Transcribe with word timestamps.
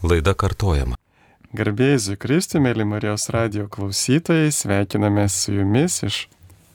Laida 0.00 0.32
kartojama. 0.32 0.96
Garbėjai 1.52 2.14
Kristui, 2.16 2.60
mėly 2.64 2.86
Marijos 2.88 3.26
radio 3.34 3.66
klausytojai, 3.68 4.48
sveikiname 4.54 5.26
su 5.28 5.52
jumis 5.52 5.98
iš 6.06 6.20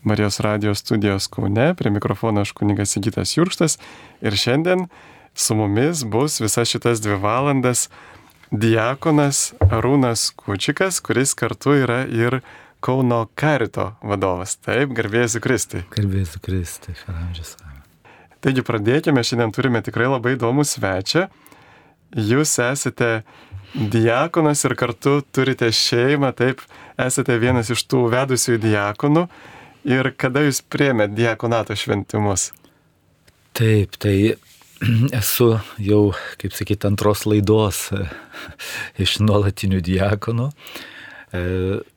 Marijos 0.06 0.38
radio 0.46 0.76
studijos 0.78 1.26
Kaune, 1.34 1.72
prie 1.74 1.90
mikrofono 1.90 2.44
aš 2.46 2.52
kunigas 2.54 2.94
Sigitas 2.94 3.34
Jurštas 3.34 3.80
ir 4.22 4.38
šiandien 4.38 4.86
su 5.34 5.58
mumis 5.58 6.04
bus 6.06 6.38
visas 6.44 6.70
šitas 6.70 7.02
dvi 7.02 7.18
valandas 7.24 7.88
diakonas 8.52 9.56
Arūnas 9.72 10.28
Kučikas, 10.38 11.00
kuris 11.02 11.34
kartu 11.34 11.74
yra 11.82 12.04
ir 12.06 12.44
Kauno 12.86 13.24
karito 13.34 13.96
vadovas. 14.06 14.54
Taip, 14.62 14.94
garbėjai 14.94 15.42
Kristui. 15.42 15.82
Garbėjai 15.96 16.44
Kristui, 16.46 16.94
šaramžės. 17.00 17.56
Taigi 18.46 18.62
pradėkime, 18.62 19.26
šiandien 19.26 19.56
turime 19.56 19.82
tikrai 19.82 20.12
labai 20.12 20.36
įdomų 20.36 20.68
svečią 20.70 21.26
jūs 22.16 22.56
esate 22.64 23.24
diakonas 23.76 24.64
ir 24.66 24.76
kartu 24.80 25.20
turite 25.36 25.70
šeimą, 25.72 26.32
taip, 26.38 26.64
esate 27.02 27.38
vienas 27.42 27.70
iš 27.74 27.84
tų 27.92 28.06
vedusių 28.14 28.60
diakonų. 28.64 29.28
Ir 29.86 30.10
kada 30.18 30.42
jūs 30.48 30.64
priemėt 30.66 31.14
diakonato 31.14 31.76
šventimus? 31.78 32.50
Taip, 33.56 34.00
tai 34.02 34.36
esu 35.20 35.52
jau, 35.78 36.02
kaip 36.42 36.56
sakyti, 36.56 36.88
antros 36.90 37.26
laidos 37.30 37.90
iš 39.02 39.20
nuolatinių 39.22 39.84
diakonų. 39.86 40.50
E, 41.36 41.44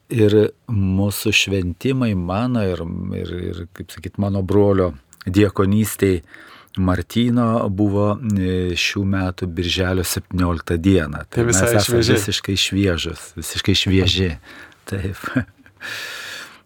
ir 0.09 0.37
mūsų 0.73 1.33
šventimai 1.37 2.13
mano 2.19 2.65
ir, 2.67 2.85
ir, 3.17 3.33
ir 3.53 3.65
kaip 3.77 3.95
sakyti, 3.95 4.21
mano 4.21 4.43
brolio 4.43 4.93
diakonystėje 5.29 6.23
Martino 6.77 7.69
buvo 7.73 8.13
e, 8.19 8.75
šių 8.79 9.05
metų 9.09 9.49
birželio 9.51 10.05
17 10.07 10.77
dieną. 10.83 11.25
Tai, 11.27 11.39
tai 11.39 11.47
visai 11.49 11.71
mes 11.73 11.81
esame 11.83 12.03
visiškai 12.07 12.57
šviežus, 12.61 13.31
visiškai 13.39 13.77
švieži. 13.83 14.31
Taip. 14.89 15.23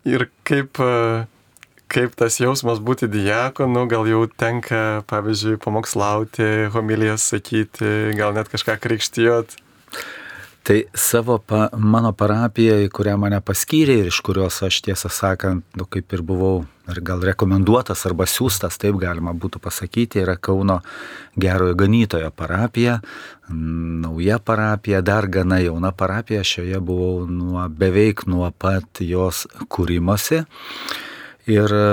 Ir 0.08 0.27
kaip, 0.48 0.80
e, 0.83 1.25
kaip 1.92 2.17
tas 2.19 2.39
jausmas 2.42 2.83
būti 2.83 3.08
diakonu, 3.12 3.86
gal 3.91 4.08
jau 4.11 4.25
tenka, 4.27 5.03
pavyzdžiui, 5.11 5.61
pamokslauti, 5.62 6.48
homilijas 6.75 7.28
sakyti, 7.33 8.12
gal 8.19 8.34
net 8.36 8.50
kažką 8.53 8.78
krikštijot? 8.83 9.56
Tai 10.62 10.84
savo, 10.94 11.41
pa, 11.42 11.66
mano 11.74 12.12
parapija, 12.14 12.77
į 12.84 12.91
kurią 12.94 13.16
mane 13.18 13.41
paskyrė 13.42 13.96
ir 13.98 14.10
iš 14.12 14.20
kurios 14.22 14.60
aš 14.62 14.78
tiesą 14.86 15.10
sakant, 15.10 15.64
nu, 15.74 15.88
kaip 15.91 16.14
ir 16.14 16.22
buvau, 16.22 16.60
ar 16.86 17.00
gal 17.02 17.24
rekomenduotas 17.27 18.05
arba 18.06 18.28
siūstas, 18.30 18.78
taip 18.78 19.00
galima 19.02 19.34
būtų 19.34 19.58
pasakyti, 19.62 20.22
yra 20.22 20.36
Kauno 20.38 20.78
gerojo 21.34 21.74
ganytojo 21.83 22.30
parapija, 22.30 23.00
nauja 23.50 24.38
parapija, 24.38 25.02
dar 25.02 25.27
gana 25.27 25.58
jauna 25.58 25.90
parapija, 25.90 26.44
šioje 26.46 26.78
buvau 26.78 27.27
nuo, 27.27 27.66
beveik 27.66 28.22
nuo 28.30 28.52
pat 28.55 29.02
jos 29.02 29.48
kūrimosi. 29.66 30.44
Ir 31.51 31.73
e, 31.75 31.87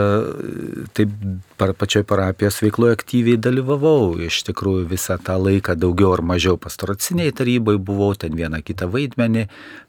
taip 0.93 1.13
par 1.57 1.71
pačioj 1.73 2.03
parapijos 2.05 2.59
veikloje 2.61 2.93
aktyviai 2.93 3.39
dalyvavau. 3.41 4.19
Iš 4.21 4.43
tikrųjų 4.51 4.85
visą 4.91 5.17
tą 5.17 5.39
laiką 5.41 5.73
daugiau 5.73 6.13
ar 6.13 6.21
mažiau 6.21 6.59
pastoraciniai 6.61 7.33
tarybai 7.33 7.79
buvau, 7.81 8.13
ten 8.13 8.37
vieną 8.37 8.61
kitą 8.61 8.91
vaidmenį 8.93 9.47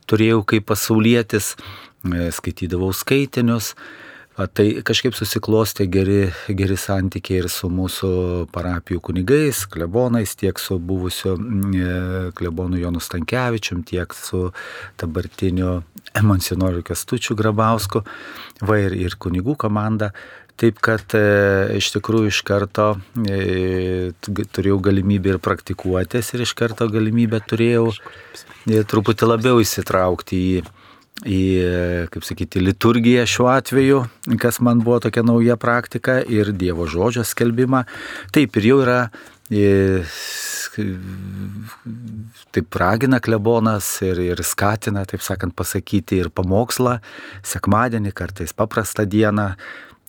turėjau 0.09 0.41
kaip 0.49 0.65
pasaulietis, 0.73 1.57
e, 2.09 2.31
skaitydavau 2.33 2.95
skaitinius. 2.97 3.75
Tai 4.41 4.65
kažkaip 4.87 5.13
susiklostė 5.17 5.85
geri, 5.93 6.31
geri 6.57 6.77
santykiai 6.81 7.43
ir 7.43 7.49
su 7.53 7.69
mūsų 7.73 8.11
parapijų 8.55 9.03
kunigais, 9.11 9.67
klebonais, 9.69 10.33
tiek 10.41 10.61
su 10.63 10.79
buvusiu 10.81 11.35
e, 11.37 12.31
klebonu 12.39 12.81
Jonu 12.81 13.03
Stankievičium, 13.05 13.83
tiek 13.85 14.15
su 14.17 14.47
dabartiniu 15.01 15.81
Emansionoriu 16.17 16.85
Kestučiu 16.87 17.37
Grabausku, 17.37 18.05
va 18.65 18.81
ir, 18.81 18.97
ir 18.97 19.19
kunigų 19.21 19.59
komanda. 19.61 20.13
Taip 20.61 20.81
kad 20.85 21.15
e, 21.17 21.23
iš 21.81 21.93
tikrųjų 21.95 22.33
iš 22.33 22.43
karto 22.45 22.91
e, 23.25 24.13
turėjau 24.21 24.81
galimybę 24.91 25.35
ir 25.35 25.39
praktikuotis 25.41 26.35
ir 26.35 26.45
iš 26.45 26.53
karto 26.57 26.89
galimybę 26.93 27.41
turėjau 27.49 27.87
e, 27.93 28.83
truputį 28.85 29.31
labiau 29.31 29.63
įsitraukti 29.65 30.43
į 30.51 30.61
į, 31.27 31.41
kaip 32.13 32.25
sakyti, 32.25 32.63
liturgiją 32.63 33.27
šiuo 33.29 33.49
atveju, 33.53 34.05
kas 34.41 34.61
man 34.65 34.81
buvo 34.85 35.01
tokia 35.05 35.25
nauja 35.27 35.57
praktika 35.61 36.21
ir 36.25 36.53
Dievo 36.57 36.87
žodžio 36.89 37.25
skelbimą. 37.27 37.85
Taip 38.33 38.57
ir 38.57 38.69
jau 38.71 38.79
yra, 38.85 39.01
taip 42.55 42.81
ragina 42.83 43.21
klebonas 43.21 43.93
ir, 44.07 44.23
ir 44.23 44.43
skatina, 44.47 45.05
taip 45.09 45.25
sakant, 45.27 45.55
pasakyti 45.59 46.23
ir 46.23 46.33
pamokslą, 46.33 46.99
sekmadienį, 47.45 48.15
kartais 48.17 48.57
paprastą 48.57 49.05
dieną. 49.05 49.53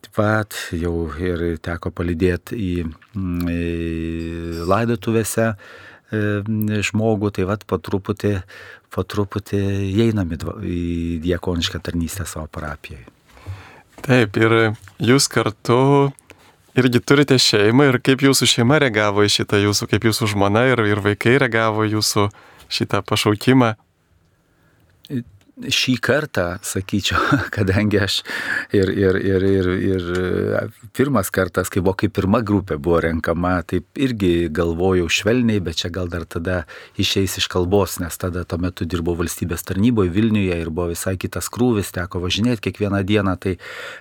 Taip 0.01 0.16
pat 0.17 0.55
jau 0.73 1.11
ir 1.22 1.59
teko 1.61 1.91
palydėti 1.93 2.57
į, 2.57 2.73
į 3.53 4.66
laidotuvėse 4.66 5.51
žmogų, 6.11 7.29
tai 7.35 7.45
vad 7.47 7.63
po 7.69 7.78
truputį 7.79 8.39
po 8.91 9.03
truputį 9.07 9.59
įeinam 9.91 10.31
į 10.35 11.19
diekonišką 11.24 11.81
tarnystę 11.84 12.25
savo 12.28 12.47
parapijoje. 12.52 13.07
Taip, 14.02 14.38
ir 14.41 14.56
jūs 15.00 15.28
kartu 15.31 16.09
irgi 16.78 17.02
turite 17.03 17.38
šeimą 17.40 17.90
ir 17.91 18.00
kaip 18.03 18.24
jūsų 18.25 18.47
šeima 18.50 18.79
reagavo 18.81 19.25
į 19.25 19.31
šitą 19.35 19.59
jūsų, 19.62 19.88
kaip 19.91 20.07
jūsų 20.09 20.31
žmona 20.34 20.66
ir, 20.72 20.81
ir 20.90 21.03
vaikai 21.03 21.38
reagavo 21.44 21.85
į 21.85 21.97
jūsų 21.97 22.28
šitą 22.72 23.03
pašaukimą 23.06 23.75
šį 25.69 25.95
kartą, 26.03 26.45
sakyčiau, 26.66 27.19
kadangi 27.55 27.99
aš 28.01 28.22
ir, 28.75 28.89
ir, 28.89 29.19
ir, 29.19 29.45
ir, 29.45 29.69
ir 29.91 30.73
pirmas 30.97 31.31
kartas, 31.33 31.69
kai 31.72 31.83
buvo 31.83 31.95
kaip 32.01 32.16
pirma 32.17 32.41
grupė 32.45 32.79
buvo 32.81 33.01
renkama, 33.05 33.57
taip 33.67 33.88
irgi 33.99 34.49
galvojau 34.53 35.09
švelniai, 35.11 35.61
bet 35.63 35.83
čia 35.83 35.91
gal 35.94 36.09
dar 36.11 36.25
tada 36.25 36.63
išeis 37.01 37.38
iš 37.41 37.49
kalbos, 37.51 37.99
nes 38.01 38.17
tada 38.22 38.44
tuo 38.45 38.61
metu 38.61 38.88
dirbau 38.89 39.16
valstybės 39.19 39.66
tarnyboje 39.67 40.11
Vilniuje 40.11 40.57
ir 40.61 40.69
buvo 40.73 40.91
visai 40.91 41.16
kitas 41.22 41.49
krūvis, 41.53 41.93
teko 41.95 42.23
važinėti 42.25 42.67
kiekvieną 42.67 43.03
dieną, 43.07 43.38
tai, 43.41 43.57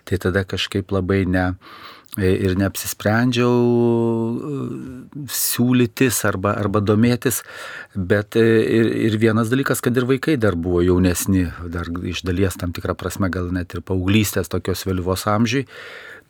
tai 0.09 0.21
tada 0.22 0.44
kažkaip 0.48 0.92
labai 0.94 1.25
ne 1.28 1.50
E, 1.50 2.00
ir 2.19 2.56
neapsisprendžiau 2.59 3.54
e, 3.54 5.26
siūlytis 5.31 6.19
arba, 6.26 6.56
arba 6.59 6.82
domėtis, 6.82 7.43
bet 7.94 8.38
e, 8.41 8.44
ir, 8.66 8.91
ir 9.10 9.19
vienas 9.22 9.53
dalykas, 9.53 9.82
kad 9.84 9.97
ir 9.97 10.09
vaikai 10.09 10.34
dar 10.41 10.59
buvo 10.59 10.82
jaunesni, 10.82 11.47
dar 11.71 11.91
iš 12.10 12.25
dalies 12.26 12.59
tam 12.59 12.75
tikrą 12.75 12.97
prasme 12.98 13.31
gal 13.31 13.53
net 13.54 13.76
ir 13.76 13.84
paauglystės 13.87 14.50
tokios 14.50 14.87
vėlyvos 14.88 15.28
amžiai. 15.31 15.69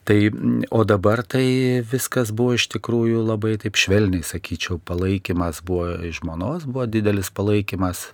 Tai, 0.09 0.17
o 0.73 0.81
dabar 0.89 1.21
tai 1.29 1.45
viskas 1.87 2.31
buvo 2.33 2.55
iš 2.57 2.71
tikrųjų 2.73 3.21
labai 3.21 3.59
taip 3.61 3.77
švelniai, 3.79 4.25
sakyčiau, 4.25 4.79
palaikymas 4.89 5.61
buvo 5.65 5.91
iš 6.09 6.23
žmonos, 6.23 6.65
buvo 6.65 6.87
didelis 6.89 7.29
palaikymas 7.37 8.09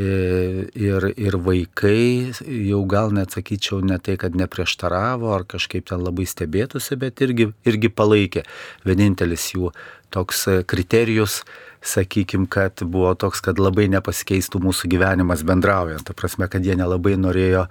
ir, 0.00 1.06
ir 1.16 1.36
vaikai 1.44 2.32
jau 2.40 2.82
gal 2.90 3.14
net 3.14 3.36
sakyčiau 3.36 3.80
ne 3.84 3.98
tai, 4.02 4.16
kad 4.20 4.36
neprieštaravo 4.38 5.32
ar 5.34 5.46
kažkaip 5.48 5.88
ten 5.90 6.04
labai 6.04 6.26
stebėtųsi, 6.28 6.98
bet 7.00 7.20
irgi, 7.24 7.50
irgi 7.68 7.90
palaikė. 7.92 8.44
Vienintelis 8.88 9.50
jų 9.54 9.72
toks 10.10 10.46
kriterijus, 10.70 11.40
sakykime, 11.80 12.48
kad 12.50 12.82
buvo 12.82 13.12
toks, 13.14 13.40
kad 13.44 13.60
labai 13.62 13.86
nepasikeistų 13.92 14.60
mūsų 14.62 14.90
gyvenimas 14.92 15.44
bendraujant. 15.46 16.04
Ta 16.06 16.16
prasme, 16.16 16.48
kad 16.50 16.66
jie 16.66 16.76
nelabai 16.76 17.16
norėjo 17.20 17.66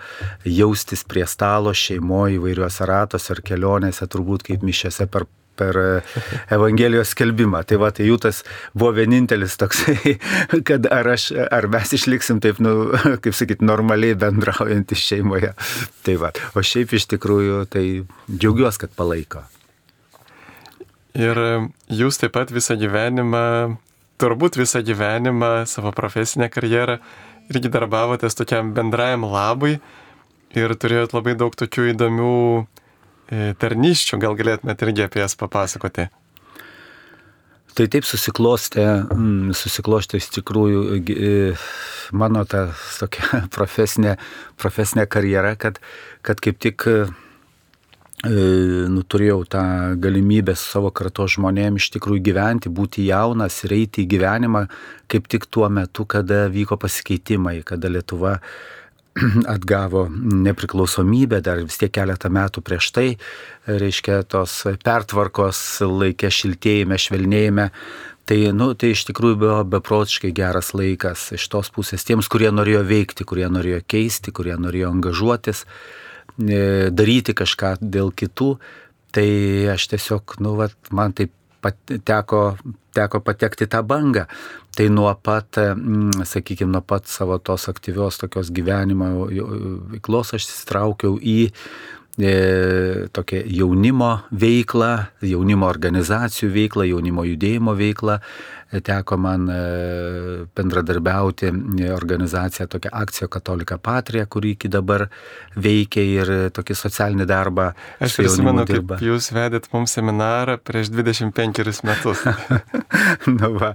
jaustis 0.47 1.05
prie 1.05 1.27
stalo 1.29 1.73
šeimoje 1.75 2.39
įvairiuose 2.39 2.87
ratuose 2.89 3.35
ar 3.35 3.43
kelionėse, 3.45 4.07
turbūt 4.09 4.47
kaip 4.49 4.65
mišiose 4.65 5.09
per 5.11 5.27
per 5.59 5.79
e, 5.79 5.87
Evangelijos 6.55 7.13
skelbimą. 7.13 7.61
Tai 7.67 7.79
va, 7.83 7.91
tai 7.95 8.07
jų 8.07 8.17
tas 8.23 8.41
buvo 8.73 8.93
vienintelis 8.97 9.57
toksai, 9.59 10.15
kad 10.69 10.89
ar, 10.93 11.11
aš, 11.15 11.29
ar 11.51 11.69
mes 11.71 11.93
išliksim 11.99 12.41
taip, 12.43 12.63
nu, 12.63 12.89
kaip 13.23 13.35
sakyti, 13.37 13.67
normaliai 13.67 14.17
bendraujantys 14.19 15.05
šeimoje. 15.11 15.53
Tai 16.07 16.17
va, 16.23 16.33
o 16.55 16.65
šiaip 16.65 16.95
iš 16.97 17.09
tikrųjų, 17.15 17.63
tai 17.71 17.85
džiaugiuosi, 18.31 18.85
kad 18.85 18.95
palaiko. 18.97 19.45
Ir 21.19 21.39
e, 21.41 21.53
jūs 22.01 22.21
taip 22.21 22.35
pat 22.37 22.53
visą 22.53 22.77
gyvenimą, 22.79 23.45
turbūt 24.21 24.59
visą 24.59 24.83
gyvenimą, 24.85 25.65
savo 25.69 25.91
profesinę 25.95 26.49
karjerą 26.53 26.99
irgi 27.49 27.71
darbavotės 27.73 28.37
tokiam 28.37 28.73
bendrajam 28.77 29.25
labui 29.25 29.79
ir 30.57 30.73
turėjot 30.81 31.15
labai 31.17 31.35
daug 31.37 31.55
tokių 31.57 31.89
įdomių 31.93 32.33
tarnyščių, 33.29 34.19
gal 34.21 34.35
galėtumėte 34.39 34.87
irgi 34.87 35.05
apie 35.05 35.23
jas 35.23 35.37
papasakoti? 35.39 36.09
Tai 37.77 37.85
taip 37.87 38.03
susiklostė, 38.03 38.85
mm, 39.13 39.53
susiklostė 39.55 40.19
iš 40.19 40.31
tikrųjų 40.39 40.83
e, 40.99 41.33
mano 42.11 42.43
ta 42.49 42.67
tokia 42.97 43.43
profesinė, 43.55 44.17
profesinė 44.59 45.07
karjera, 45.07 45.55
kad, 45.55 45.79
kad 46.25 46.41
kaip 46.43 46.59
tik 46.59 46.89
nu, 48.25 49.03
turėjau 49.07 49.45
tą 49.47 49.61
galimybę 49.95 50.55
su 50.55 50.65
savo 50.73 50.91
karto 50.91 51.23
žmonėm 51.29 51.77
iš 51.79 51.89
tikrųjų 51.95 52.23
gyventi, 52.23 52.69
būti 52.69 53.05
jaunas 53.07 53.63
ir 53.63 53.77
eiti 53.77 54.03
į 54.03 54.09
gyvenimą 54.11 54.65
kaip 55.07 55.29
tik 55.31 55.47
tuo 55.47 55.69
metu, 55.69 56.05
kada 56.05 56.49
vyko 56.51 56.75
pasikeitimai, 56.77 57.61
kada 57.63 57.87
Lietuva 57.87 58.39
atgavo 59.55 60.07
nepriklausomybę, 60.09 61.41
dar 61.45 61.63
vis 61.63 61.79
tiek 61.81 61.91
keletą 61.95 62.31
metų 62.33 62.63
prieš 62.65 62.91
tai, 62.95 63.07
reiškia, 63.69 64.21
tos 64.29 64.61
pertvarkos 64.83 65.61
laikė 65.85 66.31
šiltėjime, 66.33 66.99
švelnėjime. 66.99 67.69
Tai, 68.29 68.37
nu, 68.53 68.67
tai 68.77 68.91
iš 68.93 69.07
tikrųjų 69.07 69.39
buvo 69.41 69.61
beprotiškai 69.73 70.29
geras 70.37 70.75
laikas 70.77 71.31
iš 71.33 71.47
tos 71.49 71.71
pusės 71.73 72.05
tiems, 72.05 72.27
kurie 72.29 72.51
norėjo 72.53 72.83
veikti, 72.85 73.25
kurie 73.25 73.47
norėjo 73.49 73.79
keisti, 73.89 74.29
kurie 74.35 74.53
norėjo 74.53 74.91
angažuotis, 74.93 75.63
e, 76.37 76.59
daryti 76.93 77.33
kažką 77.33 77.79
dėl 77.81 78.13
kitų. 78.13 78.51
Tai 79.17 79.25
aš 79.73 79.87
tiesiog, 79.95 80.37
nu, 80.45 80.53
vat, 80.59 80.77
man 80.93 81.15
taip 81.17 81.33
teko, 82.05 82.43
teko 82.93 83.21
patekti 83.25 83.65
tą 83.65 83.81
bangą. 83.81 84.27
Tai 84.79 84.87
nuo 84.89 85.11
pat, 85.11 85.57
mm, 85.75 86.23
sakykime, 86.23 86.71
nuo 86.71 86.79
pat 86.87 87.07
savo 87.11 87.35
tos 87.43 87.67
aktyvios 87.67 88.15
tokios 88.21 88.47
gyvenimo 88.55 89.25
veiklos 89.91 90.31
aš 90.37 90.45
įsitraukiau 90.45 91.17
į 91.19 91.49
e, 92.23 92.31
tokią 93.11 93.41
jaunimo 93.57 94.13
veiklą, 94.31 94.93
jaunimo 95.19 95.67
organizacijų 95.67 96.53
veiklą, 96.53 96.87
jaunimo 96.93 97.27
judėjimo 97.27 97.75
veiklą 97.75 98.21
teko 98.69 99.17
man 99.17 99.49
e, 99.49 99.55
bendradarbiauti 100.55 101.49
organizacija 101.93 102.67
tokia 102.67 102.91
akcija 102.93 103.27
Katolika 103.27 103.77
Patrija, 103.77 104.25
kuri 104.25 104.51
iki 104.51 104.69
dabar 104.69 105.07
veikia 105.55 106.03
ir 106.05 106.31
tokį 106.53 106.77
socialinį 106.77 107.25
darbą. 107.29 107.71
Aš 107.99 108.19
prisimenu, 108.19 108.65
kaip 108.69 108.93
jūs 109.01 109.31
vedėt 109.33 109.69
mums 109.73 109.97
seminarą 109.97 110.59
prieš 110.61 110.91
25 110.93 111.81
metus. 111.89 112.23
nu 113.39 113.51
va, 113.57 113.73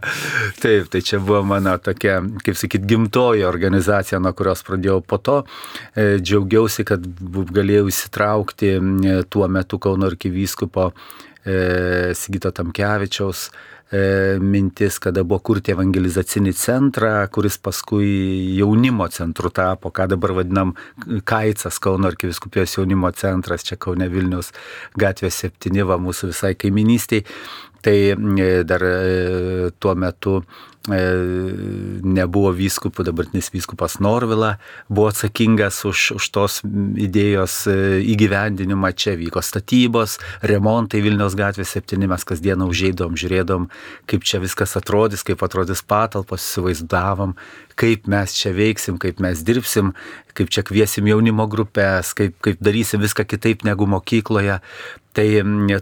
taip, 0.62 0.87
tai 0.94 1.02
čia 1.02 1.19
buvo 1.19 1.43
mano 1.55 1.75
tokia, 1.82 2.20
kaip 2.46 2.58
sakyt, 2.61 2.87
gimtoji 2.87 3.44
organizacija, 3.49 4.23
nuo 4.23 4.35
kurios 4.37 4.62
pradėjau 4.67 5.00
po 5.02 5.19
to. 5.19 5.41
E, 5.94 6.20
džiaugiausi, 6.23 6.87
kad 6.87 7.02
galėjau 7.55 7.91
įsitraukti 7.91 8.76
tuo 9.31 9.50
metu 9.50 9.82
Kauno 9.82 10.06
arkivyskupo 10.06 10.93
e, 11.43 12.14
Sigito 12.14 12.55
Tamkevičiaus 12.55 13.49
E, 13.49 13.74
mintis, 14.43 14.99
kada 15.02 15.23
buvo 15.25 15.41
kurti 15.44 15.75
evangelizacinį 15.75 16.52
centrą, 16.58 17.12
kuris 17.35 17.58
paskui 17.62 18.56
jaunimo 18.58 19.06
centru 19.12 19.50
tapo, 19.55 19.93
ką 19.94 20.08
dabar 20.14 20.35
vadinam 20.41 20.75
Kaicas, 21.25 21.79
Kauno 21.82 22.11
arkiviskupijos 22.11 22.79
jaunimo 22.79 23.11
centras, 23.14 23.67
čia 23.67 23.79
Kaune 23.79 24.08
Vilnius 24.12 24.52
gatvė 24.99 25.31
7, 25.31 25.85
va 25.87 26.00
mūsų 26.02 26.32
visai 26.32 26.55
kaiminystiai. 26.58 27.26
Tai 27.85 27.96
e, 28.17 28.52
dar 28.64 28.81
e, 28.88 29.73
tuo 29.79 29.93
metu 29.94 30.38
E, 30.41 30.74
nebuvo 30.85 32.51
vyskupų, 32.53 33.07
dabartinis 33.09 33.49
vyskupas 33.55 33.97
Norvila 34.05 34.59
buvo 34.89 35.09
atsakingas 35.09 35.81
už, 35.89 36.11
už 36.19 36.29
tos 36.35 36.59
idėjos 36.65 37.65
e, 37.73 37.77
įgyvendinimą. 38.13 38.93
Čia 38.93 39.17
vyko 39.17 39.41
statybos, 39.41 40.19
remontai 40.45 41.01
Vilniaus 41.05 41.37
gatvės 41.39 41.73
7, 41.79 42.05
mes 42.11 42.29
kasdieną 42.29 42.69
užžeidom, 42.69 43.17
žiūrėdom, 43.17 43.71
kaip 44.11 44.29
čia 44.29 44.43
viskas 44.45 44.77
atrodys, 44.77 45.25
kaip 45.25 45.41
atrodys 45.47 45.81
patalpos, 45.81 46.45
įsivaizdavom, 46.45 47.33
kaip 47.81 48.09
mes 48.11 48.35
čia 48.38 48.55
veiksim, 48.56 48.99
kaip 49.03 49.23
mes 49.25 49.43
dirbsim, 49.47 49.93
kaip 50.35 50.50
čia 50.50 50.65
kviesim 50.67 51.09
jaunimo 51.11 51.47
grupės, 51.50 52.12
kaip, 52.19 52.37
kaip 52.44 52.61
darysim 52.65 53.03
viską 53.05 53.26
kitaip 53.29 53.65
negu 53.67 53.88
mokykloje. 53.91 54.61
Tai 55.15 55.26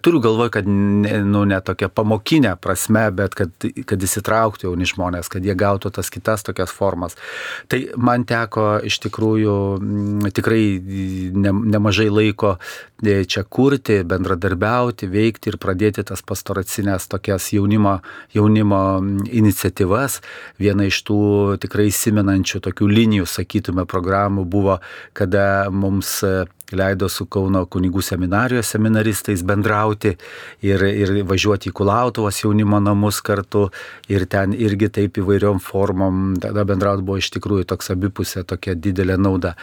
turiu 0.04 0.20
galvoj, 0.20 0.50
kad 0.52 0.66
nu, 0.68 1.44
ne 1.48 1.56
tokia 1.64 1.88
pamokinė 1.88 2.50
prasme, 2.60 3.06
bet 3.16 3.32
kad, 3.36 3.64
kad 3.88 4.04
įsitrauktų 4.04 4.66
jauni 4.66 4.84
žmonės, 4.88 5.30
kad 5.32 5.46
jie 5.48 5.54
gautų 5.56 5.88
tas 5.96 6.12
kitas 6.12 6.44
tokias 6.44 6.74
formas. 6.76 7.16
Tai 7.72 7.80
man 7.96 8.26
teko 8.28 8.82
iš 8.84 8.98
tikrųjų 9.06 9.54
tikrai 10.36 10.66
ne, 11.32 11.54
nemažai 11.72 12.10
laiko 12.12 12.58
e, 13.00 13.22
čia 13.24 13.46
kurti, 13.48 14.02
bendradarbiauti, 14.04 15.08
veikti 15.08 15.54
ir 15.54 15.56
pradėti 15.64 16.04
tas 16.12 16.20
pastoracinės 16.20 17.08
tokias 17.08 17.48
jaunimo, 17.56 18.02
jaunimo 18.36 18.82
iniciatyvas. 19.32 20.20
Viena 20.60 20.90
iš 20.92 21.00
tų 21.08 21.22
tikrai 21.64 21.81
įsimenančių 21.88 22.62
tokių 22.68 22.88
linijų, 22.90 23.28
sakytume, 23.28 23.86
programų 23.88 24.44
buvo, 24.48 24.78
kada 25.16 25.70
mums 25.70 26.20
leido 26.78 27.08
su 27.10 27.26
Kauno 27.26 27.64
kunigų 27.66 28.02
seminarijos 28.04 28.70
seminaristais 28.74 29.42
bendrauti 29.46 30.14
ir, 30.62 30.84
ir 30.86 31.14
važiuoti 31.26 31.70
į 31.70 31.76
Kulautuvos 31.80 32.42
jaunimo 32.44 32.80
namus 32.82 33.20
kartu 33.24 33.66
ir 34.12 34.26
ten 34.30 34.54
irgi 34.54 34.90
taip 34.92 35.18
įvairiom 35.22 35.60
formom, 35.62 36.36
tada 36.42 36.64
bendrauti 36.68 37.06
buvo 37.06 37.18
iš 37.18 37.32
tikrųjų 37.36 37.66
toks 37.72 37.92
abipusė 37.94 38.44
tokia 38.46 38.76
didelė 38.78 39.18
nauda. 39.18 39.56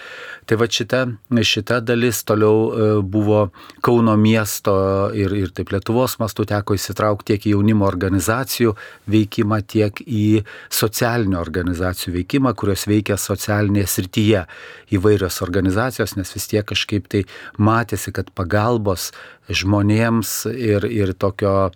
Tai 0.49 0.59
va 0.59 0.67
šita, 0.67 1.05
šita 1.31 1.79
dalis 1.85 2.23
toliau 2.27 2.67
e, 2.69 2.91
buvo 3.01 3.49
Kauno 3.85 4.17
miesto 4.19 4.75
ir, 5.15 5.33
ir 5.37 5.55
taip 5.55 5.71
Lietuvos 5.71 6.17
mastu 6.19 6.43
teko 6.49 6.75
įsitraukti 6.75 7.29
tiek 7.29 7.45
į 7.45 7.53
jaunimo 7.53 7.85
organizacijų 7.85 8.73
veikimą, 9.09 9.61
tiek 9.69 10.01
į 10.01 10.41
socialinių 10.73 11.37
organizacijų 11.39 12.15
veikimą, 12.17 12.55
kurios 12.57 12.87
veikia 12.89 13.17
socialinėje 13.21 13.87
srityje. 13.93 14.45
Įvairios 14.97 15.39
organizacijos, 15.45 16.15
nes 16.17 16.33
vis 16.33 16.47
tiek 16.49 16.65
kažkaip 16.65 16.98
kažkaip 16.99 17.07
tai 17.09 17.25
matėsi, 17.57 18.11
kad 18.11 18.29
pagalbos 18.33 19.11
žmonėms 19.49 20.47
ir, 20.51 20.85
ir 20.85 21.13
tokio, 21.13 21.71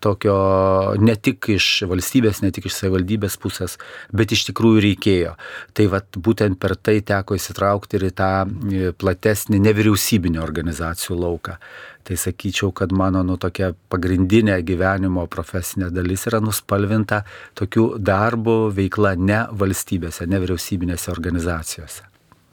tokio 0.00 0.96
ne 0.98 1.14
tik 1.14 1.48
iš 1.56 1.84
valstybės, 1.86 2.42
ne 2.42 2.50
tik 2.50 2.66
iš 2.66 2.74
savivaldybės 2.80 3.38
pusės, 3.38 3.78
bet 4.12 4.32
iš 4.32 4.48
tikrųjų 4.50 4.82
reikėjo. 4.82 5.36
Tai 5.74 5.86
vat, 5.92 6.08
būtent 6.16 6.58
per 6.58 6.76
tai 6.76 7.00
teko 7.00 7.36
įsitraukti 7.36 7.96
ir 7.96 8.08
į 8.08 8.12
tą 8.12 8.32
e, 8.44 8.92
platesnį 8.92 9.60
nevyriausybinio 9.60 10.42
organizacijų 10.42 11.18
lauką. 11.20 11.58
Tai 12.02 12.16
sakyčiau, 12.18 12.72
kad 12.74 12.90
mano 12.90 13.22
nu, 13.22 13.36
tokia 13.38 13.76
pagrindinė 13.88 14.58
gyvenimo 14.66 15.28
profesinė 15.30 15.92
dalis 15.94 16.26
yra 16.26 16.42
nuspalvinta 16.42 17.22
tokių 17.54 17.92
darbų 18.02 18.72
veikla 18.74 19.14
ne 19.14 19.44
valstybėse, 19.54 20.26
nevyriausybinėse 20.26 21.14
organizacijose. 21.14 22.11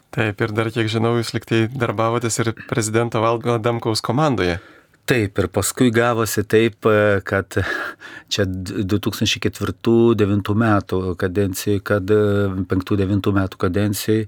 Taip, 0.10 0.42
ir 0.42 0.54
dar 0.58 0.72
kiek 0.74 0.90
žinau, 0.90 1.14
jūs 1.20 1.36
liktai 1.36 1.68
darbavotės 1.70 2.40
ir 2.42 2.56
prezidento 2.70 3.22
Valdo 3.22 3.60
Damkaus 3.62 4.02
komandoje. 4.02 4.58
Taip, 5.10 5.40
ir 5.42 5.48
paskui 5.50 5.90
gavosi 5.90 6.44
taip, 6.46 6.86
e, 6.86 7.18
kad 7.26 7.50
čia 8.30 8.46
2004-2009 8.46 10.54
metų 10.64 11.16
kadencijai, 11.18 11.80
kad 11.82 12.06
5-2009 12.10 13.30
e, 13.32 13.34
metų 13.40 13.58
kadencijai 13.64 14.20
e, 14.22 14.28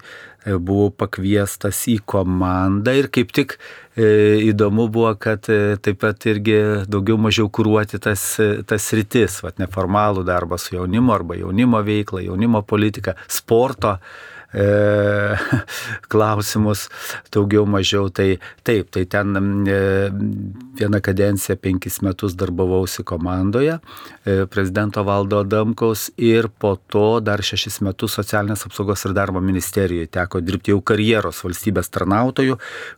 buvau 0.57 0.89
pakviestas 1.03 1.83
į 1.91 1.99
komandą 2.09 2.91
ir 2.97 3.07
kaip 3.13 3.29
tik 3.29 3.61
įdomu 4.01 4.89
buvo, 4.89 5.13
kad 5.21 5.45
taip 5.45 5.97
pat 6.01 6.25
irgi 6.31 6.57
daugiau 6.89 7.17
mažiau 7.19 7.49
kūruoti 7.51 7.99
tas, 8.01 8.39
tas 8.65 8.93
rytis, 8.95 9.43
vat, 9.45 9.59
neformalų 9.61 10.23
darbą 10.25 10.57
su 10.57 10.75
jaunimu 10.77 11.13
arba 11.13 11.35
jaunimo 11.37 11.81
veikla, 11.85 12.21
jaunimo 12.25 12.61
politika, 12.65 13.15
sporto 13.29 13.99
e, 14.53 14.65
klausimus, 16.11 16.87
daugiau 17.33 17.65
mažiau. 17.69 18.09
Tai 18.09 18.35
taip, 18.67 18.91
tai 18.93 19.05
ten 19.05 19.35
e, 19.67 19.79
vieną 20.79 21.01
kadenciją 21.03 21.57
penkis 21.61 22.01
metus 22.01 22.35
darbavausi 22.35 23.03
komandoje 23.07 23.77
e, 24.25 24.45
prezidento 24.45 25.03
valdo 25.03 25.43
Damkaus 25.43 26.09
ir 26.17 26.49
po 26.59 26.75
to 26.87 27.19
dar 27.23 27.43
šešis 27.43 27.81
metus 27.85 28.15
socialinės 28.19 28.65
apsaugos 28.67 29.05
ir 29.05 29.15
darbo 29.17 29.41
ministerijoje 29.43 30.11
teko 30.11 30.41
dirbti 30.43 30.73
jau 30.73 30.81
karjeros 30.85 31.41
valstybės 31.45 31.91
tarnautojų, 31.93 32.57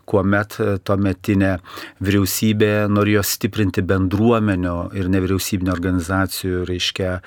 kuomet 0.10 0.60
e, 0.60 0.70
tuometinė 0.84 1.56
vyriausybė 2.04 2.74
norėjo 2.92 3.24
stiprinti 3.28 3.84
bendruomenių 3.88 4.78
ir 4.98 5.10
nevyriausybinio 5.14 5.74
organizacijų, 5.74 6.64
reiškia, 6.70 7.18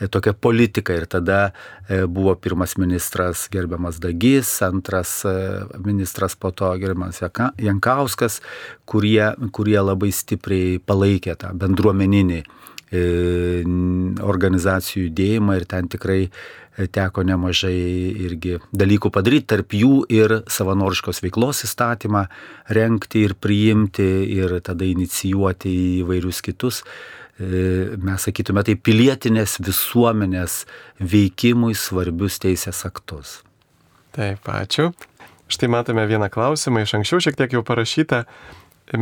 e, 0.00 0.08
tokią 0.08 0.34
politiką 0.40 0.96
ir 0.96 1.06
tada 1.06 1.52
e, 1.88 2.06
buvo 2.06 2.34
pirmas 2.34 2.76
ministras 2.78 3.48
gerbiamas 3.52 4.00
Dagys, 4.00 4.62
antras 4.62 5.24
e, 5.24 5.34
ministras 5.84 6.36
po 6.36 6.50
to 6.50 6.72
gerbiamas 6.78 7.22
Jankauskas, 7.58 8.40
kurie, 8.84 9.32
kurie 9.52 9.80
labai 9.80 10.12
stipriai 10.12 10.78
palaikė 10.78 11.36
tą 11.40 11.54
bendruomeninį 11.56 12.44
organizacijų 14.22 15.08
judėjimą. 15.08 15.56
Ir 15.58 15.64
ten 15.66 15.88
tikrai 15.90 16.20
teko 16.92 17.24
nemažai 17.26 17.74
irgi 18.28 18.60
dalykų 18.70 19.10
padaryti, 19.10 19.48
tarp 19.50 19.74
jų 19.74 20.04
ir 20.12 20.36
savanoriškos 20.46 21.22
veiklos 21.24 21.64
įstatymą 21.66 22.26
renkti 22.76 23.24
ir 23.26 23.34
priimti 23.34 24.06
ir 24.36 24.58
tada 24.62 24.86
inicijuoti 24.86 25.72
įvairius 26.04 26.42
kitus 26.46 26.84
mes 27.38 28.24
sakytume 28.28 28.62
tai 28.64 28.76
pilietinės 28.80 29.58
visuomenės 29.60 30.62
veikimui 31.00 31.74
svarbius 31.76 32.40
teisės 32.40 32.84
aktus. 32.88 33.42
Taip, 34.16 34.48
ačiū. 34.48 34.92
Štai 35.52 35.68
matome 35.70 36.06
vieną 36.08 36.30
klausimą, 36.32 36.82
iš 36.82 36.96
anksčiau 36.96 37.20
šiek 37.22 37.36
tiek 37.38 37.52
jau 37.52 37.62
parašyta. 37.62 38.24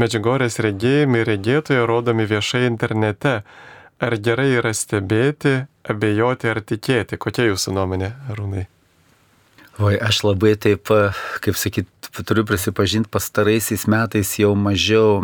medžiagorės 0.00 0.58
regėjimai 0.64 1.22
regėtoje 1.24 1.86
rodomi 1.86 2.26
viešai 2.26 2.66
internete. 2.66 3.42
Ar 4.02 4.16
gerai 4.18 4.50
yra 4.58 4.72
stebėti, 4.74 5.66
abejoti 5.86 6.50
ar 6.50 6.60
tikėti? 6.60 7.16
Kokia 7.16 7.46
jūsų 7.52 7.76
nuomonė, 7.76 8.10
Rūnai? 8.34 8.66
Oi, 9.78 9.94
aš 9.98 10.24
labai 10.24 10.54
taip, 10.58 10.90
kaip 11.42 11.56
sakyt, 11.58 11.88
turiu 12.26 12.44
prisipažinti, 12.46 13.10
pastaraisiais 13.10 13.86
metais 13.90 14.34
jau 14.38 14.52
mažiau 14.54 15.22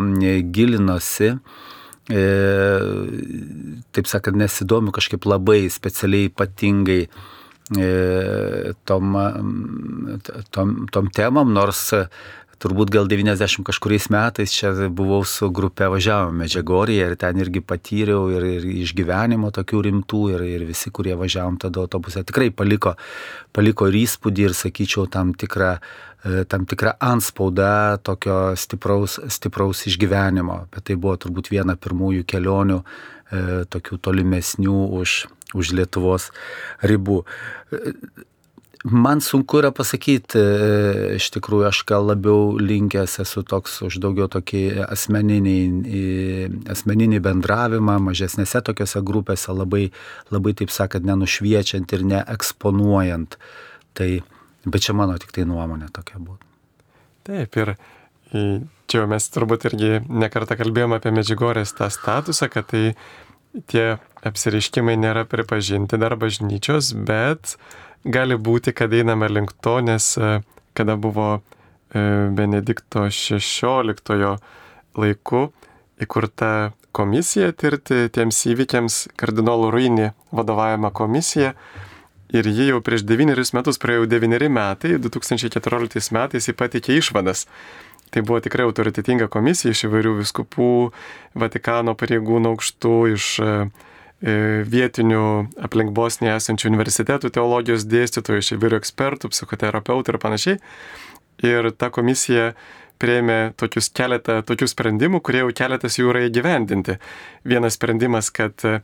gilinosi. 0.55 1.35
E, 2.09 2.21
taip 3.93 4.09
sakant, 4.09 4.39
nesidomiu 4.39 4.93
kažkaip 4.95 5.27
labai 5.29 5.67
specialiai 5.69 6.31
ypatingai 6.31 7.01
e, 7.77 7.89
tom, 8.89 9.17
tom, 10.49 10.75
tom 10.91 11.11
temam, 11.13 11.53
nors 11.53 11.91
turbūt 12.61 12.91
gal 12.93 13.07
90 13.09 13.65
kažkuriais 13.65 14.07
metais 14.13 14.53
čia 14.53 14.71
buvau 14.93 15.23
su 15.25 15.49
grupe 15.53 15.87
važiavom 15.89 16.35
Medžiagoriją 16.43 17.09
ir 17.09 17.17
ten 17.21 17.39
irgi 17.41 17.63
patyriau 17.65 18.29
ir, 18.33 18.45
ir 18.57 18.67
išgyvenimo 18.83 19.49
tokių 19.55 19.81
rimtų 19.87 20.21
ir, 20.35 20.45
ir 20.57 20.65
visi, 20.69 20.93
kurie 20.93 21.15
važiavom 21.17 21.57
tada 21.61 21.81
autobuse, 21.81 22.23
tikrai 22.27 22.51
paliko, 22.53 22.93
paliko 23.55 23.89
ir 23.89 24.01
įspūdį 24.03 24.49
ir, 24.49 24.57
sakyčiau, 24.57 25.07
tam 25.09 25.33
tikrą 25.33 25.73
e, 25.77 25.81
tam 26.21 26.65
tikrą 26.69 26.93
anspaudą 27.01 27.97
tokio 28.05 28.53
stipraus, 28.55 29.19
stipraus 29.33 29.85
išgyvenimo. 29.89 30.65
Bet 30.73 30.85
tai 30.89 30.97
buvo 30.99 31.15
turbūt 31.17 31.49
viena 31.53 31.75
pirmųjų 31.75 32.25
kelionių, 32.29 32.81
e, 32.81 33.45
tokių 33.65 33.97
tolimesnių 33.97 34.81
už, 35.01 35.15
už 35.57 35.73
Lietuvos 35.73 36.29
ribų. 36.85 37.23
E, 37.71 37.95
Man 38.83 39.21
sunku 39.21 39.59
yra 39.59 39.69
pasakyti, 39.69 40.39
e, 40.41 41.17
iš 41.19 41.27
tikrųjų 41.35 41.67
aš 41.67 41.83
gal 41.85 42.07
labiau 42.09 42.57
linkęs 42.57 43.19
esu 43.21 43.43
toks 43.45 43.75
už 43.85 43.99
daugiau 44.01 44.25
tokį 44.25 44.61
asmeninį, 44.87 45.57
asmeninį 46.73 47.19
bendravimą, 47.21 47.99
mažesnėse 48.01 48.57
tokiose 48.65 49.03
grupėse, 49.05 49.53
labai, 49.53 49.91
labai 50.33 50.55
taip 50.57 50.73
sakant, 50.73 51.05
nenušviečiant 51.05 51.93
ir 51.93 52.07
neeksponuojant. 52.09 53.37
Tai, 53.93 54.09
bet 54.65 54.85
čia 54.85 54.95
mano 54.97 55.17
tik 55.21 55.33
tai 55.35 55.45
nuomonė 55.49 55.89
tokia 55.93 56.21
būtų. 56.21 56.47
Taip, 57.27 57.57
ir 57.61 57.75
čia 58.91 59.03
mes 59.09 59.27
turbūt 59.33 59.67
irgi 59.69 59.91
nekartą 60.07 60.57
kalbėjome 60.59 60.97
apie 60.99 61.13
medžiagorės 61.15 61.75
tą 61.77 61.89
statusą, 61.93 62.49
kad 62.51 62.69
tai 62.71 62.95
tie 63.71 63.85
apsiriškimai 64.25 64.95
nėra 64.99 65.25
pripažinti 65.29 65.99
dar 66.01 66.15
bažnyčios, 66.19 66.93
bet 66.95 67.57
gali 68.03 68.37
būti, 68.37 68.73
kad 68.73 68.93
einame 68.93 69.29
link 69.29 69.53
to, 69.61 69.79
nes 69.83 70.13
e, 70.17 70.39
kada 70.77 70.95
buvo 70.95 71.29
e, 71.37 71.41
Benedikto 72.37 73.07
XVI 73.09 74.37
laiku 74.97 75.43
įkurta 76.01 76.71
komisija 76.95 77.51
tirti 77.55 78.07
tiems 78.13 78.39
įvykiams, 78.51 78.97
kardinolų 79.19 79.71
Ruinį 79.75 80.11
vadovavimą 80.35 80.91
komisiją. 80.95 81.53
Ir 82.31 82.47
ji 82.47 82.69
jau 82.69 82.79
prieš 82.83 83.03
devynerius 83.07 83.53
metus, 83.57 83.79
praėjo 83.81 84.07
devyneri 84.07 84.47
metai, 84.51 84.95
2014 85.03 86.13
metais 86.15 86.47
jį 86.47 86.55
patikė 86.55 86.97
išvadas. 87.01 87.45
Tai 88.11 88.25
buvo 88.27 88.41
tikrai 88.43 88.65
autoritetinga 88.67 89.29
komisija 89.31 89.71
iš 89.71 89.85
įvairių 89.87 90.17
viskupų, 90.19 90.71
Vatikano 91.39 91.95
pareigūnų 91.95 92.51
aukštų, 92.51 92.95
iš 93.15 93.27
uh, 93.43 93.87
E, 94.21 94.61
vietinių 94.69 95.21
aplink 95.65 95.95
Bosniją 95.97 96.35
esančių 96.37 96.69
universitetų 96.69 97.31
teologijos 97.33 97.87
dėstytojų, 97.89 98.43
iš 98.43 98.51
įvairių 98.53 98.77
ekspertų, 98.77 99.31
psichoterapeutų 99.33 100.13
ir 100.13 100.17
panašiai. 100.21 100.59
Ir 101.41 101.71
ta 101.73 101.89
komisija 101.89 102.51
prieimė 103.01 103.55
tokius 103.57 103.89
keletą 103.89 104.43
tokių 104.45 104.67
sprendimų, 104.69 105.23
kurie 105.25 105.41
jau 105.41 105.49
keletas 105.57 105.97
jų 105.97 106.11
yra 106.13 106.21
įgyvendinti. 106.27 106.99
Vienas 107.49 107.79
sprendimas, 107.79 108.29
kad 108.29 108.61
e, 108.61 108.77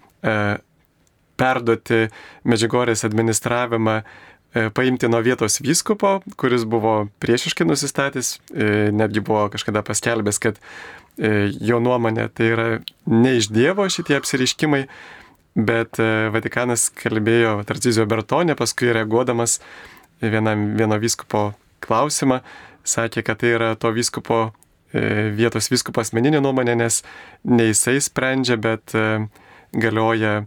perduoti 1.38 2.08
medžiagorės 2.48 3.06
administravimą 3.08 3.98
e, 4.02 4.68
paimti 4.74 5.10
nuo 5.12 5.22
vietos 5.26 5.60
vyskupo, 5.64 6.18
kuris 6.40 6.66
buvo 6.70 7.08
priešiškai 7.24 7.68
nusistatęs, 7.68 8.38
e, 8.52 8.70
netgi 8.96 9.24
buvo 9.26 9.48
kažkada 9.54 9.84
paskelbęs, 9.88 10.42
kad 10.44 10.60
e, 10.60 11.50
jo 11.62 11.82
nuomonė 11.84 12.30
tai 12.34 12.52
yra 12.56 12.68
ne 13.10 13.38
iš 13.38 13.52
Dievo 13.54 13.88
šitie 13.92 14.18
apsiriškimai, 14.20 14.86
bet 15.58 15.98
Vatikanas 15.98 16.92
kalbėjo 16.94 17.64
Tarcizijo 17.66 18.04
Bertonė, 18.06 18.54
paskui 18.54 18.92
reaguodamas 18.94 19.56
vienam, 20.22 20.76
vieno 20.78 21.00
vyskupo 21.02 21.48
klausimą, 21.82 22.44
sakė, 22.86 23.24
kad 23.26 23.42
tai 23.42 23.56
yra 23.56 23.72
to 23.74 23.90
vyskupo, 23.96 24.52
vietos 24.94 25.72
vyskupo 25.74 26.04
asmeninė 26.04 26.44
nuomonė, 26.46 26.76
nes 26.78 27.00
ne 27.50 27.66
jisai 27.72 27.98
sprendžia, 28.06 28.60
bet 28.62 28.94
galioja 29.74 30.44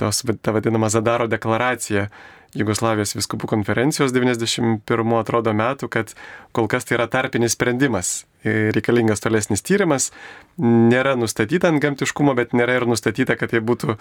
tos, 0.00 0.22
ta 0.42 0.54
vadinama 0.56 0.88
Zadaro 0.92 1.28
deklaracija 1.30 2.08
Jugoslavijos 2.54 3.16
viskupų 3.16 3.48
konferencijos 3.50 4.12
91 4.14 5.16
atrodo 5.18 5.52
metų, 5.56 5.88
kad 5.90 6.12
kol 6.54 6.68
kas 6.70 6.86
tai 6.86 7.00
yra 7.00 7.08
tarpinis 7.10 7.56
sprendimas 7.58 8.20
reikalingas 8.44 9.22
tolesnis 9.24 9.64
tyrimas. 9.64 10.10
Nėra 10.60 11.14
nustatyta 11.18 11.70
ant 11.72 11.82
gamtiškumo, 11.82 12.34
bet 12.38 12.54
nėra 12.56 12.78
ir 12.78 12.86
nustatyta, 12.88 13.38
kad 13.40 13.52
tai 13.54 13.62
būtų 13.64 13.96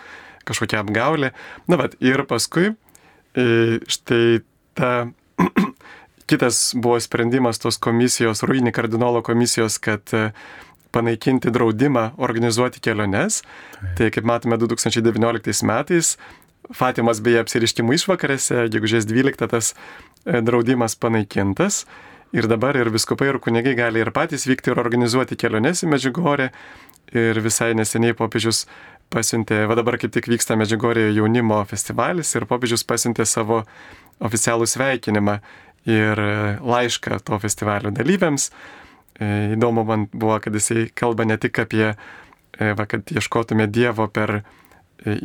kažkokia 0.47 0.83
apgaulė. 0.83 1.33
Na, 1.67 1.79
bet 1.79 1.95
ir 2.03 2.25
paskui 2.29 2.73
e, 2.73 3.45
štai 3.88 4.43
ta 4.77 4.91
kitas 6.29 6.73
buvo 6.75 7.00
sprendimas 7.03 7.62
tos 7.63 7.79
komisijos, 7.81 8.43
Ruinį 8.45 8.75
kardinolo 8.75 9.23
komisijos, 9.25 9.79
kad 9.81 10.13
e, 10.13 10.29
panaikinti 10.93 11.51
draudimą 11.53 12.12
organizuoti 12.21 12.81
keliones. 12.83 13.41
Tai 13.97 14.09
kaip 14.13 14.29
matome 14.29 14.59
2019 14.62 15.67
metais, 15.67 16.15
Fatimas 16.71 17.19
beje 17.19 17.41
apsiriškimų 17.43 17.97
išvakarėse, 17.97 18.69
gegužės 18.71 19.03
12 19.09 19.50
tas 19.51 19.73
e, 19.73 20.39
draudimas 20.39 20.95
panaikintas. 20.95 21.83
Ir 22.33 22.47
dabar 22.50 22.77
ir 22.79 22.89
viskupai, 22.89 23.27
ir 23.29 23.38
kunigai 23.43 23.75
gali 23.77 24.00
ir 24.01 24.13
patys 24.15 24.47
vykti 24.47 24.71
ir 24.71 24.79
organizuoti 24.81 25.38
keliones 25.38 25.83
į 25.83 25.91
Medžiugorę. 25.91 26.50
Ir 27.13 27.38
visai 27.43 27.73
neseniai 27.77 28.15
popiežius 28.17 28.63
pasiuntė, 29.13 29.65
va 29.69 29.75
dabar 29.77 30.00
kaip 30.01 30.13
tik 30.15 30.29
vyksta 30.31 30.55
Medžiugorėje 30.57 31.12
jaunimo 31.19 31.59
festivalis 31.69 32.31
ir 32.33 32.47
popiežius 32.50 32.88
pasiuntė 32.88 33.27
savo 33.29 33.62
oficialų 34.23 34.65
sveikinimą 34.69 35.35
ir 35.85 36.23
laišką 36.63 37.19
to 37.27 37.38
festivalio 37.43 37.91
dalyviams. 37.93 38.50
E, 39.20 39.53
įdomu 39.53 39.86
man 39.88 40.08
buvo, 40.12 40.39
kad 40.41 40.55
jisai 40.55 40.88
kalba 40.96 41.25
ne 41.29 41.38
tik 41.38 41.60
apie, 41.62 41.93
e, 41.93 42.74
va, 42.77 42.88
kad 42.89 43.12
ieškotume 43.13 43.67
Dievo 43.70 44.08
per 44.10 44.39
e, 44.39 44.43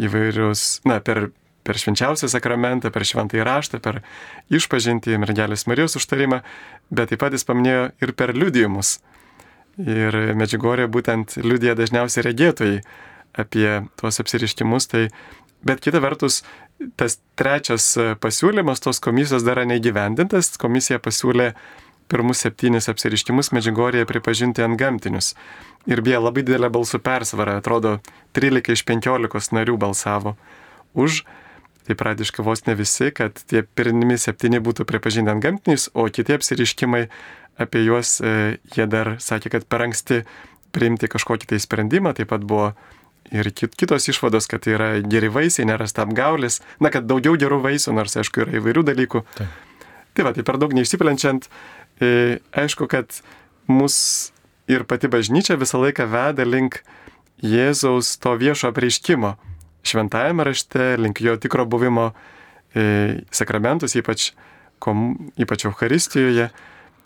įvairius, 0.09 0.81
na, 0.89 1.01
per 1.05 1.31
per 1.69 1.77
švenčiausią 1.77 2.31
sakramentą, 2.33 2.89
per 2.89 3.05
šventąjį 3.05 3.45
raštą, 3.45 3.81
per 3.85 4.01
išpažinti 4.49 5.19
mergelės 5.21 5.67
Marijos 5.69 5.99
užtarimą, 6.01 6.41
bet 6.89 7.13
taip 7.13 7.21
pat 7.21 7.37
jis 7.37 7.45
paminėjo 7.45 7.83
ir 8.01 8.15
per 8.17 8.33
liudijimus. 8.33 8.95
Ir 9.79 10.17
Medžiugorė 10.39 10.89
būtent 10.91 11.37
liudija 11.45 11.77
dažniausiai 11.79 12.25
regėtojai 12.25 12.79
apie 13.39 13.69
tuos 14.01 14.19
apsiriškimus, 14.23 14.89
tai 14.91 15.03
bet 15.69 15.83
kita 15.85 16.01
vertus, 16.03 16.41
tas 16.97 17.19
trečias 17.39 17.91
pasiūlymas 18.23 18.81
tos 18.83 19.03
komisijos 19.05 19.45
dar 19.47 19.61
neįgyvendintas, 19.69 20.55
komisija 20.59 21.03
pasiūlė 21.05 21.53
pirmus 22.09 22.43
septynis 22.45 22.89
apsiriškimus 22.91 23.53
Medžiugorėje 23.57 24.09
pripažinti 24.09 24.65
ant 24.65 24.79
gamtinius. 24.81 25.35
Ir 25.89 26.03
beje, 26.05 26.21
labai 26.21 26.45
didelė 26.45 26.71
balsų 26.73 27.01
persvara, 27.05 27.59
atrodo, 27.61 27.99
13 28.37 28.75
iš 28.75 28.85
15 28.89 29.55
narių 29.57 29.79
balsavo 29.81 30.35
už, 30.99 31.23
tai 31.89 31.97
pradiškai 31.97 32.45
vos 32.45 32.65
ne 32.67 32.75
visi, 32.77 33.11
kad 33.15 33.39
tie 33.49 33.63
pirmimi 33.63 34.19
septyni 34.21 34.61
būtų 34.61 34.85
pripažinti 34.89 35.33
ant 35.33 35.45
gamtiniais, 35.45 35.89
o 35.95 36.09
kiti 36.13 36.37
apsiriškimai 36.37 37.07
apie 37.59 37.83
juos 37.87 38.19
e, 38.21 38.59
jie 38.77 38.87
dar 38.91 39.17
sakė, 39.23 39.57
kad 39.57 39.67
per 39.69 39.87
anksti 39.89 40.23
priimti 40.75 41.09
kažkokį 41.11 41.49
tai 41.53 41.61
sprendimą, 41.63 42.13
taip 42.17 42.31
pat 42.33 42.45
buvo 42.45 42.73
ir 43.33 43.51
kitos 43.53 44.09
išvados, 44.09 44.47
kad 44.49 44.65
tai 44.65 44.77
yra 44.77 44.91
geri 45.05 45.31
vaisiai, 45.33 45.67
nerasta 45.69 46.05
apgaulis, 46.05 46.61
na, 46.81 46.93
kad 46.93 47.09
daugiau 47.09 47.37
gerų 47.41 47.61
vaisių, 47.65 47.97
nors 47.97 48.17
aišku 48.21 48.45
yra 48.45 48.61
įvairių 48.61 48.85
dalykų. 48.89 49.25
Taip. 49.41 49.65
Tai 50.17 50.27
va, 50.27 50.33
tai 50.35 50.43
per 50.47 50.59
daug 50.59 50.73
neišsiplenčiant, 50.75 51.49
aišku, 52.01 52.89
kad 52.91 53.21
mus 53.67 54.33
ir 54.69 54.85
pati 54.89 55.09
bažnyčia 55.11 55.59
visą 55.61 55.81
laiką 55.83 56.07
veda 56.11 56.47
link 56.47 56.83
Jėzaus 57.39 58.17
to 58.19 58.35
viešo 58.35 58.73
apreiškimo 58.73 59.37
šventajame 59.87 60.45
rašte, 60.45 60.97
link 60.99 61.21
jo 61.23 61.37
tikro 61.39 61.65
buvimo 61.67 62.11
e, 62.75 63.23
sakramentus, 63.31 63.95
ypač, 63.99 64.33
kom, 64.83 65.31
ypač 65.39 65.69
Euharistijoje. 65.69 66.51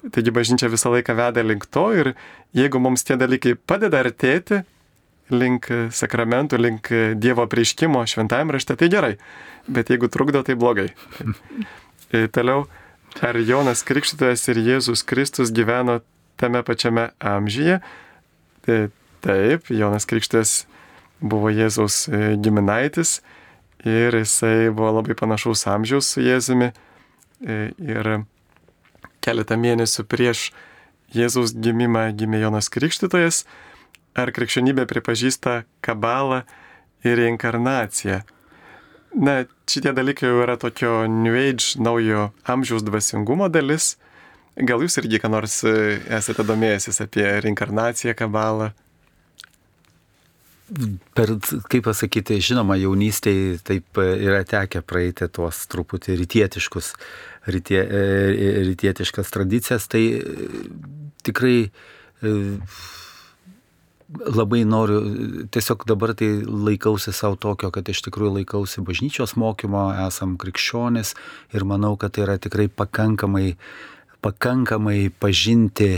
Taigi 0.02 0.34
bažnyčia 0.34 0.70
visą 0.72 0.90
laiką 0.90 1.14
veda 1.14 1.44
link 1.46 1.68
to 1.70 1.84
ir 1.94 2.14
jeigu 2.56 2.80
mums 2.82 3.04
tie 3.06 3.14
dalykai 3.20 3.54
padeda 3.54 4.00
artėti 4.02 4.64
link 5.32 5.68
sakramentų, 5.94 6.58
link 6.58 6.90
Dievo 7.22 7.46
prieškimo 7.48 8.02
šventajame 8.10 8.56
rašte, 8.56 8.76
tai 8.76 8.90
gerai. 8.92 9.12
Bet 9.70 9.92
jeigu 9.92 10.10
trukdo, 10.12 10.42
tai 10.46 10.58
blogai. 10.58 10.90
E, 12.12 12.26
toliau, 12.28 12.66
ar 13.20 13.36
Jonas 13.36 13.82
Krikštytojas 13.84 14.46
ir 14.48 14.60
Jėzus 14.62 15.04
Kristus 15.04 15.52
gyveno 15.52 16.00
tame 16.40 16.62
pačiame 16.62 17.10
amžyje. 17.18 17.80
Tai 18.64 18.78
taip, 19.22 19.68
Jonas 19.70 20.06
Krikštas 20.08 20.64
buvo 21.20 21.50
Jėzaus 21.52 22.06
e, 22.08 22.34
giminaitis 22.42 23.20
ir 23.86 24.14
jisai 24.14 24.70
buvo 24.70 24.90
labai 24.98 25.16
panašaus 25.18 25.66
amžiaus 25.70 26.14
su 26.14 26.22
Jėzumi. 26.24 26.72
E, 27.42 27.58
ir 27.82 28.12
keletą 29.22 29.58
mėnesių 29.58 30.06
prieš 30.06 30.50
Jėzaus 31.12 31.54
gimimą 31.54 32.08
gimė 32.16 32.42
Jonas 32.42 32.70
Krikštytojas. 32.72 33.44
Ar 34.12 34.28
krikščionybė 34.34 34.84
pripažįsta 34.90 35.62
kabalą 35.84 36.42
ir 37.04 37.16
reinkarnaciją? 37.16 38.20
Na, 39.12 39.42
šitie 39.68 39.92
dalykai 39.92 40.30
jau 40.30 40.40
yra 40.40 40.56
tokio 40.56 41.02
New 41.08 41.36
Age 41.36 41.76
naujo 41.82 42.30
amžiaus 42.48 42.84
dvasingumo 42.86 43.50
dalis. 43.52 43.96
Gal 44.56 44.84
jūs 44.84 44.96
irgi 45.00 45.20
ką 45.20 45.30
nors 45.32 45.58
e, 45.68 45.98
esate 46.12 46.44
domėjęsis 46.48 47.00
apie 47.04 47.24
reinkarnaciją, 47.44 48.14
kabalą? 48.16 48.70
Per, 51.16 51.34
kaip 51.72 51.84
pasakyti, 51.84 52.38
žinoma, 52.40 52.78
jaunystėje 52.80 53.60
taip 53.68 54.00
e, 54.00 54.06
yra 54.24 54.40
tekę 54.48 54.80
praeiti 54.84 55.28
tuos 55.32 55.60
truputį 55.72 56.16
rytietiškus, 56.22 56.92
rytie, 57.52 57.80
e, 57.84 58.50
rytietiškas 58.70 59.32
tradicijas, 59.32 59.88
tai 59.92 60.04
tikrai 61.24 61.56
labai 64.20 64.64
noriu, 64.68 65.00
tiesiog 65.52 65.86
dabar 65.88 66.14
tai 66.18 66.30
laikausi 66.44 67.12
savo 67.12 67.38
tokio, 67.40 67.70
kad 67.74 67.88
iš 67.88 68.02
tikrųjų 68.06 68.36
laikausi 68.40 68.84
bažnyčios 68.84 69.36
mokymo, 69.40 69.88
esam 70.06 70.36
krikščionis 70.40 71.14
ir 71.56 71.66
manau, 71.68 71.96
kad 71.96 72.14
tai 72.16 72.26
yra 72.26 72.38
tikrai 72.42 72.68
pakankamai 72.68 73.56
pakankamai 74.22 75.10
pažinti, 75.18 75.96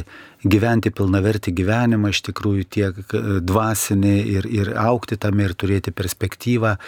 gyventi 0.49 0.89
pilnavertį 0.97 1.53
gyvenimą, 1.59 2.09
iš 2.09 2.23
tikrųjų 2.25 2.65
tiek 2.73 3.13
dvasinį 3.45 4.15
ir, 4.33 4.49
ir 4.49 4.71
aukti 4.81 5.19
tame 5.21 5.45
ir 5.45 5.53
turėti 5.53 5.93
perspektyvą. 5.93 6.79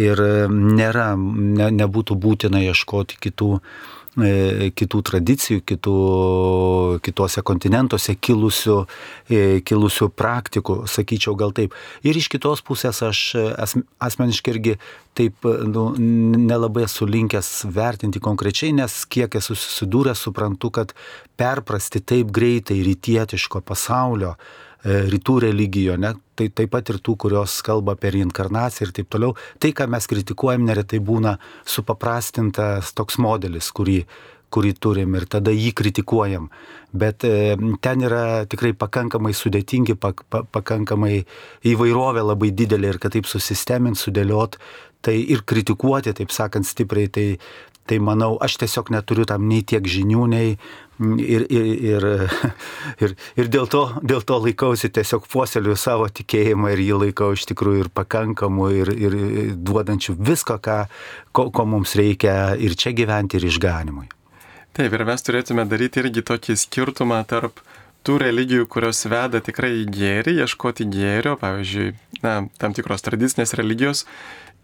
Ir 0.00 0.22
nėra, 0.48 1.10
ne, 1.18 1.68
nebūtų 1.76 2.16
būtina 2.24 2.62
ieškoti 2.70 3.20
kitų 3.20 3.50
E, 3.58 3.97
kitų 4.18 5.00
tradicijų, 5.10 5.62
kitų, 5.68 5.96
kitose 7.04 7.42
kontinentuose 7.46 8.16
kilusių, 8.18 8.78
e, 9.30 9.60
kilusių 9.62 10.10
praktikų, 10.10 10.80
sakyčiau 10.90 11.36
gal 11.38 11.54
taip. 11.56 11.74
Ir 12.02 12.18
iš 12.18 12.28
kitos 12.32 12.62
pusės 12.66 13.02
aš 13.06 13.24
asmeniškai 14.02 14.54
irgi 14.56 14.78
taip 15.18 15.44
nu, 15.44 15.90
nelabai 15.98 16.86
esu 16.86 17.06
linkęs 17.06 17.66
vertinti 17.74 18.22
konkrečiai, 18.22 18.72
nes 18.76 19.04
kiek 19.10 19.34
esu 19.40 19.56
susidūręs, 19.58 20.22
suprantu, 20.28 20.70
kad 20.70 20.94
perprasti 21.38 22.00
taip 22.00 22.30
greitai 22.34 22.82
rytietiško 22.86 23.62
pasaulio, 23.66 24.36
E, 24.36 24.67
rytų 24.84 25.38
religijų, 25.48 25.98
ne, 25.98 26.14
tai 26.38 26.48
taip 26.54 26.72
pat 26.76 26.92
ir 26.92 27.00
tų, 27.02 27.16
kurios 27.24 27.58
kalba 27.66 27.96
apie 27.96 28.12
reinkarnaciją 28.14 28.88
ir 28.88 28.94
taip 28.94 29.10
toliau. 29.10 29.34
Tai, 29.58 29.72
ką 29.74 29.88
mes 29.90 30.06
kritikuojam, 30.10 30.66
neretai 30.68 31.00
būna 31.02 31.36
supaprastintas 31.66 32.92
toks 32.96 33.18
modelis, 33.18 33.72
kurį, 33.74 34.04
kurį 34.54 34.74
turim 34.80 35.16
ir 35.18 35.26
tada 35.28 35.52
jį 35.52 35.72
kritikuojam. 35.76 36.48
Bet 36.94 37.26
e, 37.26 37.56
ten 37.84 38.04
yra 38.06 38.46
tikrai 38.48 38.72
pakankamai 38.78 39.34
sudėtingi, 39.36 39.98
pak, 40.00 40.22
pa, 40.30 40.44
pakankamai 40.46 41.24
įvairovė 41.68 42.24
labai 42.30 42.52
didelė 42.56 42.94
ir 42.94 43.00
kad 43.02 43.16
taip 43.16 43.28
susistemint, 43.28 43.98
sudėliot, 44.00 44.56
tai 45.04 45.18
ir 45.20 45.44
kritikuoti, 45.46 46.14
taip 46.16 46.32
sakant, 46.34 46.66
stipriai, 46.66 47.10
tai, 47.12 47.26
tai 47.88 47.98
manau, 48.04 48.36
aš 48.44 48.58
tiesiog 48.62 48.92
neturiu 48.94 49.26
tam 49.28 49.48
nei 49.50 49.64
tiek 49.66 49.84
žinių, 49.84 50.28
nei, 50.34 50.52
Ir, 50.98 51.44
ir, 51.46 51.66
ir, 51.78 52.04
ir, 53.06 53.12
ir 53.38 53.48
dėl, 53.54 53.68
to, 53.70 53.84
dėl 54.02 54.24
to 54.26 54.34
laikausi 54.42 54.88
tiesiog 54.90 55.28
puoseliu 55.30 55.76
savo 55.78 56.08
tikėjimą 56.10 56.72
ir 56.74 56.82
jį 56.82 56.96
laikau 57.04 57.28
iš 57.36 57.44
tikrųjų 57.52 57.84
ir 57.84 57.90
pakankamu 57.94 58.66
ir, 58.80 58.90
ir 58.90 59.14
duodančiu 59.54 60.16
visko, 60.18 60.58
ką, 60.58 60.80
ko, 61.30 61.52
ko 61.54 61.66
mums 61.70 61.94
reikia 61.94 62.56
ir 62.58 62.74
čia 62.74 62.90
gyventi, 62.98 63.38
ir 63.38 63.46
išganimui. 63.46 64.08
Taip, 64.74 64.90
ir 64.90 65.06
mes 65.06 65.22
turėtume 65.22 65.62
daryti 65.70 66.02
irgi 66.02 66.26
tokį 66.26 66.58
skirtumą 66.58 67.22
tarp 67.30 67.62
tų 68.06 68.18
religijų, 68.24 68.66
kurios 68.70 69.04
veda 69.10 69.38
tikrai 69.44 69.70
į 69.82 69.86
gėrį, 69.94 70.36
ieškoti 70.42 70.86
gėrio, 70.90 71.36
pavyzdžiui, 71.38 71.92
na, 72.24 72.34
tam 72.58 72.74
tikros 72.74 73.06
tradicinės 73.06 73.54
religijos 73.58 74.04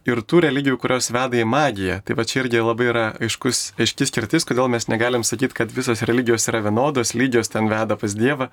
ir 0.09 0.21
tų 0.23 0.43
religijų, 0.45 0.79
kurios 0.81 1.11
veda 1.15 1.39
į 1.41 1.47
magiją. 1.49 2.01
Tai 2.05 2.17
va 2.19 2.27
čia 2.29 2.43
irgi 2.43 2.63
labai 2.63 2.89
yra 2.91 3.05
aiškus, 3.23 3.67
aiškis 3.81 4.13
skirtis, 4.13 4.47
kodėl 4.49 4.69
mes 4.73 4.89
negalim 4.91 5.25
sakyti, 5.27 5.57
kad 5.57 5.73
visos 5.75 6.05
religijos 6.09 6.49
yra 6.51 6.65
vienodos, 6.65 7.15
lygios 7.17 7.53
ten 7.53 7.71
veda 7.73 7.97
pas 8.01 8.17
Dievą, 8.17 8.51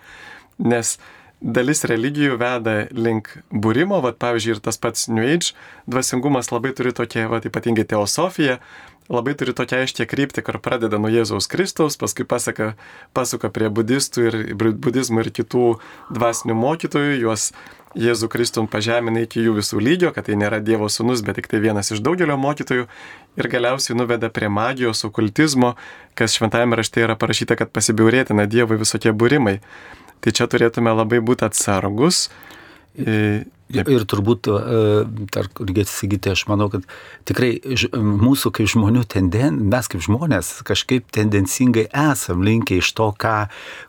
nes 0.62 0.98
dalis 1.42 1.84
religijų 1.90 2.38
veda 2.40 2.86
link 2.94 3.34
būrimo, 3.52 4.00
va 4.04 4.14
pavyzdžiui, 4.14 4.56
ir 4.56 4.64
tas 4.64 4.78
pats 4.78 5.10
New 5.10 5.26
Age 5.26 5.56
dvasingumas 5.90 6.52
labai 6.54 6.72
turi 6.78 6.94
tokia, 6.96 7.26
va 7.32 7.42
ypatingai 7.42 7.88
teosofija, 7.90 8.60
labai 9.12 9.34
turi 9.36 9.56
tokia 9.58 9.82
aiškiai 9.82 10.08
krypti, 10.08 10.44
kur 10.46 10.60
pradeda 10.64 11.02
nuo 11.02 11.10
Jėzaus 11.12 11.50
Kristaus, 11.52 11.98
paskui 12.00 12.28
pasaka, 12.30 12.76
pasuka 13.18 13.50
prie 13.52 13.72
budistų 13.74 14.28
ir 14.30 14.40
budizmų 14.56 15.26
ir 15.26 15.32
kitų 15.42 15.68
dvasinių 16.14 16.56
mokytojų, 16.62 17.18
juos 17.26 17.50
Jėzų 18.00 18.30
Kristum 18.32 18.68
pažemina 18.72 19.26
iki 19.26 19.42
jų 19.44 19.58
visų 19.58 19.82
lygio, 19.84 20.12
kad 20.16 20.30
tai 20.30 20.38
nėra 20.40 20.62
Dievo 20.64 20.88
sūnus, 20.88 21.24
bet 21.28 21.36
tik 21.40 21.50
tai 21.52 21.60
vienas 21.60 21.92
iš 21.92 22.00
daugelio 22.04 22.38
mokytojų 22.40 22.86
ir 23.40 23.50
galiausiai 23.52 23.98
nuveda 24.00 24.30
prie 24.32 24.48
magijos, 24.48 25.04
okultizmo, 25.08 25.74
kas 26.16 26.38
šventajame 26.38 26.80
rašte 26.80 27.04
yra 27.04 27.18
parašyta, 27.20 27.58
kad 27.60 27.74
pasibiurėtina 27.76 28.48
Dievui 28.48 28.80
visokie 28.80 29.12
būrimai. 29.12 29.60
Tai 30.24 30.32
čia 30.38 30.48
turėtume 30.48 30.94
labai 30.96 31.20
būti 31.20 31.48
atsargus. 31.50 32.30
Yep. 33.72 33.88
Ir 33.88 34.04
turbūt, 34.10 34.48
dar 35.32 35.48
reikia 35.62 35.86
atsisigyti, 35.86 36.32
aš 36.34 36.44
manau, 36.50 36.68
kad 36.74 36.84
tikrai 37.28 37.54
mūsų 37.96 38.52
kaip 38.58 38.68
žmonių 38.72 39.06
tenden, 39.12 39.62
mes 39.72 39.88
kaip 39.92 40.04
žmonės 40.04 40.50
kažkaip 40.68 41.08
tendencingai 41.16 41.86
esam 41.88 42.44
linkę 42.44 42.82
iš 42.82 42.92
to, 42.98 43.08
ką, 43.16 43.36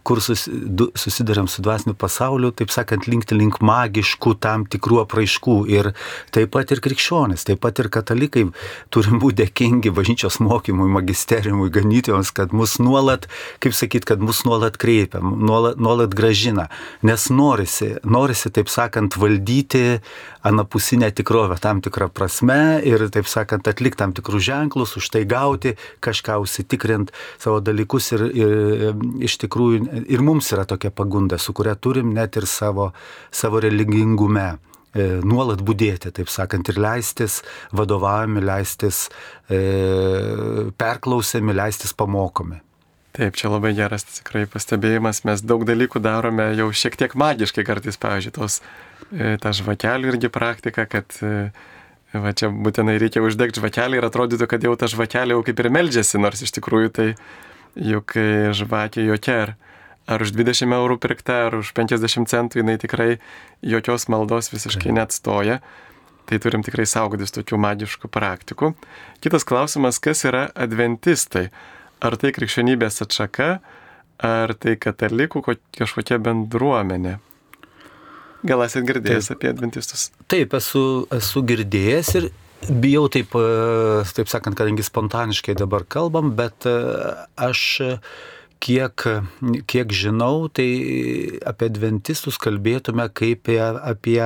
kur 0.06 0.22
susidurėm 0.22 1.48
su 1.50 1.64
dvasiniu 1.64 1.96
pasauliu, 1.98 2.52
taip 2.54 2.70
sakant, 2.74 3.08
linkti 3.10 3.34
link 3.38 3.58
magiškų 3.64 4.36
tam 4.42 4.66
tikrų 4.70 5.02
apraiškų. 5.02 5.56
Ir 5.72 5.90
taip 6.34 6.52
pat 6.54 6.74
ir 6.74 6.82
krikščionis, 6.84 7.46
taip 7.48 7.62
pat 7.64 7.82
ir 7.82 7.90
katalikai 7.92 8.46
turim 8.94 9.18
būti 9.22 9.42
dėkingi 9.42 9.90
bažnyčios 9.94 10.38
mokymui, 10.44 10.90
magisteriumui, 10.94 11.72
ganytojams, 11.74 12.30
kad 12.36 12.54
mus 12.54 12.78
nuolat, 12.82 13.26
kaip 13.62 13.74
sakyt, 13.74 14.06
kad 14.08 14.22
mus 14.22 14.44
nuolat 14.46 14.78
kreipiam, 14.78 15.34
nuolat, 15.42 15.80
nuolat 15.82 16.14
gražina. 16.14 16.68
Nes 17.02 17.26
norisi, 17.34 17.96
norisi, 18.06 18.52
taip 18.54 18.70
sakant, 18.70 19.18
valdyti 19.18 19.71
matyti 19.72 20.00
anapusinę 20.42 21.12
tikrovę 21.12 21.56
tam 21.60 21.80
tikrą 21.80 22.08
prasme 22.08 22.80
ir, 22.84 23.10
taip 23.10 23.28
sakant, 23.28 23.68
atlikti 23.68 23.98
tam 23.98 24.12
tikrus 24.12 24.42
ženklus, 24.42 24.96
už 24.96 25.08
tai 25.10 25.24
gauti, 25.24 25.76
kažką 26.00 26.40
užsitikrinti 26.42 27.12
savo 27.38 27.60
dalykus 27.60 28.12
ir, 28.12 28.22
ir 28.34 28.94
iš 29.22 29.38
tikrųjų 29.38 30.04
ir 30.08 30.20
mums 30.20 30.52
yra 30.52 30.64
tokia 30.64 30.90
pagunda, 30.90 31.38
su 31.38 31.52
kuria 31.52 31.74
turim 31.74 32.12
net 32.12 32.36
ir 32.36 32.46
savo, 32.46 32.92
savo 33.30 33.60
religingume 33.60 34.58
e, 34.94 35.20
nuolat 35.22 35.62
būdėti, 35.62 36.10
taip 36.10 36.28
sakant, 36.28 36.68
ir 36.68 36.78
leistis 36.82 37.42
vadovavimi, 37.70 38.42
leistis 38.42 39.08
e, 39.48 39.62
perklausiami, 40.74 41.54
leistis 41.54 41.94
pamokomi. 41.94 42.58
Taip, 43.12 43.36
čia 43.36 43.50
labai 43.52 43.74
geras 43.76 44.08
tikrai 44.08 44.46
pastebėjimas, 44.48 45.22
mes 45.28 45.42
daug 45.44 45.66
dalykų 45.68 46.00
darome 46.00 46.54
jau 46.56 46.72
šiek 46.72 46.96
tiek 46.96 47.14
magiškai 47.14 47.62
kartais, 47.68 48.00
pavyzdžiui, 48.00 48.32
tos 48.40 48.62
tą 49.12 49.52
žvakelių 49.56 50.12
irgi 50.14 50.30
praktiką, 50.32 50.86
kad 50.88 51.16
e, 51.20 51.50
va 52.12 52.32
čia 52.36 52.48
būtinai 52.52 52.96
reikia 53.00 53.22
uždegti 53.24 53.60
žvakelį 53.60 54.00
ir 54.00 54.06
atrodytų, 54.08 54.48
kad 54.48 54.64
jau 54.64 54.72
ta 54.80 54.88
žvakelė 54.90 55.36
jau 55.36 55.42
kaip 55.46 55.60
ir 55.60 55.68
meldžiasi, 55.72 56.20
nors 56.22 56.44
iš 56.44 56.54
tikrųjų 56.56 56.92
tai 56.96 57.08
juk 57.76 58.16
e, 58.20 58.52
žvakė 58.56 59.04
jokia 59.06 59.36
ar, 59.46 59.54
ar 60.08 60.24
už 60.24 60.34
20 60.36 60.76
eurų 60.76 60.98
pirkta, 61.02 61.46
ar 61.48 61.58
už 61.60 61.72
50 61.76 62.30
centų 62.32 62.62
jinai 62.62 62.78
tikrai 62.80 63.16
jokios 63.60 64.08
maldos 64.12 64.52
visiškai 64.52 64.94
neatstoja. 64.96 65.60
Tai 66.22 66.38
turim 66.38 66.62
tikrai 66.62 66.86
saugotis 66.86 67.34
tokių 67.34 67.58
magiškų 67.58 68.08
praktikų. 68.12 68.72
Kitas 69.24 69.44
klausimas, 69.44 69.98
kas 69.98 70.22
yra 70.28 70.46
adventistai? 70.54 71.48
Ar 72.02 72.14
tai 72.18 72.30
krikščionybės 72.34 73.02
atšaka, 73.04 73.48
ar 74.22 74.54
tai 74.54 74.76
katalikų 74.78 75.42
kažkokia 75.74 76.20
bendruomenė? 76.22 77.18
Gal 78.46 78.64
esate 78.66 78.86
girdėjęs 78.88 79.30
taip, 79.30 79.38
apie 79.38 79.50
adventistus? 79.52 80.08
Taip, 80.30 80.54
esu, 80.58 80.84
esu 81.14 81.44
girdėjęs 81.46 82.12
ir 82.18 82.28
bijau 82.82 83.08
taip, 83.12 83.34
e, 83.38 84.02
taip 84.16 84.30
sakant, 84.30 84.58
kadangi 84.58 84.84
spontaniškai 84.86 85.56
dabar 85.58 85.86
kalbam, 85.86 86.32
bet 86.38 86.66
e, 86.66 86.76
aš 87.38 87.64
kiek, 88.62 89.04
kiek 89.66 89.92
žinau, 89.94 90.46
tai 90.54 90.68
apie 91.48 91.68
adventistus 91.70 92.38
kalbėtume 92.42 93.08
kaip 93.10 93.42
apie, 93.50 93.58
apie 93.58 94.20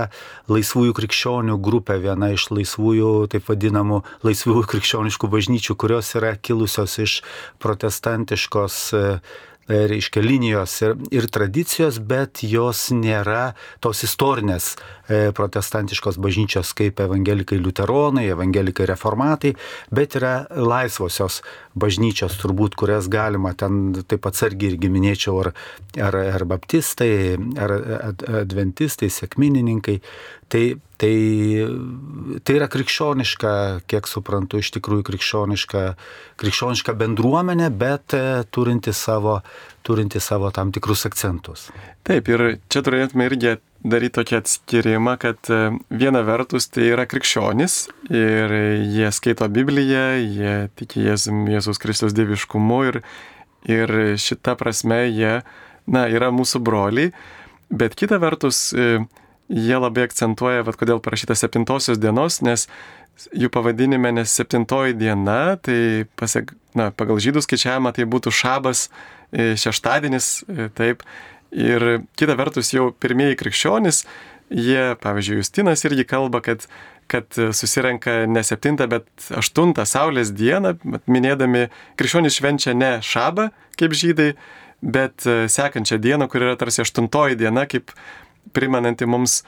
laisvųjų 0.53 0.97
krikščionių 0.99 1.57
grupę, 1.65 1.97
viena 2.03 2.33
iš 2.35 2.51
laisvųjų, 2.53 3.13
taip 3.33 3.49
vadinamų, 3.49 4.03
laisvųjų 4.27 4.67
krikščioniškų 4.75 5.33
bažnyčių, 5.33 5.77
kurios 5.81 6.13
yra 6.19 6.35
kilusios 6.37 6.99
iš 7.05 7.21
protestantiškos 7.65 8.81
reiškia, 9.69 10.23
linijos 10.23 10.75
ir, 10.83 10.97
ir 11.15 11.27
tradicijos, 11.33 11.99
bet 11.99 12.43
jos 12.47 12.89
nėra 12.95 13.55
tos 13.83 14.05
istorinės 14.07 14.75
e, 14.75 14.79
protestantiškos 15.09 16.19
bažnyčios 16.23 16.73
kaip 16.77 17.01
evangelikai 17.05 17.59
liuteronai, 17.61 18.27
evangelikai 18.35 18.89
reformatai, 18.91 19.55
bet 19.95 20.17
yra 20.19 20.35
laisvosios 20.51 21.43
bažnyčios 21.77 22.39
turbūt, 22.41 22.75
kurias 22.79 23.11
galima 23.13 23.53
ten 23.59 23.95
taip 24.09 24.27
atsargiai 24.27 24.75
irgi 24.75 24.91
minėčiau, 24.93 25.39
ar, 25.45 25.53
ar, 26.09 26.19
ar 26.39 26.47
baptistai, 26.49 27.37
ar 27.61 27.77
adventistai, 28.43 29.13
sėkminininkai. 29.13 30.01
Tai, 30.47 30.63
tai, 31.03 31.15
tai 32.47 32.55
yra 32.55 32.69
krikščioniška, 32.71 33.53
kiek 33.91 34.07
suprantu, 34.07 34.61
iš 34.63 34.71
tikrųjų 34.77 35.09
krikščioniška, 35.09 35.83
krikščioniška 36.39 36.95
bendruomenė, 37.01 37.73
bet 37.75 38.15
e, 38.15 38.45
turinti 38.55 38.95
savo, 38.95 39.41
turinti 39.87 40.23
savo 40.23 40.53
tam 40.55 40.71
tikrus 40.75 41.03
akcentus. 41.11 41.67
Taip, 42.07 42.31
ir 42.31 42.61
čia 42.71 42.85
turėtume 42.87 43.27
irgi 43.27 43.57
daryti 43.87 44.17
tokį 44.19 44.39
atskirimą, 44.41 45.15
kad 45.23 45.51
e, 45.53 45.61
viena 45.95 46.23
vertus 46.27 46.69
tai 46.73 46.89
yra 46.91 47.07
krikščionis 47.09 47.77
ir 48.11 48.55
jie 48.95 49.11
skaito 49.15 49.49
Bibliją, 49.53 50.07
jie 50.23 50.57
tiki 50.79 51.05
Jėzus 51.07 51.81
Kristus 51.83 52.17
dieviškumu 52.17 52.81
ir, 52.91 53.01
ir 53.71 53.95
šita 54.21 54.57
prasme 54.59 55.05
jie, 55.07 55.39
na, 55.87 56.07
yra 56.11 56.33
mūsų 56.35 56.63
broliai, 56.67 57.13
bet 57.71 57.95
kita 57.99 58.19
vertus, 58.23 58.69
e, 58.75 58.99
jie 59.47 59.79
labai 59.79 60.09
akcentuoja, 60.09 60.67
vad 60.67 60.79
kodėl 60.81 61.03
parašyta 61.03 61.37
septintosios 61.39 62.01
dienos, 62.03 62.41
nes 62.43 62.67
jų 63.33 63.49
pavadinime, 63.55 64.11
nes 64.19 64.35
septintoji 64.35 64.97
diena, 64.99 65.57
tai 65.63 66.09
pasiek, 66.19 66.51
na, 66.77 66.91
pagal 66.91 67.23
žydų 67.23 67.45
skaičiavimą 67.47 67.95
tai 67.97 68.09
būtų 68.11 68.35
šabas 68.35 68.89
e, 69.31 69.55
šeštadienis, 69.61 70.35
taip. 70.77 71.07
Ir 71.57 71.87
kita 72.21 72.37
vertus 72.37 72.75
jau 72.75 72.91
pirmieji 72.93 73.39
krikščionys, 73.41 74.03
jie, 74.53 74.93
pavyzdžiui, 75.01 75.41
Justinas 75.41 75.85
irgi 75.89 76.05
kalba, 76.07 76.43
kad, 76.45 76.67
kad 77.11 77.33
susirenka 77.33 78.27
ne 78.29 78.43
septintą, 78.45 78.87
bet 78.91 79.09
aštuntą 79.41 79.87
Saulės 79.89 80.35
dieną, 80.37 80.77
minėdami, 81.09 81.67
krikščionys 81.97 82.37
švenčia 82.37 82.77
ne 82.77 82.93
šabą, 83.05 83.49
kaip 83.81 83.97
žydai, 83.97 84.35
bet 84.85 85.27
e, 85.27 85.47
sekančią 85.49 85.99
dieną, 86.03 86.29
kur 86.29 86.45
yra 86.45 86.57
tarsi 86.61 86.83
aštuntoji 86.85 87.39
diena, 87.41 87.65
kaip 87.67 87.95
primenanti 88.55 89.09
mums 89.09 89.41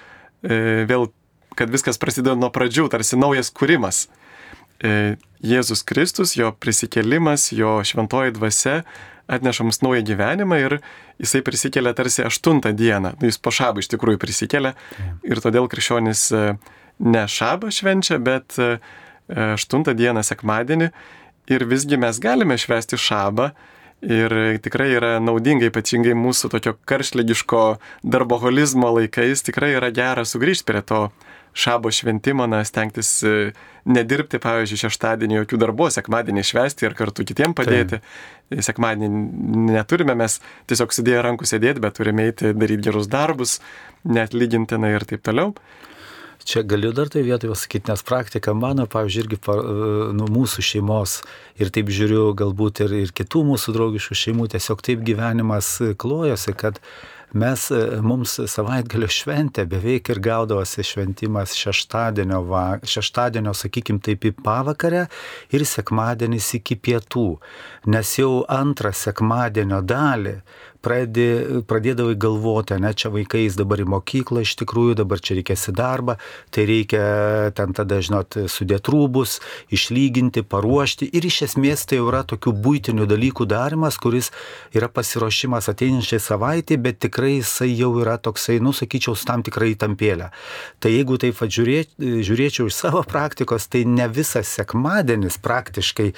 e, 0.42 0.86
vėl, 0.88 1.10
kad 1.58 1.70
viskas 1.70 2.00
prasideda 2.00 2.38
nuo 2.38 2.50
pradžių, 2.54 2.88
tarsi 2.92 3.20
naujas 3.20 3.52
kūrimas. 3.52 4.06
E, 4.80 5.18
Jėzus 5.44 5.84
Kristus, 5.86 6.34
jo 6.38 6.50
prisikėlimas, 6.56 7.50
jo 7.54 7.78
šventoji 7.86 8.34
dvasia 8.38 8.80
atneša 9.28 9.66
mums 9.66 9.82
naują 9.84 10.02
gyvenimą 10.08 10.58
ir 10.62 10.78
jisai 11.20 11.42
prisikelia 11.46 11.94
tarsi 11.94 12.24
aštuntą 12.24 12.72
dieną. 12.76 13.14
Nu, 13.20 13.30
jis 13.30 13.38
po 13.38 13.52
šabą 13.54 13.84
iš 13.84 13.90
tikrųjų 13.94 14.20
prisikelia 14.22 14.74
ir 15.22 15.42
todėl 15.44 15.68
krikščionis 15.70 16.26
e, 16.32 16.44
ne 17.04 17.24
šabą 17.28 17.72
švenčia, 17.74 18.18
bet 18.18 18.58
e, 18.58 18.76
aštuntą 19.28 19.94
dieną 19.98 20.24
sekmadienį 20.24 20.92
ir 21.52 21.66
visgi 21.68 22.00
mes 22.00 22.20
galime 22.20 22.56
švesti 22.60 23.00
šabą 23.00 23.52
Ir 23.98 24.30
tikrai 24.62 24.92
yra 24.94 25.16
naudinga, 25.18 25.66
ypatingai 25.72 26.12
mūsų 26.14 26.52
tokio 26.52 26.76
karšlygiško 26.86 27.62
darboholizmo 28.06 28.92
laikais, 28.94 29.42
tikrai 29.42 29.72
yra 29.74 29.90
gera 29.90 30.22
sugrįžti 30.22 30.68
prie 30.68 30.82
to 30.86 31.00
šabo 31.56 31.90
šventimo, 31.94 32.46
na, 32.50 32.62
stengtis 32.64 33.10
e, 33.26 33.34
nedirbti, 33.88 34.40
pavyzdžiui, 34.42 34.82
šeštadienį 34.84 35.40
jokių 35.40 35.60
darbų, 35.64 35.90
sekmadienį 35.94 36.44
švesti 36.46 36.88
ir 36.88 36.96
kartu 36.98 37.26
kitiem 37.28 37.56
padėti. 37.58 38.00
Tai. 38.00 38.62
Sekmadienį 38.64 39.08
neturime 39.74 40.16
mes 40.16 40.38
tiesiog 40.70 40.94
sudėję 40.96 41.24
rankų 41.26 41.48
sėdėti, 41.48 41.82
bet 41.84 41.98
turime 41.98 42.30
eiti 42.30 42.54
daryti 42.56 42.88
gerus 42.88 43.10
darbus, 43.12 43.58
net 44.08 44.36
lygintinai 44.36 44.94
ir 44.96 45.06
taip 45.08 45.24
toliau. 45.26 45.52
Čia 46.48 46.62
galiu 46.64 46.94
dar 46.96 47.10
tai 47.12 47.20
vietoje 47.26 47.50
pasakyti, 47.52 47.90
nes 47.90 48.02
praktika 48.08 48.54
mano, 48.56 48.86
pavyzdžiui, 48.88 49.24
irgi 49.26 49.38
par, 49.44 49.58
e, 49.60 49.90
nu, 50.16 50.30
mūsų 50.32 50.64
šeimos 50.64 51.18
ir 51.60 51.68
taip 51.74 51.90
žiūriu 51.92 52.30
galbūt 52.38 52.84
ir, 52.86 52.94
ir 53.02 53.12
kitų 53.12 53.42
mūsų 53.50 53.74
draugiškų 53.76 54.16
šeimų, 54.22 54.48
tiesiog 54.54 54.84
taip 54.86 55.02
gyvenimas 55.04 55.74
klojosi, 56.00 56.54
kad 56.56 56.80
mes, 57.32 57.70
e, 57.70 58.00
mums 58.04 58.38
savaitgalio 58.48 59.08
šventė 59.12 59.66
beveik 59.68 60.08
ir 60.12 60.20
gaudavosi 60.24 60.84
šventimas 60.86 61.54
šeštadienio, 61.58 62.40
va, 62.48 62.64
šeštadienio 62.82 63.54
sakykim 63.56 64.00
taip, 64.04 64.24
į 64.24 64.34
pavakarę 64.44 65.06
ir 65.52 65.66
sekmadienis 65.68 66.54
iki 66.60 66.78
pietų, 66.80 67.28
nes 67.92 68.14
jau 68.18 68.44
antrą 68.48 68.94
sekmadienio 68.96 69.82
dalį 69.82 70.38
pradė, 70.84 71.62
pradėdavai 71.68 72.14
galvoti, 72.20 72.76
ne, 72.80 72.92
čia 72.94 73.10
vaikais 73.14 73.56
dabar 73.58 73.82
į 73.82 73.88
mokyklą 73.92 74.44
iš 74.44 74.54
tikrųjų, 74.60 74.96
dabar 75.00 75.22
čia 75.22 75.38
reikės 75.38 75.68
į 75.70 75.74
darbą, 75.78 76.18
tai 76.54 76.66
reikia 76.68 77.02
ten 77.58 77.74
tada, 77.76 78.00
žinot, 78.04 78.38
sudėti 78.50 78.92
rūbus, 78.94 79.38
išlyginti, 79.74 80.44
paruošti 80.46 81.08
ir 81.12 81.28
iš 81.28 81.42
esmės 81.48 81.86
tai 81.88 82.00
yra 82.02 82.24
tokių 82.28 82.54
būtinių 82.64 83.08
dalykų 83.10 83.48
darimas, 83.50 83.98
kuris 84.00 84.30
yra 84.76 84.90
pasiruošimas 84.92 85.70
ateinančiai 85.72 86.20
savaitė, 86.22 86.78
bet 86.80 87.00
tikrai 87.04 87.38
jisai 87.38 87.70
jau 87.72 87.92
yra 88.02 88.18
toksai, 88.22 88.58
nu, 88.64 88.74
sakyčiau, 88.76 89.16
su 89.18 89.28
tam 89.28 89.44
tikrai 89.46 89.72
įtampėlė. 89.74 90.30
Tai 90.82 90.92
jeigu 90.92 91.18
taip 91.20 91.38
žiūrė, 91.38 91.80
žiūrėčiau 91.98 92.68
iš 92.68 92.78
savo 92.78 93.02
praktikos, 93.06 93.68
tai 93.70 93.84
ne 93.88 94.08
visas 94.10 94.50
sekmadienis 94.58 95.40
praktiškai 95.42 96.12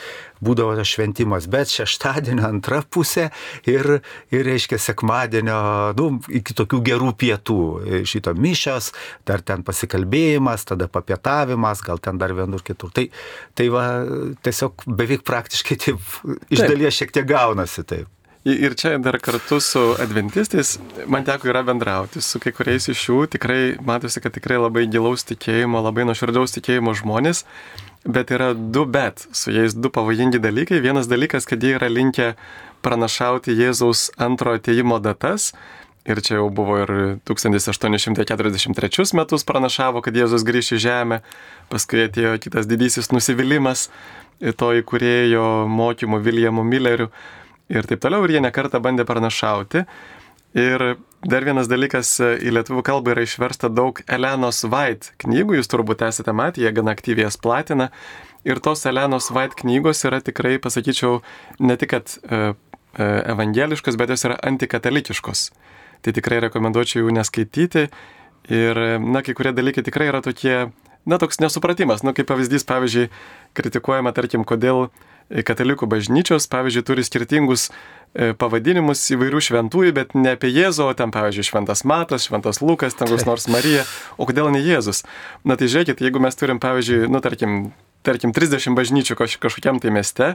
būdavo 0.45 0.75
tas 0.79 0.91
šventimas, 0.91 1.49
bet 1.51 1.73
šeštadienio 1.73 2.47
antra 2.49 2.81
pusė 2.83 3.29
ir, 3.69 4.01
ir 4.33 4.47
reiškia 4.47 4.81
sekmadienio, 4.81 5.61
nu, 5.99 6.11
iki 6.41 6.57
tokių 6.57 6.83
gerų 6.91 7.15
pietų. 7.21 7.61
Šito 8.11 8.35
mišios, 8.37 8.93
dar 9.29 9.45
ten 9.47 9.65
pasikalbėjimas, 9.67 10.67
tada 10.69 10.89
papietavimas, 10.91 11.85
gal 11.87 12.01
ten 12.03 12.21
dar 12.21 12.35
vienur 12.37 12.65
kitur. 12.67 12.93
Tai, 12.97 13.09
tai 13.59 13.69
va, 13.73 13.85
tiesiog 14.45 14.87
beveik 14.87 15.27
praktiškai 15.29 15.81
taip 15.85 16.17
iš 16.51 16.65
dalies 16.65 16.97
šiek 16.97 17.15
tiek 17.15 17.29
gaunasi 17.29 17.87
taip. 17.87 18.09
Ir 18.49 18.73
čia 18.73 18.95
dar 18.97 19.19
kartu 19.21 19.59
su 19.61 19.81
adventistais 20.01 20.79
man 21.07 21.27
teko 21.29 21.51
yra 21.53 21.61
bendrauti 21.63 22.23
su 22.25 22.41
kai 22.41 22.55
kuriais 22.57 22.87
iš 22.89 23.03
jų, 23.11 23.19
tikrai 23.35 23.75
matosi, 23.85 24.23
kad 24.25 24.33
tikrai 24.33 24.57
labai 24.57 24.87
gilaus 24.89 25.27
tikėjimo, 25.29 25.83
labai 25.85 26.07
nuoširdaus 26.09 26.57
tikėjimo 26.57 26.95
žmonės, 26.97 27.45
bet 28.05 28.31
yra 28.31 28.55
du 28.55 28.85
bet, 28.87 29.27
su 29.33 29.53
jais 29.53 29.75
du 29.75 29.91
pavojingi 29.91 30.41
dalykai. 30.41 30.81
Vienas 30.81 31.09
dalykas, 31.11 31.47
kad 31.47 31.63
jie 31.63 31.77
yra 31.77 31.89
linkę 31.91 32.35
pranašauti 32.85 33.53
Jėzaus 33.57 34.09
antro 34.17 34.55
ateimo 34.57 34.99
datas. 35.03 35.53
Ir 36.09 36.23
čia 36.25 36.39
jau 36.39 36.49
buvo 36.49 36.79
ir 36.81 36.91
1843 37.29 39.13
metus 39.19 39.45
pranašavo, 39.45 40.01
kad 40.01 40.17
Jėzus 40.17 40.47
grįš 40.49 40.73
į 40.79 40.81
žemę, 40.81 41.21
paskui 41.69 42.07
atėjo 42.07 42.39
kitas 42.41 42.65
didysis 42.67 43.13
nusivylimas 43.13 43.91
to 44.41 44.71
įkurėjo 44.81 45.69
mokymų 45.69 46.23
Viljamu 46.25 46.65
Milleriu 46.65 47.11
ir 47.71 47.87
taip 47.87 48.01
toliau, 48.03 48.25
ir 48.25 48.39
jie 48.39 48.43
nekartą 48.43 48.81
bandė 48.83 49.05
pranašauti. 49.07 49.85
Ir 50.59 50.83
dar 51.23 51.45
vienas 51.47 51.69
dalykas, 51.71 52.17
į 52.19 52.55
lietuvių 52.57 52.83
kalbą 52.87 53.15
yra 53.15 53.27
išversta 53.27 53.71
daug 53.71 54.01
Elenos 54.11 54.65
White 54.67 55.15
knygų, 55.23 55.61
jūs 55.61 55.71
turbūt 55.71 56.03
esate 56.09 56.35
matę, 56.35 56.65
jie 56.65 56.73
gana 56.75 56.97
aktyviai 56.97 57.29
jas 57.29 57.39
platina. 57.39 57.91
Ir 58.43 58.59
tos 58.65 58.83
Elenos 58.89 59.29
White 59.31 59.61
knygos 59.61 60.03
yra 60.09 60.19
tikrai, 60.25 60.57
pasakyčiau, 60.63 61.21
ne 61.61 61.77
tik, 61.79 61.93
kad 61.93 62.17
e, 62.25 62.53
E, 62.99 63.05
evangeliškos, 63.31 63.95
bet 63.95 64.11
jos 64.11 64.25
yra 64.27 64.37
antikatalikiškos. 64.51 65.45
Tai 66.03 66.15
tikrai 66.17 66.41
rekomenduočiau 66.47 67.05
jų 67.05 67.15
neskaityti. 67.15 67.87
Ir, 68.51 68.81
na, 69.05 69.23
kai 69.23 69.35
kurie 69.39 69.53
dalykai 69.55 69.85
tikrai 69.87 70.09
yra 70.11 70.23
tokie, 70.25 70.73
na, 71.07 71.19
toks 71.23 71.39
nesupratimas. 71.43 72.03
Na, 72.03 72.15
kaip 72.17 72.27
pavyzdys, 72.33 72.67
pavyzdžiui, 72.67 73.07
kritikuojama, 73.55 74.11
tarkim, 74.17 74.47
kodėl 74.49 74.89
katalikų 75.31 75.87
bažnyčios, 75.87 76.49
pavyzdžiui, 76.51 76.87
turi 76.89 77.07
skirtingus 77.07 77.69
e, 77.71 77.75
pavadinimus 78.15 79.05
įvairių 79.15 79.43
šventųjų, 79.47 79.95
bet 79.95 80.17
ne 80.19 80.35
apie 80.35 80.51
Jėzų, 80.51 80.89
o 80.91 80.97
ten, 80.99 81.13
pavyzdžiui, 81.15 81.47
šventas 81.47 81.85
Matas, 81.87 82.27
šventas 82.27 82.59
Lukas, 82.65 82.99
ten 82.99 83.11
koks 83.11 83.29
nors 83.29 83.47
Marija, 83.53 83.87
o 84.19 84.27
kodėl 84.27 84.51
ne 84.55 84.63
Jėzus? 84.65 85.05
Na 85.47 85.55
tai 85.61 85.71
žiūrėkit, 85.71 86.03
jeigu 86.03 86.23
mes 86.23 86.39
turim, 86.39 86.59
pavyzdžiui, 86.63 87.07
nu, 87.13 87.23
tarkim, 87.23 87.71
tarkim, 88.07 88.35
30 88.35 88.75
bažnyčių 88.79 89.19
kažkokiam 89.21 89.79
tai 89.79 89.95
mieste 89.95 90.35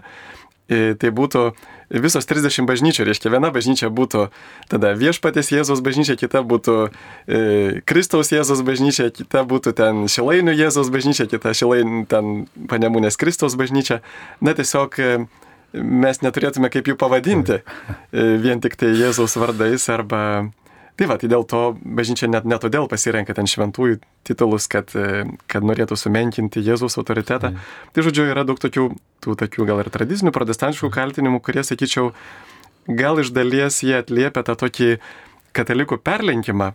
tai 0.66 1.12
būtų 1.14 1.54
visos 1.94 2.26
30 2.26 2.66
bažnyčių, 2.66 3.06
reiškia 3.06 3.30
viena 3.30 3.52
bažnyčia 3.54 3.92
būtų 3.94 4.30
tada 4.72 4.96
viešpatės 4.98 5.52
Jėzos 5.54 5.84
bažnyčia, 5.86 6.18
kita 6.18 6.42
būtų 6.42 6.90
e, 7.30 7.82
Kristaus 7.86 8.34
Jėzos 8.34 8.66
bažnyčia, 8.66 9.12
kita 9.14 9.46
būtų 9.46 9.76
ten 9.78 10.06
Šilainių 10.10 10.56
Jėzos 10.58 10.90
bažnyčia, 10.90 11.30
kita 11.30 11.54
Šilainių 11.54 12.06
ten 12.10 12.48
Panemunės 12.70 13.18
Kristaus 13.22 13.54
bažnyčia. 13.54 14.02
Na 14.42 14.58
tiesiog 14.58 14.98
e, 14.98 15.12
mes 15.76 16.22
neturėtume 16.24 16.72
kaip 16.74 16.88
jų 16.92 16.98
pavadinti 17.00 17.60
e, 17.62 18.28
vien 18.42 18.62
tik 18.64 18.78
tai 18.80 18.94
Jėzaus 18.96 19.38
vardais 19.42 19.90
arba 19.94 20.22
Tai 20.96 21.10
va, 21.12 21.18
tai 21.20 21.28
dėl 21.28 21.44
to 21.44 21.62
bažnyčia 21.76 22.30
net 22.32 22.46
ne 22.48 22.56
todėl 22.62 22.88
pasirenka 22.88 23.34
ten 23.36 23.50
šventųjų 23.52 23.98
titulus, 24.28 24.70
kad, 24.72 24.94
kad 25.52 25.66
norėtų 25.68 25.98
sumenkinti 26.00 26.64
Jėzaus 26.64 26.96
autoritetą. 27.02 27.52
Mm. 27.52 27.66
Tai 27.92 28.06
žodžiu, 28.06 28.30
yra 28.32 28.46
daug 28.48 28.62
tokių, 28.64 28.86
tų 29.24 29.36
tokių 29.42 29.68
gal 29.68 29.84
ir 29.84 29.92
tradicinių 29.92 30.32
protestantiškų 30.36 30.90
kaltinimų, 30.96 31.42
kurie, 31.44 31.66
sakyčiau, 31.68 32.14
gal 32.88 33.20
iš 33.20 33.34
dalies 33.36 33.82
jie 33.84 33.98
atliepia 34.00 34.46
tą 34.48 34.56
tokį 34.62 34.94
katalikų 35.56 36.00
perlenkimą. 36.00 36.72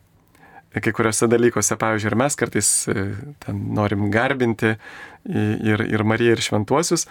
Kai 0.70 0.92
kuriuose 0.94 1.26
dalykuose, 1.26 1.78
pavyzdžiui, 1.80 2.10
ir 2.12 2.18
mes 2.20 2.36
kartais 2.38 2.68
e, 2.92 3.06
ten 3.42 3.64
norim 3.74 4.04
garbinti 4.12 4.76
ir, 5.24 5.82
ir 5.82 6.04
Mariją, 6.06 6.36
ir 6.36 6.44
šventuosius, 6.44 7.08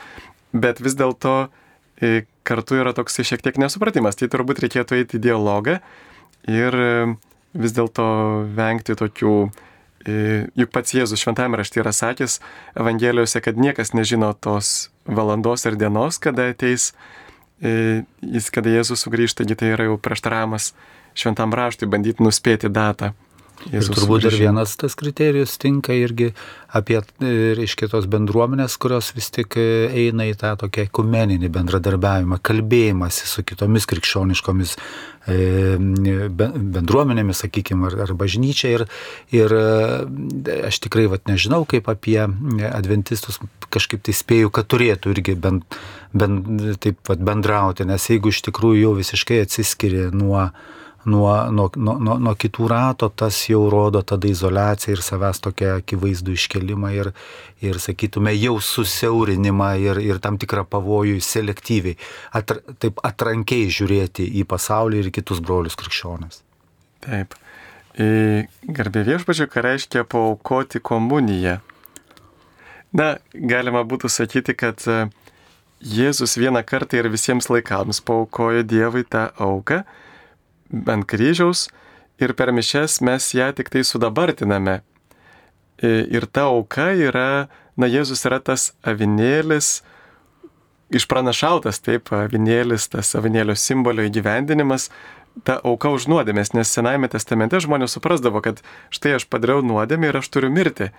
bet 0.53 0.79
vis 0.79 0.95
dėlto 0.95 1.33
e, 1.47 1.49
kartu 2.47 2.79
yra 2.79 2.93
toks 2.97 3.21
šiek 3.21 3.43
tiek 3.45 3.57
nesupratimas. 3.61 4.17
Tai 4.19 4.29
turbūt 4.31 4.61
reikėtų 4.65 4.99
eiti 4.99 5.19
į 5.19 5.23
dialogą 5.29 5.79
ir 6.49 6.79
e, 6.79 6.91
vis 7.59 7.75
dėlto 7.75 8.05
vengti 8.55 8.97
tokių 8.99 9.35
Juk 10.07 10.71
pats 10.71 10.93
Jėzus 10.95 11.19
šventame 11.19 11.57
rašte 11.59 11.81
yra 11.81 11.91
sakęs 11.91 12.39
Evangelijose, 12.79 13.41
kad 13.43 13.59
niekas 13.59 13.91
nežino 13.91 14.31
tos 14.31 14.89
valandos 15.03 15.65
ir 15.67 15.75
dienos, 15.75 16.21
kada 16.23 16.47
ateis, 16.53 16.93
jis, 17.59 18.47
kada 18.55 18.71
Jėzus 18.71 19.03
sugrįžta, 19.03 19.43
tai 19.43 19.73
yra 19.75 19.89
jau 19.89 19.97
prieštaravimas 19.99 20.71
šventam 21.19 21.51
raštui 21.51 21.89
bandyti 21.91 22.23
nuspėti 22.23 22.71
datą. 22.71 23.11
Jėzus 23.67 23.91
ir 23.91 23.97
turbūt 23.97 24.25
ir 24.29 24.35
vienas 24.39 24.73
tas 24.79 24.95
kriterijus 24.95 25.57
tinka 25.59 25.91
irgi 25.91 26.29
apie, 26.71 27.01
e, 27.19 27.31
reiškia, 27.57 27.89
tos 27.91 28.07
bendruomenės, 28.09 28.77
kurios 28.79 29.11
vis 29.17 29.27
tik 29.35 29.57
e, 29.59 29.65
eina 30.05 30.29
į 30.29 30.37
tą 30.39 30.53
tokią 30.61 30.85
ekumeninį 30.87 31.49
bendradarbiavimą, 31.57 32.39
kalbėjimąsi 32.45 33.27
su 33.27 33.43
kitomis 33.43 33.89
krikščioniškomis 33.89 34.75
e, 35.27 35.75
bendruomenėmis, 35.75 37.43
sakykime, 37.43 37.89
ar, 37.89 37.99
ar 38.07 38.15
bažnyčia. 38.19 38.71
Ir, 38.77 38.87
ir 39.35 39.55
aš 40.69 40.81
tikrai 40.87 41.09
vat, 41.11 41.27
nežinau, 41.27 41.65
kaip 41.69 41.91
apie 41.91 42.21
adventistus 42.71 43.41
kažkaip 43.73 44.07
tai 44.07 44.15
spėju, 44.15 44.53
kad 44.55 44.71
turėtų 44.71 45.13
irgi 45.17 45.35
bent, 45.39 45.79
bent 46.15 46.79
taip 46.83 47.01
vat, 47.11 47.21
bendrauti, 47.21 47.87
nes 47.89 48.07
jeigu 48.07 48.31
iš 48.31 48.45
tikrųjų 48.47 48.85
jau 48.87 48.99
visiškai 49.03 49.43
atsiskiria 49.43 50.09
nuo 50.15 50.47
nuo, 51.09 51.33
nuo, 51.51 51.69
nuo, 51.75 52.17
nuo 52.21 52.33
kitų 52.39 52.69
rato, 52.71 53.09
tas 53.09 53.41
jau 53.49 53.63
rodo 53.71 54.01
tada 54.05 54.29
izolaciją 54.29 54.95
ir 54.95 55.03
savęs 55.05 55.41
tokią 55.45 55.75
akivaizdų 55.79 56.35
iškelimą 56.37 56.93
ir, 56.95 57.11
ir 57.65 57.81
sakytume, 57.81 58.35
jau 58.37 58.55
susiaurinimą 58.63 59.71
ir, 59.83 60.01
ir 60.05 60.21
tam 60.23 60.39
tikrą 60.41 60.65
pavojų 60.69 61.19
selektyviai, 61.25 61.97
atr, 62.37 62.61
taip 62.81 63.01
atrankiai 63.05 63.71
žiūrėti 63.73 64.29
į 64.41 64.45
pasaulį 64.49 65.03
ir 65.05 65.13
kitus 65.19 65.41
brolius 65.43 65.79
krikščionis. 65.79 66.43
Taip. 67.05 67.35
Garbė 67.99 69.03
viešpačiu, 69.03 69.49
ką 69.51 69.63
reiškia 69.65 70.05
paukoti 70.07 70.79
komuniją. 70.79 71.57
Na, 72.95 73.17
galima 73.33 73.81
būtų 73.85 74.09
sakyti, 74.09 74.55
kad 74.57 74.81
e, 74.89 75.09
Jėzus 75.79 76.37
vieną 76.39 76.63
kartą 76.65 76.97
ir 76.99 77.09
visiems 77.11 77.49
laikams 77.51 77.99
paukojo 78.01 78.63
Dievui 78.65 79.03
tą 79.05 79.27
auką, 79.37 79.83
ant 80.69 81.07
kryžiaus 81.09 81.67
ir 82.19 82.35
per 82.37 82.51
mišes 82.55 82.99
mes 83.05 83.31
ją 83.33 83.51
tik 83.55 83.71
tai 83.73 83.83
sudabartiname. 83.87 84.79
Ir 85.81 86.27
ta 86.27 86.49
auka 86.51 86.91
yra, 86.91 87.47
na 87.79 87.87
Jėzus 87.87 88.25
yra 88.27 88.41
tas 88.43 88.73
avinėlis, 88.83 89.79
išpranašautas 90.91 91.79
taip, 91.85 92.11
avinėlis, 92.15 92.89
tas 92.91 93.13
avinėlio 93.15 93.55
simbolio 93.55 94.03
įgyvendinimas, 94.09 94.89
ta 95.47 95.59
auka 95.63 95.91
už 95.95 96.09
nuodėmės, 96.11 96.51
nes 96.57 96.71
Senajame 96.73 97.07
testamente 97.11 97.61
žmonės 97.63 97.95
suprasdavo, 97.95 98.41
kad 98.43 98.59
štai 98.91 99.15
aš 99.19 99.27
padariau 99.31 99.63
nuodėmę 99.63 100.09
ir 100.09 100.19
aš 100.19 100.31
turiu 100.33 100.49
mirti. 100.51 100.89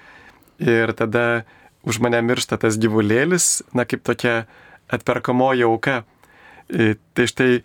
Ir 0.60 0.92
tada 0.96 1.44
už 1.84 2.00
mane 2.04 2.20
miršta 2.24 2.56
tas 2.60 2.78
gyvulėlis, 2.80 3.60
na 3.76 3.84
kaip 3.88 4.04
tokia 4.06 4.46
atperkamoji 4.92 5.66
auka. 5.66 6.02
Tai 6.70 7.26
štai 7.26 7.62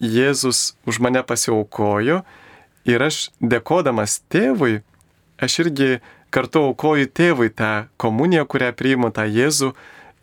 Jėzus 0.00 0.76
už 0.86 1.00
mane 1.02 1.22
pasiaukojo 1.26 2.22
ir 2.88 3.02
aš 3.02 3.28
dėkodamas 3.40 4.20
tėvui, 4.30 4.82
aš 5.42 5.58
irgi 5.64 5.98
kartu 6.30 6.68
aukoju 6.70 7.08
tėvui 7.10 7.50
tą 7.50 7.88
komuniją, 7.96 8.46
kurią 8.46 8.72
priimu 8.76 9.10
tą 9.14 9.26
Jėzų 9.26 9.72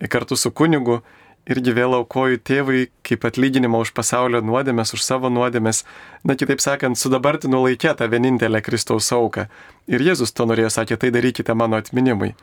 kartu 0.10 0.38
su 0.38 0.52
kunigu 0.52 1.02
irgi 1.46 1.74
vėl 1.78 1.94
aukoju 2.00 2.40
tėvui 2.42 2.88
kaip 3.06 3.26
atlyginimą 3.28 3.84
už 3.86 3.94
pasaulio 3.98 4.42
nuodėmės, 4.42 4.96
už 4.98 5.04
savo 5.06 5.30
nuodėmės, 5.30 5.84
na 6.26 6.36
kitaip 6.36 6.62
sakant, 6.64 6.98
sudabartinu 6.98 7.62
laikę 7.66 7.94
tą 7.98 8.10
vienintelę 8.10 8.62
Kristaus 8.66 9.12
auką. 9.14 9.48
Ir 9.88 10.02
Jėzus 10.02 10.34
to 10.34 10.48
norėjo, 10.50 10.72
sakė, 10.74 10.98
tai 10.98 11.12
darykite 11.14 11.54
mano 11.54 11.78
atminimui. 11.78 12.34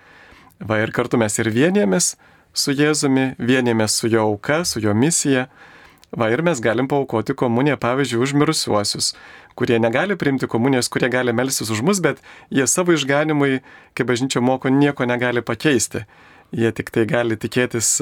Va 0.62 0.78
ir 0.82 0.94
kartu 0.94 1.18
mes 1.18 1.38
ir 1.42 1.50
vienėmės 1.50 2.14
su 2.54 2.74
Jėzumi, 2.76 3.32
vienėmės 3.42 3.98
su 3.98 4.10
jo 4.12 4.28
auka, 4.30 4.62
su 4.68 4.82
jo 4.82 4.94
misija 4.94 5.48
Va 6.12 6.28
ir 6.28 6.42
mes 6.44 6.60
galim 6.60 6.88
paukoti 6.92 7.32
komuniją, 7.32 7.78
pavyzdžiui, 7.80 8.18
už 8.20 8.34
mirusiuosius, 8.36 9.14
kurie 9.56 9.78
negali 9.80 10.12
priimti 10.20 10.44
komunijos, 10.44 10.90
kurie 10.92 11.08
gali 11.08 11.32
melsis 11.32 11.70
už 11.72 11.80
mus, 11.80 12.02
bet 12.04 12.18
jie 12.52 12.66
savo 12.68 12.92
išganimui, 12.92 13.62
kaip 13.96 14.10
bažnyčia 14.10 14.42
moko, 14.44 14.68
nieko 14.68 15.06
negali 15.08 15.40
pakeisti. 15.40 16.04
Jie 16.52 16.68
tik 16.76 16.92
tai 16.92 17.06
gali 17.08 17.38
tikėtis, 17.40 17.94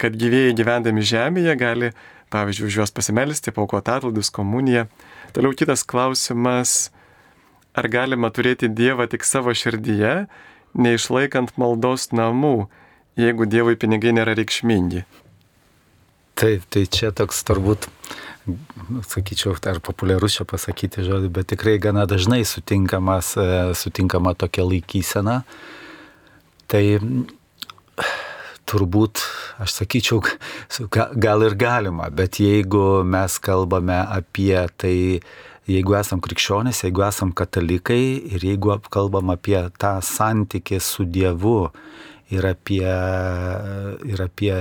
kad 0.00 0.16
gyvėjai 0.16 0.54
gyvendami 0.56 1.04
žemėje 1.04 1.56
gali, 1.60 1.90
pavyzdžiui, 2.32 2.70
už 2.70 2.78
juos 2.80 2.94
pasimelsti, 2.96 3.52
paukoti 3.52 3.92
atlaidus, 3.92 4.32
komuniją. 4.32 4.86
Toliau 5.36 5.52
kitas 5.52 5.84
klausimas, 5.84 6.94
ar 7.76 7.90
galima 7.92 8.32
turėti 8.32 8.72
Dievą 8.72 9.04
tik 9.12 9.20
savo 9.28 9.52
širdyje, 9.52 10.30
neišlaikant 10.80 11.58
maldos 11.60 12.08
namų, 12.16 12.70
jeigu 13.20 13.44
Dievui 13.44 13.76
pinigai 13.76 14.16
nėra 14.16 14.32
reikšmingi? 14.40 15.04
Taip, 16.34 16.64
tai 16.66 16.82
čia 16.90 17.12
toks 17.14 17.44
turbūt, 17.46 17.86
sakyčiau, 19.06 19.54
ar 19.70 19.78
populiarus 19.84 20.40
čia 20.40 20.46
pasakyti 20.48 21.04
žodį, 21.06 21.30
bet 21.30 21.52
tikrai 21.52 21.76
gana 21.78 22.08
dažnai 22.10 22.42
sutinkamas, 22.48 23.36
e, 23.38 23.46
sutinkama 23.78 24.34
tokia 24.34 24.66
laikysena. 24.66 25.42
Tai 26.66 26.82
turbūt, 28.66 29.22
aš 29.62 29.78
sakyčiau, 29.78 30.22
gal 31.20 31.46
ir 31.46 31.54
galima, 31.60 32.10
bet 32.10 32.40
jeigu 32.42 33.04
mes 33.06 33.38
kalbame 33.38 34.00
apie 34.02 34.58
tai, 34.80 34.96
jeigu 35.70 35.96
esam 35.96 36.22
krikščionys, 36.24 36.82
jeigu 36.84 37.04
esam 37.06 37.32
katalikai 37.36 38.02
ir 38.34 38.48
jeigu 38.50 38.74
kalbam 38.92 39.32
apie 39.34 39.60
tą 39.78 39.96
santykį 40.04 40.80
su 40.82 41.06
Dievu, 41.06 41.70
ir 42.32 42.46
apie, 42.46 42.92
ir 44.08 44.22
apie 44.24 44.54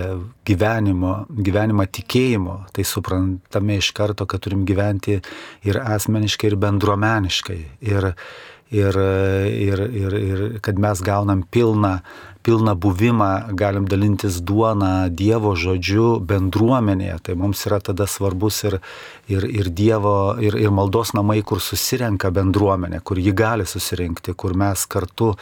gyvenimo, 0.48 1.14
gyvenimą 1.30 1.86
tikėjimo, 1.96 2.58
tai 2.76 2.86
suprantame 2.88 3.80
iš 3.80 3.94
karto, 3.96 4.28
kad 4.28 4.44
turim 4.44 4.66
gyventi 4.68 5.20
ir 5.64 5.80
asmeniškai, 5.80 6.52
ir 6.52 6.60
bendruomeniškai. 6.60 7.62
Ir, 7.88 8.12
ir, 8.74 9.00
ir, 9.48 9.88
ir, 10.04 10.20
ir 10.20 10.46
kad 10.66 10.80
mes 10.82 11.02
gaunam 11.06 11.44
pilną, 11.44 12.00
pilną 12.44 12.74
buvimą, 12.76 13.56
galim 13.56 13.86
dalintis 13.88 14.42
duoną 14.44 15.08
Dievo 15.16 15.54
žodžiu 15.56 16.18
bendruomenėje. 16.20 17.20
Tai 17.24 17.38
mums 17.40 17.64
yra 17.70 17.80
tada 17.80 18.08
svarbus 18.10 18.64
ir, 18.68 18.80
ir, 19.32 19.48
ir 19.48 19.70
Dievo, 19.72 20.36
ir, 20.44 20.58
ir 20.60 20.74
maldos 20.74 21.14
namai, 21.16 21.40
kur 21.48 21.64
susirenka 21.64 22.34
bendruomenė, 22.34 23.00
kur 23.06 23.22
ji 23.22 23.32
gali 23.32 23.68
susirinkti, 23.70 24.36
kur 24.36 24.58
mes 24.60 24.84
kartu 24.90 25.34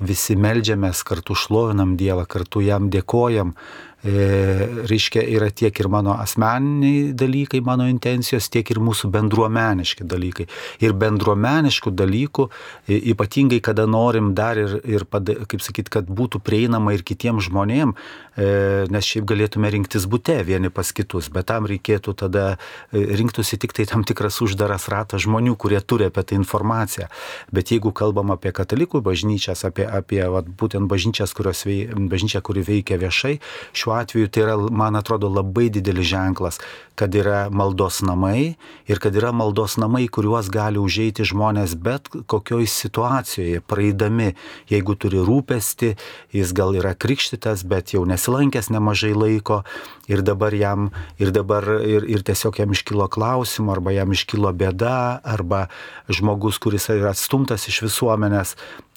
visi 0.00 0.36
melžiamės, 0.36 1.04
kartu 1.06 1.36
šlovinam 1.36 1.96
Dievą, 2.00 2.26
kartu 2.28 2.62
jam 2.64 2.90
dėkojam, 2.92 3.54
reiškia, 4.02 5.22
yra 5.28 5.50
tiek 5.52 5.76
ir 5.80 5.88
mano 5.92 6.14
asmeniniai 6.16 7.12
dalykai, 7.12 7.60
mano 7.60 7.84
intencijos, 7.90 8.48
tiek 8.48 8.70
ir 8.72 8.80
mūsų 8.80 9.10
bendruomeniški 9.12 10.06
dalykai. 10.08 10.46
Ir 10.80 10.94
bendruomeniškų 10.96 11.92
dalykų, 11.92 12.48
e, 12.88 12.96
ypatingai 13.12 13.60
kada 13.60 13.86
norim 13.86 14.32
dar 14.34 14.56
ir, 14.56 14.80
ir 14.88 15.04
kaip 15.04 15.60
sakyt, 15.60 15.90
kad 15.92 16.08
būtų 16.08 16.40
prieinama 16.40 16.94
ir 16.96 17.04
kitiems 17.04 17.50
žmonėms, 17.50 17.94
e, 18.36 18.86
nes 18.88 19.04
šiaip 19.04 19.26
galėtume 19.28 19.68
rinktis 19.70 20.06
būte 20.08 20.38
vieni 20.44 20.70
pas 20.70 20.92
kitus, 20.92 21.28
bet 21.28 21.50
tam 21.52 21.68
reikėtų 21.68 22.16
tada 22.24 22.56
e, 22.92 23.04
rinktųsi 23.20 23.60
tik 23.60 23.76
tai 23.76 23.84
tam 23.84 24.04
tikras 24.04 24.40
uždaras 24.40 24.88
ratas 24.88 25.26
žmonių, 25.26 25.56
kurie 25.60 25.80
turi 25.80 26.08
apie 26.08 26.24
tą 26.24 26.40
informaciją. 26.40 27.10
Bet 27.52 27.74
jeigu 27.74 27.92
kalbam 27.92 28.32
apie 28.32 28.52
katalikų 28.56 29.02
bažnyčias, 29.04 29.66
apie, 29.68 29.84
apie 29.84 30.24
vat, 30.24 30.48
būtent 30.48 30.88
bažnyčias, 30.88 31.34
kurios 31.36 31.66
bažnyčia, 31.66 32.40
kuri 32.40 32.64
veikia 32.64 32.96
viešai, 32.96 33.36
šiuo 33.76 33.89
šiuo 33.90 33.98
atveju 33.98 34.28
tai 34.28 34.42
yra, 34.42 34.56
man 34.70 34.96
atrodo, 34.96 35.28
labai 35.28 35.68
didelis 35.70 36.06
ženklas, 36.06 36.60
kad 37.00 37.14
yra 37.16 37.46
maldos 37.48 38.02
namai 38.04 38.56
ir 38.90 39.00
kad 39.00 39.16
yra 39.16 39.32
maldos 39.32 39.78
namai, 39.80 40.04
kuriuos 40.12 40.50
gali 40.52 40.80
užeiti 40.80 41.24
žmonės 41.24 41.76
bet 41.80 42.10
kokioj 42.28 42.68
situacijoje, 42.68 43.62
praeidami, 43.64 44.34
jeigu 44.68 44.96
turi 45.00 45.22
rūpesti, 45.24 45.94
jis 46.36 46.52
gal 46.56 46.76
yra 46.76 46.92
krikštytas, 46.92 47.64
bet 47.64 47.94
jau 47.96 48.04
nesilankęs 48.08 48.68
nemažai 48.74 49.14
laiko 49.16 49.62
ir 50.10 50.24
dabar 50.26 50.54
jam, 50.54 50.90
ir 51.22 51.30
dabar, 51.32 51.64
ir, 51.86 52.04
ir 52.10 52.24
tiesiog 52.26 52.58
jam 52.60 52.74
iškilo 52.74 53.06
klausimų, 53.12 53.72
arba 53.76 53.94
jam 53.94 54.12
iškilo 54.12 54.50
bėda, 54.52 55.22
arba 55.22 55.68
žmogus, 56.10 56.58
kuris 56.62 56.90
yra 56.92 57.14
atstumtas 57.14 57.68
iš 57.70 57.84
visuomenės, 57.86 58.56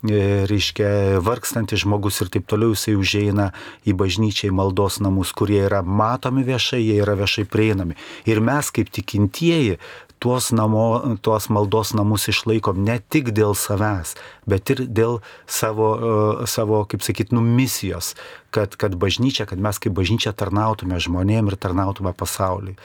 e, 0.09 0.43
reiškia, 0.49 1.21
vargstantis 1.23 1.83
žmogus 1.85 2.19
ir 2.23 2.33
taip 2.33 2.49
toliau 2.49 2.73
jisai 2.73 2.97
užeina 2.97 3.51
į 3.85 3.95
bažnyčią, 3.99 4.49
į 4.49 4.57
maldos 4.57 4.99
namus, 5.03 5.35
kurie 5.37 5.61
yra 5.67 5.83
matomi 5.85 6.45
viešai, 6.47 6.81
jie 6.81 6.97
yra 7.05 7.15
viešai 7.19 7.45
prieinami. 7.45 7.92
Ir 8.29 8.41
mes 8.43 8.71
kaip 8.73 8.91
tikintieji 8.93 9.79
tuos, 10.23 10.51
namo, 10.55 11.17
tuos 11.21 11.49
maldos 11.51 11.91
namus 11.91 12.29
išlaikom 12.31 12.79
ne 12.87 12.95
tik 13.11 13.33
dėl 13.35 13.57
savęs, 13.59 14.13
bet 14.47 14.71
ir 14.71 14.85
dėl 14.87 15.17
savo, 15.43 15.89
uh, 15.97 16.45
savo 16.47 16.79
kaip 16.87 17.03
sakyt, 17.03 17.33
nu, 17.35 17.43
misijos, 17.43 18.13
kad, 18.55 18.77
kad 18.79 18.95
bažnyčia, 18.95 19.43
kad 19.49 19.59
mes 19.59 19.81
kaip 19.83 19.95
bažnyčia 19.97 20.31
tarnautume 20.31 20.95
žmonėm 21.03 21.51
ir 21.51 21.57
tarnautume 21.59 22.15
pasauliui. 22.15 22.77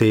Tai 0.00 0.08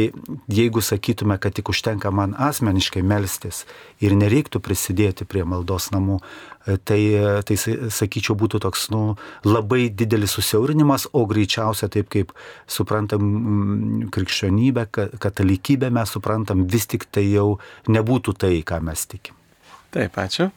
jeigu 0.59 0.85
sakytume, 0.85 1.39
kad 1.41 1.57
tik 1.57 1.73
užtenka 1.73 2.13
man 2.13 2.37
asmeniškai 2.37 3.01
melstis 3.01 3.63
ir 4.03 4.13
nereiktų 4.13 4.61
prisidėti 4.61 5.25
prie 5.25 5.41
maldos 5.41 5.89
namų, 5.95 6.19
tai, 6.65 6.99
tai 7.45 7.57
sakyčiau, 7.57 8.35
būtų 8.39 8.61
toks 8.65 8.87
nu, 8.93 9.15
labai 9.45 9.87
didelis 9.93 10.35
susiaurinimas, 10.37 11.07
o 11.13 11.25
greičiausia 11.29 11.89
taip 11.93 12.09
kaip 12.13 12.33
suprantam 12.67 14.09
krikščionybę, 14.13 14.87
katalikybę 15.21 15.91
mes 15.93 16.13
suprantam, 16.17 16.65
vis 16.69 16.89
tik 16.89 17.07
tai 17.11 17.27
jau 17.29 17.57
nebūtų 17.89 18.37
tai, 18.45 18.53
ką 18.65 18.81
mes 18.85 19.05
tikim. 19.11 19.37
Taip, 19.95 20.17
ačiū. 20.19 20.49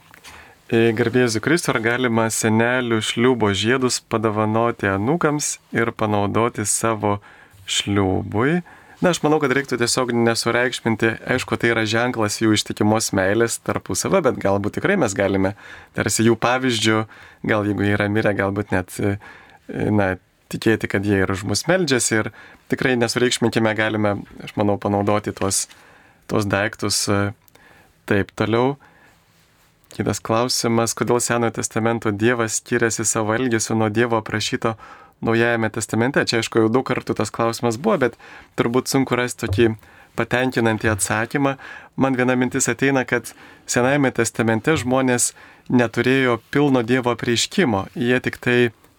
E, 0.69 0.91
Garbėsiu 0.97 1.41
Kristų, 1.45 1.73
ar 1.73 1.83
galima 1.85 2.27
senelių 2.33 2.99
šliubo 3.05 3.53
žiedus 3.57 4.01
padovanoti 4.05 4.91
anūkams 4.91 5.55
ir 5.77 5.93
panaudoti 5.97 6.67
savo 6.69 7.19
šliubui? 7.65 8.59
Na, 8.99 9.13
aš 9.15 9.21
manau, 9.23 9.39
kad 9.39 9.53
reiktų 9.55 9.77
tiesiog 9.79 10.11
nesureikšminti, 10.11 11.13
aišku, 11.35 11.55
tai 11.61 11.69
yra 11.71 11.85
ženklas 11.87 12.41
jų 12.41 12.57
ištikimos 12.57 13.13
meilės 13.15 13.61
tarpusavę, 13.63 14.25
bet 14.27 14.41
galbūt 14.43 14.81
tikrai 14.81 14.97
mes 14.99 15.15
galime, 15.15 15.53
tarsi 15.95 16.27
jų 16.27 16.35
pavyzdžių, 16.43 16.97
gal 17.47 17.69
jeigu 17.69 17.87
jie 17.87 17.93
yra 17.95 18.09
mirę, 18.11 18.33
galbūt 18.41 18.75
net, 18.75 18.99
na, 19.69 20.17
tikėti, 20.51 20.91
kad 20.91 21.07
jie 21.07 21.23
ir 21.23 21.31
už 21.31 21.45
mus 21.47 21.63
meldžiasi 21.71 22.19
ir 22.19 22.33
tikrai 22.73 22.97
nesureikšminkime, 22.99 23.71
galime, 23.79 24.17
aš 24.43 24.57
manau, 24.59 24.75
panaudoti 24.83 25.31
tuos, 25.37 25.69
tuos 26.27 26.49
daiktus 26.51 27.05
taip 28.09 28.33
toliau. 28.35 28.77
Kitas 29.95 30.19
klausimas, 30.21 30.93
kodėl 30.97 31.21
Senojo 31.23 31.55
testamento 31.57 32.11
Dievas 32.13 32.59
skiriasi 32.59 33.07
savo 33.09 33.37
elgesiu 33.37 33.77
nuo 33.79 33.89
Dievo 33.93 34.19
aprašyto 34.21 34.75
Naujajame 35.21 35.71
testamente. 35.75 36.23
Čia 36.23 36.39
aišku, 36.43 36.63
jau 36.63 36.73
daug 36.73 36.87
kartų 36.87 37.17
tas 37.19 37.33
klausimas 37.35 37.79
buvo, 37.81 37.97
bet 38.07 38.19
turbūt 38.59 38.91
sunku 38.91 39.19
rasti 39.19 39.47
tokį 39.47 39.71
patenkinantį 40.19 40.93
atsakymą. 40.93 41.57
Man 41.99 42.19
viena 42.19 42.37
mintis 42.39 42.71
ateina, 42.71 43.05
kad 43.09 43.33
Senajame 43.69 44.13
testamente 44.15 44.77
žmonės 44.79 45.33
neturėjo 45.69 46.39
pilno 46.55 46.85
Dievo 46.87 47.15
prieiškimo, 47.19 47.89
jie 47.99 48.21
tik 48.25 48.39
tai 48.43 48.59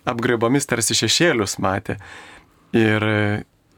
apgraibomis 0.09 0.67
tarsi 0.69 0.97
šešėlius 0.97 1.57
matė. 1.63 1.97
Ir 2.75 3.05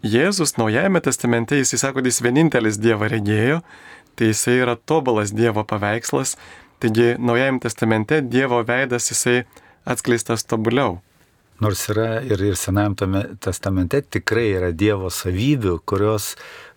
Jėzus 0.01 0.57
Naujajame 0.57 1.01
testamente, 1.05 1.59
jis 1.61 1.77
sako, 1.77 2.01
jis 2.05 2.23
vienintelis 2.25 2.81
Dievą 2.81 3.11
regėjo, 3.11 3.61
tai 4.17 4.31
jisai 4.33 4.57
yra 4.63 4.75
tobulas 4.75 5.33
Dievo 5.33 5.63
paveikslas, 5.67 6.35
taigi 6.81 7.13
Naujajame 7.21 7.61
testamente 7.63 8.21
Dievo 8.25 8.63
veidas 8.65 9.13
jisai 9.13 9.43
atskleistas 9.85 10.43
tobuliau. 10.49 10.99
Nors 11.61 11.83
yra 11.93 12.23
ir, 12.25 12.41
ir 12.41 12.55
Senajame 12.57 13.21
testamente 13.37 13.99
tikrai 14.01 14.47
yra 14.55 14.71
Dievo 14.73 15.11
savybių, 15.13 15.75
kurios, 15.85 16.31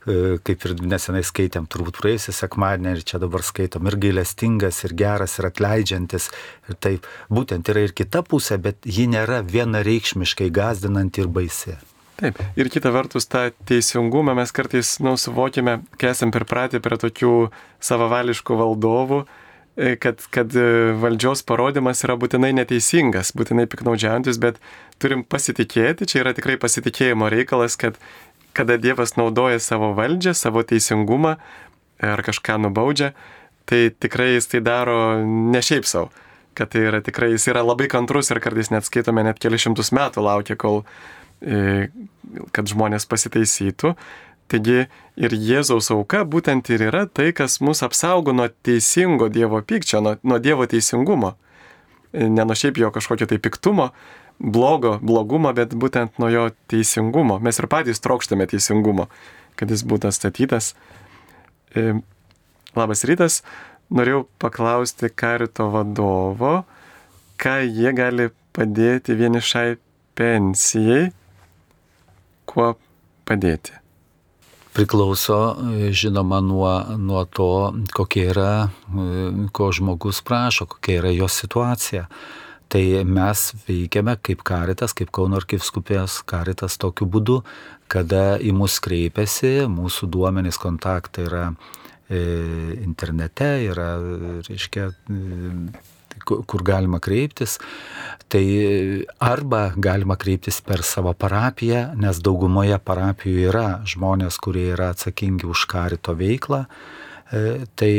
e, 0.04 0.36
kaip 0.44 0.66
ir 0.68 0.74
nesenai 0.84 1.22
skaitėm, 1.24 1.64
turbūt 1.72 2.02
praėjusią 2.02 2.34
sekmadienį 2.36 2.92
ir 2.98 3.00
čia 3.08 3.20
dabar 3.22 3.40
skaitom, 3.46 3.88
ir 3.88 3.96
gailestingas, 4.02 4.82
ir 4.84 4.92
geras, 5.00 5.38
ir 5.40 5.48
atleidžiantis. 5.48 6.28
Ir 6.68 6.76
taip, 6.84 7.08
būtent 7.32 7.72
yra 7.72 7.86
ir 7.86 7.96
kita 7.96 8.20
pusė, 8.28 8.60
bet 8.60 8.84
ji 8.84 9.08
nėra 9.08 9.40
vienareikšmiškai 9.48 10.50
gazdinanti 10.52 11.24
ir 11.24 11.32
baisi. 11.32 11.78
Taip, 12.20 12.36
ir 12.54 12.68
kita 12.70 12.92
vertus, 12.94 13.24
tą 13.26 13.48
teisingumą 13.66 14.36
mes 14.36 14.52
kartais, 14.54 14.98
nu, 15.02 15.16
suvokime, 15.18 15.80
kai 15.98 16.12
esam 16.12 16.30
pripratę 16.34 16.78
prie 16.84 17.00
tokių 17.00 17.32
savavališkų 17.82 18.60
valdovų, 18.60 19.24
kad, 19.74 20.22
kad 20.30 20.54
e, 20.56 20.92
valdžios 21.02 21.42
parodimas 21.46 22.04
yra 22.06 22.14
būtinai 22.20 22.52
neteisingas, 22.54 23.32
būtinai 23.34 23.66
piknaudžiantis, 23.70 24.38
bet 24.42 24.60
turim 25.02 25.24
pasitikėti, 25.26 26.06
čia 26.06 26.22
yra 26.22 26.34
tikrai 26.36 26.54
pasitikėjimo 26.62 27.30
reikalas, 27.32 27.78
kad 27.80 27.98
kada 28.54 28.76
Dievas 28.78 29.16
naudoja 29.18 29.58
savo 29.58 29.90
valdžią, 29.98 30.34
savo 30.38 30.62
teisingumą 30.62 31.34
ar 31.98 32.22
kažką 32.22 32.60
nubaudžia, 32.62 33.10
tai 33.66 33.88
tikrai 33.90 34.36
jis 34.36 34.46
tai 34.52 34.60
daro 34.62 34.98
ne 35.24 35.62
šiaip 35.64 35.88
savo, 35.90 36.12
kad 36.54 36.70
tai 36.70 36.84
yra 36.86 37.00
tikrai, 37.02 37.32
jis 37.34 37.48
yra 37.50 37.64
labai 37.66 37.88
kantrus 37.90 38.30
ir 38.30 38.38
kartais 38.44 38.70
net 38.70 38.86
skaitome 38.86 39.24
net 39.26 39.42
kelišimtus 39.42 39.90
metų 39.96 40.22
laukia, 40.22 40.54
kol 40.54 40.84
e, 41.42 41.88
kad 42.54 42.70
žmonės 42.70 43.08
pasitaisytų. 43.10 43.96
Taigi 44.52 44.84
ir 45.16 45.34
Jėzaus 45.34 45.88
auka 45.94 46.24
būtent 46.28 46.68
ir 46.74 46.84
yra 46.90 47.04
tai, 47.06 47.30
kas 47.36 47.60
mus 47.64 47.80
apsaugo 47.86 48.34
nuo 48.36 48.50
teisingo 48.66 49.30
Dievo 49.32 49.60
pykčio, 49.64 50.02
nuo, 50.04 50.16
nuo 50.22 50.38
Dievo 50.42 50.66
teisingumo. 50.68 51.34
Ne 52.14 52.44
nuo 52.44 52.56
šiaip 52.58 52.78
jo 52.78 52.90
kažkokio 52.94 53.26
tai 53.30 53.40
piktumo, 53.42 53.88
blogo, 54.38 54.98
blogumo, 55.02 55.52
bet 55.56 55.74
būtent 55.74 56.20
nuo 56.22 56.30
jo 56.30 56.48
teisingumo. 56.70 57.40
Mes 57.42 57.58
ir 57.58 57.68
patys 57.72 58.02
trokštame 58.04 58.46
teisingumo, 58.50 59.08
kad 59.58 59.72
jis 59.72 59.84
būtų 59.88 60.12
statytas. 60.14 60.74
E, 61.74 61.96
labas 62.76 63.04
rytas, 63.08 63.40
norėjau 63.90 64.26
paklausti 64.42 65.10
karito 65.10 65.70
vadovo, 65.72 66.60
ką 67.40 67.60
jie 67.64 67.94
gali 67.96 68.28
padėti 68.54 69.16
vienišai 69.18 69.70
pensijai, 70.18 71.08
kuo 72.46 72.74
padėti 73.26 73.83
priklauso, 74.74 75.56
žinoma, 75.90 76.40
nuo, 76.40 76.70
nuo 76.98 77.24
to, 77.24 77.74
kokia 77.94 78.30
yra, 78.32 78.54
ko 79.54 79.70
žmogus 79.72 80.20
prašo, 80.26 80.66
kokia 80.66 80.98
yra 81.02 81.12
jo 81.14 81.28
situacija. 81.30 82.08
Tai 82.68 82.82
mes 83.06 83.42
veikiame 83.68 84.16
kaip 84.24 84.42
karitas, 84.42 84.96
kaip 84.96 85.12
Kauno 85.14 85.38
arkiviskupės 85.38 86.18
karitas 86.26 86.74
tokiu 86.80 87.06
būdu, 87.06 87.38
kada 87.92 88.34
į 88.42 88.54
mus 88.56 88.80
kreipiasi, 88.82 89.68
mūsų 89.70 90.08
duomenys 90.10 90.58
kontaktai 90.58 91.28
yra 91.28 91.44
e, 92.08 92.22
internete, 92.82 93.50
yra, 93.68 93.92
reiškia, 94.48 94.88
kur 96.24 96.62
galima 96.64 97.00
kreiptis. 97.02 97.58
Tai 98.28 98.44
arba 99.22 99.72
galima 99.76 100.16
kreiptis 100.16 100.60
per 100.64 100.82
savo 100.82 101.12
parapiją, 101.14 101.92
nes 102.00 102.20
daugumoje 102.24 102.78
parapijų 102.80 103.48
yra 103.50 103.68
žmonės, 103.88 104.38
kurie 104.42 104.70
yra 104.74 104.92
atsakingi 104.94 105.48
už 105.50 105.66
karito 105.70 106.16
veiklą. 106.18 106.64
E, 107.32 107.64
tai 107.74 107.92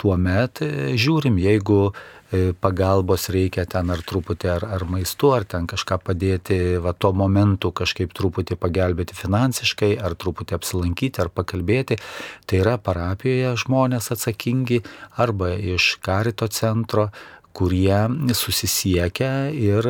tuo 0.00 0.16
met 0.18 0.58
žiūrim, 0.98 1.36
jeigu 1.38 1.78
e, 1.86 2.50
pagalbos 2.58 3.28
reikia 3.30 3.62
ten 3.70 3.92
ar 3.94 4.02
truputį 4.02 4.50
ar, 4.56 4.66
ar 4.76 4.84
maistu, 4.90 5.30
ar 5.36 5.46
ten 5.46 5.68
kažką 5.70 6.00
padėti, 6.02 6.58
va 6.82 6.92
tuo 6.92 7.12
momentu 7.14 7.70
kažkaip 7.70 8.14
truputį 8.16 8.58
pagelbėti 8.58 9.14
finansiškai, 9.14 9.92
ar 10.02 10.18
truputį 10.18 10.58
apsilankyti, 10.58 11.22
ar 11.22 11.30
pakalbėti, 11.30 12.00
tai 12.46 12.62
yra 12.64 12.76
parapijoje 12.82 13.54
žmonės 13.64 14.10
atsakingi 14.16 14.82
arba 15.22 15.54
iš 15.54 15.94
karito 16.02 16.50
centro, 16.50 17.10
kurie 17.56 17.96
susisiekia 18.36 19.50
ir 19.52 19.86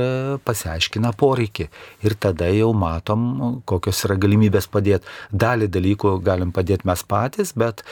pasiaiškina 0.46 1.12
poreikį. 1.18 1.66
Ir 2.06 2.16
tada 2.20 2.48
jau 2.52 2.70
matom, 2.76 3.60
kokios 3.68 4.04
yra 4.06 4.16
galimybės 4.20 4.68
padėti. 4.72 5.08
Dalį 5.30 5.68
dalykų 5.72 6.14
galim 6.24 6.54
padėti 6.56 6.88
mes 6.88 7.02
patys, 7.06 7.52
bet 7.58 7.84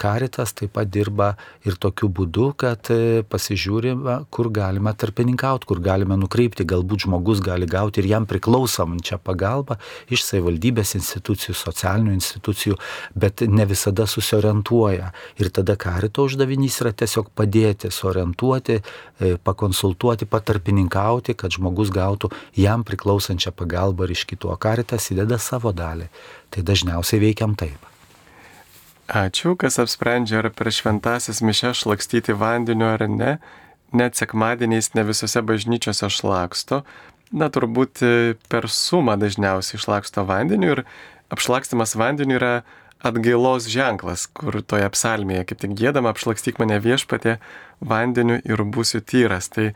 karitas 0.00 0.52
e, 0.52 0.60
taip 0.60 0.74
pat 0.76 0.90
dirba 0.92 1.32
ir 1.66 1.78
tokiu 1.80 2.10
būdu, 2.12 2.50
kad 2.58 2.90
e, 2.92 3.22
pasižiūrime, 3.30 4.18
kur 4.30 4.50
galime 4.54 4.92
tarpininkauti, 4.92 5.68
kur 5.70 5.82
galime 5.84 6.18
nukreipti. 6.20 6.66
Galbūt 6.66 7.06
žmogus 7.06 7.42
gali 7.44 7.68
gauti 7.70 8.02
ir 8.02 8.10
jam 8.10 8.26
priklausomančią 8.28 9.20
pagalbą 9.22 9.78
iš 10.12 10.26
savivaldybės 10.26 10.96
institucijų, 10.98 11.56
socialinių 11.56 12.16
institucijų, 12.16 12.78
bet 13.14 13.46
ne 13.46 13.66
visada 13.68 14.08
susiorientuoja. 14.10 15.12
Ir 15.40 15.52
tada 15.54 15.76
karito 15.78 16.26
uždavinys 16.26 16.80
yra 16.82 16.92
tiesiog 16.96 17.30
padėti, 17.36 17.92
suorientuoti, 17.94 18.80
pakonsultuoti, 19.46 20.28
patarpininkauti, 20.30 21.34
kad 21.38 21.54
žmogus 21.56 21.90
gautų 21.94 22.30
jam 22.58 22.84
priklausančią 22.86 23.52
pagalbą 23.56 24.06
ir 24.06 24.16
iš 24.16 24.24
kitų. 24.30 24.52
O 24.52 24.56
karitas 24.60 25.10
įdeda 25.12 25.38
savo 25.42 25.72
dalį. 25.76 26.08
Tai 26.50 26.64
dažniausiai 26.66 27.22
veikiam 27.22 27.56
taip. 27.58 27.80
Ačiū, 29.06 29.54
kas 29.54 29.78
apsprendžia, 29.78 30.40
ar 30.42 30.50
per 30.50 30.72
šventasis 30.74 31.38
mišes 31.38 31.84
šlakstyti 31.84 32.34
vandeniu 32.34 32.88
ar 32.90 33.04
ne, 33.06 33.36
net 33.94 34.18
sekmadieniais 34.18 34.90
ne 34.98 35.04
visose 35.06 35.42
bažnyčiose 35.46 36.10
šlaksto. 36.10 36.82
Na, 37.30 37.46
turbūt 37.50 38.02
per 38.50 38.66
sumą 38.70 39.14
dažniausiai 39.18 39.78
išlaksto 39.78 40.26
vandeniu 40.26 40.74
ir 40.74 40.82
apšlakstimas 41.34 41.94
vandeniu 41.98 42.38
yra 42.38 42.52
atgailos 43.04 43.68
ženklas, 43.70 44.26
kur 44.32 44.62
toje 44.62 44.88
psalmėje 44.94 45.44
kaip 45.50 45.60
tik 45.62 45.76
gėdama 45.78 46.12
apšlakstyk 46.14 46.60
mane 46.62 46.78
viešpatė 46.82 47.36
vandeniu 47.80 48.40
ir 48.44 48.62
būsiu 48.64 49.02
tyras. 49.04 49.50
Tai 49.52 49.72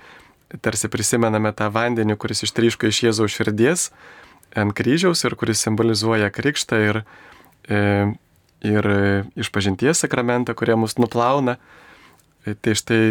tarsi 0.65 0.91
prisimename 0.91 1.53
tą 1.57 1.69
vandenį, 1.73 2.17
kuris 2.19 2.45
ištryško 2.47 2.91
iš 2.91 3.05
Jėzaus 3.07 3.37
širdies 3.37 3.91
ant 4.59 4.75
kryžiaus 4.75 5.23
ir 5.25 5.37
kuris 5.39 5.63
simbolizuoja 5.63 6.31
krikštą 6.35 6.81
ir, 6.89 7.03
e, 7.71 7.81
ir 8.67 8.89
išpažinties 9.39 10.03
sakramentą, 10.03 10.57
kurie 10.59 10.75
mus 10.77 10.97
nuplauna. 10.99 11.59
E, 12.47 12.55
tai 12.55 12.75
štai 12.75 13.03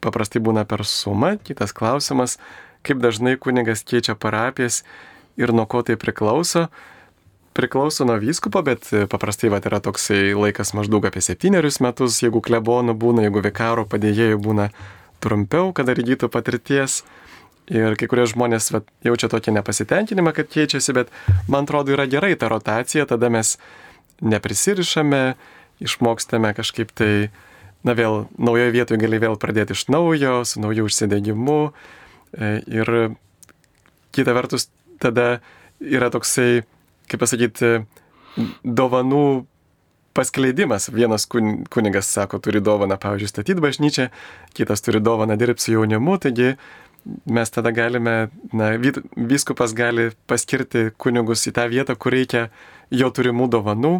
paprastai 0.00 0.40
būna 0.40 0.64
per 0.68 0.84
sumą. 0.84 1.36
Kitas 1.44 1.74
klausimas, 1.76 2.38
kaip 2.86 3.02
dažnai 3.02 3.36
kunigas 3.36 3.84
keičia 3.84 4.14
parapijas 4.14 4.84
ir 5.36 5.52
nuo 5.52 5.66
ko 5.66 5.82
tai 5.82 5.96
priklauso. 5.96 6.68
Priklauso 7.58 8.04
nuo 8.06 8.14
vyskupo, 8.22 8.60
bet 8.62 8.86
paprastai 9.10 9.50
va, 9.50 9.58
yra 9.58 9.80
toksai 9.82 10.30
laikas 10.38 10.70
maždaug 10.78 11.08
apie 11.08 11.18
septynerius 11.24 11.80
metus, 11.82 12.20
jeigu 12.22 12.38
klebonų 12.44 12.94
būna, 12.94 13.24
jeigu 13.26 13.42
vikaro 13.42 13.82
padėjėjų 13.90 14.38
būna 14.44 14.68
trumpiau, 15.18 15.72
kad 15.74 15.90
dar 15.90 15.98
įgytų 15.98 16.30
patirties. 16.30 17.02
Ir 17.68 17.98
kai 17.98 18.06
kurie 18.08 18.28
žmonės 18.30 18.70
vat, 18.72 18.86
jaučia 19.04 19.28
tokį 19.28 19.56
nepasitenkinimą, 19.58 20.32
kad 20.38 20.48
keičiasi, 20.54 20.94
bet 20.96 21.10
man 21.50 21.66
atrodo 21.66 21.92
yra 21.96 22.06
gerai 22.06 22.32
ta 22.38 22.46
rotacija, 22.48 23.08
tada 23.10 23.28
mes 23.28 23.56
neprisirišame, 24.22 25.34
išmokstame 25.82 26.54
kažkaip 26.56 26.94
tai, 26.94 27.28
na 27.82 27.98
vėl, 27.98 28.22
naujoje 28.38 28.72
vietoje 28.78 29.02
gali 29.02 29.20
vėl 29.20 29.34
pradėti 29.34 29.74
iš 29.74 29.88
naujo, 29.92 30.40
su 30.46 30.62
nauju 30.62 30.86
užsidegimu. 30.88 31.60
E, 32.32 32.54
ir 32.70 32.94
kita 34.16 34.38
vertus, 34.38 34.70
tada 35.02 35.40
yra 35.82 36.14
toksai, 36.14 36.62
kaip 37.08 37.22
pasakyti, 37.24 37.72
dovanų 38.62 39.22
paskleidimas. 40.18 40.88
Vienas 40.94 41.26
kunigas 41.28 42.10
sako, 42.10 42.40
turi 42.42 42.62
dovaną, 42.64 42.98
pavyzdžiui, 43.00 43.30
statyti 43.30 43.62
bažnyčią, 43.62 44.08
kitas 44.56 44.82
turi 44.82 45.02
dovaną 45.04 45.38
dirbti 45.38 45.68
su 45.68 45.74
jaunimu, 45.76 46.18
taigi 46.22 46.54
mes 47.30 47.54
tada 47.54 47.70
galime, 47.72 48.16
na, 48.52 48.72
vyskupas 49.16 49.72
gali 49.76 50.10
paskirti 50.28 50.90
kunigus 50.98 51.46
į 51.48 51.54
tą 51.56 51.68
vietą, 51.70 51.96
kur 51.96 52.16
reikia 52.16 52.48
jo 52.90 53.10
turimų 53.14 53.48
dovanų 53.54 53.94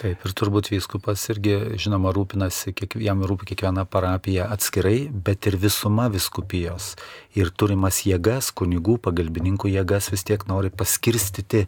Taip, 0.00 0.22
ir 0.24 0.32
turbūt 0.32 0.70
vyskupas 0.72 1.26
irgi, 1.28 1.52
žinoma, 1.76 2.08
rūpinasi, 2.16 2.72
kiek, 2.72 2.94
jam 3.04 3.20
rūpi 3.20 3.50
kiekviena 3.50 3.82
parapija 3.84 4.46
atskirai, 4.48 5.10
bet 5.12 5.44
ir 5.50 5.58
visuma 5.60 6.06
viskupijos. 6.08 6.94
Ir 7.36 7.50
turimas 7.52 7.98
jėgas, 8.08 8.48
kunigų, 8.56 8.96
pagalbininkų 9.04 9.74
jėgas 9.74 10.08
vis 10.14 10.24
tiek 10.24 10.46
nori 10.48 10.72
paskirstyti, 10.72 11.66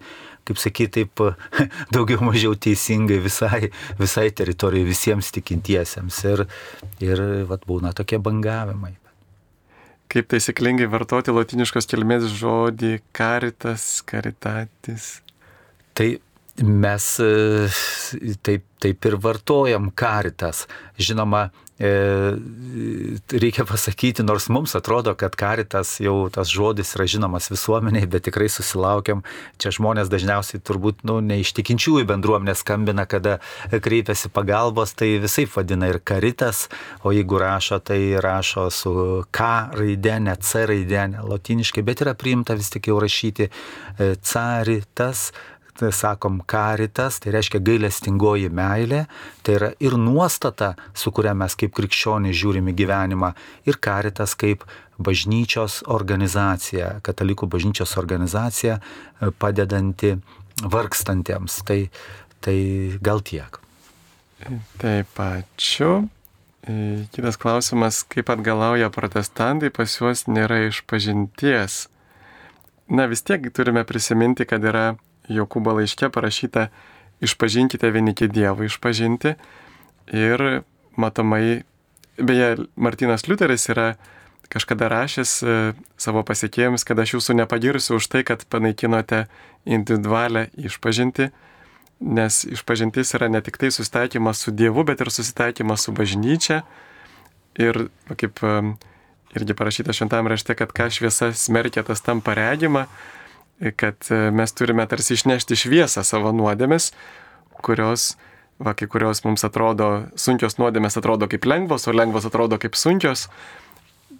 kaip 0.48 0.60
sakyti, 0.60 1.04
taip 1.04 1.22
daugiau 1.94 2.22
mažiau 2.24 2.56
teisingai 2.58 3.20
visai, 3.22 3.70
visai 4.00 4.28
teritorijai, 4.30 4.88
visiems 4.88 5.30
tikintiesiems. 5.36 6.18
Ir, 6.32 6.44
ir 7.04 7.22
vat, 7.50 7.66
būna 7.68 7.94
tokie 7.96 8.20
bangavimai. 8.22 8.96
Kaip 10.12 10.28
taisyklingai 10.28 10.90
vartoti 10.92 11.32
latiniškos 11.32 11.88
kilmės 11.88 12.26
žodį 12.36 12.98
karitas, 13.16 14.02
karitatis? 14.04 15.14
Tai 15.96 16.08
mes 16.60 17.06
e, 17.24 17.68
taip, 18.44 18.66
taip 18.82 19.08
ir 19.08 19.16
vartojam 19.24 19.88
karitas. 19.96 20.66
Žinoma, 21.00 21.46
reikia 21.80 23.64
pasakyti, 23.64 24.22
nors 24.22 24.48
mums 24.48 24.74
atrodo, 24.76 25.14
kad 25.18 25.34
karitas 25.34 25.96
jau 26.00 26.28
tas 26.30 26.50
žodis 26.52 26.94
yra 26.96 27.06
žinomas 27.08 27.48
visuomeniai, 27.50 28.06
bet 28.06 28.26
tikrai 28.28 28.48
susilaukiam, 28.52 29.24
čia 29.58 29.72
žmonės 29.74 30.10
dažniausiai 30.12 30.60
turbūt 30.62 31.02
nu, 31.08 31.18
neištikinčiųjų 31.24 32.06
bendruomenė 32.06 32.54
skambina, 32.58 33.06
kada 33.08 33.38
kreipiasi 33.72 34.30
pagalbos, 34.34 34.94
tai 34.94 35.16
visai 35.22 35.46
vadina 35.50 35.88
ir 35.90 35.98
karitas, 36.04 36.68
o 37.02 37.14
jeigu 37.14 37.40
rašo, 37.40 37.80
tai 37.80 38.00
rašo 38.22 38.68
su 38.70 38.94
K 39.32 39.50
raidė, 39.74 40.18
ne 40.22 40.36
C 40.38 40.66
raidė, 40.68 41.06
ne 41.16 41.24
latiniškai, 41.26 41.82
bet 41.82 42.04
yra 42.04 42.14
priimta 42.14 42.54
vis 42.58 42.70
tik 42.70 42.92
jau 42.92 43.00
rašyti 43.02 43.48
e, 43.48 44.14
caritas 45.72 46.00
sakom 46.00 46.40
karitas, 46.46 47.18
tai 47.20 47.32
reiškia 47.32 47.60
gailestingoji 47.60 48.50
meilė, 48.52 49.06
tai 49.42 49.54
yra 49.56 49.70
ir 49.80 49.96
nuostata, 49.96 50.74
su 50.94 51.10
kuria 51.10 51.34
mes 51.34 51.54
kaip 51.56 51.72
krikščionys 51.74 52.36
žiūrime 52.36 52.74
gyvenimą, 52.76 53.32
ir 53.66 53.78
karitas 53.80 54.34
kaip 54.34 54.64
bažnyčios 54.98 55.82
organizacija, 55.88 57.00
katalikų 57.02 57.48
bažnyčios 57.48 57.96
organizacija 57.96 58.78
e, 58.78 59.30
padedanti 59.30 60.18
vargstantiems. 60.62 61.62
Tai, 61.64 61.88
tai 62.40 62.98
gal 63.00 63.22
tiek. 63.22 63.58
Taip, 64.78 65.08
ačiū. 65.18 66.08
E, 66.62 67.06
kitas 67.14 67.38
klausimas, 67.40 68.04
kaip 68.04 68.30
atgalauja 68.30 68.90
protestantai, 68.90 69.72
pas 69.74 69.90
juos 69.98 70.28
nėra 70.28 70.68
išpažinties. 70.68 71.88
Na 72.92 73.08
vis 73.08 73.24
tiek 73.24 73.48
turime 73.54 73.82
prisiminti, 73.88 74.44
kad 74.44 74.62
yra 74.62 74.92
Jokūbo 75.36 75.74
laiške 75.78 76.10
parašyta, 76.12 76.68
išpažinkite 77.22 77.90
vienikį 77.94 78.28
Dievą 78.32 78.66
išpažinti. 78.68 79.36
Ir 80.12 80.64
matomai, 80.98 81.62
beje, 82.18 82.66
Martinas 82.76 83.28
Liuteris 83.28 83.68
yra 83.72 83.94
kažkada 84.52 84.90
rašęs 84.92 85.32
e, 85.40 85.56
savo 85.96 86.20
pasiekėjams, 86.28 86.84
kad 86.84 86.98
aš 87.00 87.16
jūsų 87.16 87.38
nepagirsiu 87.40 87.96
už 87.96 88.08
tai, 88.12 88.22
kad 88.26 88.44
panaikinote 88.52 89.24
individualią 89.64 90.48
išpažinti, 90.68 91.30
nes 92.02 92.42
išpažintis 92.44 93.14
yra 93.16 93.30
ne 93.32 93.40
tik 93.44 93.56
tai 93.60 93.70
susitaikymas 93.72 94.42
su 94.44 94.52
Dievu, 94.52 94.84
bet 94.84 95.00
ir 95.00 95.12
susitaikymas 95.14 95.86
su 95.86 95.94
bažnyčia. 95.96 96.62
Ir 97.60 97.86
kaip 98.18 98.42
e, 98.44 98.52
irgi 99.38 99.56
parašyta 99.56 99.96
šventame 99.96 100.32
rašte, 100.32 100.56
kad 100.58 100.72
ką 100.74 100.90
šviesa 100.92 101.32
smerkia, 101.36 101.84
tas 101.86 102.04
tam 102.04 102.20
paregima, 102.24 102.86
kad 103.76 103.96
e, 104.10 104.30
mes 104.34 104.52
turime 104.58 104.86
tarsi 104.90 105.14
išnešti 105.16 105.58
šviesą 105.64 106.04
savo 106.06 106.32
nuodėmis, 106.34 106.90
kurios, 107.62 108.16
va, 108.62 108.74
kai 108.78 108.88
kurios 108.90 109.22
mums 109.26 109.44
atrodo, 109.46 110.08
sunkios 110.18 110.58
nuodėmės 110.58 110.98
atrodo 110.98 111.28
kaip 111.30 111.46
lengvos, 111.46 111.86
o 111.86 111.94
lengvos 111.94 112.26
atrodo 112.28 112.58
kaip 112.62 112.78
sunkios. 112.78 113.28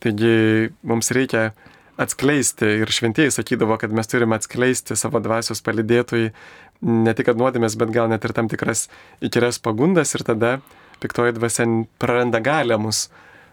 Taigi 0.02 0.70
mums 0.86 1.12
reikia 1.14 1.50
atskleisti 2.00 2.68
ir 2.82 2.90
šventieji 2.90 3.34
sakydavo, 3.34 3.76
kad 3.78 3.92
mes 3.94 4.08
turime 4.08 4.38
atskleisti 4.38 4.96
savo 4.98 5.20
dvasios 5.22 5.60
palidėtojai 5.64 6.30
ne 6.82 7.14
tik 7.14 7.34
nuodėmės, 7.38 7.76
bet 7.78 7.92
gal 7.94 8.08
net 8.10 8.24
ir 8.24 8.34
tam 8.34 8.48
tikras 8.50 8.88
įkyres 9.22 9.60
pagundas 9.62 10.14
ir 10.16 10.24
tada 10.26 10.56
piktoji 11.02 11.36
dvasia 11.36 11.66
praranda 12.00 12.40
galę 12.42 12.78
mus 12.78 13.08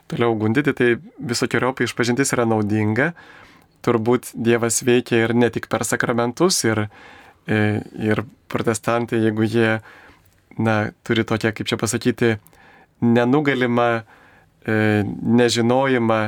toliau 0.10 0.34
gundyti, 0.38 0.74
tai 0.74 0.96
visokiojopai 1.22 1.86
išpažintis 1.86 2.34
yra 2.34 2.48
naudinga, 2.50 3.12
turbūt 3.86 4.34
Dievas 4.36 4.82
veikia 4.86 5.24
ir 5.26 5.36
ne 5.38 5.50
tik 5.54 5.70
per 5.72 5.86
sakramentus, 5.88 6.64
ir, 6.68 6.88
e, 7.48 7.80
ir 8.00 8.24
protestantai, 8.52 9.22
jeigu 9.26 9.48
jie, 9.48 9.80
na, 10.60 10.76
turi 11.08 11.26
tokią, 11.28 11.54
kaip 11.56 11.70
čia 11.70 11.80
pasakyti, 11.80 12.36
nenugalimą, 13.02 13.90
e, 14.68 14.78
nežinojimą, 15.08 16.22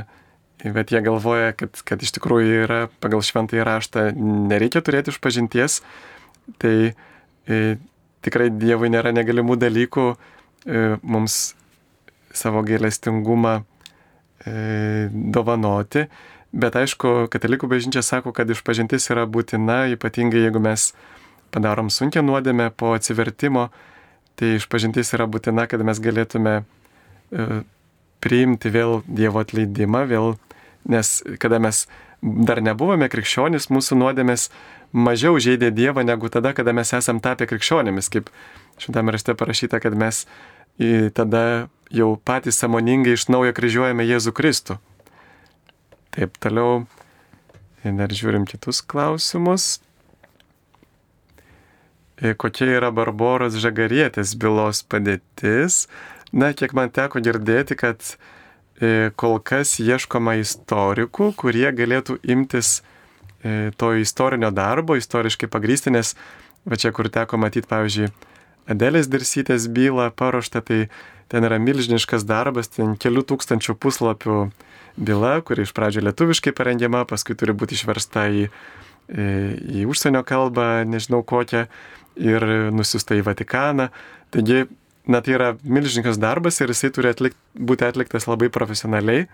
bet 0.69 0.91
jie 0.91 1.01
galvoja, 1.01 1.53
kad, 1.57 1.81
kad 1.87 2.03
iš 2.03 2.13
tikrųjų 2.17 2.65
yra 2.65 2.81
pagal 3.01 3.23
šventąjį 3.25 3.63
raštą 3.65 4.05
nereikia 4.51 4.83
turėti 4.85 5.13
išpažinties, 5.13 5.79
tai 6.61 6.75
e, 6.91 7.61
tikrai 8.25 8.51
Dievui 8.53 8.91
nėra 8.93 9.13
negalimų 9.15 9.57
dalykų 9.61 10.05
e, 10.11 10.83
mums 11.01 11.55
savo 12.33 12.61
gailestingumą 12.65 13.61
e, 14.45 14.53
dovanoti. 15.11 16.05
Bet 16.51 16.75
aišku, 16.75 17.31
katalikų 17.31 17.69
bažnyčia 17.71 18.03
sako, 18.03 18.33
kad 18.35 18.49
išpažintis 18.51 19.07
yra 19.13 19.23
būtina, 19.23 19.85
ypatingai 19.95 20.43
jeigu 20.43 20.59
mes 20.59 20.91
padarom 21.51 21.87
sunkia 21.87 22.23
nuodėmę 22.23 22.69
po 22.75 22.91
atsivertimo, 22.97 23.69
tai 24.35 24.57
išpažintis 24.57 25.13
yra 25.15 25.29
būtina, 25.31 25.67
kad 25.71 25.83
mes 25.87 25.99
galėtume 26.03 26.55
e, 26.59 27.61
priimti 28.23 28.71
vėl 28.71 28.99
Dievo 29.07 29.43
atleidimą, 29.45 30.03
vėl, 30.11 30.35
nes 30.91 31.19
kada 31.39 31.61
mes 31.63 31.85
dar 32.21 32.61
nebuvome 32.61 33.07
krikščionis, 33.11 33.71
mūsų 33.71 33.97
nuodėmės 34.03 34.49
mažiau 34.91 35.39
žaidė 35.39 35.71
Dievą 35.71 36.03
negu 36.03 36.29
tada, 36.29 36.51
kada 36.57 36.75
mes 36.75 36.91
esam 36.93 37.23
tapę 37.23 37.47
krikščionimis, 37.49 38.11
kaip 38.13 38.29
šitame 38.81 39.15
rašte 39.15 39.35
parašyta, 39.39 39.79
kad 39.79 39.95
mes 39.97 40.25
tada 41.15 41.69
jau 41.91 42.15
patys 42.17 42.59
samoningai 42.59 43.15
iš 43.17 43.27
naujo 43.31 43.55
kryžiuojame 43.55 44.05
Jėzų 44.07 44.35
Kristų. 44.35 44.77
Taip, 46.11 46.35
toliau 46.43 46.83
dar 47.83 48.11
žiūrim 48.11 48.43
kitus 48.49 48.81
klausimus. 48.83 49.79
Kokia 52.21 52.67
yra 52.77 52.91
Barboros 52.93 53.55
Žagarietės 53.57 54.35
bylos 54.37 54.83
padėtis? 54.85 55.87
Na, 56.31 56.51
kiek 56.53 56.75
man 56.77 56.91
teko 56.93 57.21
girdėti, 57.23 57.77
kad 57.79 58.03
e, 58.77 59.09
kol 59.17 59.39
kas 59.39 59.79
ieškoma 59.81 60.35
istorikų, 60.43 61.31
kurie 61.39 61.65
galėtų 61.73 62.19
imtis 62.29 62.81
e, 63.41 63.71
to 63.73 63.93
istorinio 63.97 64.51
darbo, 64.53 64.99
istoriškai 64.99 65.49
pagrysti, 65.51 65.95
nes 65.95 66.13
va 66.67 66.77
čia, 66.77 66.93
kur 66.93 67.09
teko 67.09 67.39
matyti, 67.41 67.71
pavyzdžiui, 67.71 68.11
Adelės 68.69 69.09
Dirsytės 69.09 69.65
bylą 69.73 70.11
paruoštą, 70.13 70.61
tai 70.61 70.81
ten 71.33 71.47
yra 71.47 71.57
milžiniškas 71.59 72.27
darbas, 72.29 72.69
ten 72.75 72.93
kelių 73.01 73.25
tūkstančių 73.31 73.73
puslapių 73.81 74.37
byla, 74.97 75.39
kuri 75.45 75.65
iš 75.65 75.73
pradžio 75.75 76.03
lietuviškai 76.05 76.53
parengiama, 76.55 77.05
paskui 77.09 77.35
turi 77.37 77.55
būti 77.57 77.77
išversta 77.77 78.27
į, 78.31 78.45
į, 79.11 79.85
užsienio 79.91 80.23
kalbą, 80.27 80.83
nežinau 80.87 81.21
kokią, 81.27 81.65
ir 82.19 82.45
nusiusta 82.75 83.15
į 83.17 83.25
Vatikaną. 83.27 83.89
Taigi, 84.35 84.65
na 85.07 85.21
tai 85.23 85.37
yra 85.37 85.49
milžiniškas 85.63 86.19
darbas 86.21 86.59
ir 86.61 86.73
jisai 86.73 86.91
turi 86.95 87.11
atlikt, 87.11 87.39
būti 87.55 87.87
atliktas 87.87 88.27
labai 88.29 88.51
profesionaliai. 88.53 89.27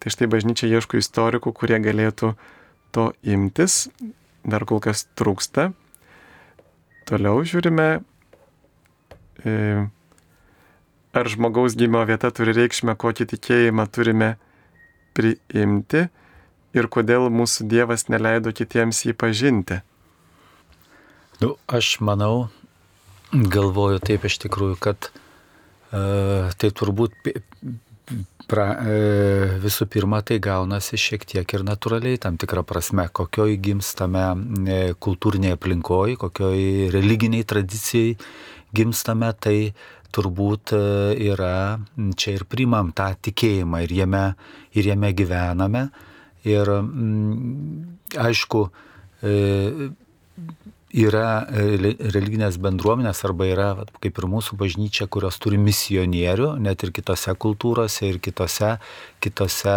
Tai 0.00 0.12
štai 0.12 0.30
bažnyčia 0.32 0.68
ieško 0.68 1.00
istorikų, 1.00 1.52
kurie 1.56 1.80
galėtų 1.80 2.34
to 2.96 3.10
imtis. 3.24 3.88
Dar 4.44 4.64
kol 4.68 4.80
kas 4.80 5.04
trūksta. 5.18 5.72
Toliau 7.08 7.42
žiūrime 7.44 7.88
E, 9.44 9.86
ar 11.12 11.28
žmogaus 11.28 11.74
gimimo 11.78 12.02
vieta 12.08 12.30
turi 12.34 12.52
reikšmę, 12.56 12.94
kokį 13.00 13.26
tikėjimą 13.32 13.86
turime 13.94 14.34
priimti 15.16 16.06
ir 16.76 16.88
kodėl 16.92 17.28
mūsų 17.34 17.66
Dievas 17.70 18.06
neleido 18.10 18.52
kitiems 18.54 19.04
jį 19.06 19.14
pažinti. 19.18 19.80
Nu, 21.40 21.54
aš 21.72 21.98
manau, 22.04 22.50
galvoju 23.32 24.00
taip 24.04 24.26
iš 24.28 24.40
tikrųjų, 24.44 24.76
kad 24.82 25.08
uh, 25.10 26.50
tai 26.60 26.70
turbūt 26.76 27.16
pra, 28.50 28.66
uh, 28.76 29.56
visų 29.62 29.88
pirma 29.90 30.20
tai 30.26 30.36
gaunasi 30.42 31.00
šiek 31.00 31.24
tiek 31.24 31.56
ir 31.56 31.64
natūraliai, 31.66 32.20
tam 32.20 32.36
tikrą 32.40 32.64
prasme, 32.68 33.08
kokioj 33.08 33.56
gimstame 33.62 34.26
kultūrinėje 35.00 35.56
aplinkoje, 35.56 36.18
kokioj 36.20 36.90
religiniai 36.94 37.48
tradicijai 37.48 38.18
gimstame, 38.76 39.32
tai 39.40 39.56
turbūt 40.14 40.74
e, 40.76 40.82
yra 41.30 41.78
čia 42.18 42.36
ir 42.38 42.46
primam 42.50 42.92
tą 42.96 43.10
tikėjimą 43.28 43.82
ir 43.86 43.96
jame, 44.02 44.24
ir 44.74 44.92
jame 44.92 45.12
gyvename. 45.16 45.88
Ir 46.48 46.70
aišku, 48.16 48.62
e, 49.22 49.90
yra 50.90 51.46
religinės 51.50 52.56
bendruomenės 52.58 53.20
arba 53.28 53.46
yra, 53.46 53.68
kaip 54.02 54.18
ir 54.18 54.26
mūsų 54.30 54.56
bažnyčia, 54.58 55.06
kurios 55.06 55.38
turi 55.42 55.60
misionierių, 55.60 56.54
net 56.62 56.82
ir 56.82 56.94
kitose 56.96 57.34
kultūrose 57.38 58.08
ir 58.08 58.18
kitose, 58.24 58.76
kitose 59.22 59.76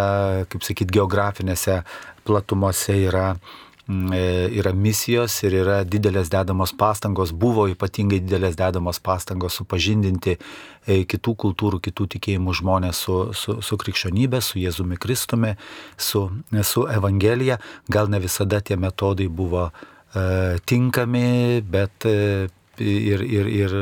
kaip 0.50 0.66
sakyt, 0.66 0.90
geografinėse 0.94 1.82
platumose 2.26 2.98
yra 3.04 3.28
e, 3.36 3.40
yra 3.88 4.72
misijos 4.72 5.42
ir 5.44 5.58
yra 5.60 5.82
didelės 5.84 6.30
dedamos 6.32 6.72
pastangos, 6.72 7.34
buvo 7.36 7.66
ypatingai 7.68 8.22
didelės 8.24 8.56
dedamos 8.56 9.02
pastangos 9.04 9.58
supažindinti 9.60 10.38
e, 10.38 11.04
kitų 11.04 11.34
kultūrų, 11.36 11.82
kitų 11.84 12.08
tikėjimų 12.16 12.54
žmonės 12.62 13.02
su, 13.04 13.18
su, 13.36 13.58
su 13.60 13.78
krikščionybė, 13.78 14.40
su 14.40 14.62
Jėzumi 14.62 14.96
Kristumi, 14.96 15.58
su, 15.98 16.30
su 16.64 16.86
Evangelija. 16.88 17.60
Gal 17.92 18.08
ne 18.08 18.22
visada 18.24 18.62
tie 18.64 18.80
metodai 18.80 19.28
buvo 19.28 19.68
e, 19.68 20.62
tinkami, 20.64 21.60
bet 21.68 22.08
e, 22.08 22.48
ir, 22.80 23.20
ir, 23.20 23.52
ir, 23.52 23.78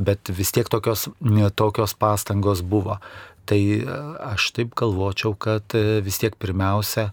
bet 0.00 0.32
vis 0.32 0.56
tiek 0.56 0.72
tokios, 0.72 1.10
tokios 1.52 1.92
pastangos 2.00 2.64
buvo. 2.64 2.96
Tai 3.44 3.60
e, 3.60 4.00
aš 4.32 4.54
taip 4.56 4.72
galvočiau, 4.72 5.36
kad 5.36 5.76
vis 5.76 6.22
tiek 6.24 6.40
pirmiausia, 6.40 7.10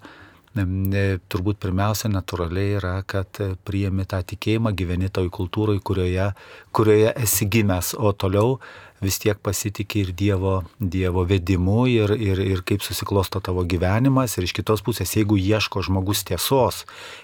turbūt 0.56 1.62
pirmiausia 1.64 2.12
natūraliai 2.12 2.78
yra, 2.80 2.93
kad 3.08 3.39
priemi 3.64 4.06
tą 4.06 4.22
tikėjimą, 4.28 4.74
gyveni 4.76 5.10
toj 5.10 5.30
kultūroje, 5.32 5.80
kurioje, 5.80 6.32
kurioje 6.76 7.14
esi 7.24 7.47
gimęs, 7.47 7.95
o 7.95 8.12
toliau 8.12 8.58
vis 9.02 9.18
tiek 9.18 9.39
pasitikė 9.41 10.04
ir 10.04 10.12
Dievo, 10.18 10.54
dievo 10.78 11.24
vedimu 11.26 11.88
ir, 11.89 12.14
ir, 12.14 12.41
ir 12.43 12.62
kaip 12.68 12.84
susiklosto 12.86 13.41
tavo 13.41 13.64
gyvenimas. 13.66 14.38
Ir 14.38 14.45
iš 14.45 14.54
kitos 14.60 14.84
pusės, 14.86 15.16
jeigu 15.18 15.39
ieško 15.41 15.82
žmogus 15.88 16.22
tiesos 16.28 16.84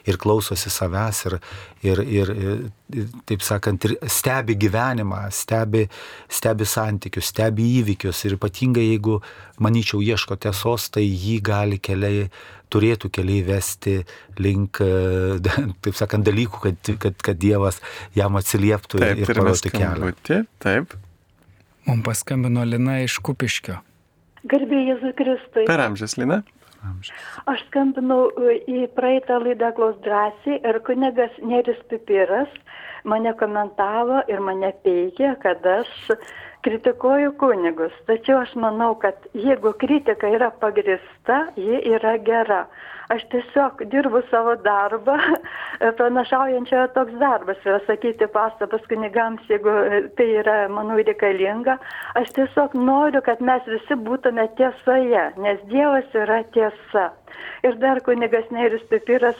ir 0.09 0.17
klausosi 0.21 0.71
savęs 0.73 1.23
ir, 1.27 1.37
ir, 1.85 2.01
ir, 2.01 2.33
ir 2.97 3.11
taip 3.29 3.45
sakant, 3.45 3.85
ir 3.85 3.97
stebi 4.09 4.57
gyvenimą, 4.57 5.27
stebi, 5.35 5.85
stebi 6.29 6.65
santykius, 6.65 7.29
stebi 7.33 7.69
įvykius 7.83 8.25
ir 8.25 8.37
ypatingai 8.39 8.87
jeigu, 8.89 9.21
manyčiau, 9.61 10.01
ieško 10.01 10.39
tiesos, 10.41 10.89
tai 10.93 11.05
jį 11.05 11.37
gali 11.45 11.77
keliai 11.77 12.25
turėtų 12.73 13.11
keliai 13.13 13.43
vesti 13.47 13.97
link, 14.41 14.81
taip 15.85 15.97
sakant, 15.97 16.27
dalykų, 16.27 16.63
kad, 16.67 16.93
kad, 17.07 17.19
kad 17.29 17.41
Dievas 17.41 17.81
jam 18.17 18.39
atsilieptų 18.39 19.03
taip, 19.03 19.23
ir 19.23 19.33
parodyti 19.33 19.73
kelią. 19.73 20.13
Taip, 20.63 20.97
Mums 21.87 22.03
paskambino 22.03 22.65
Lina 22.67 22.97
iš 22.99 23.13
Kupiškio. 23.23 23.77
Garbė 24.51 24.79
Jėzui 24.89 25.13
Kristui. 25.15 25.63
Per 25.69 25.79
amžius, 25.79 26.17
Lina. 26.19 26.41
Aš 27.47 27.61
skambinau 27.69 28.27
e, 28.43 28.57
į 28.67 28.81
praeitą 28.95 29.39
laidą 29.43 29.71
Klaus 29.75 29.95
drąsiai 30.03 30.59
ir 30.67 30.79
kunigas 30.87 31.37
Neris 31.47 31.79
Pipiras 31.91 32.51
mane 33.07 33.31
komentavo 33.39 34.19
ir 34.27 34.43
mane 34.43 34.73
peikė, 34.83 35.33
kad 35.43 35.63
aš 35.77 35.93
kritikuoju 36.67 37.31
kunigus. 37.39 37.93
Tačiau 38.09 38.41
aš 38.43 38.55
manau, 38.59 38.91
kad 38.99 39.15
jeigu 39.33 39.71
kritika 39.79 40.27
yra 40.27 40.49
pagrista, 40.59 41.45
ji 41.55 41.79
yra 41.95 42.17
gera 42.27 42.65
aš 43.13 43.23
tiesiog 43.33 43.83
dirbu 43.91 44.21
savo 44.31 44.55
darbą 44.67 45.17
pranašaujančiojo 45.99 46.87
toks 46.97 47.19
darbas 47.21 47.61
yra 47.65 47.79
sakyti 47.87 48.27
pastabas 48.33 48.87
kunigams 48.91 49.51
jeigu 49.51 49.75
tai 50.19 50.29
yra 50.41 50.57
manau 50.79 50.97
reikalinga 50.99 51.77
aš 52.21 52.33
tiesiog 52.39 52.75
noriu 52.89 53.23
kad 53.29 53.43
mes 53.51 53.71
visi 53.75 53.99
būtume 54.09 54.49
tiesoje 54.59 55.29
nes 55.45 55.63
dievas 55.71 56.19
yra 56.25 56.43
tiesa 56.57 57.09
ir 57.63 57.77
dar 57.81 57.99
kunigas 58.05 58.47
Nerijus 58.53 58.83
Pipiras 58.91 59.39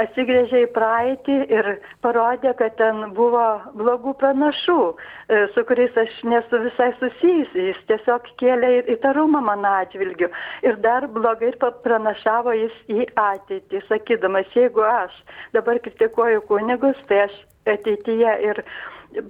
atsigrėžė 0.00 0.64
į 0.66 0.70
praeitį 0.74 1.36
ir 1.56 1.68
parodė, 2.04 2.54
kad 2.58 2.76
ten 2.80 3.10
buvo 3.16 3.44
blogų 3.78 4.14
pranašų, 4.20 4.78
e, 4.92 5.40
su 5.54 5.64
kuriais 5.68 5.96
aš 6.04 6.16
nesu 6.30 6.60
visai 6.66 6.90
susijusi. 7.00 7.68
Jis 7.70 7.80
tiesiog 7.90 8.28
kėlė 8.40 8.72
įtarumą 8.96 9.42
mano 9.48 9.74
atžvilgiu. 9.82 10.30
Ir 10.66 10.80
dar 10.84 11.06
blogai 11.18 11.52
pranašavo 11.60 12.54
jis 12.58 12.74
į 12.94 13.06
ateitį, 13.20 13.82
sakydamas, 13.88 14.50
jeigu 14.56 14.84
aš 14.86 15.14
dabar 15.56 15.80
kritikuoju 15.84 16.44
kunigus, 16.48 17.00
tai 17.08 17.24
aš 17.28 17.38
ateityje 17.74 18.34
ir 18.48 18.60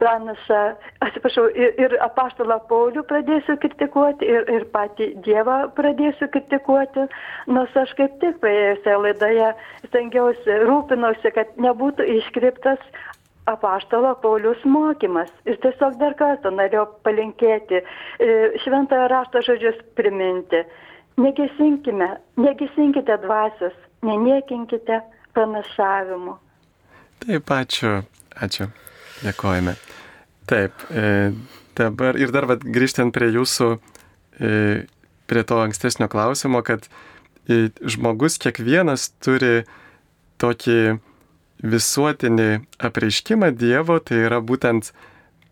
pranašą, 0.00 0.60
atsiprašau, 1.04 1.44
ir, 1.52 1.74
ir 1.80 1.96
apaštalą 2.04 2.56
Paulių 2.70 3.04
pradėsiu 3.08 3.56
kritikuoti, 3.60 4.28
ir, 4.28 4.46
ir 4.52 4.64
patį 4.72 5.10
Dievą 5.26 5.58
pradėsiu 5.76 6.30
kritikuoti, 6.32 7.04
nors 7.52 7.74
aš 7.76 7.92
kaip 7.98 8.16
tik 8.22 8.38
praėjusioje 8.42 9.00
laidoje 9.06 9.50
stengiausi, 9.88 10.60
rūpinausi, 10.68 11.34
kad 11.36 11.52
nebūtų 11.60 12.08
iškriptas 12.18 12.80
apaštalo 13.50 14.14
Paulius 14.22 14.64
mokymas. 14.64 15.28
Ir 15.44 15.60
tiesiog 15.60 15.98
dar 16.00 16.16
kartą 16.16 16.52
norėjau 16.54 16.86
palinkėti, 17.04 17.82
e, 17.84 18.34
šventojo 18.64 19.08
rašto 19.12 19.44
žodžius 19.44 19.80
priminti. 19.98 20.64
Negesinkime, 21.16 22.08
negesinkite 22.36 23.16
dvasios, 23.22 23.74
neniekinkite 24.02 25.00
pranašavimu. 25.34 26.34
Taip, 27.22 27.50
ačiū, 27.54 28.00
ačiū. 28.42 28.68
Dėkojame. 29.22 29.76
Taip, 30.50 30.84
e, 30.90 31.32
dabar 31.78 32.18
ir 32.20 32.34
dar 32.34 32.48
vat, 32.50 32.66
grįžtant 32.66 33.14
prie 33.14 33.30
jūsų, 33.32 33.70
e, 34.40 34.50
prie 35.30 35.44
to 35.46 35.60
ankstesnio 35.62 36.10
klausimo, 36.12 36.60
kad 36.66 36.88
e, 37.48 37.70
žmogus 37.80 38.36
kiekvienas 38.42 39.12
turi 39.24 39.64
tokį 40.42 40.98
visuotinį 41.64 42.50
apreiškimą 42.84 43.54
Dievo, 43.56 44.00
tai 44.02 44.26
yra 44.26 44.42
būtent 44.44 44.90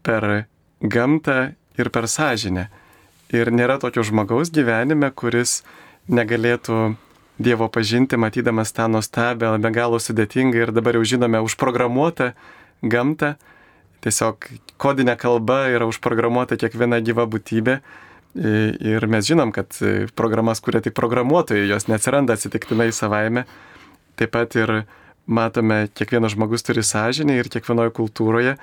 per 0.05 0.47
gamtą 0.83 1.55
ir 1.79 1.91
per 1.95 2.09
sąžinę. 2.11 2.69
Ir 3.33 3.49
nėra 3.49 3.79
tokio 3.81 4.05
žmogaus 4.05 4.53
gyvenime, 4.53 5.09
kuris 5.17 5.63
negalėtų 6.13 6.95
Dievo 7.43 7.67
pažinti, 7.73 8.19
matydamas 8.21 8.75
tą 8.77 8.91
nuostabią, 8.93 9.55
be 9.59 9.71
galo 9.73 9.97
sudėtingą 9.99 10.67
ir 10.67 10.73
dabar 10.77 10.99
jau 10.99 11.03
žinome 11.15 11.41
užprogramuotą 11.43 12.29
gamtą, 12.85 13.33
tiesiog 14.05 14.47
kodinė 14.77 15.17
kalba 15.19 15.65
yra 15.73 15.89
užprogramuota 15.89 16.59
kiekviena 16.61 17.01
gyva 17.01 17.25
būtybė. 17.33 17.79
Ir 18.37 19.07
mes 19.13 19.27
žinom, 19.29 19.51
kad 19.53 19.75
programas 20.17 20.61
kuria 20.65 20.81
tik 20.85 20.95
programuotojai, 20.97 21.67
jos 21.73 21.89
neatsiranda 21.89 22.37
atsitiktinai 22.37 22.91
savaime. 22.93 23.47
Taip 24.21 24.33
pat 24.37 24.55
ir 24.61 24.83
matome, 25.27 25.87
kiekvienas 25.97 26.37
žmogus 26.37 26.65
turi 26.69 26.85
sąžinę 26.85 27.41
ir 27.41 27.49
kiekvienoje 27.53 27.97
kultūroje. 27.97 28.59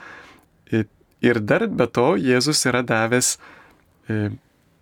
Ir 1.26 1.42
dar 1.42 1.68
be 1.68 1.90
to 1.90 2.14
Jėzus 2.22 2.64
yra 2.70 2.86
davęs 2.86 3.40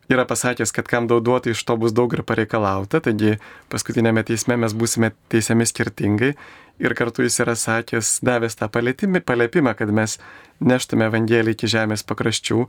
yra 0.09 0.25
pasakęs, 0.27 0.71
kad 0.71 0.87
kam 0.87 1.07
daug 1.07 1.23
duota 1.23 1.51
iš 1.51 1.63
to 1.67 1.75
bus 1.79 1.93
daug 1.95 2.13
ir 2.15 2.23
pareikalauta, 2.27 3.01
taigi 3.03 3.37
paskutinėme 3.71 4.23
teisme 4.27 4.57
mes 4.59 4.75
būsime 4.77 5.11
teisiami 5.31 5.67
skirtingai 5.67 6.33
ir 6.79 6.95
kartu 6.97 7.25
jis 7.25 7.41
yra 7.43 7.57
sakęs, 7.57 8.19
davęs 8.25 8.55
tą 8.59 8.69
palėpimą, 8.71 9.73
kad 9.77 9.91
mes 9.91 10.17
neštume 10.59 11.09
Evangeliją 11.09 11.57
iki 11.57 11.69
žemės 11.71 12.05
pakraščių 12.07 12.63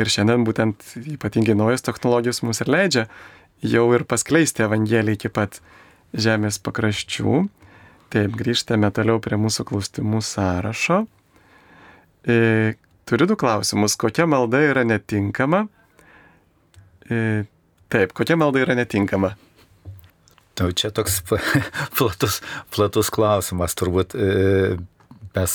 ir 0.00 0.10
šiandien 0.10 0.46
būtent 0.46 0.94
ypatingai 1.16 1.58
naujos 1.58 1.84
technologijos 1.86 2.42
mums 2.46 2.62
ir 2.62 2.70
leidžia 2.72 3.06
jau 3.62 3.86
ir 3.94 4.06
paskleisti 4.08 4.64
Evangeliją 4.64 5.18
iki 5.18 5.32
pat 5.32 5.60
žemės 6.14 6.58
pakraščių. 6.62 7.40
Taip, 8.10 8.32
grįžtame 8.34 8.88
toliau 8.90 9.20
prie 9.22 9.36
mūsų 9.38 9.68
klausimų 9.68 10.18
sąrašo. 10.26 11.04
E, 12.26 12.74
turiu 13.06 13.28
du 13.30 13.36
klausimus. 13.38 13.94
Kokia 14.00 14.26
malda 14.26 14.58
yra 14.66 14.82
netinkama? 14.82 15.68
E, 17.10 17.44
taip, 17.90 18.14
kokia 18.16 18.38
malda 18.38 18.62
yra 18.62 18.76
netinkama? 18.78 19.34
Tai 20.58 20.70
čia 20.76 20.92
toks 20.94 21.20
platus, 21.98 22.40
platus 22.74 23.10
klausimas, 23.14 23.74
turbūt 23.78 24.14
e, 24.14 24.78
mes 25.34 25.54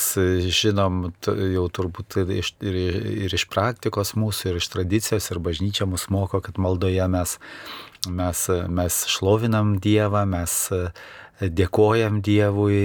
žinom 0.60 1.10
jau 1.26 1.66
turbūt 1.78 2.18
ir 2.22 2.32
iš, 2.40 2.54
ir, 2.64 2.78
ir 3.26 3.36
iš 3.36 3.46
praktikos 3.52 4.14
mūsų, 4.18 4.50
ir 4.50 4.60
iš 4.60 4.70
tradicijos, 4.72 5.30
ir 5.30 5.42
bažnyčia 5.44 5.88
mus 5.88 6.08
moko, 6.12 6.40
kad 6.44 6.60
maldoje 6.60 7.06
mes, 7.12 7.36
mes, 8.08 8.46
mes 8.80 9.02
šlovinam 9.12 9.76
Dievą, 9.82 10.24
mes 10.28 10.58
dėkojam 11.40 12.20
Dievui 12.24 12.76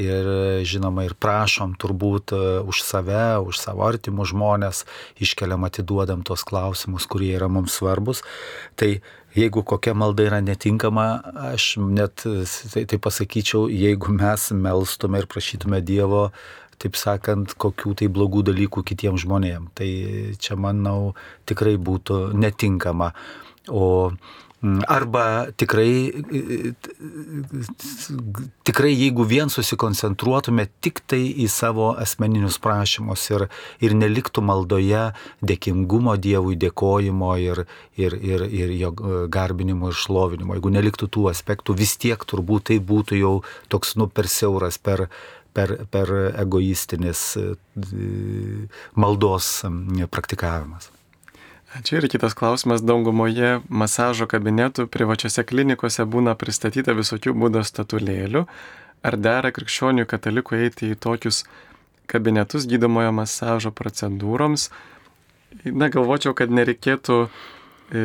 ir 0.00 0.28
žinoma 0.66 1.04
ir 1.04 1.14
prašom 1.20 1.74
turbūt 1.80 2.32
e, 2.32 2.40
už 2.64 2.80
save, 2.86 3.38
už 3.44 3.60
savo 3.60 3.84
artimus 3.84 4.32
žmonės, 4.32 4.84
iškeliam 5.20 5.66
atiduodam 5.68 6.24
tos 6.24 6.44
klausimus, 6.48 7.06
kurie 7.10 7.34
yra 7.36 7.50
mums 7.52 7.76
svarbus. 7.76 8.24
Tai 8.80 8.90
jeigu 9.36 9.62
kokia 9.62 9.94
malda 9.94 10.24
yra 10.28 10.40
netinkama, 10.40 11.08
aš 11.52 11.76
net 11.82 12.24
tai, 12.24 12.86
tai 12.88 12.98
pasakyčiau, 12.98 13.68
jeigu 13.68 14.14
mes 14.16 14.48
melstume 14.56 15.20
ir 15.20 15.28
prašytume 15.28 15.82
Dievo, 15.84 16.28
taip 16.78 16.96
sakant, 16.96 17.52
kokių 17.58 17.94
tai 17.98 18.08
blogų 18.08 18.44
dalykų 18.48 18.84
kitiems 18.88 19.26
žmonėms. 19.26 19.74
Tai 19.76 19.88
čia, 20.40 20.56
manau, 20.56 21.12
tikrai 21.48 21.76
būtų 21.76 22.28
netinkama. 22.38 23.12
O 23.68 24.12
arba 24.86 25.46
tikrai, 25.56 26.10
tikrai 28.66 28.90
jeigu 28.90 29.22
vien 29.22 29.52
susikoncentruotume 29.52 30.66
tik 30.82 30.98
tai 31.06 31.20
į 31.44 31.46
savo 31.52 31.92
asmeninius 31.94 32.58
prašymus 32.62 33.28
ir, 33.30 33.46
ir 33.78 33.94
neliktų 33.94 34.42
maldoje 34.42 35.04
dėkingumo 35.46 36.16
Dievui, 36.18 36.58
dėkojimo 36.58 37.30
ir, 37.38 37.64
ir, 37.96 38.18
ir, 38.18 38.46
ir 38.50 38.74
jo 38.80 38.92
garbinimo 39.30 39.92
ir 39.92 39.98
šlovinimo, 40.02 40.58
jeigu 40.58 40.74
neliktų 40.74 41.06
tų 41.06 41.30
aspektų, 41.30 41.78
vis 41.78 41.94
tiek 41.96 42.18
turbūt 42.18 42.72
tai 42.72 42.82
būtų 42.82 43.22
jau 43.22 43.34
toks 43.70 43.94
nu 43.94 44.10
per 44.10 44.26
siauras, 44.26 44.82
per, 44.82 45.06
per, 45.54 45.78
per 45.86 46.14
egoistinis 46.34 47.30
maldos 48.98 49.60
praktikavimas. 50.10 50.90
Čia 51.68 51.98
ir 52.00 52.08
kitas 52.08 52.32
klausimas. 52.32 52.80
Daugumoje 52.80 53.58
masažo 53.68 54.24
kabinetų 54.30 54.86
privačiose 54.88 55.44
klinikose 55.44 56.06
būna 56.08 56.32
pristatyta 56.40 56.94
visokių 56.96 57.34
būdo 57.36 57.60
statulėlių. 57.60 58.46
Ar 59.04 59.16
dera 59.20 59.52
krikščionių 59.52 60.06
katalikų 60.08 60.62
eiti 60.62 60.88
į 60.94 60.96
tokius 60.96 61.42
kabinetus 62.08 62.64
gydomojo 62.70 63.12
masažo 63.20 63.74
procedūroms? 63.76 64.70
Na, 65.68 65.92
galvočiau, 65.92 66.32
kad 66.32 66.48
nereikėtų 66.48 67.20
e, 67.28 68.02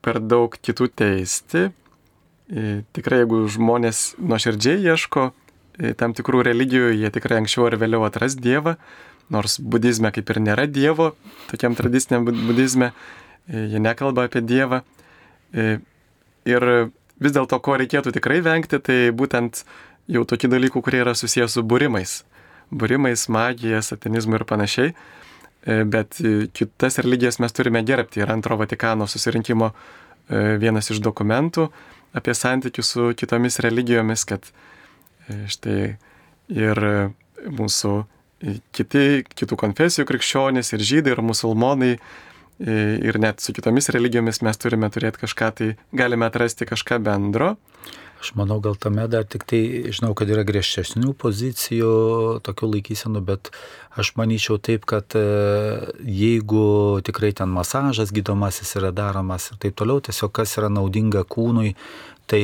per 0.00 0.20
daug 0.24 0.56
kitų 0.56 0.88
teisti. 0.96 1.68
E, 1.68 2.80
tikrai, 2.96 3.22
jeigu 3.26 3.44
žmonės 3.52 4.14
nuoširdžiai 4.16 4.80
ieško 4.88 5.28
e, 5.28 5.92
tam 5.92 6.16
tikrų 6.16 6.46
religijų, 6.48 6.94
jie 6.96 7.12
tikrai 7.12 7.42
anksčiau 7.42 7.68
ar 7.68 7.76
vėliau 7.80 8.08
atras 8.08 8.40
Dievą 8.40 8.78
nors 9.32 9.58
budizme 9.60 10.10
kaip 10.14 10.30
ir 10.30 10.40
nėra 10.42 10.66
Dievo, 10.70 11.12
tokiam 11.50 11.76
tradiciniam 11.78 12.26
budizme, 12.26 12.92
e, 13.48 13.66
jie 13.72 13.80
nekalba 13.80 14.26
apie 14.28 14.42
Dievą. 14.44 14.82
E, 15.54 15.78
ir 16.48 16.68
vis 17.22 17.34
dėlto, 17.34 17.58
ko 17.64 17.78
reikėtų 17.80 18.14
tikrai 18.16 18.40
vengti, 18.44 18.80
tai 18.82 18.98
būtent 19.16 19.64
jau 20.10 20.24
tokie 20.28 20.50
dalykų, 20.52 20.82
kurie 20.84 21.00
yra 21.04 21.14
susijęs 21.16 21.56
su 21.56 21.64
būrimais. 21.64 22.22
Būrimais, 22.74 23.28
magija, 23.32 23.80
satanizmu 23.84 24.40
ir 24.40 24.46
panašiai. 24.48 24.94
E, 25.64 25.82
bet 25.88 26.20
kitas 26.52 27.00
religijas 27.00 27.40
mes 27.40 27.54
turime 27.56 27.84
gerbti. 27.86 28.20
Ir 28.20 28.32
antro 28.32 28.58
Vatikano 28.60 29.08
susirinkimo 29.08 29.72
vienas 30.24 30.86
iš 30.88 31.02
dokumentų 31.04 31.66
apie 32.16 32.32
santykius 32.32 32.94
su 32.94 33.10
kitomis 33.12 33.58
religijomis, 33.60 34.22
kad 34.24 34.46
štai 35.52 35.98
ir 36.48 36.80
mūsų 37.44 37.92
kiti, 38.76 39.24
kitų 39.34 39.58
konfesijų 39.60 40.06
krikščionys 40.08 40.74
ir 40.76 40.86
žydai 40.92 41.14
ir 41.14 41.24
musulmonai 41.24 41.96
ir 42.58 43.18
net 43.18 43.42
su 43.42 43.52
kitomis 43.52 43.90
religijomis 43.90 44.38
mes 44.46 44.60
turime 44.62 44.86
turėti 44.94 45.24
kažką, 45.24 45.50
tai 45.58 45.70
galime 45.92 46.28
atrasti 46.28 46.68
kažką 46.68 47.00
bendro. 47.02 47.56
Aš 48.24 48.30
manau, 48.38 48.56
gal 48.64 48.72
tame 48.80 49.04
dar 49.10 49.26
tik 49.28 49.42
tai, 49.44 49.58
žinau, 49.92 50.14
kad 50.16 50.30
yra 50.32 50.46
griežtesnių 50.48 51.10
pozicijų, 51.20 51.90
tokių 52.46 52.70
laikysenų, 52.70 53.20
bet 53.20 53.50
aš 54.00 54.14
manyčiau 54.16 54.56
taip, 54.56 54.86
kad 54.88 55.12
e, 55.18 55.24
jeigu 56.08 57.02
tikrai 57.04 57.34
ten 57.36 57.52
masažas 57.52 58.14
gydomasis 58.16 58.78
yra 58.80 58.94
daromas 58.96 59.50
ir 59.50 59.60
taip 59.60 59.76
toliau, 59.76 60.00
tiesiog 60.00 60.32
kas 60.40 60.56
yra 60.56 60.72
naudinga 60.72 61.26
kūnui, 61.28 61.74
tai 62.30 62.40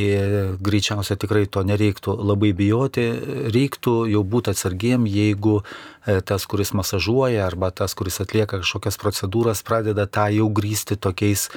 greičiausia 0.60 1.16
tikrai 1.16 1.46
to 1.48 1.62
nereiktų 1.64 2.16
labai 2.20 2.52
bijoti, 2.56 3.06
reiktų 3.54 3.94
jau 4.12 4.24
būti 4.26 4.52
atsargiem, 4.52 5.06
jeigu 5.08 5.60
E, 6.06 6.20
tas, 6.24 6.46
kuris 6.48 6.72
masažuoja 6.72 7.44
arba 7.44 7.68
tas, 7.70 7.92
kuris 7.92 8.22
atlieka 8.22 8.62
kažkokias 8.62 8.96
procedūras, 8.96 9.60
pradeda 9.60 10.06
tą 10.08 10.30
jau 10.32 10.46
grįsti 10.48 10.96
tokiais 10.96 11.50
e, 11.50 11.52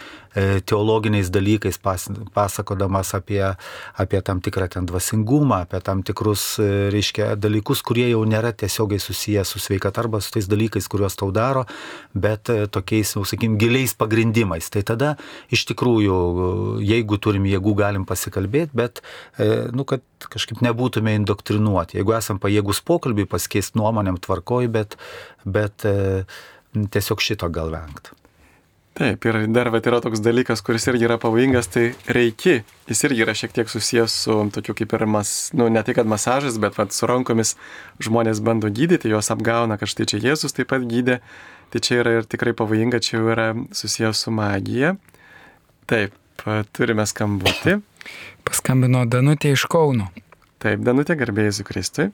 teologiniais 0.66 1.30
dalykais, 1.34 1.78
pas, 1.82 2.08
pasakodamas 2.34 3.14
apie, 3.18 3.44
apie 4.00 4.22
tam 4.22 4.42
tikrą 4.42 4.68
ten 4.72 4.88
dvasingumą, 4.90 5.64
apie 5.68 5.82
tam 5.82 6.04
tikrus, 6.04 6.58
e, 6.60 6.70
reiškia, 6.94 7.34
dalykus, 7.38 7.84
kurie 7.86 8.08
jau 8.10 8.24
nėra 8.26 8.54
tiesiogiai 8.58 9.02
susiję 9.02 9.46
su 9.46 9.62
sveikata 9.62 10.04
arba 10.04 10.22
su 10.22 10.34
tais 10.34 10.48
dalykais, 10.50 10.88
kuriuos 10.90 11.18
tau 11.20 11.32
daro, 11.36 11.66
bet 12.14 12.50
tokiais, 12.72 13.16
jau 13.18 13.26
sakykim, 13.28 13.60
giliais 13.62 13.94
pagrindimais. 13.98 14.70
Tai 14.74 14.86
tada 14.88 15.14
iš 15.54 15.68
tikrųjų, 15.72 16.18
jeigu 16.84 17.20
turim 17.22 17.46
jėgų, 17.50 17.76
galim 17.78 18.08
pasikalbėti, 18.10 18.74
bet, 18.78 19.04
nu, 19.74 19.86
kad 19.88 20.04
kažkaip 20.32 20.64
nebūtume 20.64 21.16
indoktrinuoti. 21.20 22.00
Jeigu 22.00 22.16
esam 22.18 22.40
pajėgus 22.44 22.82
pokalbį 22.88 23.28
pasikeisti 23.32 23.80
nuomonėm 23.80 24.20
tvarkoj, 24.24 24.70
bet, 24.74 24.98
bet 25.46 25.88
e, 25.90 26.24
tiesiog 26.74 27.24
šito 27.24 27.50
gal 27.54 27.74
vengti. 27.74 28.23
Taip, 28.94 29.26
ir 29.26 29.40
dar 29.50 29.72
vat, 29.74 29.88
yra 29.90 29.98
toks 30.06 30.22
dalykas, 30.22 30.62
kuris 30.62 30.84
irgi 30.92 31.08
yra 31.08 31.16
pavojingas, 31.18 31.66
tai 31.74 31.86
reiki. 32.14 32.60
Jis 32.86 33.00
irgi 33.08 33.24
yra 33.26 33.34
šiek 33.34 33.56
tiek 33.56 33.72
susijęs 33.72 34.14
su 34.26 34.36
tokiu 34.54 34.76
kaip 34.78 34.94
ir 34.94 35.06
mas, 35.10 35.32
nu, 35.58 35.66
ne 35.74 35.82
tai 35.82 35.96
kad 35.98 36.06
masažas, 36.10 36.60
bet 36.62 36.78
vat, 36.78 36.94
su 36.94 37.10
rankomis 37.10 37.56
žmonės 38.06 38.44
bando 38.46 38.70
gydyti, 38.70 39.10
juos 39.10 39.32
apgauna, 39.34 39.80
kad 39.82 39.90
štai 39.90 40.06
čia 40.12 40.22
Jėzus 40.28 40.54
taip 40.54 40.70
pat 40.70 40.86
gydė. 40.86 41.24
Tai 41.74 41.82
čia 41.82 42.04
yra 42.04 42.20
ir 42.20 42.30
tikrai 42.30 42.54
pavojinga, 42.54 43.02
čia 43.02 43.18
jau 43.18 43.32
yra 43.34 43.48
susijęs 43.74 44.22
su 44.28 44.36
magija. 44.38 44.94
Taip, 45.90 46.14
turime 46.78 47.08
skambutį. 47.10 47.80
Paskambino 48.46 49.08
Danutė 49.10 49.56
iš 49.58 49.66
Kauno. 49.74 50.12
Taip, 50.62 50.86
Danutė, 50.86 51.18
garbėjai 51.18 51.50
Jėzui 51.50 51.66
Kristui. 51.66 52.08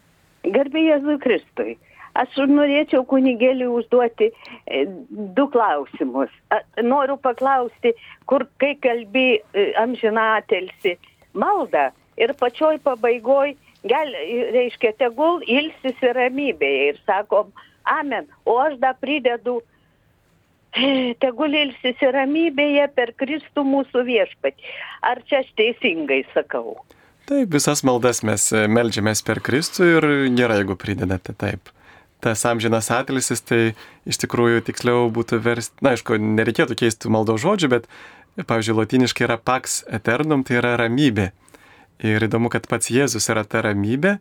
Garbėjai 0.48 0.96
Jėzui 0.96 1.20
Kristui. 1.28 1.76
Aš 2.20 2.36
norėčiau 2.50 3.06
kunigėlį 3.08 3.70
užduoti 3.80 4.30
e, 4.32 4.84
du 5.38 5.46
klausimus. 5.54 6.34
Noriu 6.84 7.16
paklausti, 7.22 7.94
kur 8.30 8.48
kai 8.62 8.74
kalbi 8.84 9.40
e, 9.40 9.70
amžinatelsi 9.80 10.98
maldą 11.34 11.90
ir 12.20 12.36
pačioj 12.40 12.82
pabaigoj, 12.84 13.56
gal, 13.88 14.14
reiškia, 14.56 14.94
tegul 15.00 15.44
ilsisi 15.48 16.14
ramybėje 16.18 16.94
ir 16.94 17.02
sakom, 17.06 17.54
amen. 17.88 18.28
O 18.46 18.58
aš 18.60 18.80
dar 18.84 18.98
pridedu 19.00 19.60
tegul 21.24 21.56
ilsisi 21.56 22.12
ramybėje 22.14 22.88
per 22.96 23.14
Kristų 23.18 23.66
mūsų 23.66 24.06
viešpatį. 24.12 24.72
Ar 25.08 25.24
čia 25.30 25.44
aš 25.44 25.52
teisingai 25.58 26.24
sakau? 26.36 26.78
Taip, 27.30 27.52
visas 27.54 27.84
maldas 27.86 28.24
mes 28.26 28.48
e, 28.58 28.66
melžiamės 28.68 29.22
per 29.26 29.42
Kristų 29.46 29.92
ir 29.96 30.08
gerai, 30.38 30.64
jeigu 30.64 30.78
pridedate 30.82 31.36
taip. 31.38 31.70
Tas 32.20 32.44
amžinas 32.44 32.90
atlisis, 32.92 33.40
tai 33.40 33.76
iš 34.10 34.20
tikrųjų 34.20 34.66
tiksliau 34.68 35.08
būtų 35.16 35.40
versti, 35.44 35.80
na 35.86 35.94
aišku, 35.96 36.18
nereikėtų 36.20 36.76
keisti 36.82 37.12
maldo 37.12 37.38
žodžių, 37.40 37.70
bet, 37.72 37.88
pavyzdžiui, 38.36 38.76
latiniškai 38.82 39.24
yra 39.30 39.38
pax 39.40 39.86
eternum, 39.88 40.44
tai 40.44 40.60
yra 40.60 40.76
ramybė. 40.82 41.30
Ir 42.04 42.24
įdomu, 42.28 42.52
kad 42.52 42.68
pats 42.72 42.92
Jėzus 42.92 43.28
yra 43.32 43.46
ta 43.48 43.64
ramybė, 43.64 44.18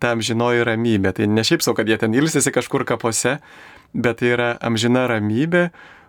tam 0.00 0.22
žinojo 0.24 0.64
ramybė. 0.68 1.12
Tai 1.16 1.28
ne 1.28 1.44
šiaip 1.44 1.64
savo, 1.64 1.76
kad 1.80 1.88
jie 1.88 1.98
ten 2.00 2.14
ilsisi 2.16 2.52
kažkur 2.54 2.84
kapose, 2.88 3.38
bet 3.92 4.20
tai 4.20 4.32
yra 4.34 4.50
amžina 4.64 5.06
ramybė, 5.10 5.68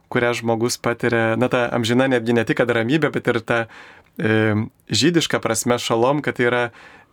kurią 0.09 0.33
žmogus 0.41 0.79
patiria, 0.81 1.35
na 1.39 1.49
ta 1.51 1.67
amžina 1.75 2.09
netgi 2.09 2.35
ne 2.35 2.45
tik 2.47 2.63
ramybė, 2.65 3.11
bet 3.13 3.27
ir 3.29 3.39
ta 3.45 3.59
e, 4.17 4.55
žydiška 4.89 5.41
prasme 5.43 5.77
šalom, 5.79 6.23
kad 6.25 6.39
tai 6.39 6.49
yra 6.49 6.63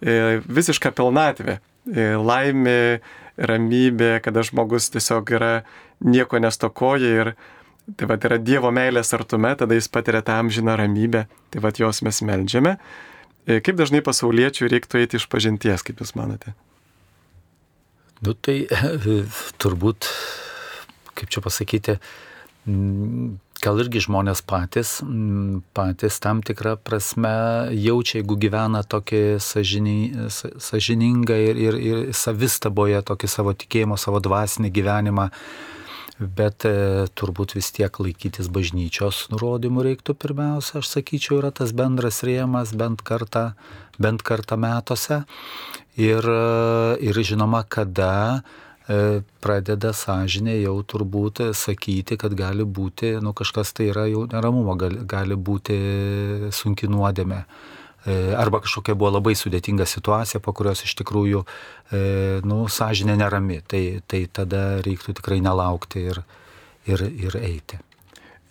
e, 0.00 0.40
visiška 0.46 0.94
pilnatvė, 0.96 1.58
e, 1.92 2.08
laimė, 2.16 3.00
ramybė, 3.36 4.16
kada 4.24 4.44
žmogus 4.46 4.90
tiesiog 4.94 5.32
yra 5.36 5.52
nieko 6.04 6.40
nestokoja 6.42 7.12
ir 7.20 7.32
tai 7.96 8.08
va 8.10 8.16
yra 8.18 8.38
Dievo 8.42 8.72
meilės 8.74 9.12
artume, 9.14 9.52
tada 9.58 9.76
jis 9.76 9.88
patiria 9.92 10.22
tą 10.26 10.40
amžiną 10.42 10.74
ramybę, 10.80 11.26
tai 11.52 11.62
va 11.62 11.70
jos 11.76 12.02
mes 12.02 12.22
melžiame. 12.26 12.76
E, 13.46 13.60
kaip 13.62 13.78
dažnai 13.78 14.02
pasauliečių 14.02 14.70
reiktų 14.72 15.04
eiti 15.04 15.20
iš 15.20 15.28
pažinties, 15.30 15.84
kaip 15.86 16.02
Jūs 16.02 16.16
manote? 16.18 16.56
Nu 18.26 18.34
tai 18.34 18.64
turbūt, 19.62 20.08
kaip 21.14 21.30
čia 21.30 21.42
pasakyti, 21.44 21.98
gal 23.66 23.80
irgi 23.82 24.04
žmonės 24.06 24.44
patys, 24.46 25.00
patys 25.74 26.20
tam 26.22 26.42
tikrą 26.46 26.76
prasme 26.86 27.34
jaučia, 27.74 28.20
jeigu 28.20 28.36
gyvena 28.38 28.84
tokį 28.86 29.22
sažiningą 29.42 31.38
ir, 31.48 31.62
ir, 31.66 31.78
ir 31.90 32.04
savistaboje, 32.14 33.00
tokį 33.10 33.30
savo 33.30 33.54
tikėjimo, 33.58 33.98
savo 33.98 34.22
dvasinį 34.22 34.70
gyvenimą, 34.76 35.26
bet 36.18 36.64
e, 36.68 36.74
turbūt 37.18 37.56
vis 37.58 37.72
tiek 37.76 37.98
laikytis 38.00 38.48
bažnyčios 38.52 39.26
nurodymų 39.32 39.84
reiktų 39.90 40.14
pirmiausia, 40.16 40.80
aš 40.80 40.94
sakyčiau, 40.94 41.40
yra 41.42 41.50
tas 41.54 41.74
bendras 41.76 42.22
rėmas 42.24 42.72
bent 42.78 43.02
kartą, 43.04 43.50
bent 44.00 44.24
kartą 44.24 44.56
metuose. 44.60 45.24
Ir, 45.96 46.22
e, 46.22 46.96
ir 47.08 47.20
žinoma, 47.24 47.64
kada 47.68 48.44
pradeda 49.42 49.90
sąžinė 49.96 50.60
jau 50.60 50.76
turbūt 50.86 51.42
sakyti, 51.58 52.18
kad 52.20 52.36
gali 52.38 52.62
būti, 52.62 53.16
nu 53.22 53.32
kažkas 53.34 53.72
tai 53.74 53.88
yra 53.90 54.06
jau 54.06 54.26
neramumo, 54.30 54.76
gali, 54.78 55.02
gali 55.02 55.34
būti 55.34 55.78
sunki 56.54 56.86
nuodėmė. 56.90 57.40
E, 58.06 58.14
arba 58.38 58.60
kažkokia 58.62 58.94
buvo 58.94 59.16
labai 59.16 59.34
sudėtinga 59.34 59.88
situacija, 59.90 60.38
po 60.44 60.54
kurios 60.54 60.84
iš 60.86 60.94
tikrųjų, 61.02 61.42
nu, 62.46 62.60
sąžinė 62.70 63.18
nerami. 63.18 63.58
Tai, 63.66 63.82
tai 64.06 64.26
tada 64.30 64.62
reiktų 64.86 65.18
tikrai 65.18 65.42
nelaukti 65.42 66.06
ir, 66.12 66.22
ir, 66.86 67.02
ir 67.26 67.38
eiti. 67.42 67.82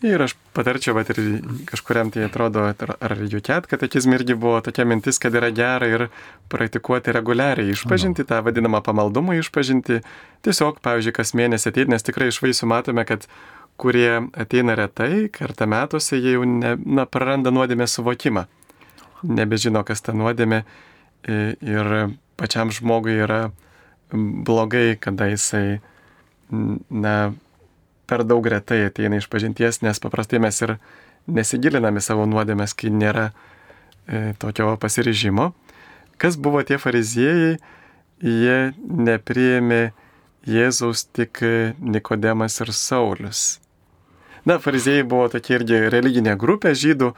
Ir 0.04 0.20
aš 0.20 0.34
patarčiau, 0.52 0.92
bet 0.98 1.08
ir 1.14 1.18
kažkuriam 1.64 2.10
tai 2.12 2.26
atrodo, 2.26 2.66
ar 2.68 3.12
jūtėt, 3.16 3.64
kad 3.70 3.80
akizmi 3.80 4.18
irgi 4.18 4.34
buvo 4.36 4.58
tokia 4.60 4.84
mintis, 4.84 5.16
kad 5.22 5.32
yra 5.38 5.48
gera 5.56 5.88
ir 5.88 6.04
praktikuoti 6.52 7.14
reguliariai 7.16 7.72
išpažinti, 7.72 8.26
tą 8.28 8.42
vadinamą 8.44 8.82
pamaldumą 8.84 9.38
išpažinti. 9.40 10.02
Tiesiog, 10.44 10.82
pavyzdžiui, 10.84 11.14
kas 11.16 11.32
mėnesį 11.38 11.70
ateiti, 11.72 11.92
nes 11.94 12.04
tikrai 12.04 12.28
iš 12.28 12.42
vaisių 12.44 12.68
matome, 12.68 13.06
kad 13.08 13.24
kurie 13.80 14.28
ateina 14.36 14.76
retai, 14.76 15.30
kartą 15.32 15.64
metuose, 15.72 16.20
jie 16.20 16.36
jau 16.36 16.44
ne, 16.44 16.74
na, 16.76 17.08
praranda 17.08 17.52
nuodėmę 17.54 17.88
suvokimą. 17.88 18.44
Nebežino, 19.24 19.80
kas 19.80 20.04
ta 20.04 20.12
nuodėmė 20.12 20.60
ir 21.26 21.96
pačiam 22.36 22.68
žmogui 22.68 23.16
yra 23.24 23.40
blogai, 24.12 24.98
kada 25.00 25.32
jisai, 25.32 25.80
na, 26.52 27.16
per 28.06 28.24
daug 28.24 28.46
retai 28.46 28.84
ateina 28.86 29.20
iš 29.20 29.28
pažinties, 29.32 29.82
nes 29.82 30.00
paprastai 30.02 30.40
mes 30.42 30.62
ir 30.62 30.76
nesigiliname 31.26 32.00
savo 32.00 32.26
nuodėmės, 32.30 32.74
kai 32.78 32.92
nėra 32.94 33.30
e, 33.30 34.32
tokio 34.38 34.74
pasiryžimo. 34.80 35.50
Kas 36.16 36.38
buvo 36.40 36.62
tie 36.64 36.78
fariziejai, 36.80 37.56
jie 38.22 38.58
nepriėmė 38.80 39.82
Jėzaus 40.46 41.08
tik 41.10 41.40
Nikodemas 41.82 42.60
ir 42.62 42.70
Saulis. 42.70 43.58
Na, 44.46 44.60
fariziejai 44.62 45.02
buvo 45.02 45.26
tokie 45.32 45.56
irgi 45.58 45.80
religinė 45.90 46.36
grupė 46.38 46.70
žydų, 46.78 47.10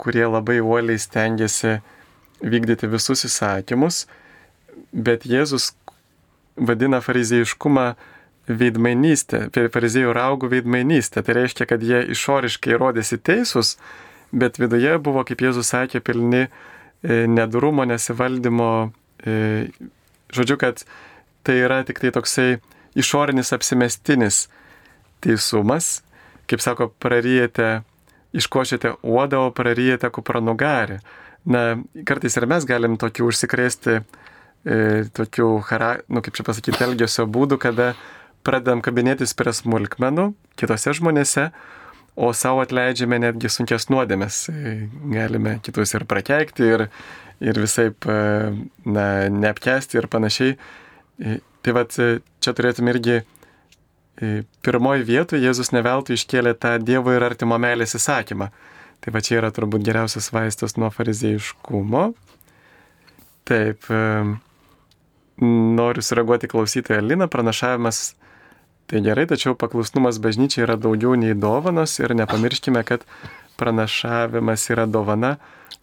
kurie 0.00 0.24
labai 0.24 0.56
uoliai 0.64 0.96
stengiasi 0.98 1.76
vykdyti 2.40 2.88
visus 2.88 3.26
įsakymus, 3.28 4.06
bet 4.92 5.26
Jėzus 5.28 5.74
vadina 6.56 7.02
fariziejiškumą 7.04 7.92
veidmainystė, 8.48 9.46
fariziejų 9.72 10.12
raugų 10.16 10.50
veidmainystė. 10.56 11.22
Tai 11.22 11.36
reiškia, 11.38 11.66
kad 11.70 11.82
jie 11.84 12.02
išoriškai 12.14 12.78
rodėsi 12.80 13.18
teisūs, 13.22 13.76
bet 14.32 14.58
viduje 14.58 14.96
buvo, 15.02 15.22
kaip 15.28 15.44
Jėzus 15.44 15.70
sakė, 15.72 16.02
pilni 16.04 16.46
e, 16.46 16.50
nedurumo, 17.30 17.86
nesivaldymo. 17.88 18.72
E, 19.22 19.68
žodžiu, 20.34 20.58
kad 20.58 20.82
tai 21.46 21.58
yra 21.62 21.82
tik 21.86 22.02
tai 22.02 22.12
toksai 22.14 22.48
išorinis 22.98 23.54
apsimestinis 23.54 24.46
teisumas. 25.22 26.00
Kaip 26.50 26.60
sako, 26.60 26.90
praryjate, 27.00 27.82
iškošėte 28.36 28.96
uodą, 29.06 29.46
o 29.46 29.52
praryjate 29.54 30.10
kupranugarį. 30.12 30.98
Na, 31.52 31.62
kartais 32.06 32.36
ir 32.38 32.46
mes 32.50 32.66
galim 32.66 32.98
tokių 33.00 33.28
užsikrėsti, 33.30 34.00
e, 34.66 34.76
tokių, 35.14 35.48
nu, 36.10 36.22
kaip 36.22 36.34
čia 36.38 36.46
pasakyti, 36.46 36.82
elgesio 36.86 37.26
būdų, 37.30 37.58
kada 37.62 37.92
pradedam 38.46 38.82
kabinėtis 38.84 39.34
prie 39.38 39.52
smulkmenų 39.54 40.32
kitose 40.58 40.94
žmonėse, 40.98 41.48
o 42.16 42.32
savo 42.36 42.62
atleidžiame 42.64 43.18
netgi 43.22 43.50
sunkės 43.52 43.88
nuodėmės. 43.92 44.44
Galime 45.14 45.56
kitus 45.64 45.94
ir 45.96 46.04
prakeikti, 46.08 46.66
ir, 46.74 46.86
ir 47.40 47.60
visai 47.62 47.88
na, 48.84 49.06
neapkesti 49.32 50.00
ir 50.00 50.08
panašiai. 50.12 50.58
Tai 51.62 51.76
vad, 51.78 51.94
čia 51.94 52.54
turėtume 52.58 52.92
irgi 52.92 53.22
pirmoji 54.62 55.06
vietoje 55.08 55.42
Jėzus 55.42 55.72
neveltui 55.72 56.18
iškėlė 56.18 56.52
tą 56.60 56.76
Dievo 56.82 57.14
ir 57.16 57.24
artimo 57.24 57.56
meilės 57.62 57.96
įsakymą. 57.98 58.50
Tai 59.02 59.14
va 59.14 59.22
čia 59.24 59.40
yra 59.40 59.50
turbūt 59.54 59.82
geriausias 59.86 60.28
vaistas 60.34 60.76
nuo 60.78 60.92
farizėjiškumo. 60.94 62.04
Taip, 63.48 63.88
noriu 65.42 66.04
sureaguoti 66.04 66.50
klausytoją 66.52 67.00
Liną, 67.02 67.26
pranašavimas 67.32 68.12
Tai 68.92 69.00
gerai, 69.00 69.24
tačiau 69.24 69.54
paklusnumas 69.56 70.18
bažnyčiai 70.20 70.66
yra 70.66 70.74
daugiau 70.76 71.14
nei 71.16 71.32
dovanos 71.32 71.94
ir 71.96 72.12
nepamirškime, 72.12 72.82
kad 72.84 73.06
pranašavimas 73.56 74.66
yra 74.74 74.84
dovana, 74.84 75.38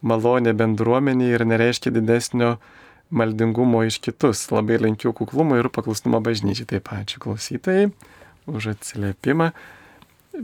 malonė 0.06 0.52
bendruomeniai 0.54 1.32
ir 1.34 1.42
nereiškia 1.50 1.90
didesnio 1.96 2.52
maldingumo 3.10 3.82
iš 3.88 3.98
kitus. 4.06 4.44
Labai 4.54 4.78
linkiu 4.84 5.16
kuklumo 5.18 5.58
ir 5.58 5.72
paklusnumo 5.74 6.20
bažnyčiai. 6.22 6.70
Taip, 6.70 6.92
ačiū 6.94 7.18
klausytojai 7.24 7.88
už 8.46 8.68
atsiliepimą. 8.76 9.48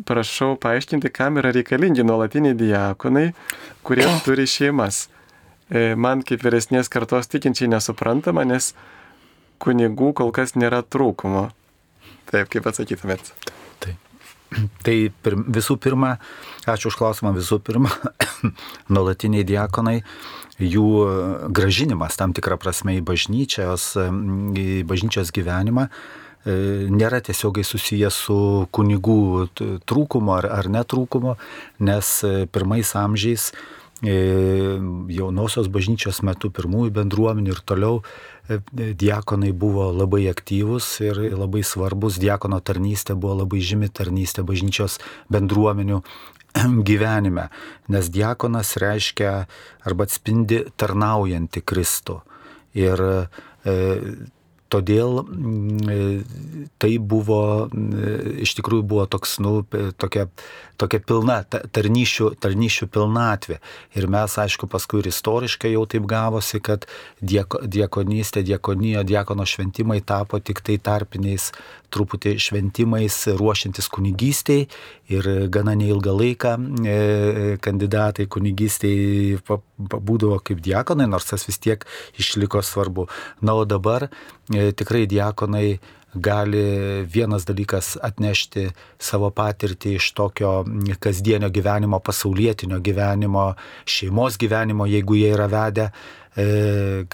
Prašau 0.10 0.56
paaiškinti, 0.58 1.12
kam 1.14 1.38
yra 1.38 1.52
reikalingi 1.54 2.02
nuolatiniai 2.02 2.58
diakonai, 2.58 3.28
kurie 3.86 4.08
turi 4.26 4.48
šeimas. 4.50 5.04
E, 5.70 5.94
man 5.94 6.26
kaip 6.26 6.42
vyresnės 6.42 6.90
kartos 6.90 7.30
tikinčiai 7.30 7.70
nesuprantama, 7.76 8.42
nes 8.42 8.72
kunigų 9.62 10.16
kol 10.18 10.34
kas 10.34 10.58
nėra 10.58 10.82
trūkumo. 10.82 11.46
Taip, 12.36 12.50
kaip 12.52 12.66
atsakytumėt? 12.68 13.30
Taip. 13.80 14.02
Tai 14.84 14.96
pir, 15.24 15.38
visų 15.56 15.78
pirma, 15.80 16.18
ačiū 16.68 16.92
už 16.92 16.98
klausimą, 17.00 17.32
visų 17.38 17.62
pirma, 17.64 17.92
nuolatiniai 18.96 19.46
diakonai, 19.48 20.02
jų 20.60 20.90
gražinimas 21.56 22.20
tam 22.20 22.36
tikrą 22.36 22.60
prasme 22.60 22.98
į 23.00 23.06
bažnyčios, 23.08 23.94
į 23.96 24.84
bažnyčios 24.88 25.32
gyvenimą 25.36 25.88
e, 25.88 25.92
nėra 26.92 27.20
tiesiogiai 27.24 27.68
susijęs 27.68 28.20
su 28.28 28.38
kunigų 28.76 29.20
trūkumu 29.88 30.36
ar, 30.38 30.48
ar 30.60 30.72
netrūkumu, 30.72 31.36
nes 31.84 32.12
e, 32.28 32.36
pirmais 32.52 32.92
amžiais 33.00 33.50
jaunosios 34.04 35.70
bažnyčios 35.72 36.20
metu, 36.26 36.52
pirmųjų 36.52 36.92
bendruomenių 36.98 37.54
ir 37.54 37.62
toliau 37.64 38.02
diakonai 38.70 39.54
buvo 39.56 39.88
labai 39.96 40.26
aktyvus 40.30 41.00
ir 41.02 41.22
labai 41.34 41.64
svarbus, 41.64 42.20
diakono 42.22 42.60
tarnystė 42.60 43.16
buvo 43.16 43.40
labai 43.42 43.64
žymi 43.64 43.90
tarnystė 43.90 44.44
bažnyčios 44.46 45.00
bendruomenių 45.32 46.02
gyvenime, 46.90 47.50
nes 47.88 48.12
diakonas 48.12 48.76
reiškia 48.82 49.34
arba 49.88 50.08
atspindi 50.08 50.66
tarnaujantį 50.78 51.64
Kristų. 51.66 52.20
Ir 52.76 53.00
e, 53.00 53.76
Todėl 54.76 55.22
mm, 55.24 56.70
tai 56.82 56.96
buvo, 57.00 57.42
mm, 57.70 58.42
iš 58.44 58.56
tikrųjų 58.60 58.84
buvo 58.92 59.06
toks, 59.08 59.38
nu, 59.44 59.62
tokia, 60.02 60.28
tokia 60.82 61.00
pilna, 61.00 61.38
tarnyšių, 61.48 62.34
tarnyšių 62.44 62.90
pilnatvė. 62.92 63.62
Ir 63.96 64.10
mes, 64.12 64.36
aišku, 64.44 64.68
paskui 64.72 65.00
ir 65.00 65.10
istoriškai 65.14 65.72
jau 65.72 65.86
taip 65.88 66.10
gavosi, 66.12 66.60
kad 66.60 66.90
dieko, 67.24 67.64
diekonystė, 67.64 68.44
diekonijo, 68.48 69.06
diekono 69.08 69.48
šventimai 69.48 70.02
tapo 70.04 70.42
tik 70.44 70.60
tai 70.66 70.76
tarpiniais 70.84 71.52
truputį 71.96 72.36
šventimais 72.42 73.16
ruošiantis 73.40 73.88
kunigystiai 73.94 74.66
ir 75.14 75.30
gana 75.54 75.76
neilgą 75.78 76.16
laiką 76.18 76.56
e, 76.58 76.96
kandidatai 77.64 78.28
kunigystiai 78.32 79.38
būdavo 79.78 80.40
kaip 80.46 80.64
diakonai, 80.66 81.08
nors 81.12 81.30
tas 81.30 81.46
vis 81.48 81.62
tiek 81.62 81.86
išliko 82.20 82.64
svarbu. 82.66 83.08
Na, 83.46 83.56
o 83.56 83.66
dabar 83.70 84.08
e, 84.10 84.65
tikrai 84.74 85.06
diakonai 85.10 85.70
gali 86.16 87.04
vienas 87.04 87.46
dalykas 87.46 87.96
atnešti 88.04 88.70
savo 89.00 89.30
patirtį 89.36 89.96
iš 90.00 90.12
tokio 90.16 90.58
kasdienio 91.00 91.50
gyvenimo, 91.52 92.00
pasaulietinio 92.00 92.80
gyvenimo, 92.80 93.54
šeimos 93.86 94.40
gyvenimo, 94.40 94.88
jeigu 94.88 95.18
jie 95.20 95.34
yra 95.36 95.50
vedę 95.52 95.90
e, 95.90 96.46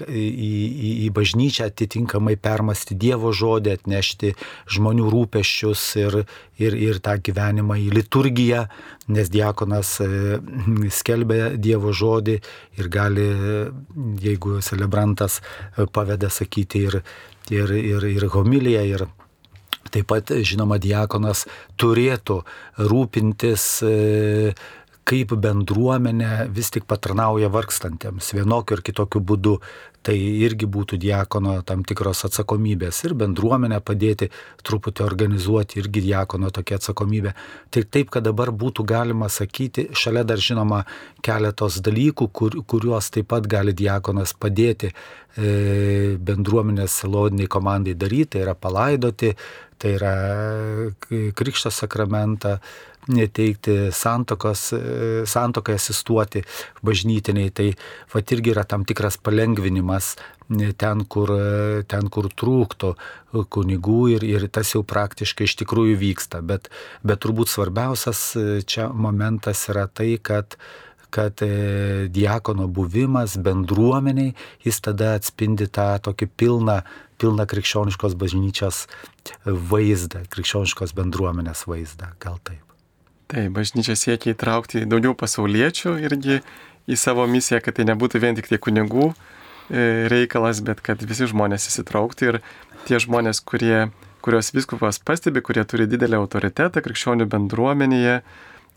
į, 0.05 0.27
į, 0.29 0.91
į 1.07 1.09
bažnyčią 1.17 1.71
atitinkamai 1.71 2.37
permasti 2.37 2.97
Dievo 3.01 3.33
žodį, 3.33 3.73
atnešti 3.79 4.35
žmonių 4.69 5.09
rūpeščius 5.09 5.87
ir, 6.03 6.21
ir, 6.61 6.77
ir 6.77 7.01
tą 7.01 7.17
gyvenimą 7.17 7.79
į 7.81 7.89
liturgiją, 7.97 8.67
nes 9.09 9.33
diakonas 9.33 9.97
e, 10.05 10.11
skelbia 10.93 11.49
Dievo 11.57 11.89
žodį 11.89 12.37
ir 12.77 12.93
gali, 12.93 13.27
jeigu 14.21 14.59
celebrantas 14.61 15.41
paveda 15.89 16.29
sakyti 16.29 16.85
ir 16.85 17.01
ir, 17.51 17.73
ir, 17.75 18.07
ir 18.07 18.27
homilija, 18.33 18.83
ir 18.87 19.05
taip 19.91 20.07
pat, 20.07 20.31
žinoma, 20.47 20.77
diakonas 20.81 21.45
turėtų 21.79 22.41
rūpintis 22.79 23.65
e, 23.83 23.95
kaip 25.07 25.33
bendruomenė 25.43 26.47
vis 26.53 26.69
tik 26.73 26.85
patarnauja 26.89 27.49
vargstantiems 27.51 28.33
vienokiu 28.37 28.77
ir 28.77 28.83
kitokiu 28.85 29.21
būdu. 29.21 29.57
Tai 30.01 30.15
irgi 30.17 30.65
būtų 30.65 30.97
diakono 30.97 31.59
tam 31.61 31.83
tikros 31.85 32.23
atsakomybės 32.25 33.03
ir 33.05 33.13
bendruomenę 33.13 33.77
padėti 33.85 34.31
truputį 34.65 35.03
organizuoti, 35.05 35.77
irgi 35.77 36.01
diakono 36.07 36.49
tokia 36.49 36.79
atsakomybė. 36.79 37.35
Tai 37.69 37.83
taip, 37.85 38.09
kad 38.15 38.25
dabar 38.25 38.49
būtų 38.49 38.81
galima 38.89 39.29
sakyti, 39.29 39.91
šalia 39.93 40.23
dar 40.25 40.41
žinoma 40.41 40.81
keletos 41.21 41.77
dalykų, 41.85 42.31
kur, 42.33 42.57
kuriuos 42.65 43.11
taip 43.13 43.29
pat 43.29 43.45
gali 43.45 43.77
diakonas 43.77 44.33
padėti 44.33 44.89
e, 44.89 46.17
bendruomenės 46.17 46.97
selodiniai 47.03 47.51
komandai 47.51 47.93
daryti, 47.93 48.31
tai 48.33 48.47
yra 48.47 48.57
palaidoti, 48.57 49.35
tai 49.77 49.95
yra 49.99 50.15
krikšto 51.37 51.69
sakramentą 51.73 52.57
neteikti 53.09 53.91
santokos, 53.95 54.67
e, 54.73 55.23
santokai 55.25 55.77
asistuoti 55.79 56.43
bažnytiniai, 56.85 57.49
tai 57.49 57.71
va 58.13 58.21
irgi 58.21 58.53
yra 58.53 58.65
tam 58.67 58.85
tikras 58.85 59.17
palengvinimas 59.17 60.15
ten, 60.77 61.05
kur, 61.07 61.31
ten, 61.87 62.09
kur 62.11 62.27
trūktų 62.27 62.93
kunigų 63.49 63.99
ir, 64.17 64.27
ir 64.27 64.47
tas 64.51 64.73
jau 64.75 64.83
praktiškai 64.83 65.47
iš 65.47 65.57
tikrųjų 65.63 65.97
vyksta. 66.01 66.41
Bet, 66.43 66.67
bet 67.07 67.23
turbūt 67.23 67.51
svarbiausias 67.51 68.23
čia 68.67 68.89
momentas 68.91 69.67
yra 69.71 69.87
tai, 69.87 70.17
kad 70.21 70.57
kad 71.11 71.41
e, 71.43 72.07
diakono 72.07 72.67
buvimas 72.71 73.35
bendruomeniai, 73.35 74.31
jis 74.63 74.79
tada 74.87 75.11
atspindi 75.19 75.67
tą 75.67 75.89
tokį 76.07 76.29
pilną, 76.39 76.79
pilną 77.19 77.45
krikščioniškos 77.51 78.15
bažnyčios 78.15 78.85
vaizdą, 79.45 80.23
krikščioniškos 80.31 80.95
bendruomenės 80.95 81.67
vaizdą, 81.67 82.13
gal 82.23 82.39
taip. 82.47 82.70
Tai 83.31 83.45
bažnyčia 83.47 83.95
siekia 83.95 84.33
įtraukti 84.33 84.83
daugiau 84.91 85.13
pasauliečių 85.15 85.93
irgi 86.03 86.41
į 86.91 86.97
savo 86.99 87.23
misiją, 87.31 87.61
kad 87.63 87.77
tai 87.77 87.85
nebūtų 87.87 88.19
vien 88.19 88.35
tik 88.35 88.49
tie 88.49 88.57
kunigų 88.59 89.05
e, 89.07 90.09
reikalas, 90.11 90.59
bet 90.67 90.81
kad 90.83 90.99
visi 91.07 91.29
žmonės 91.31 91.69
įsitraukti 91.69 92.27
ir 92.27 92.39
tie 92.89 92.99
žmonės, 92.99 93.39
kurie, 93.47 93.87
kurios 94.25 94.51
viskupas 94.51 94.99
pastebi, 94.99 95.43
kurie 95.47 95.63
turi 95.63 95.87
didelį 95.87 96.19
autoritetą 96.19 96.83
krikščionių 96.83 97.29
bendruomenėje, 97.31 98.17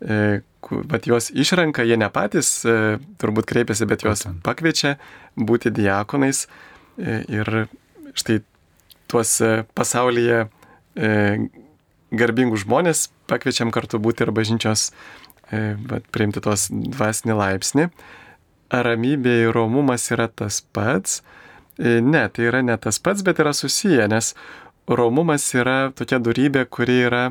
bet 0.05 1.01
e, 1.03 1.11
juos 1.11 1.33
išrenka, 1.35 1.83
jie 1.83 1.99
ne 1.99 2.13
patys 2.15 2.53
e, 2.63 2.77
turbūt 3.19 3.51
kreipiasi, 3.51 3.91
bet 3.91 4.07
juos 4.07 4.23
pakviečia 4.47 4.95
būti 5.35 5.75
diakonais 5.75 6.47
ir 7.03 7.67
štai 8.15 8.39
tuos 9.11 9.35
pasaulyje 9.75 10.45
garbingus 12.19 12.65
žmonės 12.65 13.09
pakviečiam 13.31 13.73
kartu 13.75 14.01
būti 14.03 14.25
ir 14.27 14.33
bažnyčios, 14.35 14.91
e, 15.51 15.75
bet 15.79 16.07
priimti 16.15 16.43
tos 16.45 16.69
dvasinį 16.71 17.37
laipsnį. 17.39 17.89
Ar 18.75 18.87
ramybė 18.89 19.35
ir 19.45 19.55
romumas 19.55 20.07
yra 20.15 20.29
tas 20.29 20.61
pats? 20.75 21.23
E, 21.79 22.01
ne, 22.01 22.27
tai 22.29 22.49
yra 22.51 22.63
ne 22.63 22.77
tas 22.81 23.01
pats, 23.03 23.25
bet 23.27 23.43
yra 23.43 23.55
susiję, 23.57 24.09
nes 24.11 24.35
romumas 24.89 25.47
yra 25.55 25.93
tokia 25.97 26.21
darybė, 26.23 26.67
kuri 26.71 26.99
yra 27.09 27.25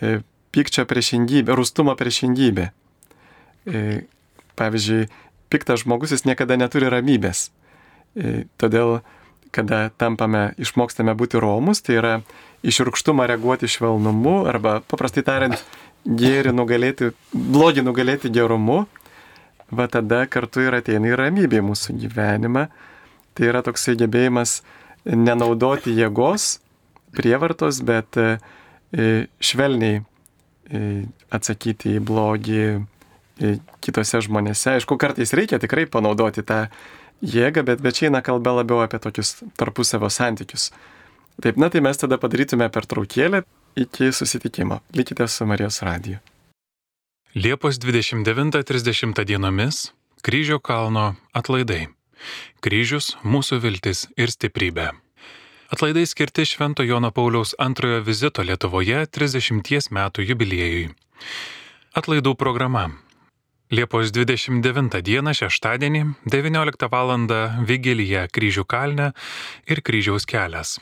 e, 0.00 0.20
pykčio 0.54 0.86
priešingybė, 0.88 1.54
rūstumo 1.56 1.96
priešingybė. 1.98 2.70
Pavyzdžiui, 4.56 5.08
piktas 5.50 5.82
žmogus 5.82 6.12
jis 6.14 6.22
niekada 6.22 6.54
neturi 6.56 6.86
ramybės. 6.92 7.48
Todėl, 8.62 9.00
kada 9.56 9.86
tampame, 9.96 10.50
išmokstame 10.60 11.14
būti 11.16 11.40
romus, 11.40 11.80
tai 11.84 11.98
yra 12.00 12.14
išrūkštumą 12.66 13.26
reaguoti 13.30 13.70
švelnumu 13.70 14.42
arba 14.50 14.80
paprastai 14.90 15.24
tariant 15.26 15.62
gėrį 16.06 16.52
nugalėti, 16.54 17.10
blogį 17.32 17.84
nugalėti 17.86 18.30
gerumu, 18.32 18.84
va 19.70 19.86
tada 19.90 20.24
kartu 20.30 20.62
ir 20.66 20.76
ateina 20.78 21.10
į 21.10 21.16
ramybę 21.18 21.60
į 21.60 21.66
mūsų 21.66 21.96
gyvenimą. 22.04 22.66
Tai 23.36 23.48
yra 23.50 23.62
toksai 23.66 23.96
gebėjimas 24.00 24.60
nenaudoti 25.04 25.92
jėgos, 25.96 26.56
prievartos, 27.16 27.82
bet 27.84 28.16
e, 28.16 28.28
švelniai 29.42 30.00
e, 30.00 30.82
atsakyti 31.34 31.96
į 31.98 32.04
blogį 32.06 32.62
e, 32.66 33.56
kitose 33.84 34.22
žmonėse. 34.24 34.76
Aišku, 34.76 34.98
kartais 35.00 35.34
reikia 35.36 35.60
tikrai 35.62 35.86
panaudoti 35.90 36.44
tą 36.46 36.66
jėgą, 37.22 37.64
bet, 37.66 37.82
bet 37.84 37.98
čia 37.98 38.08
eina 38.10 38.22
kalba 38.24 38.58
labiau 38.60 38.82
apie 38.84 39.00
tokius 39.02 39.36
tarpusavio 39.56 40.10
santykius. 40.12 40.70
Taip, 41.42 41.58
na 41.60 41.68
tai 41.68 41.82
mes 41.84 42.00
tada 42.00 42.18
padarytume 42.20 42.68
per 42.72 42.88
traukėlę 42.88 43.42
iki 43.76 44.12
susitikimo. 44.12 44.80
Likite 44.96 45.28
su 45.28 45.46
Marijos 45.46 45.82
radiju. 45.84 46.18
Liepos 47.36 47.76
29-30 47.78 49.24
dienomis 49.28 49.90
Kryžio 50.24 50.58
kalno 50.58 51.14
atlaidai. 51.32 51.86
Kryžius- 52.64 53.14
mūsų 53.32 53.60
viltis 53.60 54.06
ir 54.16 54.32
stiprybė. 54.32 54.88
Atlaidai 55.70 56.06
skirti 56.06 56.42
Švento 56.42 56.82
Jono 56.82 57.10
Pauliaus 57.10 57.54
antrojo 57.58 58.00
vizito 58.02 58.42
Lietuvoje 58.42 59.06
30 59.06 59.90
metų 59.90 60.26
jubiliejui. 60.26 60.94
Atlaidų 61.94 62.34
programa. 62.34 62.90
Liepos 63.66 64.12
29 64.14 65.00
dieną 65.02 65.32
šeštadienį 65.34 66.02
19 66.30 66.86
val. 66.86 67.10
Vigilija 67.66 68.28
Kryžių 68.30 68.62
kalne 68.62 69.08
ir 69.66 69.82
Kryžiaus 69.82 70.22
kelias. 70.22 70.76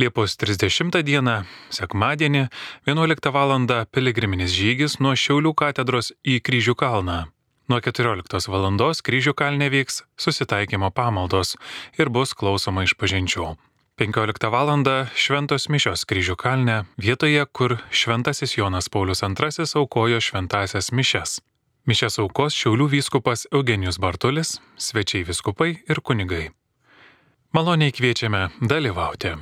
Liepos 0.00 0.38
30 0.40 1.04
dieną, 1.04 1.44
sekmadienį, 1.68 2.48
11 2.88 3.28
val. 3.28 3.52
piligriminis 3.92 4.56
žygis 4.56 4.96
nuo 5.04 5.12
Šiaulių 5.12 5.52
katedros 5.52 6.14
į 6.24 6.40
Kryžių 6.40 6.72
kalną. 6.72 7.28
Nuo 7.68 7.80
14 7.84 8.48
val. 8.48 8.72
Kryžių 9.04 9.36
kalne 9.36 9.68
vyks 9.68 10.02
susitaikymo 10.16 10.94
pamaldos 10.96 11.58
ir 12.00 12.08
bus 12.08 12.32
klausoma 12.32 12.88
iš 12.88 12.96
pažinčių. 12.96 13.52
15 14.00 14.48
val. 14.48 14.72
Šventos 15.12 15.68
mišios 15.68 16.08
kryžių 16.08 16.40
kalne, 16.40 16.86
vietoje, 16.96 17.44
kur 17.52 17.84
Šventasis 17.92 18.56
Jonas 18.56 18.88
Paulius 18.88 19.20
II 19.20 19.68
aukojo 19.76 20.24
šventasias 20.24 20.88
mišes. 20.88 21.44
Mišes 21.84 22.14
aukos 22.16 22.54
Šiaulių 22.56 22.86
vyskupas 22.88 23.42
Eugenijus 23.52 23.98
Bartulis, 24.00 24.54
svečiai 24.80 25.20
vyskupai 25.28 25.82
ir 25.84 25.98
kunigai. 26.00 26.46
Maloniai 27.52 27.92
kviečiame 27.92 28.46
dalyvauti. 28.64 29.34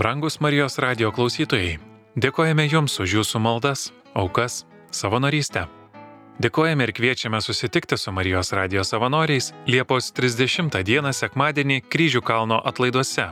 Brangus 0.00 0.40
Marijos 0.40 0.80
radio 0.80 1.12
klausytojai, 1.12 1.76
dėkojame 2.16 2.64
Jums 2.72 2.96
už 3.04 3.18
Jūsų 3.20 3.44
maldas, 3.44 3.90
aukas, 4.16 4.62
savanorystę. 4.88 5.66
Dėkojame 6.38 6.86
ir 6.86 6.92
kviečiame 6.94 7.40
susitikti 7.42 7.98
su 7.98 8.12
Marijos 8.14 8.52
radio 8.54 8.84
savanoriais 8.86 9.50
Liepos 9.66 10.12
30 10.14 10.78
dieną 10.86 11.12
sekmadienį 11.12 11.80
Kryžių 11.90 12.22
kalno 12.22 12.60
atlaiduose. 12.64 13.30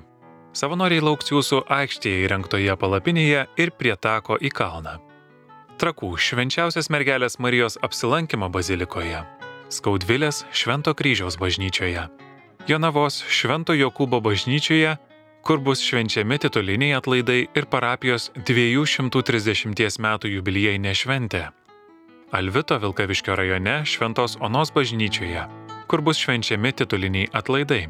Savanoriai 0.53 1.05
lauks 1.05 1.31
Jūsų 1.31 1.63
aikštėje 1.71 2.25
įrengtoje 2.27 2.75
palapinėje 2.77 3.47
ir 3.57 3.71
prie 3.79 3.95
tako 3.97 4.41
į 4.41 4.51
kalną. 4.51 4.99
Trakų 5.79 6.17
švenčiausias 6.19 6.91
mergelės 6.91 7.39
Marijos 7.39 7.79
apsilankimo 7.83 8.49
bazilikoje. 8.51 9.23
Skaudvilės 9.71 10.43
Švento 10.51 10.97
kryžiaus 10.99 11.39
bažnyčioje. 11.39 12.09
Jonavos 12.67 13.23
Švento 13.29 13.77
Jokūbo 13.77 14.19
bažnyčioje 14.25 14.97
kur 15.49 15.59
bus 15.59 15.81
švenčiami 15.81 16.37
tituliniai 16.39 16.97
atlaidai 16.99 17.47
ir 17.57 17.67
parapijos 17.73 18.29
230 18.37 19.97
metų 20.05 20.33
jubiliejinė 20.35 20.93
šventė. 20.93 21.47
Alvito 22.33 22.79
Vilkaviškio 22.79 23.37
rajone 23.37 23.85
Šventos 23.85 24.37
Onos 24.41 24.73
bažnyčioje, 24.75 25.47
kur 25.89 26.01
bus 26.01 26.21
švenčiami 26.21 26.75
tituliniai 26.77 27.31
atlaidai. 27.33 27.87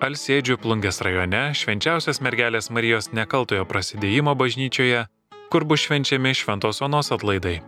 Alsėdžių 0.00 0.56
plungės 0.62 1.02
rajone 1.04 1.50
švenčiausias 1.58 2.22
mergelės 2.24 2.70
Marijos 2.70 3.10
nekaltojo 3.12 3.66
prasidėjimo 3.68 4.34
bažnyčioje 4.38 5.04
kur 5.48 5.64
bus 5.64 5.80
švenčiami 5.80 6.34
Šventos 6.36 6.82
Onos 6.84 7.12
atlaidai. 7.12 7.60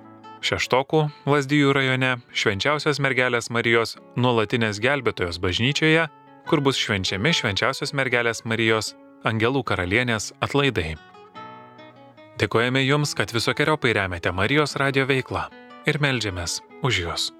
Šeštokų 0.44 1.02
Lazdijų 1.28 1.72
rajone 1.76 2.14
švenčiausios 2.32 3.00
mergelės 3.00 3.50
Marijos 3.52 3.96
nuolatinės 4.16 4.80
gelbėtojos 4.80 5.40
bažnyčioje, 5.40 6.06
kur 6.48 6.64
bus 6.64 6.80
švenčiami 6.80 7.32
švenčiausios 7.36 7.92
mergelės 7.96 8.44
Marijos 8.44 8.94
Angelų 9.24 9.64
karalienės 9.68 10.32
atlaidai. 10.40 10.96
Dėkojame 12.40 12.84
Jums, 12.86 13.12
kad 13.12 13.32
visokiojopai 13.36 13.92
remiate 13.96 14.32
Marijos 14.32 14.76
radio 14.80 15.04
veiklą 15.08 15.48
ir 15.90 15.98
melžiamės 16.02 16.60
už 16.86 17.02
Jūs. 17.04 17.30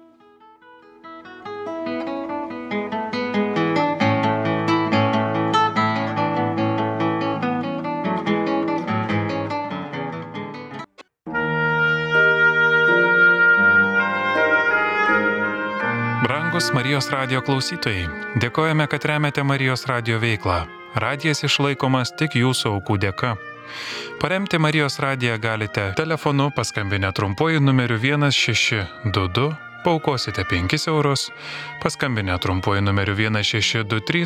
Brangus 16.21 16.67
Marijos 16.75 17.07
radio 17.09 17.39
klausytojai, 17.41 18.09
dėkojame, 18.43 18.85
kad 18.91 19.07
remiate 19.07 19.41
Marijos 19.47 19.87
radio 19.89 20.19
veiklą. 20.21 20.65
Radijas 20.99 21.45
išlaikomas 21.47 22.11
tik 22.19 22.35
jūsų 22.35 22.75
aukų 22.75 22.99
dėka. 23.07 23.31
Paremti 24.21 24.57
Marijos 24.57 24.99
radiją 24.99 25.37
galite 25.37 25.93
telefonu 25.97 26.51
paskambinę 26.55 27.11
trumpuoju 27.13 27.59
numeriu 27.61 27.97
1622, 27.97 29.55
paukosite 29.83 30.43
5 30.43 30.87
eurus, 30.87 31.31
paskambinę 31.83 32.39
trumpuoju 32.39 32.81
numeriu 32.81 33.15
1623, 33.15 34.25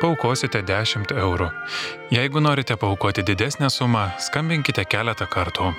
paukosite 0.00 0.62
10 0.62 1.12
eurų. 1.12 1.50
Jeigu 2.10 2.40
norite 2.40 2.76
paukoti 2.76 3.22
didesnę 3.22 3.70
sumą, 3.70 4.10
skambinkite 4.18 4.84
keletą 4.84 5.26
kartų. 5.26 5.72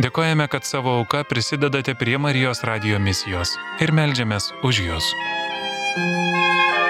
Dėkojame, 0.00 0.48
kad 0.48 0.64
savo 0.64 0.94
auką 1.00 1.24
prisidedate 1.28 1.94
prie 1.94 2.18
Marijos 2.18 2.62
radio 2.64 2.98
misijos 2.98 3.58
ir 3.80 3.92
melžiamės 3.92 4.52
už 4.62 4.80
Jūs. 4.86 5.12
Palaiminto 5.96 6.89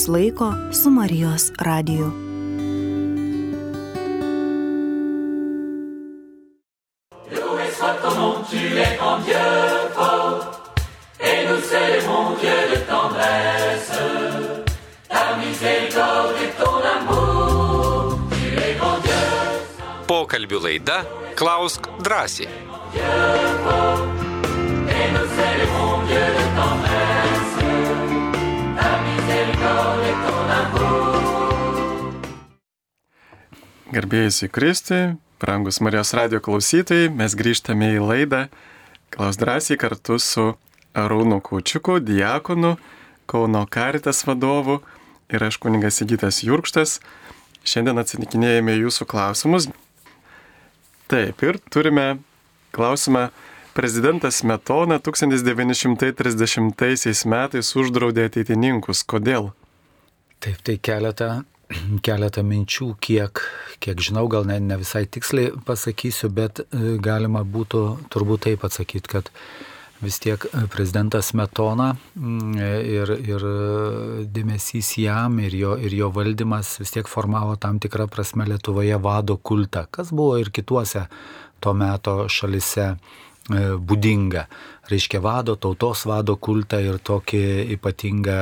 jums 0.00 0.08
laiko 0.08 0.54
su 0.72 0.90
Marijos 0.90 1.50
radiju. 1.58 2.12
Pokalbių 20.06 20.60
laida 20.62 21.04
Klausk 21.36 21.88
drąsiai. 22.02 22.48
Garbėjus 33.90 34.44
į 34.46 34.48
Kristį, 34.54 34.96
brangus 35.42 35.80
Marijos 35.82 36.12
radio 36.14 36.38
klausytojai, 36.38 37.10
mes 37.10 37.34
grįžtame 37.34 37.88
į 37.96 37.98
laidą 38.04 38.46
Klaus 39.10 39.34
drąsiai 39.40 39.74
kartu 39.82 40.14
su 40.22 40.54
Arūnu 40.94 41.40
Kučiuku, 41.42 41.98
diakonu, 41.98 42.78
Kauno 43.26 43.66
Karitas 43.66 44.22
vadovu 44.28 44.78
ir 45.26 45.42
aš 45.42 45.58
kuningas 45.58 45.98
Sigitas 45.98 46.38
Jurkštas. 46.46 47.02
Šiandien 47.66 47.98
atsinikinėjame 47.98 48.78
jūsų 48.78 49.10
klausimus. 49.10 49.66
Taip, 51.10 51.42
ir 51.42 51.58
turime 51.66 52.22
klausimą. 52.70 53.34
Prezidentas 53.74 54.46
Metona 54.46 55.02
1930 55.02 57.26
metais 57.26 57.74
uždraudė 57.74 58.30
ateitininkus. 58.30 59.02
Kodėl? 59.02 59.50
Taip, 60.38 60.62
tai 60.62 60.78
keletą, 60.78 61.42
keletą 62.06 62.44
minčių, 62.46 62.92
kiek, 63.02 63.42
kiek 63.82 64.02
žinau, 64.02 64.26
gal 64.30 64.46
ne, 64.48 64.58
ne 64.62 64.78
visai 64.80 65.06
tiksliai 65.06 65.54
pasakysiu, 65.66 66.30
bet 66.34 66.62
e, 66.64 66.96
galima 67.02 67.44
būtų 67.46 67.84
turbūt 68.12 68.48
taip 68.48 68.64
atsakyti, 68.66 69.10
kad 69.10 69.30
vis 70.00 70.18
tiek 70.22 70.46
prezidentas 70.72 71.32
Metona 71.36 71.90
mm, 72.16 72.54
ir, 72.88 73.12
ir 73.20 73.46
dėmesys 74.32 74.94
jam 75.02 75.38
ir 75.44 75.56
jo, 75.56 75.74
ir 75.76 75.94
jo 75.94 76.10
valdymas 76.14 76.78
vis 76.80 76.94
tiek 76.94 77.08
formavo 77.08 77.58
tam 77.60 77.78
tikrą 77.82 78.08
prasme 78.10 78.48
Lietuvoje 78.48 78.96
vado 79.02 79.36
kultą, 79.36 79.84
kas 79.92 80.12
buvo 80.12 80.38
ir 80.40 80.50
kituose 80.50 81.04
to 81.60 81.74
meto 81.76 82.24
šalise 82.32 82.86
e, 82.90 82.96
būdinga. 83.76 84.46
Reiškia 84.90 85.20
vado, 85.22 85.58
tautos 85.60 86.06
vado 86.08 86.38
kultą 86.40 86.80
ir 86.82 86.96
tokį 87.04 87.44
ypatingą 87.76 88.40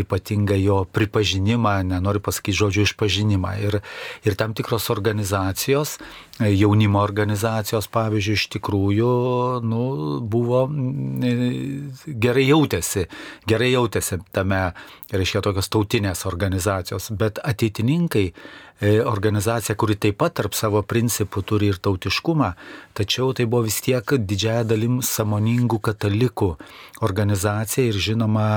ypatingą 0.00 0.56
jo 0.58 0.78
pripažinimą, 0.84 1.82
nenoriu 1.86 2.22
pasakyti 2.24 2.56
žodžio 2.58 2.86
išpažinimą. 2.88 3.54
Ir, 3.66 3.80
ir 4.26 4.36
tam 4.38 4.54
tikros 4.54 4.90
organizacijos, 4.90 5.98
jaunimo 6.40 6.98
organizacijos, 6.98 7.86
pavyzdžiui, 7.94 8.34
iš 8.34 8.46
tikrųjų 8.56 9.10
nu, 9.62 9.82
buvo 10.20 10.64
gerai 12.26 12.46
jautėsi, 12.48 13.06
gerai 13.46 13.70
jautėsi 13.70 14.18
tame, 14.34 14.64
reiškia, 15.14 15.44
tokios 15.46 15.70
tautinės 15.70 16.24
organizacijos, 16.26 17.12
bet 17.14 17.38
ateitininkai 17.38 18.26
organizacija, 19.06 19.76
kuri 19.78 19.94
taip 19.94 20.18
pat 20.18 20.34
tarp 20.40 20.58
savo 20.58 20.82
principų 20.82 21.44
turi 21.46 21.70
ir 21.70 21.78
tautiškumą, 21.78 22.50
tačiau 22.98 23.30
tai 23.32 23.46
buvo 23.46 23.68
vis 23.68 23.78
tiek 23.84 24.16
didžiaja 24.18 24.66
dalim 24.74 24.98
samoningų 25.06 25.78
katalikų 25.86 26.50
organizacija 27.06 27.86
ir 27.92 28.00
žinoma 28.10 28.48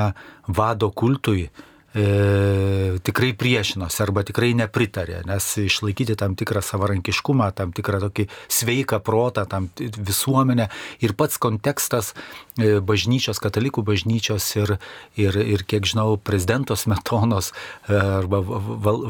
vado 0.48 0.90
kultui 0.90 1.52
e, 1.96 2.98
tikrai 3.04 3.32
priešinosi 3.38 4.02
arba 4.04 4.24
tikrai 4.28 4.52
nepritarė, 4.58 5.22
nes 5.28 5.46
išlaikyti 5.64 6.18
tam 6.20 6.36
tikrą 6.40 6.62
savarankiškumą, 6.66 7.50
tam 7.58 7.74
tikrą 7.76 8.02
tokį 8.08 8.28
sveiką 8.52 9.00
protą, 9.06 9.46
tam 9.50 9.70
visuomenę 9.78 10.70
ir 11.06 11.16
pats 11.18 11.40
kontekstas 11.42 12.14
e, 12.58 12.80
bažnyčios, 12.84 13.42
katalikų 13.44 13.86
bažnyčios 13.88 14.50
ir, 14.60 14.78
ir, 15.20 15.38
ir 15.38 15.66
kiek 15.68 15.88
žinau, 15.88 16.18
prezidentos 16.18 16.88
metonos 16.92 17.54
e, 17.54 17.96
arba 17.96 18.42
val, 18.44 19.04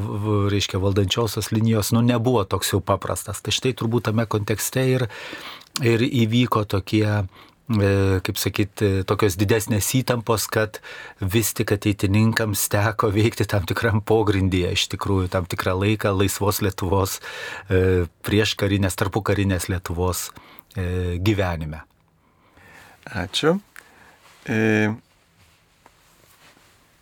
reiškia, 0.54 0.82
valdančiosios 0.84 1.52
linijos, 1.56 1.94
nu, 1.96 2.04
nebuvo 2.06 2.44
toks 2.46 2.76
jau 2.76 2.82
paprastas. 2.84 3.42
Tai 3.42 3.56
štai 3.56 3.74
turbūt 3.78 4.10
tame 4.12 4.28
kontekste 4.30 4.86
ir, 4.98 5.08
ir 5.82 6.04
įvyko 6.06 6.66
tokie 6.70 7.06
kaip 7.68 8.40
sakyti, 8.40 8.90
tokios 9.08 9.36
didesnės 9.36 9.90
įtampos, 10.00 10.46
kad 10.48 10.80
vis 11.20 11.52
tik 11.58 11.74
ateitininkams 11.76 12.64
teko 12.72 13.10
veikti 13.12 13.48
tam 13.50 13.68
tikram 13.68 14.00
pogrindyje, 14.00 14.72
iš 14.72 14.88
tikrųjų, 14.94 15.28
tam 15.34 15.50
tikrą 15.50 15.76
laiką 15.82 16.14
laisvos 16.16 16.62
Lietuvos 16.64 17.18
e, 17.68 18.08
prieš 18.24 18.56
karinės, 18.60 18.96
tarpu 18.96 19.20
karinės 19.28 19.68
Lietuvos 19.68 20.30
e, 20.80 21.20
gyvenime. 21.20 21.84
Ačiū. 23.08 23.58
E, 24.48 24.96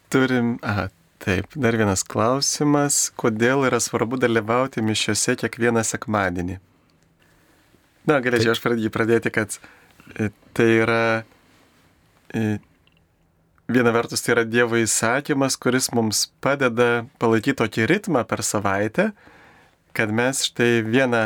turim, 0.09 0.55
aha, 0.66 0.89
taip, 1.22 1.53
dar 1.53 1.78
vienas 1.78 2.01
klausimas. 2.01 3.11
Kodėl 3.13 3.68
yra 3.70 3.78
svarbu 3.78 4.18
dalyvauti 4.18 4.82
mišiuose 4.82 5.38
kiekvieną 5.45 5.86
sekmadienį? 5.86 6.57
Na, 8.09 8.18
galėčiau 8.22 8.53
aš 8.53 8.61
pradėti, 8.66 9.30
kad 9.34 9.57
Tai 10.56 10.68
yra 10.84 11.03
viena 13.68 13.91
vertus 13.91 14.22
tai 14.22 14.36
yra 14.36 14.43
Dievo 14.45 14.78
įsakymas, 14.78 15.58
kuris 15.58 15.89
mums 15.95 16.28
padeda 16.43 17.06
palaikyti 17.22 17.58
tokį 17.64 17.88
ritmą 17.89 18.22
per 18.30 18.43
savaitę, 18.45 19.10
kad 19.95 20.12
mes 20.14 20.43
štai 20.49 20.84
vieną, 20.86 21.24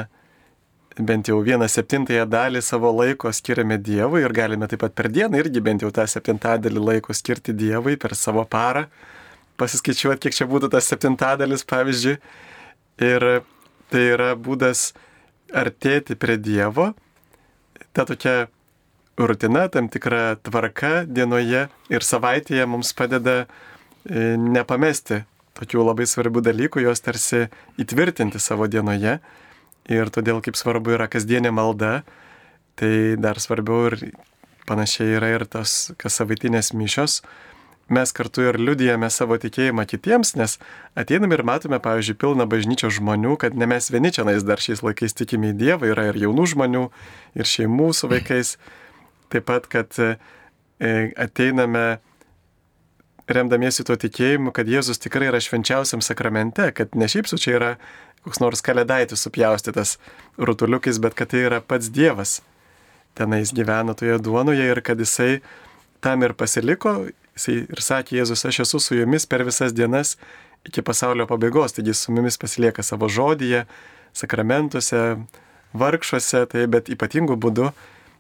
bent 1.00 1.32
jau 1.32 1.40
vieną 1.44 1.68
septintąją 1.72 2.26
dalį 2.30 2.62
savo 2.64 2.92
laiko 2.96 3.32
skiriame 3.36 3.80
Dievui 3.82 4.24
ir 4.24 4.36
galime 4.36 4.70
taip 4.72 4.84
pat 4.86 4.96
per 4.96 5.10
dieną 5.12 5.40
irgi 5.42 5.64
bent 5.64 5.84
jau 5.84 5.92
tą 5.92 6.06
septintadalį 6.08 6.86
laiko 6.92 7.16
skirti 7.16 7.56
Dievui 7.56 7.98
per 8.00 8.16
savo 8.16 8.46
parą, 8.48 8.86
pasiskaičiuoti, 9.60 10.22
kiek 10.24 10.38
čia 10.38 10.48
būtų 10.48 10.72
tas 10.72 10.88
septintadalis, 10.88 11.66
pavyzdžiui. 11.68 12.16
Ir 13.04 13.26
tai 13.92 14.06
yra 14.14 14.34
būdas 14.36 14.94
artėti 15.56 16.16
prie 16.20 16.38
Dievo, 16.40 16.94
ta 17.96 18.06
tokia 18.08 18.48
rutina, 19.28 19.67
tam 19.67 19.89
tikra 19.91 20.38
tvarka 20.43 21.03
dienoje 21.07 21.67
ir 21.91 22.05
savaitėje 22.05 22.67
mums 22.70 22.93
padeda 22.95 23.41
e, 23.43 24.38
nepamesti 24.39 25.24
tokių 25.59 25.84
labai 25.89 26.07
svarbių 26.07 26.43
dalykų, 26.45 26.86
juos 26.86 27.03
tarsi 27.03 27.47
įtvirtinti 27.82 28.39
savo 28.39 28.70
dienoje. 28.72 29.20
Ir 29.89 30.11
todėl 30.13 30.39
kaip 30.45 30.55
svarbu 30.59 30.93
yra 30.95 31.09
kasdienė 31.09 31.51
malda, 31.51 32.03
tai 32.80 33.17
dar 33.20 33.41
svarbiau 33.41 33.89
ir 33.89 33.97
panašiai 34.70 35.17
yra 35.17 35.34
ir 35.34 35.47
tos 35.49 35.91
kas 35.99 36.20
savaitinės 36.22 36.72
mišios. 36.78 37.24
Mes 37.89 38.11
kartu 38.13 38.43
ir 38.45 38.59
liudijame 38.61 39.07
savo 39.09 39.34
tikėjimą 39.41 39.88
kitiems, 39.89 40.36
nes 40.38 40.59
ateiname 40.93 41.34
ir 41.39 41.41
matome, 41.47 41.80
pavyzdžiui, 41.82 42.20
pilną 42.22 42.45
bažnyčios 42.45 42.99
žmonių, 42.99 43.34
kad 43.41 43.57
ne 43.57 43.65
mes 43.65 43.89
vieni 43.89 44.11
čia 44.13 44.28
nais 44.28 44.45
dar 44.45 44.61
šiais 44.61 44.84
laikais 44.86 45.17
tikime 45.17 45.49
į 45.49 45.57
Dievą, 45.57 45.89
yra 45.89 46.11
ir 46.11 46.20
jaunų 46.22 46.45
žmonių, 46.53 46.84
ir 47.34 47.49
šeimų 47.49 47.89
su 47.97 48.11
vaikais. 48.11 48.59
Taip 49.30 49.46
pat, 49.46 49.68
kad 49.70 49.94
e, 50.02 50.14
ateiname 51.20 52.00
remdamiesi 53.30 53.86
tuo 53.86 53.98
tikėjimu, 54.00 54.54
kad 54.56 54.70
Jėzus 54.70 55.02
tikrai 55.02 55.30
yra 55.30 55.42
švenčiausiam 55.44 56.02
sakramente, 56.02 56.72
kad 56.74 56.96
ne 56.98 57.10
šiaip 57.10 57.30
su 57.30 57.38
čia 57.42 57.56
yra 57.60 57.72
koks 58.26 58.42
nors 58.42 58.64
kalėdaitis 58.66 59.22
supjaustytas 59.24 59.98
rutuliukais, 60.38 61.00
bet 61.02 61.16
kad 61.18 61.32
tai 61.32 61.46
yra 61.48 61.62
pats 61.62 61.92
Dievas. 61.94 62.40
Tenais 63.18 63.54
gyvena 63.56 63.96
toje 63.98 64.18
duonoje 64.24 64.66
ir 64.72 64.82
kad 64.86 65.00
jisai 65.00 65.40
tam 66.04 66.24
ir 66.24 66.34
pasiliko, 66.38 67.10
jisai 67.38 67.58
ir 67.68 67.84
sakė 67.84 68.20
Jėzus, 68.20 68.46
aš 68.48 68.64
esu 68.66 68.82
su 68.84 68.98
jumis 68.98 69.28
per 69.30 69.46
visas 69.48 69.76
dienas 69.76 70.16
iki 70.68 70.84
pasaulio 70.86 71.28
pabaigos, 71.28 71.76
taigi 71.76 71.96
su 71.96 72.12
mumis 72.12 72.38
pasilieka 72.40 72.84
savo 72.84 73.08
žodyje, 73.12 73.64
sakramentuose, 74.18 75.04
vargšuose, 75.78 76.44
tai 76.52 76.66
bet 76.72 76.90
ypatingų 76.92 77.38
būdų 77.40 77.70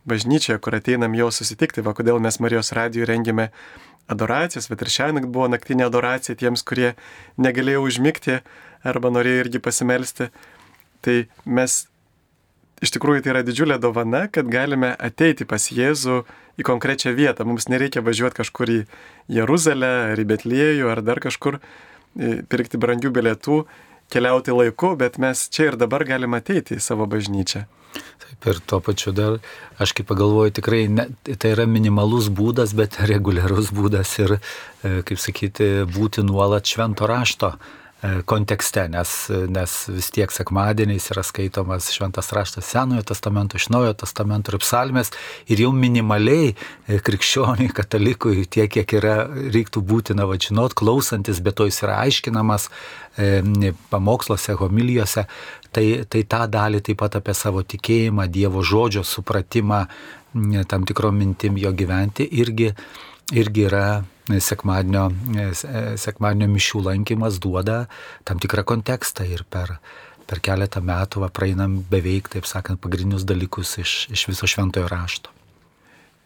bažnyčioje, 0.09 0.59
kur 0.63 0.77
ateinam 0.77 1.15
jau 1.17 1.29
susitikti, 1.33 1.83
va 1.85 1.93
kodėl 1.97 2.19
mes 2.23 2.39
Marijos 2.43 2.73
radijų 2.75 3.07
rengėme 3.09 3.49
adoracijas, 4.09 4.69
bet 4.71 4.81
ir 4.83 4.91
šiandien 4.93 5.29
buvo 5.29 5.47
naktinė 5.53 5.85
adoracija 5.87 6.37
tiems, 6.39 6.65
kurie 6.65 6.95
negalėjo 7.37 7.85
užmigti 7.85 8.39
arba 8.87 9.11
norėjo 9.13 9.45
irgi 9.45 9.61
pasimelsti. 9.63 10.29
Tai 11.05 11.15
mes 11.45 11.83
iš 12.83 12.93
tikrųjų 12.95 13.23
tai 13.23 13.33
yra 13.33 13.43
didžiulė 13.45 13.79
dovana, 13.81 14.25
kad 14.31 14.49
galime 14.51 14.93
ateiti 14.97 15.47
pas 15.47 15.69
Jėzų 15.71 16.23
į 16.59 16.65
konkrečią 16.67 17.13
vietą. 17.15 17.45
Mums 17.47 17.69
nereikia 17.71 18.03
važiuoti 18.03 18.41
kažkur 18.41 18.71
į 18.73 18.79
Jeruzalę 19.39 19.91
ar 20.13 20.19
į 20.19 20.27
Betliejų 20.33 20.89
ar 20.91 21.03
dar 21.05 21.21
kažkur 21.23 21.59
pirkti 22.49 22.79
brangių 22.81 23.13
bilietų, 23.15 23.61
keliauti 24.09 24.55
laiku, 24.55 24.95
bet 24.99 25.19
mes 25.21 25.47
čia 25.53 25.71
ir 25.71 25.79
dabar 25.79 26.05
galime 26.07 26.41
ateiti 26.41 26.77
į 26.77 26.83
savo 26.83 27.07
bažnyčią. 27.09 27.65
Taip 28.19 28.45
ir 28.51 28.59
tuo 28.69 28.79
pačiu 28.85 29.11
dar, 29.15 29.39
aš 29.81 29.95
kaip 29.97 30.09
pagalvoju, 30.11 30.53
tikrai 30.59 30.83
ne, 30.93 31.07
tai 31.25 31.53
yra 31.55 31.65
minimalus 31.69 32.29
būdas, 32.29 32.75
bet 32.77 32.99
reguliarus 33.09 33.71
būdas 33.73 34.11
ir, 34.21 34.37
e, 34.37 34.99
kaip 35.07 35.21
sakyti, 35.21 35.69
būti 35.89 36.23
nuolat 36.25 36.69
švento 36.69 37.09
rašto 37.09 37.55
kontekste, 38.25 38.85
nes, 38.87 39.09
nes 39.51 39.71
vis 39.91 40.07
tiek 40.15 40.31
sekmadieniais 40.31 41.09
yra 41.11 41.23
skaitomas 41.25 41.89
šventas 41.91 42.31
raštas 42.31 42.69
Senojo 42.71 43.03
testamento, 43.03 43.57
iš 43.59 43.67
Naujojo 43.73 43.97
testamento 44.05 44.53
ir 44.53 44.59
psalmės. 44.63 45.11
Ir 45.51 45.59
jau 45.65 45.71
minimaliai 45.75 46.53
e, 46.53 46.99
krikščioniai, 47.03 47.67
katalikui 47.75 48.45
tiek, 48.47 48.71
kiek 48.71 48.93
yra, 48.95 49.17
reiktų 49.51 49.83
būtina 49.83 50.27
važinot, 50.29 50.77
klausantis, 50.79 51.41
bet 51.43 51.57
to 51.59 51.67
jis 51.67 51.81
yra 51.83 51.97
aiškinamas 52.05 52.69
e, 53.17 53.73
pamoksluose, 53.91 54.55
homilijose, 54.61 55.25
tai, 55.75 55.85
tai 56.07 56.23
tą 56.23 56.45
dalį 56.47 56.79
taip 56.87 57.01
pat 57.03 57.19
apie 57.19 57.35
savo 57.35 57.65
tikėjimą, 57.67 58.29
Dievo 58.31 58.63
žodžio 58.63 59.03
supratimą, 59.03 59.81
tam 60.71 60.87
tikrom 60.87 61.19
mintim 61.19 61.59
jo 61.59 61.73
gyventi 61.75 62.27
irgi, 62.39 62.71
irgi 63.35 63.67
yra 63.67 63.85
sekmadienio, 64.37 65.09
e, 65.33 65.49
e, 65.49 65.81
sekmadienio 65.97 66.49
mišių 66.53 66.83
lankymas 66.85 67.39
duoda 67.41 67.87
tam 68.27 68.41
tikrą 68.41 68.63
kontekstą 68.67 69.25
ir 69.25 69.43
per, 69.49 69.79
per 70.29 70.41
keletą 70.45 70.83
metų 70.85 71.25
va, 71.25 71.31
praeinam 71.33 71.79
beveik, 71.89 72.29
taip 72.29 72.45
sakant, 72.49 72.81
pagrindinius 72.83 73.25
dalykus 73.27 73.77
iš, 73.81 73.95
iš 74.13 74.27
viso 74.29 74.49
šventojo 74.49 74.89
rašto. 74.91 75.33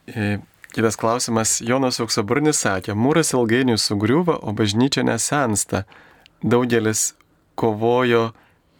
E, 0.08 0.38
kitas 0.76 1.00
klausimas. 1.00 1.60
Jonas 1.64 2.02
Auksaburnis 2.04 2.60
sakė, 2.66 2.96
mūras 2.98 3.32
ilgainiui 3.38 3.80
sugriuva, 3.80 4.40
o 4.44 4.52
bažnyčia 4.52 5.06
nesensta. 5.08 5.86
Daugelis 6.44 7.14
kovojo 7.56 8.34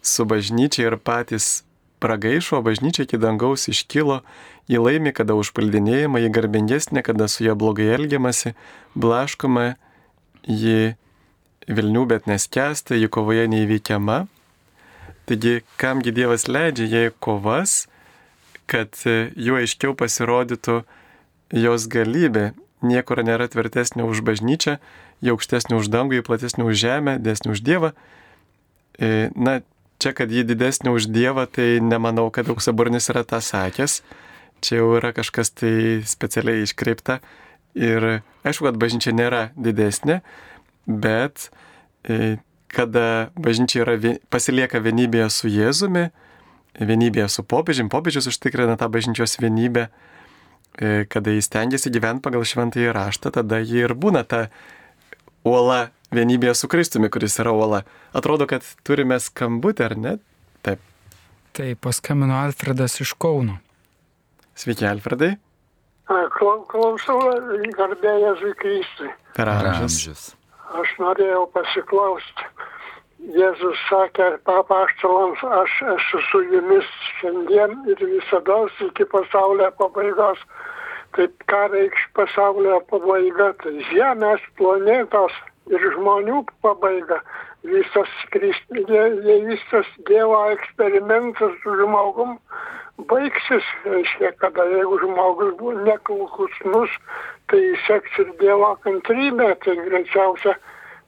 su 0.04 0.26
bažnyčia 0.28 0.90
ir 0.90 0.98
patys 1.00 1.64
pragaišo, 2.04 2.60
bažnyčia 2.66 3.08
iki 3.08 3.18
dangaus 3.22 3.70
iškilo, 3.72 4.20
jį 4.72 4.82
laimi, 4.84 5.14
kada 5.16 5.36
užpaldinėjama, 5.40 6.22
jį 6.24 6.30
garbingesnė, 6.34 7.04
kada 7.06 7.28
su 7.32 7.44
ja 7.46 7.56
blogai 7.56 7.90
elgiamasi, 7.98 8.54
blaškoma, 8.96 9.74
ji 10.48 10.96
Vilnių, 11.64 12.02
bet 12.12 12.26
neskesta, 12.28 12.98
ji 13.00 13.08
kovoje 13.08 13.46
neįveikiama. 13.48 14.26
Taigi, 15.30 15.62
kamgi 15.80 16.12
Dievas 16.12 16.50
leidžia 16.52 16.90
jai 16.92 17.12
kovas, 17.24 17.86
kad 18.68 19.00
juo 19.40 19.62
aiškiau 19.62 19.96
pasirodytų 19.96 20.82
jos 21.56 21.88
galybė. 21.88 22.52
Niekur 22.84 23.22
nėra 23.24 23.48
tvirtesnė 23.48 24.04
už 24.04 24.20
bažnyčią, 24.28 24.76
jau 25.24 25.38
aukštesnė 25.38 25.80
už 25.80 25.88
dangų, 25.88 26.20
jau 26.20 26.28
platesnė 26.28 26.68
už 26.68 26.76
žemę, 26.84 27.16
desnė 27.24 27.54
už 27.56 27.64
Dievą. 27.64 27.94
E, 29.00 29.32
na, 29.40 29.62
čia, 30.04 30.12
kad 30.12 30.28
ji 30.28 30.44
didesnė 30.44 30.92
už 30.92 31.08
Dievą, 31.08 31.48
tai 31.48 31.80
nemanau, 31.80 32.28
kad 32.28 32.52
auksaburnis 32.52 33.08
yra 33.14 33.24
tą 33.24 33.40
sakęs. 33.40 34.02
Čia 34.64 34.80
jau 34.80 34.94
yra 34.96 35.12
kažkas 35.16 35.52
tai 35.60 35.76
specialiai 36.08 36.64
iškreipta. 36.64 37.20
Ir 37.76 38.06
aišku, 38.46 38.68
kad 38.70 38.78
bažnyčia 38.80 39.12
nėra 39.18 39.48
didesnė, 39.58 40.22
bet 40.86 41.50
e, 42.06 42.38
kada 42.70 43.34
bažnyčia 43.36 43.82
yra, 43.84 43.96
pasilieka 44.32 44.80
vienybėje 44.84 45.30
su 45.34 45.50
Jėzumi, 45.52 46.06
vienybėje 46.80 47.28
su 47.34 47.46
popiežiumi, 47.46 47.92
popiežius 47.94 48.30
užtikrina 48.30 48.78
tą 48.78 48.88
bažnyčios 48.94 49.36
vienybę, 49.42 49.88
e, 50.78 50.94
kada 51.10 51.34
jis 51.34 51.50
tengiasi 51.54 51.92
gyventi 51.94 52.24
pagal 52.26 52.46
šventąjį 52.46 52.94
raštą, 52.94 53.34
tada 53.34 53.60
ji 53.62 53.84
ir 53.84 53.98
būna 53.98 54.24
ta 54.24 54.48
uola 55.44 55.90
vienybėje 56.14 56.56
su 56.62 56.70
Kristumi, 56.70 57.10
kuris 57.10 57.40
yra 57.42 57.52
uola. 57.58 57.84
Atrodo, 58.14 58.48
kad 58.50 58.66
turime 58.86 59.20
skambutį, 59.20 59.90
ar 59.90 59.98
ne? 59.98 60.16
Taip. 60.66 60.82
Taip, 61.58 61.82
paskambino 61.82 62.38
Alfredas 62.42 63.02
iš 63.02 63.18
Kauno. 63.18 63.60
Sveiki, 64.56 64.86
Alfredai. 64.86 65.34
Klausau, 66.70 67.20
garbė 67.78 68.14
Jėzui 68.22 68.54
Kristui. 68.60 69.10
Per 69.38 69.50
amžius. 69.50 70.34
Aš 70.78 70.92
norėjau 71.02 71.46
pasiklausti. 71.54 72.50
Jėzus 73.34 73.80
sakė 73.88 74.28
papaštalams, 74.44 75.40
aš 75.62 75.78
esu 75.94 76.20
su 76.28 76.42
jumis 76.52 76.90
šiandien 77.20 77.78
ir 77.88 78.02
visada 78.04 78.58
iki 78.88 79.08
pasaulio 79.14 79.70
pabaigos. 79.80 80.42
Taip 81.16 81.46
ką 81.48 81.62
reikš 81.72 82.04
pasaulio 82.18 82.82
pabaiga, 82.90 83.54
tai 83.64 83.74
žemės 83.94 84.44
planetos 84.60 85.34
ir 85.72 85.88
žmonių 85.96 86.44
pabaiga. 86.66 87.22
Visas, 87.64 88.12
visas 88.34 89.90
Dievo 90.10 90.40
eksperimentas 90.52 91.56
su 91.64 91.76
žmogum 91.80 92.38
baigsis, 93.10 93.66
reiškia, 93.86 94.34
kada 94.42 94.66
jeigu 94.70 95.00
žmogus 95.02 95.54
buvo 95.60 95.74
neklusnus, 95.88 96.92
tai 97.48 97.64
seks 97.88 98.20
ir 98.22 98.32
Dievo 98.42 98.74
kantrybė, 98.84 99.54
tai 99.64 99.78
greičiausia 99.80 100.58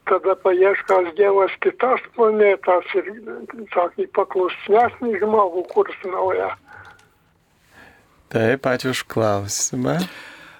tada 0.06 0.36
paieškos 0.42 1.12
Dievas 1.18 1.54
kitos 1.62 2.02
planetos 2.16 2.94
ir 2.98 3.10
tokį 3.74 4.08
paklusnesnį 4.16 5.18
žmogų 5.22 5.66
kurs 5.72 5.98
naują. 6.06 6.52
Taip, 8.30 8.66
ačiū 8.66 8.94
už 8.94 9.04
klausimą. 9.10 10.00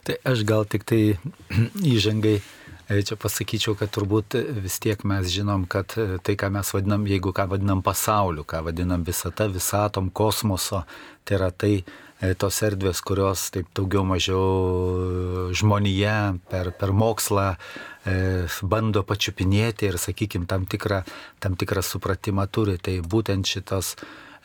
Tai 0.07 0.15
aš 0.31 0.45
gal 0.47 0.67
tik 0.71 0.87
tai 0.87 1.19
įžengai 1.95 2.39
čia 2.87 3.17
pasakyčiau, 3.19 3.75
kad 3.75 3.91
turbūt 3.91 4.37
vis 4.63 4.79
tiek 4.79 5.01
mes 5.03 5.27
žinom, 5.27 5.65
kad 5.67 5.91
e, 5.99 6.21
tai, 6.23 6.37
ką 6.39 6.53
mes 6.55 6.69
vadinam, 6.71 7.07
jeigu 7.11 7.33
ką 7.35 7.49
vadinam 7.51 7.83
pasauliu, 7.83 8.45
ką 8.47 8.63
vadinam 8.69 9.03
visata, 9.03 9.49
visatom, 9.51 10.07
kosmoso, 10.15 10.85
tai 11.27 11.35
yra 11.35 11.49
tai 11.51 11.73
e, 11.83 12.35
tos 12.39 12.61
erdvės, 12.63 13.03
kurios 13.03 13.49
taip 13.51 13.73
daugiau 13.75 14.05
mažiau 14.07 15.51
žmonėje 15.51 16.15
per, 16.47 16.71
per 16.79 16.95
mokslą 16.95 17.49
e, 17.57 18.47
bando 18.63 19.03
pačiupinėti 19.03 19.91
ir, 19.91 19.99
sakykime, 19.99 20.47
tam 20.47 20.71
tikrą, 20.71 21.03
tam 21.43 21.59
tikrą 21.59 21.83
supratimą 21.83 22.47
turi. 22.47 22.79
Tai 22.79 23.01
būtent 23.03 23.51
šitas, 23.51 23.97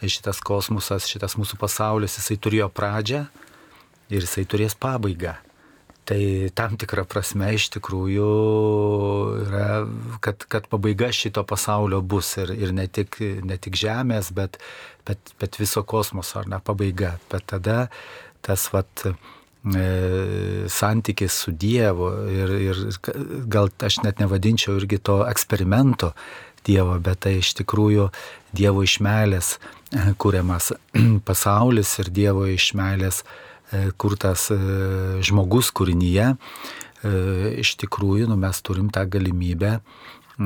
šitas 0.01 0.41
kosmosas, 0.41 1.05
šitas 1.05 1.37
mūsų 1.37 1.61
pasaulis, 1.61 2.17
jisai 2.17 2.41
turėjo 2.41 2.73
pradžią 2.73 3.27
ir 4.09 4.25
jisai 4.25 4.49
turės 4.49 4.73
pabaigą. 4.73 5.37
Tai 6.11 6.49
tam 6.51 6.73
tikrą 6.75 7.05
prasme 7.07 7.53
iš 7.55 7.69
tikrųjų 7.71 8.29
yra, 9.45 9.67
kad, 10.19 10.43
kad 10.51 10.65
pabaiga 10.67 11.07
šito 11.15 11.45
pasaulio 11.47 12.01
bus 12.03 12.33
ir, 12.41 12.49
ir 12.51 12.73
ne, 12.75 12.83
tik, 12.91 13.15
ne 13.47 13.55
tik 13.55 13.77
Žemės, 13.79 14.33
bet, 14.35 14.57
bet, 15.07 15.31
bet 15.39 15.55
viso 15.55 15.85
kosmoso, 15.87 16.41
ar 16.41 16.49
ne 16.51 16.59
pabaiga. 16.59 17.13
Bet 17.31 17.45
tada 17.53 17.85
tas 18.43 18.65
vat, 18.73 19.05
e, 19.07 19.85
santykis 20.67 21.37
su 21.45 21.53
Dievu 21.55 22.09
ir, 22.33 22.51
ir 22.59 22.81
gal 23.47 23.71
aš 23.79 24.01
net 24.03 24.19
nevadinčiau 24.19 24.75
irgi 24.81 24.99
to 24.99 25.21
eksperimento 25.29 26.11
Dievo, 26.67 26.97
bet 26.99 27.23
tai 27.23 27.37
iš 27.37 27.53
tikrųjų 27.61 28.09
Dievo 28.51 28.83
išmelės 28.83 29.53
e, 29.55 30.11
kuriamas 30.19 30.73
pasaulis 31.29 31.95
ir 32.03 32.11
Dievo 32.19 32.49
išmelės 32.51 33.21
e, 33.23 33.31
kurtas 33.97 34.49
e, 34.53 34.57
žmogus 35.25 35.71
kūrinyje. 35.75 36.33
Iš 37.57 37.71
tikrųjų, 37.81 38.27
nu, 38.29 38.35
mes 38.37 38.59
turim 38.61 38.91
tą 38.93 39.07
galimybę 39.09 39.71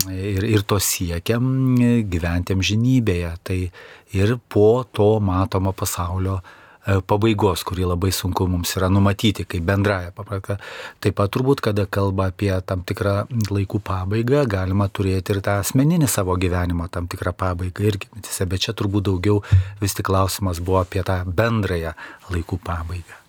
ir, 0.07 0.45
ir 0.47 0.61
to 0.63 0.77
siekiam 0.79 1.75
gyventi 2.07 2.55
amžinybėje. 2.55 3.31
Tai 3.43 3.57
ir 4.15 4.37
po 4.47 4.69
to 4.87 5.17
matomo 5.19 5.75
pasaulio 5.75 6.37
E, 6.39 6.64
pabaigos, 7.07 7.63
kurį 7.65 7.87
labai 7.89 8.11
sunku 8.13 8.45
mums 8.49 8.75
yra 8.77 8.89
numatyti 8.93 9.45
kaip 9.49 9.65
bendraja 9.65 10.11
papraka. 10.15 10.57
Taip 11.01 11.17
pat 11.17 11.33
turbūt, 11.33 11.63
kada 11.65 11.87
kalba 11.89 12.29
apie 12.31 12.51
tam 12.67 12.83
tikrą 12.85 13.15
laikų 13.49 13.81
pabaigą, 13.85 14.43
galima 14.49 14.87
turėti 14.89 15.35
ir 15.35 15.41
tą 15.45 15.59
asmeninį 15.63 16.09
savo 16.11 16.37
gyvenimo 16.41 16.87
tam 16.93 17.09
tikrą 17.11 17.33
pabaigą 17.33 17.87
irgi. 17.89 18.11
Bet 18.15 18.61
čia 18.61 18.75
turbūt 18.77 19.07
daugiau 19.09 19.41
vis 19.81 19.97
tik 19.97 20.09
klausimas 20.11 20.61
buvo 20.61 20.83
apie 20.83 21.03
tą 21.05 21.23
bendrąją 21.25 21.95
laikų 22.33 22.61
pabaigą. 22.65 23.21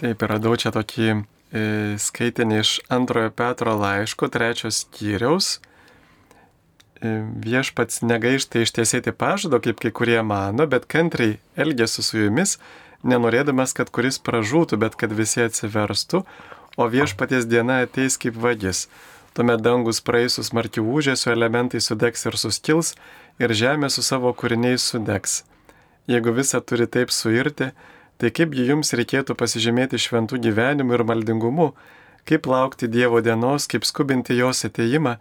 Taip, 0.00 0.22
radau 0.24 0.54
čia 0.56 0.70
tokį 0.72 1.08
e, 1.12 1.16
skaitinį 2.00 2.62
iš 2.62 2.76
antrojo 2.92 3.34
Petro 3.36 3.74
laiško, 3.76 4.30
trečios 4.32 4.84
skyriaus 4.86 5.58
viešpats 7.00 8.02
negaišta 8.04 8.64
ištiesėti 8.64 9.12
pažado, 9.16 9.60
kaip 9.62 9.80
kai 9.80 9.90
kurie 9.90 10.20
mano, 10.22 10.66
bet 10.68 10.86
kantriai 10.90 11.38
elgėsi 11.56 12.04
su 12.04 12.18
jumis, 12.20 12.58
nenorėdamas, 13.02 13.72
kad 13.76 13.90
kuris 13.90 14.20
pražūtų, 14.20 14.80
bet 14.80 14.96
kad 15.00 15.12
visi 15.16 15.44
atsiverstų, 15.46 16.24
o 16.76 16.88
viešpaties 16.88 17.48
diena 17.48 17.80
ateis 17.86 18.18
kaip 18.20 18.36
vagis. 18.36 18.88
Tuomet 19.34 19.62
dangus 19.62 20.00
praeis 20.02 20.36
su 20.36 20.44
smarkiu 20.44 20.84
užėsiu, 20.84 21.30
elementai 21.32 21.80
sudegs 21.80 22.26
ir 22.26 22.36
suskils, 22.36 22.94
ir 23.38 23.54
žemė 23.54 23.88
su 23.88 24.02
savo 24.02 24.32
kūriniais 24.34 24.84
sudegs. 24.92 25.44
Jeigu 26.10 26.34
visa 26.34 26.60
turi 26.60 26.88
taip 26.90 27.12
suirti, 27.14 27.70
tai 28.18 28.30
kaipgi 28.34 28.66
jums 28.68 28.92
reikėtų 28.92 29.36
pasižymėti 29.38 30.00
šventų 30.02 30.40
gyvenimu 30.44 30.96
ir 30.96 31.04
maldingumu, 31.06 31.70
kaip 32.28 32.48
laukti 32.50 32.90
Dievo 32.90 33.22
dienos, 33.24 33.68
kaip 33.70 33.86
skubinti 33.88 34.36
jos 34.36 34.66
ateimą, 34.66 35.16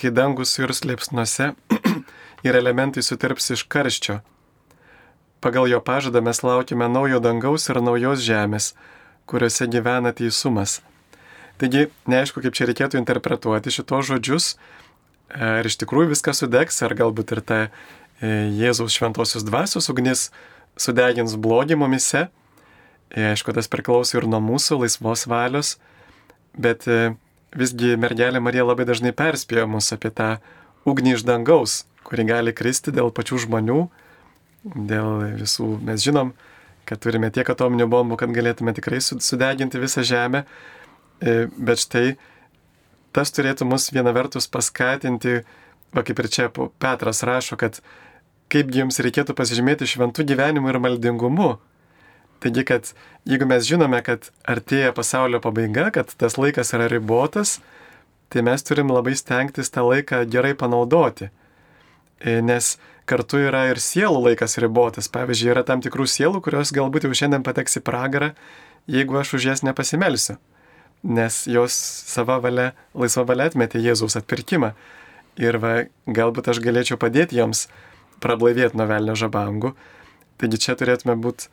kai 0.00 0.12
dangus 0.16 0.54
suirs 0.56 0.82
liepsnuose 0.88 1.52
ir 2.46 2.56
elementai 2.56 3.04
sutirps 3.04 3.52
iš 3.56 3.66
karščio. 3.68 4.20
Pagal 5.40 5.70
jo 5.72 5.80
pažadą 5.80 6.20
mes 6.24 6.42
laukime 6.44 6.88
naujo 6.88 7.20
dangaus 7.24 7.68
ir 7.72 7.80
naujos 7.80 8.20
žemės, 8.24 8.74
kuriuose 9.28 9.68
gyvena 9.72 10.12
teisumas. 10.16 10.80
Taigi, 11.60 11.88
neaišku, 12.08 12.40
kaip 12.44 12.56
čia 12.56 12.68
reikėtų 12.68 13.00
interpretuoti 13.00 13.72
šitos 13.72 14.08
žodžius, 14.08 14.54
ar 15.28 15.66
iš 15.68 15.76
tikrųjų 15.80 16.14
viskas 16.14 16.40
sudegs, 16.40 16.80
ar 16.84 16.96
galbūt 16.96 17.34
ir 17.36 17.40
ta 17.44 17.58
e, 17.66 17.70
Jėzaus 18.56 18.96
šventosios 18.96 19.44
dvasios 19.44 19.88
ugnis 19.92 20.28
sudegins 20.80 21.36
blogį 21.36 21.76
mumise. 21.80 22.28
E, 23.12 23.32
aišku, 23.34 23.52
tas 23.56 23.68
priklauso 23.68 24.16
ir 24.16 24.28
nuo 24.28 24.40
mūsų 24.44 24.80
laisvos 24.82 25.26
valios, 25.28 25.74
bet 26.56 26.88
e, 26.88 27.12
visgi 27.56 27.96
mergelė 28.00 28.40
Marija 28.42 28.66
labai 28.66 28.86
dažnai 28.88 29.12
perspėjo 29.16 29.66
mus 29.70 29.90
apie 29.94 30.12
tą 30.14 30.36
ugnį 30.88 31.16
iš 31.16 31.24
dangaus, 31.26 31.84
kuri 32.06 32.24
gali 32.28 32.54
kristi 32.56 32.94
dėl 32.94 33.10
pačių 33.14 33.44
žmonių, 33.46 33.80
dėl 34.64 35.24
visų, 35.40 35.68
mes 35.86 36.02
žinom, 36.04 36.32
kad 36.88 37.00
turime 37.02 37.30
tiek 37.34 37.48
atominių 37.48 37.86
bombų, 37.90 38.18
kad 38.20 38.32
galėtume 38.34 38.74
tikrai 38.76 39.00
sudeginti 39.02 39.80
visą 39.80 40.04
žemę, 40.06 40.44
e, 41.20 41.48
bet 41.56 41.82
štai 41.82 42.16
tas 43.14 43.32
turėtų 43.34 43.66
mus 43.66 43.90
viena 43.94 44.14
vertus 44.14 44.48
paskatinti, 44.50 45.40
va 45.94 46.04
kaip 46.06 46.22
ir 46.22 46.30
čia 46.30 46.48
Petras 46.50 47.24
rašo, 47.26 47.58
kad 47.58 47.80
kaipgi 48.50 48.82
jums 48.82 49.00
reikėtų 49.02 49.34
pasižymėti 49.38 49.88
šventų 49.90 50.26
gyvenimu 50.26 50.70
ir 50.70 50.78
maldingumu, 50.82 51.56
Taigi, 52.40 52.64
kad 52.64 52.92
jeigu 53.28 53.46
mes 53.48 53.66
žinome, 53.68 54.00
kad 54.04 54.30
artėja 54.48 54.94
pasaulio 54.96 55.42
pabaiga, 55.44 55.90
kad 55.92 56.12
tas 56.16 56.38
laikas 56.40 56.72
yra 56.76 56.88
ribotas, 56.88 57.58
tai 58.32 58.44
mes 58.46 58.64
turim 58.64 58.92
labai 58.94 59.12
stengtis 59.18 59.72
tą 59.74 59.84
laiką 59.84 60.22
gerai 60.30 60.54
panaudoti. 60.56 61.28
E, 62.20 62.38
nes 62.44 62.76
kartu 63.08 63.40
yra 63.42 63.66
ir 63.72 63.80
sielų 63.82 64.22
laikas 64.28 64.56
ribotas. 64.62 65.10
Pavyzdžiui, 65.12 65.50
yra 65.54 65.64
tam 65.66 65.82
tikrų 65.84 66.06
sielų, 66.08 66.40
kurios 66.44 66.72
galbūt 66.76 67.08
jau 67.08 67.12
šiandien 67.16 67.44
pateks 67.46 67.80
į 67.80 67.84
pragarą, 67.84 68.32
jeigu 68.90 69.18
aš 69.20 69.34
už 69.38 69.50
jas 69.50 69.64
nepasimelsiu. 69.66 70.38
Nes 71.02 71.42
jos 71.48 71.76
savo 72.08 72.36
valia, 72.44 72.72
laisva 72.94 73.24
valia 73.28 73.48
atmetė 73.48 73.80
Jėzaus 73.80 74.18
atpirkimą. 74.20 74.74
Ir 75.40 75.56
va, 75.62 75.72
galbūt 76.04 76.50
aš 76.52 76.60
galėčiau 76.60 77.00
padėti 77.00 77.38
joms 77.38 77.66
prablaivėti 78.20 78.76
nuo 78.76 78.86
velnio 78.90 79.16
žabangų. 79.16 79.72
Taigi 80.40 80.60
čia 80.60 80.76
turėtume 80.76 81.16
būti 81.20 81.48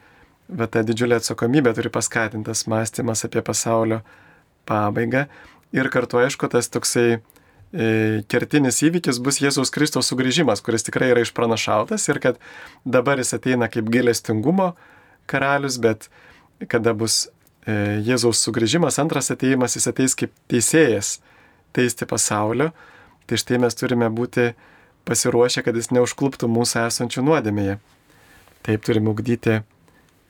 bet 0.48 0.74
ta 0.76 0.84
didžiulė 0.86 1.20
atsakomybė 1.20 1.74
turi 1.76 1.92
paskatintas 1.94 2.66
mąstymas 2.72 3.26
apie 3.28 3.44
pasaulio 3.46 4.02
pabaigą. 4.68 5.26
Ir 5.76 5.90
kartu, 5.92 6.22
aišku, 6.24 6.48
tas 6.52 6.70
toksai 6.72 7.18
e, 7.18 7.20
kertinis 8.32 8.80
įvykis 8.88 9.20
bus 9.24 9.42
Jėzaus 9.44 9.72
Kristos 9.76 10.08
sugrįžimas, 10.12 10.64
kuris 10.64 10.88
tikrai 10.88 11.12
yra 11.12 11.24
išpranašautas 11.26 12.08
ir 12.08 12.22
kad 12.24 12.40
dabar 12.88 13.20
jis 13.20 13.36
ateina 13.36 13.68
kaip 13.72 13.92
gailestingumo 13.92 14.72
karalius, 15.28 15.80
bet 15.84 16.08
kada 16.72 16.96
bus 16.96 17.26
e, 17.68 18.00
Jėzaus 18.08 18.40
sugrįžimas, 18.48 19.00
antras 19.04 19.32
ateimas, 19.36 19.76
jis 19.76 19.92
ateis 19.92 20.16
kaip 20.18 20.32
teisėjas 20.52 21.18
teisti 21.76 22.08
pasaulio, 22.08 22.72
tai 23.28 23.40
štai 23.40 23.60
mes 23.60 23.76
turime 23.76 24.08
būti 24.08 24.54
pasiruošę, 25.08 25.68
kad 25.68 25.76
jis 25.76 25.92
neužkluptų 25.92 26.48
mūsų 26.52 26.88
esančių 26.88 27.24
nuodėmėje. 27.28 27.82
Taip 28.64 28.88
turime 28.88 29.12
ugdyti 29.12 29.62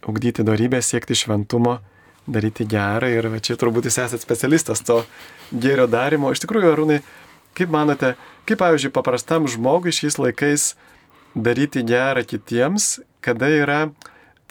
ugdyti 0.05 0.45
darybę, 0.45 0.81
siekti 0.81 1.15
šventumo, 1.17 1.79
daryti 2.27 2.67
gerą 2.67 3.09
ir 3.09 3.29
čia 3.41 3.55
turbūt 3.59 3.87
jūs 3.87 4.01
esate 4.03 4.21
specialistas 4.21 4.83
to 4.85 5.01
gėrio 5.51 5.87
darimo. 5.89 6.31
Iš 6.31 6.43
tikrųjų, 6.43 6.73
Arūnai, 6.75 6.99
kaip 7.57 7.71
manote, 7.73 8.15
kaip 8.47 8.59
pavyzdžiui 8.61 8.93
paprastam 8.93 9.47
žmogui 9.49 9.95
šiais 9.95 10.19
laikais 10.19 10.73
daryti 11.35 11.83
gerą 11.87 12.23
kitiems, 12.27 12.97
kada 13.23 13.49
yra 13.51 13.79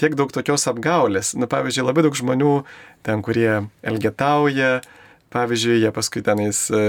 tiek 0.01 0.16
daug 0.16 0.32
tokios 0.32 0.66
apgaulės. 0.70 1.35
Na, 1.39 1.48
pavyzdžiui, 1.51 1.86
labai 1.86 2.05
daug 2.06 2.16
žmonių 2.16 2.52
ten, 3.06 3.23
kurie 3.24 3.66
elgetauja, 3.86 4.81
pavyzdžiui, 5.35 5.81
jie 5.82 5.93
paskui 5.94 6.23
tenais 6.24 6.66
e, 6.70 6.82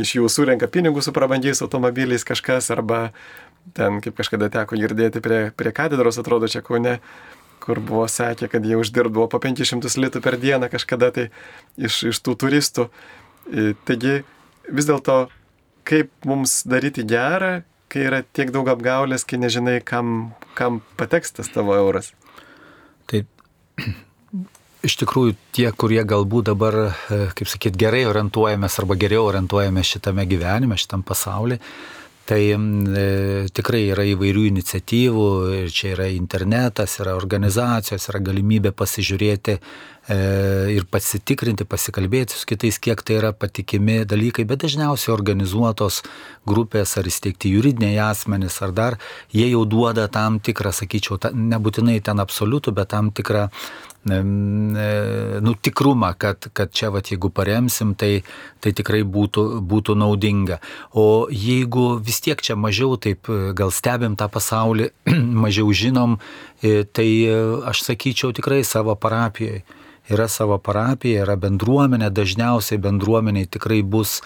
iš 0.00 0.16
jų 0.18 0.28
surenka 0.32 0.68
pinigus 0.72 1.08
su 1.08 1.14
prabangiais 1.16 1.62
automobiliais 1.64 2.24
kažkas, 2.26 2.70
arba 2.74 3.10
ten, 3.76 4.00
kaip 4.04 4.16
kažkada 4.18 4.50
teko 4.52 4.78
girdėti 4.78 5.22
prie, 5.24 5.42
prie 5.56 5.72
katedros, 5.76 6.20
atrodo, 6.20 6.48
čia 6.50 6.62
kaune, 6.64 6.98
kur 7.60 7.80
buvo 7.84 8.06
sakę, 8.08 8.48
kad 8.50 8.64
jie 8.66 8.78
uždirbdavo 8.80 9.28
po 9.30 9.40
500 9.42 9.96
litų 10.00 10.22
per 10.24 10.38
dieną 10.40 10.70
kažkada 10.72 11.10
tai 11.14 11.28
iš, 11.76 12.02
iš 12.12 12.22
tų 12.24 12.36
turistų. 12.44 12.88
Taigi 13.86 14.20
vis 14.70 14.88
dėlto, 14.88 15.24
kaip 15.88 16.12
mums 16.28 16.62
daryti 16.68 17.04
gerą, 17.08 17.60
kai 17.90 18.06
yra 18.06 18.22
tiek 18.22 18.52
daug 18.54 18.68
apgaulės, 18.70 19.26
kai 19.26 19.40
nežinai, 19.42 19.80
kam, 19.84 20.32
kam 20.58 20.80
pateks 21.00 21.34
tas 21.38 21.50
tavo 21.50 21.74
euras. 21.74 22.12
Tai 23.10 23.24
iš 24.86 24.96
tikrųjų 25.02 25.36
tie, 25.56 25.68
kurie 25.74 26.02
galbūt 26.06 26.52
dabar, 26.52 26.78
e, 27.10 27.22
kaip 27.36 27.50
sakyt, 27.50 27.78
gerai 27.80 28.04
orientuojamės 28.10 28.78
arba 28.82 28.98
geriau 29.00 29.26
orientuojamės 29.30 29.96
šitame 29.96 30.26
gyvenime, 30.30 30.78
šitam 30.80 31.02
pasaulyje, 31.06 31.60
Tai 32.28 32.40
e, 32.46 32.56
tikrai 33.50 33.86
yra 33.90 34.04
įvairių 34.06 34.44
iniciatyvų 34.50 35.28
ir 35.64 35.72
čia 35.74 35.94
yra 35.96 36.06
internetas, 36.14 36.98
yra 37.02 37.16
organizacijos, 37.18 38.06
yra 38.12 38.20
galimybė 38.22 38.70
pasižiūrėti 38.76 39.56
e, 39.56 40.18
ir 40.76 40.86
pasitikrinti, 40.92 41.66
pasikalbėti 41.66 42.36
su 42.38 42.46
kitais, 42.50 42.78
kiek 42.78 43.02
tai 43.02 43.18
yra 43.18 43.32
patikimi 43.34 44.04
dalykai, 44.06 44.46
bet 44.46 44.62
dažniausiai 44.62 45.14
organizuotos 45.16 46.04
grupės 46.46 46.94
ar 47.00 47.10
įsteigti 47.10 47.50
juridiniai 47.56 47.98
asmenys 48.10 48.60
ar 48.62 48.76
dar, 48.76 48.98
jie 49.34 49.48
jau 49.50 49.64
duoda 49.66 50.06
tam 50.12 50.38
tikrą, 50.38 50.70
sakyčiau, 50.76 51.18
ta, 51.18 51.34
nebūtinai 51.34 51.98
ten 52.04 52.22
absoliutų, 52.22 52.76
bet 52.78 52.94
tam 52.94 53.10
tikrą 53.10 53.48
nu, 54.04 55.54
tikrumą, 55.54 56.14
kad, 56.18 56.48
kad 56.52 56.72
čia, 56.72 56.88
vat, 56.90 57.10
jeigu 57.12 57.28
paremsim, 57.30 57.94
tai, 57.94 58.22
tai 58.60 58.72
tikrai 58.72 59.02
būtų, 59.04 59.60
būtų 59.60 59.96
naudinga. 60.00 60.60
O 60.96 61.28
jeigu 61.28 61.98
vis 62.00 62.20
tiek 62.24 62.40
čia 62.40 62.56
mažiau 62.56 62.96
taip 62.96 63.28
e, 63.28 63.52
gal 63.52 63.70
stebim 63.70 64.16
tą 64.16 64.30
pasaulį, 64.32 64.88
mažiau 65.44 65.68
žinom, 65.72 66.16
e, 66.62 66.84
tai 66.84 67.10
aš 67.68 67.84
sakyčiau 67.90 68.32
tikrai 68.36 68.64
savo 68.64 68.96
parapijoje 68.96 69.64
yra 70.10 70.26
savo 70.28 70.58
parapija, 70.58 71.24
yra 71.24 71.36
bendruomenė, 71.38 72.10
dažniausiai 72.14 72.80
bendruomeniai 72.82 73.46
tikrai 73.50 73.80
bus 73.86 74.18
e, 74.18 74.24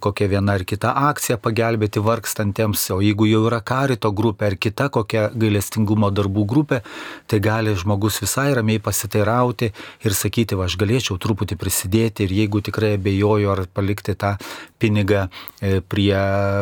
kokia 0.00 0.28
viena 0.32 0.54
ar 0.56 0.64
kita 0.64 0.94
akcija 1.10 1.36
pagelbėti 1.42 2.00
vargstantiems, 2.00 2.86
o 2.94 3.00
jeigu 3.04 3.26
jau 3.28 3.42
yra 3.50 3.60
karito 3.60 4.08
grupė 4.12 4.46
ar 4.48 4.56
kita 4.56 4.88
kokia 4.92 5.26
gailestingumo 5.36 6.08
darbų 6.14 6.44
grupė, 6.48 6.80
tai 7.28 7.40
gali 7.44 7.74
žmogus 7.76 8.22
visai 8.22 8.48
ramiai 8.56 8.80
pasiteirauti 8.80 9.72
ir 10.06 10.16
sakyti, 10.16 10.56
va, 10.56 10.70
aš 10.70 10.78
galėčiau 10.80 11.18
truputį 11.20 11.58
prisidėti 11.60 12.24
ir 12.24 12.36
jeigu 12.42 12.62
tikrai 12.64 12.94
abejoju 12.96 13.52
ar 13.52 13.64
palikti 13.68 14.16
tą 14.16 14.34
pinigą 14.80 15.26
e, 15.60 15.80
prie 15.84 16.16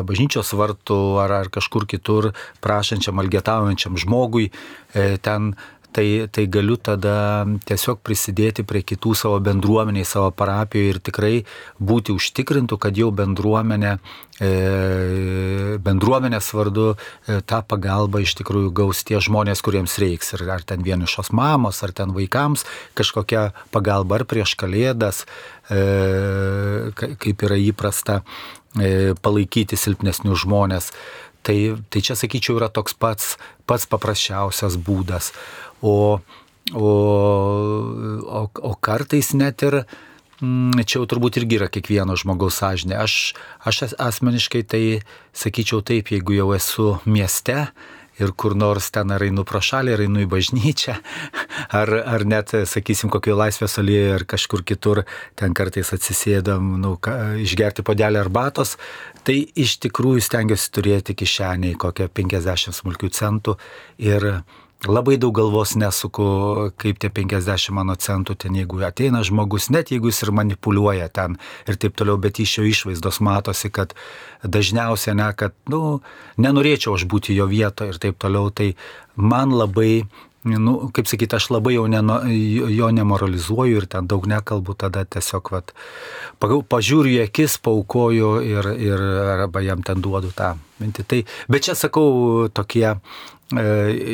bažnyčios 0.07 0.51
vartų 0.59 1.01
ar, 1.23 1.37
ar 1.45 1.53
kažkur 1.53 1.87
kitur 1.91 2.33
prašančiam, 2.65 3.23
algetaujančiam 3.23 3.99
žmogui, 4.01 4.51
e, 4.95 5.13
ten 5.23 5.55
tai, 5.93 6.29
tai 6.31 6.47
galiu 6.47 6.77
tada 6.77 7.45
tiesiog 7.67 8.01
prisidėti 8.07 8.65
prie 8.67 8.83
kitų 8.87 9.15
savo 9.19 9.39
bendruomeniai, 9.45 10.07
savo 10.07 10.31
parapijoje 10.35 10.95
ir 10.95 11.01
tikrai 11.03 11.33
būti 11.79 12.15
užtikrintų, 12.15 12.79
kad 12.81 12.99
jau 12.99 13.11
bendruomenė, 13.15 13.97
e, 14.41 14.51
bendruomenės 15.83 16.53
vardu 16.57 16.87
e, 16.93 17.41
tą 17.43 17.63
pagalbą 17.67 18.23
iš 18.25 18.37
tikrųjų 18.41 18.73
gaus 18.83 19.03
tie 19.07 19.21
žmonės, 19.23 19.63
kuriems 19.67 19.99
reiks. 20.03 20.35
Ir 20.37 20.47
ar 20.51 20.67
ten 20.67 20.85
vienišos 20.87 21.33
mamos, 21.37 21.83
ar 21.87 21.95
ten 21.97 22.15
vaikams 22.17 22.67
kažkokia 22.99 23.51
pagalba, 23.75 24.21
ar 24.21 24.27
prieš 24.31 24.55
kalėdas, 24.61 25.25
e, 25.71 26.95
kaip 26.95 27.47
yra 27.49 27.59
įprasta 27.59 28.23
palaikyti 28.71 29.75
silpnesnius 29.75 30.45
žmonės. 30.45 30.93
Tai, 31.43 31.57
tai 31.89 32.03
čia, 32.05 32.15
sakyčiau, 32.21 32.59
yra 32.61 32.69
toks 32.69 32.93
pats, 33.01 33.39
pats 33.65 33.89
paprasčiausias 33.89 34.77
būdas. 34.77 35.33
O, 35.83 36.21
o, 36.75 36.91
o, 38.41 38.43
o 38.51 38.73
kartais 38.81 39.33
net 39.33 39.65
ir 39.67 39.81
mm, 40.41 40.83
čia 40.85 41.01
jau 41.01 41.07
turbūt 41.09 41.41
irgi 41.41 41.61
yra 41.61 41.71
kiekvieno 41.73 42.17
žmogaus 42.21 42.61
sąžinė. 42.61 42.99
Aš, 43.01 43.33
aš 43.65 43.87
asmeniškai 43.97 44.65
tai 44.69 44.85
sakyčiau 45.37 45.85
taip, 45.87 46.13
jeigu 46.13 46.37
jau 46.37 46.51
esu 46.57 46.93
mieste 47.07 47.67
ir 48.21 48.33
kur 48.37 48.55
nors 48.59 48.91
ten 48.93 49.11
ar 49.15 49.23
einu 49.25 49.45
pro 49.49 49.63
šalį, 49.65 49.95
ar 49.97 50.03
einu 50.05 50.25
į 50.25 50.29
bažnyčią, 50.31 50.97
ar, 51.81 51.93
ar 52.15 52.25
net, 52.29 52.53
sakysim, 52.69 53.09
kokioje 53.13 53.39
laisvės 53.39 53.79
alėje 53.81 54.15
ar 54.19 54.27
kažkur 54.29 54.65
kitur, 54.69 55.05
ten 55.41 55.57
kartais 55.57 55.93
atsisėdam, 55.97 56.75
nu, 56.83 56.97
ka, 57.01 57.17
išgerti 57.41 57.85
podelį 57.87 58.21
arbatos, 58.21 58.77
tai 59.25 59.41
iš 59.65 59.79
tikrųjų 59.87 60.25
stengiuosi 60.27 60.73
turėti 60.77 61.17
kišeniai 61.17 61.79
kokią 61.81 62.11
50 62.21 62.77
smulkių 62.77 63.13
centų 63.17 63.57
ir 64.05 64.29
labai 64.89 65.19
daug 65.21 65.35
galvos 65.37 65.75
nesuku, 65.77 66.73
kaip 66.81 67.01
tie 67.03 67.11
50 67.13 67.75
mano 67.77 67.97
centų 68.01 68.37
ten, 68.41 68.57
jeigu 68.57 68.81
ateina 68.87 69.21
žmogus, 69.27 69.69
net 69.69 69.93
jeigu 69.93 70.09
jis 70.09 70.23
ir 70.25 70.33
manipuliuoja 70.33 71.11
ten 71.13 71.37
ir 71.69 71.77
taip 71.77 71.99
toliau, 72.01 72.17
bet 72.17 72.41
iš 72.41 72.59
jo 72.59 72.65
išvaizdos 72.65 73.21
matosi, 73.21 73.69
kad 73.69 73.93
dažniausiai 74.43 75.19
ne, 75.19 75.29
kad, 75.37 75.53
nu, 75.69 76.01
nenorėčiau 76.41 76.97
aš 76.97 77.05
būti 77.11 77.37
jo 77.37 77.49
vietoje 77.51 77.93
ir 77.93 78.01
taip 78.01 78.17
toliau, 78.23 78.49
tai 78.49 78.73
man 79.17 79.53
labai 79.53 80.07
nu, 80.49 80.89
kaip 80.97 81.11
sakyti, 81.11 81.37
aš 81.37 81.51
labai 81.53 81.75
jau 81.75 81.85
neno, 81.91 82.23
jo 82.73 82.89
nemoralizuoju 82.97 83.83
ir 83.83 83.87
ten 83.91 84.09
daug 84.09 84.25
nekalbu, 84.25 84.79
tada 84.81 85.05
tiesiog, 85.05 85.53
vat, 85.53 85.77
pažiūriu 86.41 87.19
į 87.19 87.23
akis, 87.27 87.59
paukoju 87.61 88.33
ir, 88.49 88.73
ir 88.81 89.07
arba 89.37 89.61
jam 89.61 89.85
ten 89.85 90.01
duodu 90.01 90.33
tą 90.33 90.55
mintį. 90.81 91.07
Tai, 91.11 91.21
bet 91.53 91.69
čia 91.69 91.79
sakau 91.79 92.49
tokie 92.55 92.97
E, 93.51 93.63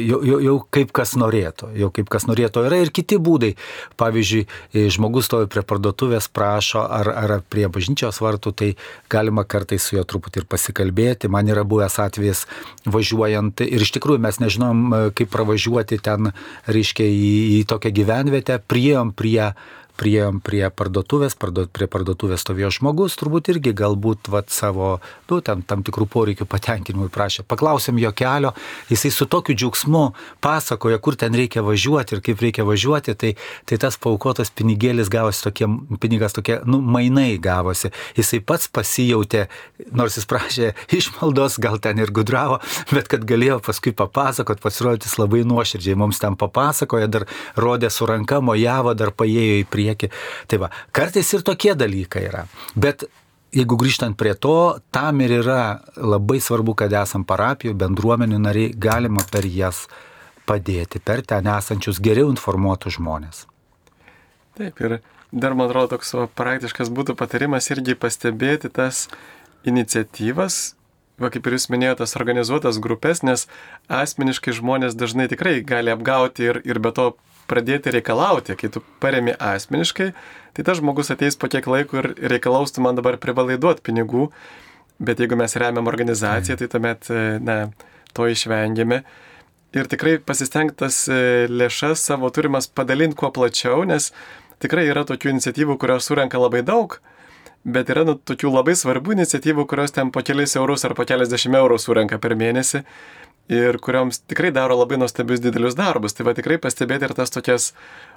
jau, 0.08 0.22
jau, 0.24 0.38
jau 0.40 0.54
kaip 0.72 0.92
kas 0.96 1.12
norėtų, 1.20 1.68
jau 1.76 1.90
kaip 1.92 2.08
kas 2.08 2.24
norėtų. 2.24 2.62
Yra 2.70 2.78
ir 2.80 2.90
kiti 2.94 3.18
būdai. 3.20 3.52
Pavyzdžiui, 4.00 4.46
žmogus 4.94 5.28
stovi 5.28 5.50
prie 5.52 5.60
parduotuvės, 5.66 6.30
prašo 6.32 6.80
ar, 6.80 7.10
ar 7.12 7.34
prie 7.52 7.66
bažnyčios 7.72 8.22
vartų, 8.24 8.54
tai 8.56 8.70
galima 9.12 9.44
kartais 9.44 9.84
su 9.84 9.98
juo 9.98 10.06
truputį 10.08 10.40
ir 10.40 10.48
pasikalbėti. 10.48 11.32
Man 11.32 11.52
yra 11.52 11.66
buvęs 11.68 11.98
atvejis 12.06 12.46
važiuojant 12.88 13.60
ir 13.66 13.84
iš 13.84 13.92
tikrųjų 13.98 14.24
mes 14.24 14.40
nežinom, 14.40 14.84
e, 14.88 15.02
kaip 15.20 15.32
pravažiuoti 15.34 16.00
ten, 16.00 16.32
reiškia, 16.64 17.04
į, 17.04 17.32
į 17.60 17.64
tokią 17.68 17.92
gyvenvietę, 18.00 18.62
prieėm 18.64 19.12
prie 19.12 19.52
prieėm 19.96 20.40
prie 20.44 20.64
parduotuvės, 20.70 21.36
parduot, 21.40 21.70
prie 21.74 21.88
parduotuvės 21.90 22.42
stovėjo 22.44 22.70
žmogus, 22.78 23.16
turbūt 23.18 23.50
irgi 23.52 23.72
galbūt 23.76 24.30
vat, 24.32 24.50
savo, 24.52 24.96
nu, 25.30 25.40
tam, 25.44 25.62
tam 25.66 25.82
tikrų 25.86 26.06
poreikių 26.12 26.46
patenkinimui 26.50 27.08
prašė. 27.12 27.46
Paklausėm 27.48 28.00
jo 28.02 28.12
kelio, 28.16 28.52
jisai 28.90 29.12
su 29.14 29.26
tokiu 29.30 29.56
džiaugsmu 29.56 30.04
pasakoja, 30.44 31.00
kur 31.02 31.16
ten 31.18 31.36
reikia 31.36 31.64
važiuoti 31.66 32.16
ir 32.16 32.22
kaip 32.28 32.44
reikia 32.44 32.66
važiuoti, 32.68 33.16
tai, 33.18 33.32
tai 33.68 33.80
tas 33.82 33.98
paukotas 34.00 34.52
pinigėlis 34.52 35.10
gavosi 35.12 35.44
tokie, 35.46 35.68
pinigas 36.02 36.36
tokie, 36.36 36.60
nu, 36.68 36.80
mainai 36.84 37.36
gavosi. 37.42 37.92
Jisai 38.18 38.42
pats 38.44 38.68
pasijautė, 38.72 39.46
nors 39.96 40.18
jis 40.20 40.28
prašė 40.28 40.72
išmaldos, 40.98 41.58
gal 41.62 41.80
ten 41.82 42.02
ir 42.02 42.12
gudravo, 42.14 42.60
bet 42.92 43.10
kad 43.12 43.24
galėjo 43.28 43.60
paskui 43.64 43.94
papasakot, 43.96 44.60
pasirodytis 44.62 45.16
labai 45.20 45.44
nuoširdžiai, 45.48 45.98
mums 45.98 46.20
ten 46.22 46.36
papasakoja, 46.38 47.08
dar 47.10 47.26
rodė 47.56 47.90
su 47.92 48.06
ranka, 48.08 48.42
mojavo, 48.44 48.92
dar 48.98 49.14
paėjo 49.16 49.62
į 49.62 49.66
priekį 49.72 49.85
priekį. 49.86 50.10
Tai 50.50 50.60
va, 50.64 50.72
kartais 50.94 51.32
ir 51.34 51.46
tokie 51.46 51.74
dalykai 51.78 52.26
yra. 52.28 52.44
Bet 52.74 53.06
jeigu 53.54 53.78
grįžtant 53.78 54.16
prie 54.18 54.34
to, 54.34 54.78
tam 54.90 55.22
ir 55.24 55.38
yra 55.40 55.80
labai 55.96 56.40
svarbu, 56.42 56.76
kad 56.76 56.92
esam 56.92 57.24
parapijų, 57.24 57.76
bendruomenių 57.78 58.40
nariai, 58.42 58.72
galima 58.74 59.24
per 59.30 59.46
jas 59.46 59.86
padėti, 60.46 61.00
per 61.02 61.24
ten 61.26 61.46
esančius 61.50 62.00
geriau 62.02 62.30
informuotus 62.30 62.98
žmonės. 62.98 63.46
Taip, 64.56 64.78
ir 64.80 65.00
dar 65.32 65.56
man 65.56 65.68
atrodo 65.68 65.96
toks 65.96 66.14
praktiškas 66.38 66.90
būtų 66.94 67.16
patarimas 67.18 67.68
irgi 67.74 67.96
pastebėti 67.98 68.70
tas 68.72 69.06
iniciatyvas, 69.66 70.76
va 71.20 71.32
kaip 71.32 71.48
ir 71.48 71.56
jūs 71.56 71.68
minėjote, 71.72 72.04
tas 72.04 72.14
organizuotas 72.18 72.78
grupės, 72.82 73.24
nes 73.26 73.46
asmeniškai 73.90 74.54
žmonės 74.56 74.96
dažnai 74.96 75.26
tikrai 75.32 75.58
gali 75.66 75.92
apgauti 75.92 76.46
ir, 76.46 76.60
ir 76.64 76.80
be 76.80 76.92
to 76.94 77.10
pradėti 77.50 77.92
reikalauti, 77.94 78.56
kai 78.58 78.70
tu 78.72 78.82
paremi 79.02 79.34
asmeniškai, 79.34 80.10
tai 80.56 80.64
tas 80.66 80.80
žmogus 80.80 81.12
ateis 81.14 81.38
po 81.38 81.50
kiek 81.52 81.66
laiko 81.70 82.00
ir 82.00 82.12
reikalaus, 82.32 82.74
tu 82.74 82.84
man 82.84 82.98
dabar 82.98 83.18
privalai 83.22 83.58
duoti 83.60 83.84
pinigų, 83.86 84.28
bet 84.98 85.20
jeigu 85.20 85.38
mes 85.38 85.56
remiam 85.60 85.88
organizaciją, 85.90 86.58
tai 86.60 86.68
tuomet, 86.72 87.10
e, 87.10 87.24
na, 87.44 87.58
to 88.16 88.28
išvengiame. 88.32 89.02
Ir 89.76 89.90
tikrai 89.92 90.16
pasistengtas 90.24 91.02
e, 91.12 91.20
lėšas 91.50 92.00
savo 92.08 92.30
turimas 92.32 92.70
padalinti 92.70 93.18
kuo 93.20 93.30
plačiau, 93.34 93.84
nes 93.84 94.12
tikrai 94.62 94.86
yra 94.88 95.04
tokių 95.08 95.34
iniciatyvų, 95.34 95.76
kurios 95.82 96.08
surenka 96.08 96.40
labai 96.40 96.62
daug, 96.64 96.96
bet 97.66 97.90
yra 97.92 98.06
nu, 98.08 98.16
tokių 98.16 98.54
labai 98.54 98.76
svarbių 98.78 99.18
iniciatyvų, 99.18 99.66
kurios 99.68 99.92
ten 99.92 100.12
po 100.14 100.22
keliais 100.24 100.56
eurus 100.56 100.86
ar 100.88 100.96
po 100.96 101.04
keliasdešimt 101.08 101.58
eurų 101.60 101.78
surenka 101.82 102.18
per 102.22 102.36
mėnesį 102.38 102.86
ir 103.52 103.78
kurioms 103.78 104.20
tikrai 104.26 104.50
daro 104.54 104.76
labai 104.78 104.98
nuostabius 105.00 105.42
didelius 105.42 105.76
darbus. 105.78 106.16
Tai 106.16 106.26
va 106.28 106.34
tikrai 106.36 106.58
pastebėti 106.62 107.08
ir 107.08 107.14
tas 107.16 107.32
tokias 107.34 107.72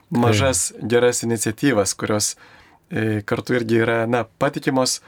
mažas 0.09 0.69
tai. 0.73 0.89
geras 0.95 1.23
iniciatyvas, 1.27 1.93
kurios 1.93 2.33
e, 2.89 3.21
kartu 3.25 3.59
irgi 3.59 3.83
yra, 3.83 4.01
na, 4.09 4.25
patikimos. 4.41 4.99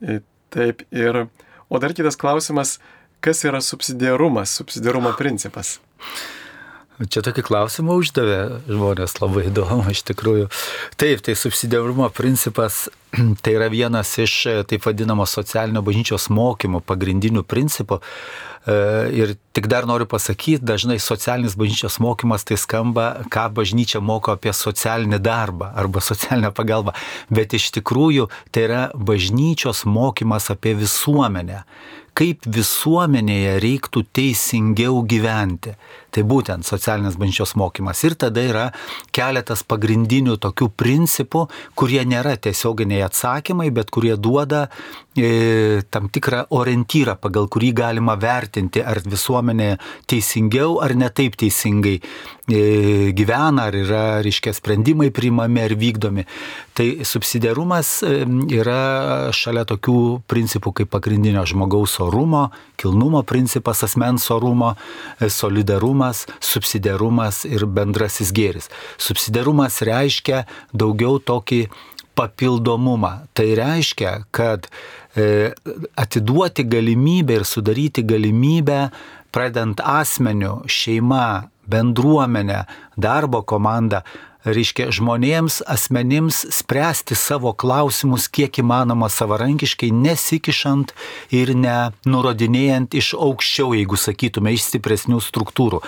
E, 0.00 0.20
taip 0.54 0.86
ir, 0.94 1.26
o 1.68 1.82
dar 1.82 1.94
kitas 1.96 2.18
klausimas, 2.20 2.78
kas 3.20 3.42
yra 3.44 3.60
subsidiarumas, 3.64 4.54
subsidiarumo 4.60 5.12
principas? 5.18 5.76
Čia 6.96 7.20
tokį 7.20 7.42
klausimą 7.44 7.98
uždavė 8.00 8.36
žmonės 8.70 9.18
labai 9.18 9.42
įdomu 9.50 9.90
iš 9.92 10.00
tikrųjų. 10.08 10.46
Taip, 10.96 11.20
tai 11.26 11.34
subsidiarumo 11.36 12.08
principas 12.16 12.86
tai 13.44 13.52
yra 13.58 13.68
vienas 13.68 14.14
iš 14.22 14.36
taip 14.70 14.86
vadinamo 14.88 15.26
socialinio 15.28 15.82
bažnyčios 15.84 16.30
mokymo 16.32 16.80
pagrindinių 16.80 17.44
principų. 17.44 18.00
E, 18.66 18.74
ir 19.14 19.36
tik 19.54 19.68
dar 19.70 19.86
noriu 19.86 20.08
pasakyti, 20.10 20.64
dažnai 20.66 20.98
socialinis 20.98 21.54
bažnyčios 21.54 22.00
mokymas 22.02 22.42
tai 22.44 22.58
skamba, 22.58 23.22
ką 23.30 23.46
bažnyčia 23.54 24.00
moko 24.02 24.34
apie 24.34 24.50
socialinį 24.50 25.20
darbą 25.22 25.70
arba 25.78 26.02
socialinę 26.02 26.50
pagalbą. 26.56 26.96
Bet 27.30 27.54
iš 27.54 27.70
tikrųjų 27.78 28.26
tai 28.50 28.66
yra 28.66 28.82
bažnyčios 28.94 29.84
mokymas 29.86 30.50
apie 30.50 30.74
visuomenę 30.78 31.62
kaip 32.16 32.46
visuomenėje 32.48 33.58
reiktų 33.60 34.02
teisingiau 34.16 35.02
gyventi. 35.04 35.74
Tai 36.16 36.22
būtent 36.24 36.64
socialinės 36.64 37.18
bažnyčios 37.20 37.52
mokymas. 37.60 38.00
Ir 38.08 38.14
tada 38.16 38.40
yra 38.40 38.66
keletas 39.12 39.60
pagrindinių 39.68 40.38
tokių 40.40 40.70
principų, 40.72 41.42
kurie 41.76 42.00
nėra 42.08 42.38
tiesioginiai 42.40 43.02
atsakymai, 43.04 43.68
bet 43.76 43.92
kurie 43.92 44.14
duoda 44.16 44.62
e, 45.12 45.82
tam 45.92 46.08
tikrą 46.08 46.46
orientyrą, 46.56 47.18
pagal 47.20 47.50
kurį 47.52 47.74
galima 47.82 48.16
vertinti, 48.16 48.80
ar 48.80 49.02
visuomenė 49.04 49.74
teisingiau 50.08 50.78
ar 50.80 50.96
netaip 50.96 51.36
teisingai 51.36 51.98
e, 51.98 53.12
gyvena, 53.16 53.66
ar 53.68 53.76
yra, 53.76 54.04
reiškia, 54.24 54.54
sprendimai 54.56 55.10
priimami 55.12 55.60
ar 55.66 55.76
vykdomi. 55.76 56.24
Tai 56.76 56.86
subsidiarumas 57.08 57.98
e, 58.06 58.12
yra 58.56 59.32
šalia 59.36 59.66
tokių 59.68 59.98
principų 60.32 60.74
kaip 60.80 60.92
pagrindinio 60.96 61.44
žmogaus 61.48 61.98
orumo, 62.04 62.46
kilnumo 62.80 63.22
principas, 63.26 63.82
asmens 63.86 64.28
orumo, 64.30 64.74
e, 65.18 65.30
solidarumas 65.32 66.05
subsidiarumas, 66.14 66.86
subsidiarumas 66.86 67.44
ir 67.44 67.66
bendrasis 67.66 68.32
gėris. 68.32 68.70
Subsidiarumas 68.98 69.80
reiškia 69.82 70.46
daugiau 70.72 71.18
tokį 71.18 71.66
papildomumą. 72.16 73.26
Tai 73.36 73.48
reiškia, 73.58 74.26
kad 74.30 74.68
e, 75.16 75.52
atiduoti 75.96 76.64
galimybę 76.64 77.40
ir 77.40 77.44
sudaryti 77.44 78.02
galimybę, 78.02 78.90
pradant 79.32 79.80
asmeniu, 79.80 80.62
šeima, 80.66 81.48
bendruomenę, 81.66 82.64
darbo 82.96 83.42
komandą, 83.42 84.00
reiškia 84.46 84.88
žmonėms, 84.94 85.60
asmenims 85.66 86.42
spręsti 86.54 87.16
savo 87.18 87.52
klausimus 87.52 88.28
kiek 88.30 88.60
įmanoma 88.62 89.10
savarankiškai, 89.12 89.90
nesikišant 89.90 90.94
ir 91.34 91.52
nenurodinėjant 91.58 92.94
iš 92.98 93.14
aukščiau, 93.18 93.74
jeigu 93.76 93.98
sakytume, 93.98 94.54
iš 94.54 94.68
stipresnių 94.70 95.20
struktūrų. 95.24 95.82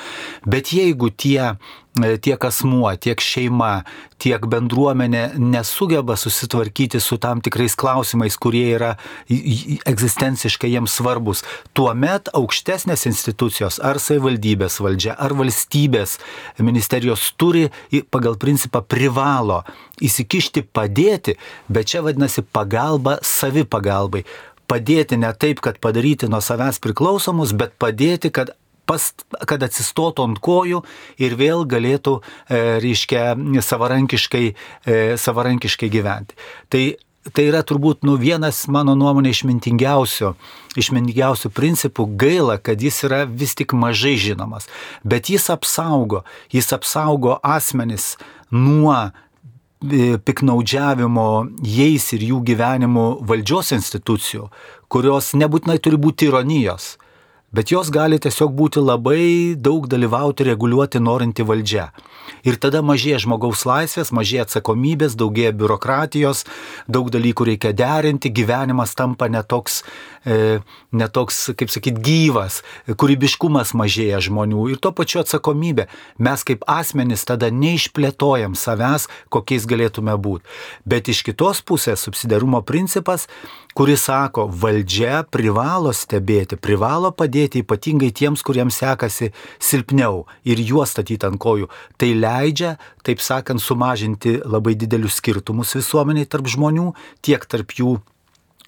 Bet 0.47 0.75
jeigu 0.75 1.13
tie 1.15 1.55
tiek 2.23 2.45
asmuo, 2.45 2.91
tiek 3.01 3.21
šeima, 3.23 3.83
tiek 4.19 4.45
bendruomenė 4.51 5.39
nesugeba 5.39 6.17
susitvarkyti 6.19 7.01
su 7.03 7.19
tam 7.23 7.43
tikrais 7.45 7.77
klausimais, 7.79 8.37
kurie 8.41 8.65
yra 8.75 8.95
egzistenciškai 9.29 10.71
jiems 10.73 10.97
svarbus, 10.99 11.45
tuomet 11.77 12.31
aukštesnės 12.37 13.07
institucijos, 13.11 13.79
ar 13.85 14.01
savivaldybės 14.03 14.81
valdžia, 14.83 15.17
ar 15.19 15.35
valstybės 15.39 16.19
ministerijos 16.59 17.31
turi 17.39 17.69
pagal 18.11 18.39
principą 18.41 18.83
privalo 18.83 19.63
įsikišti, 20.05 20.67
padėti, 20.73 21.39
bet 21.69 21.91
čia 21.91 22.05
vadinasi 22.07 22.45
pagalba 22.47 23.19
savipagalbai. 23.23 24.25
Padėti 24.69 25.17
ne 25.17 25.31
taip, 25.33 25.63
kad 25.65 25.79
padaryti 25.81 26.29
nuo 26.29 26.43
savęs 26.45 26.77
priklausomus, 26.85 27.55
bet 27.57 27.73
padėti, 27.81 28.29
kad 28.29 28.53
pas, 28.89 29.11
kad 29.49 29.63
atsistotų 29.67 30.31
ant 30.31 30.41
kojų 30.45 30.81
ir 31.21 31.37
vėl 31.39 31.67
galėtų, 31.69 32.19
e, 32.49 32.63
reiškia, 32.85 33.35
savarankiškai, 33.65 34.47
e, 34.89 34.97
savarankiškai 35.21 35.93
gyventi. 35.93 36.39
Tai 36.73 36.87
tai 37.35 37.49
yra 37.49 37.63
turbūt 37.67 38.07
nu, 38.07 38.17
vienas 38.17 38.63
mano 38.73 38.95
nuomonė 38.97 39.35
išmintingiausių, 39.35 40.33
išmintingiausių 40.81 41.51
principų. 41.53 42.07
Gaila, 42.21 42.59
kad 42.63 42.81
jis 42.81 43.03
yra 43.05 43.25
vis 43.29 43.55
tik 43.59 43.75
mažai 43.77 44.17
žinomas, 44.21 44.69
bet 45.05 45.29
jis 45.29 45.49
apsaugo, 45.53 46.23
jis 46.55 46.73
apsaugo 46.73 47.39
asmenis 47.45 48.15
nuo 48.55 48.97
e, 49.05 50.17
piknaudžiavimo 50.17 51.29
jais 51.61 52.09
ir 52.17 52.25
jų 52.31 52.41
gyvenimu 52.49 53.09
valdžios 53.29 53.75
institucijų, 53.77 54.49
kurios 54.89 55.35
nebūtinai 55.37 55.79
turi 55.85 56.01
būti 56.01 56.31
ironijos 56.31 56.95
bet 57.53 57.73
jos 57.73 57.91
gali 57.91 58.19
tiesiog 58.21 58.53
būti 58.55 58.83
labai 58.85 59.57
daug 59.57 59.89
dalyvauti, 59.89 60.47
reguliuoti 60.49 61.01
norinti 61.01 61.47
valdžia. 61.47 61.89
Ir 62.47 62.59
tada 62.61 62.83
mažėja 62.85 63.23
žmogaus 63.25 63.65
laisvės, 63.67 64.13
mažėja 64.15 64.45
atsakomybės, 64.47 65.17
daugėja 65.19 65.55
biurokratijos, 65.57 66.45
daug 66.89 67.09
dalykų 67.13 67.49
reikia 67.51 67.73
derinti, 67.77 68.31
gyvenimas 68.33 68.95
tampa 68.99 69.31
netoks, 69.33 69.81
e, 70.25 70.61
netoks 70.93 71.41
kaip 71.59 71.73
sakyt, 71.73 72.01
gyvas, 72.05 72.61
kūrybiškumas 72.89 73.75
mažėja 73.79 74.21
žmonių 74.29 74.69
ir 74.73 74.83
tuo 74.83 74.93
pačiu 74.93 75.23
atsakomybė. 75.25 75.89
Mes 76.21 76.45
kaip 76.45 76.67
asmenys 76.69 77.25
tada 77.29 77.51
neišplėtojam 77.51 78.57
savęs, 78.59 79.09
kokiais 79.33 79.67
galėtume 79.69 80.15
būti. 80.21 80.45
Bet 80.89 81.09
iš 81.09 81.25
kitos 81.27 81.65
pusės 81.65 82.05
subsidarumo 82.05 82.63
principas 82.63 83.27
kuris 83.79 84.09
sako, 84.09 84.49
valdžia 84.51 85.21
privalo 85.31 85.93
stebėti, 85.95 86.57
privalo 86.59 87.13
padėti 87.15 87.61
ypatingai 87.63 88.09
tiems, 88.11 88.43
kuriems 88.43 88.75
sekasi 88.83 89.29
silpniau 89.63 90.25
ir 90.43 90.59
juos 90.67 90.97
statyti 90.97 91.29
ant 91.29 91.39
kojų. 91.39 91.69
Tai 91.95 92.09
leidžia, 92.19 92.73
taip 93.07 93.23
sakant, 93.23 93.63
sumažinti 93.63 94.41
labai 94.43 94.75
didelius 94.75 95.21
skirtumus 95.23 95.77
visuomeniai 95.79 96.27
tarp 96.27 96.51
žmonių, 96.51 96.89
tiek 97.23 97.47
tarp 97.47 97.77
jų 97.79 98.01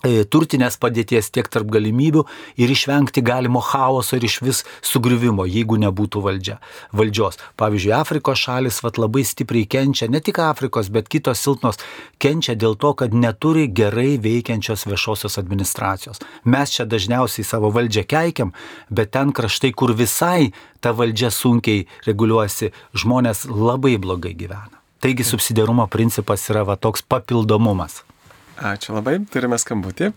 turtinės 0.03 0.79
padėties, 0.81 1.31
tiek 1.35 1.49
tarp 1.53 1.69
galimybių 1.73 2.25
ir 2.61 2.73
išvengti 2.73 3.23
galimo 3.25 3.61
chaoso 3.65 4.17
ir 4.17 4.25
iš 4.25 4.41
vis 4.45 4.63
sugriuvimo, 4.87 5.45
jeigu 5.49 5.79
nebūtų 5.81 6.23
valdžia, 6.25 6.59
valdžios. 6.97 7.41
Pavyzdžiui, 7.61 7.93
Afrikos 7.97 8.41
šalis 8.41 8.81
vat, 8.85 8.99
labai 9.01 9.25
stipriai 9.29 9.69
kenčia, 9.69 10.09
ne 10.09 10.23
tik 10.25 10.41
Afrikos, 10.43 10.91
bet 10.93 11.11
kitos 11.13 11.43
silpnos 11.45 11.81
kenčia 12.23 12.57
dėl 12.57 12.77
to, 12.81 12.95
kad 12.97 13.15
neturi 13.15 13.69
gerai 13.69 14.17
veikiančios 14.23 14.87
viešosios 14.89 15.39
administracijos. 15.41 16.23
Mes 16.45 16.75
čia 16.75 16.89
dažniausiai 16.89 17.47
savo 17.47 17.73
valdžią 17.75 18.07
keikiam, 18.09 18.55
bet 18.91 19.13
ten 19.17 19.35
kraštai, 19.37 19.73
kur 19.77 19.95
visai 19.97 20.53
ta 20.81 20.95
valdžia 20.97 21.31
sunkiai 21.35 21.87
reguliuosi, 22.09 22.73
žmonės 22.97 23.47
labai 23.51 23.99
blogai 24.01 24.35
gyvena. 24.35 24.81
Taigi 25.01 25.25
subsidiarumo 25.25 25.87
principas 25.89 26.45
yra 26.53 26.67
va 26.69 26.77
toks 26.77 27.01
papildomumas. 27.01 28.03
Ačiū 28.61 28.93
labai, 28.93 29.17
turime 29.33 29.57
skambutį. 29.61 30.11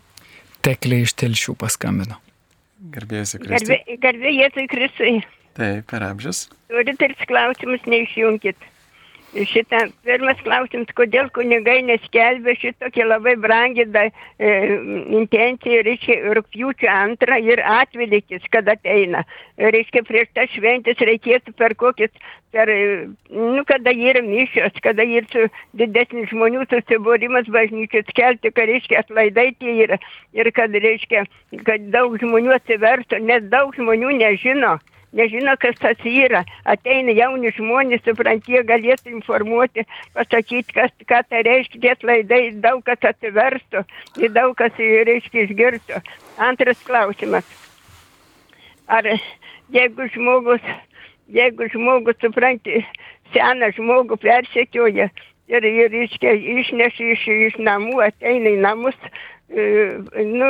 Teklė 0.64 1.04
iš 1.06 1.14
telšių 1.20 1.56
paskambino. 1.60 2.18
Garbė, 2.92 3.24
garbė 4.04 4.34
Jėzui 4.36 4.66
Kristui. 4.68 5.14
Taip, 5.56 5.86
per 5.88 6.04
amžius. 6.04 6.50
Turit 6.72 7.04
ir 7.06 7.14
klausimus 7.30 7.86
neišjungkit 7.88 8.60
šitą 9.34 9.80
pirmas 10.06 10.38
klausimas, 10.46 10.92
kodėl 10.98 11.30
kunigai 11.34 11.80
neskelbė 11.88 12.54
šitokį 12.62 13.08
labai 13.08 13.34
brangį 13.42 13.86
da, 13.94 14.06
e, 14.38 14.52
intenciją, 15.20 15.82
reiškia, 15.88 16.20
rūpjūčio 16.38 16.90
antrą 16.92 17.40
ir 17.42 17.62
atvilykis, 17.66 18.46
kad 18.54 18.70
ateina. 18.70 19.24
Reiškia, 19.58 20.04
prieš 20.08 20.30
tą 20.38 20.46
šventės 20.54 21.02
reikėtų 21.02 21.56
per 21.58 21.76
kokius, 21.80 22.14
per, 22.54 22.70
nu, 23.34 23.66
kada 23.70 23.94
yra 23.94 24.22
mišios, 24.26 24.78
kada 24.86 25.06
yra 25.06 25.50
didesnis 25.78 26.30
žmonių 26.30 26.68
susibūrimas 26.70 27.50
bažnyčios 27.54 28.10
skelbti, 28.14 28.54
kad, 28.54 28.70
reiškia, 28.70 29.02
atlaidai 29.02 29.52
tie 29.58 29.78
yra 29.88 30.00
ir 30.38 30.54
kad, 30.54 30.74
reiškia, 30.74 31.26
kad 31.66 31.90
daug 31.94 32.18
žmonių 32.22 32.58
atsiverstų, 32.60 33.24
nes 33.26 33.46
daug 33.50 33.74
žmonių 33.78 34.18
nežino 34.22 34.78
nežino, 35.14 35.56
kas 35.62 35.78
tas 35.82 36.00
yra. 36.08 36.44
Ateina 36.70 37.14
jauni 37.16 37.54
žmonės, 37.56 38.04
suprant, 38.06 38.46
jie 38.50 38.64
galėtų 38.68 39.14
informuoti, 39.14 39.86
pasakyti, 40.18 40.76
kas, 40.76 40.94
ką 41.10 41.22
tai 41.30 41.44
reiškia, 41.48 41.82
tie 41.82 42.10
laidai, 42.10 42.42
daug 42.64 42.84
kas 42.88 43.02
atsiverstų 43.14 43.86
daug 44.34 44.56
kas, 44.58 44.74
reiškia, 44.78 45.48
išgirstų. 45.48 46.02
Antras 46.42 46.82
klausimas. 46.88 47.46
Ar 48.88 49.08
jeigu 49.74 50.08
žmogus, 50.14 50.64
jeigu 51.32 51.70
žmogus, 51.72 52.20
supranti, 52.22 52.84
seną 53.34 53.72
žmogų 53.78 54.18
persekioja 54.22 55.10
ir, 55.48 55.68
ir 55.68 55.92
reiškia, 55.94 56.34
išneša 56.60 57.12
iš, 57.16 57.28
iš 57.50 57.60
namų, 57.62 58.02
ateina 58.08 58.54
į 58.54 58.60
namus, 58.64 58.98
nu, 59.54 60.50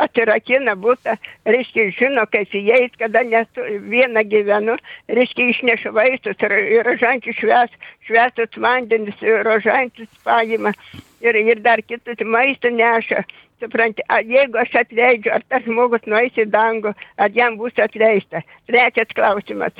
atirakina 0.00 0.74
būtą, 0.80 1.16
reiškia, 1.48 1.88
žino, 1.98 2.24
kaip 2.32 2.54
įeit, 2.56 2.96
kada 3.00 3.22
nesu 3.26 3.64
vieną 3.90 4.24
gyvenu, 4.28 4.78
reiškia, 5.08 5.50
išneša 5.52 5.92
vaistus 5.96 6.40
ir, 6.46 6.54
ir 6.78 6.88
rožančių 6.88 7.34
šves, 7.36 7.76
švestus 8.08 8.56
vandenis, 8.56 9.20
rožančius 9.44 10.08
paima 10.24 10.72
ir, 11.20 11.36
ir 11.36 11.60
dar 11.60 11.82
kitus 11.82 12.24
maistą 12.24 12.72
neša. 12.72 13.24
Supranti, 13.58 14.04
ar 14.06 14.22
jeigu 14.22 14.60
aš 14.62 14.76
atleidžiu, 14.84 15.32
ar 15.34 15.42
tas 15.50 15.64
žmogus 15.66 16.04
nueis 16.06 16.36
į 16.38 16.46
dangų, 16.52 16.92
ar 17.18 17.32
jam 17.34 17.56
bus 17.58 17.74
atleista. 17.82 18.44
Trečias 18.70 19.10
klausimas. 19.18 19.74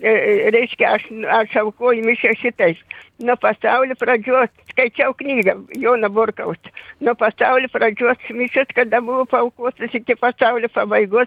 E, 0.00 0.10
e, 0.10 0.50
reiškia, 0.54 0.92
aš, 0.94 1.06
aš 1.40 1.56
aukoju 1.58 2.04
mišę 2.06 2.34
šitais. 2.38 2.78
Nuo 3.18 3.34
pasaulio 3.42 3.96
pradžios, 3.98 4.52
skaičiau 4.70 5.14
knygą 5.18 5.56
Joną 5.82 6.10
Burkaus, 6.14 6.70
nuo 7.02 7.16
pasaulio 7.18 7.66
pradžios 7.72 8.30
mišės, 8.30 8.70
kada 8.78 9.00
buvo 9.02 9.24
paukotas 9.26 9.96
iki 9.98 10.14
pasaulio 10.20 10.70
pabaigos, 10.70 11.26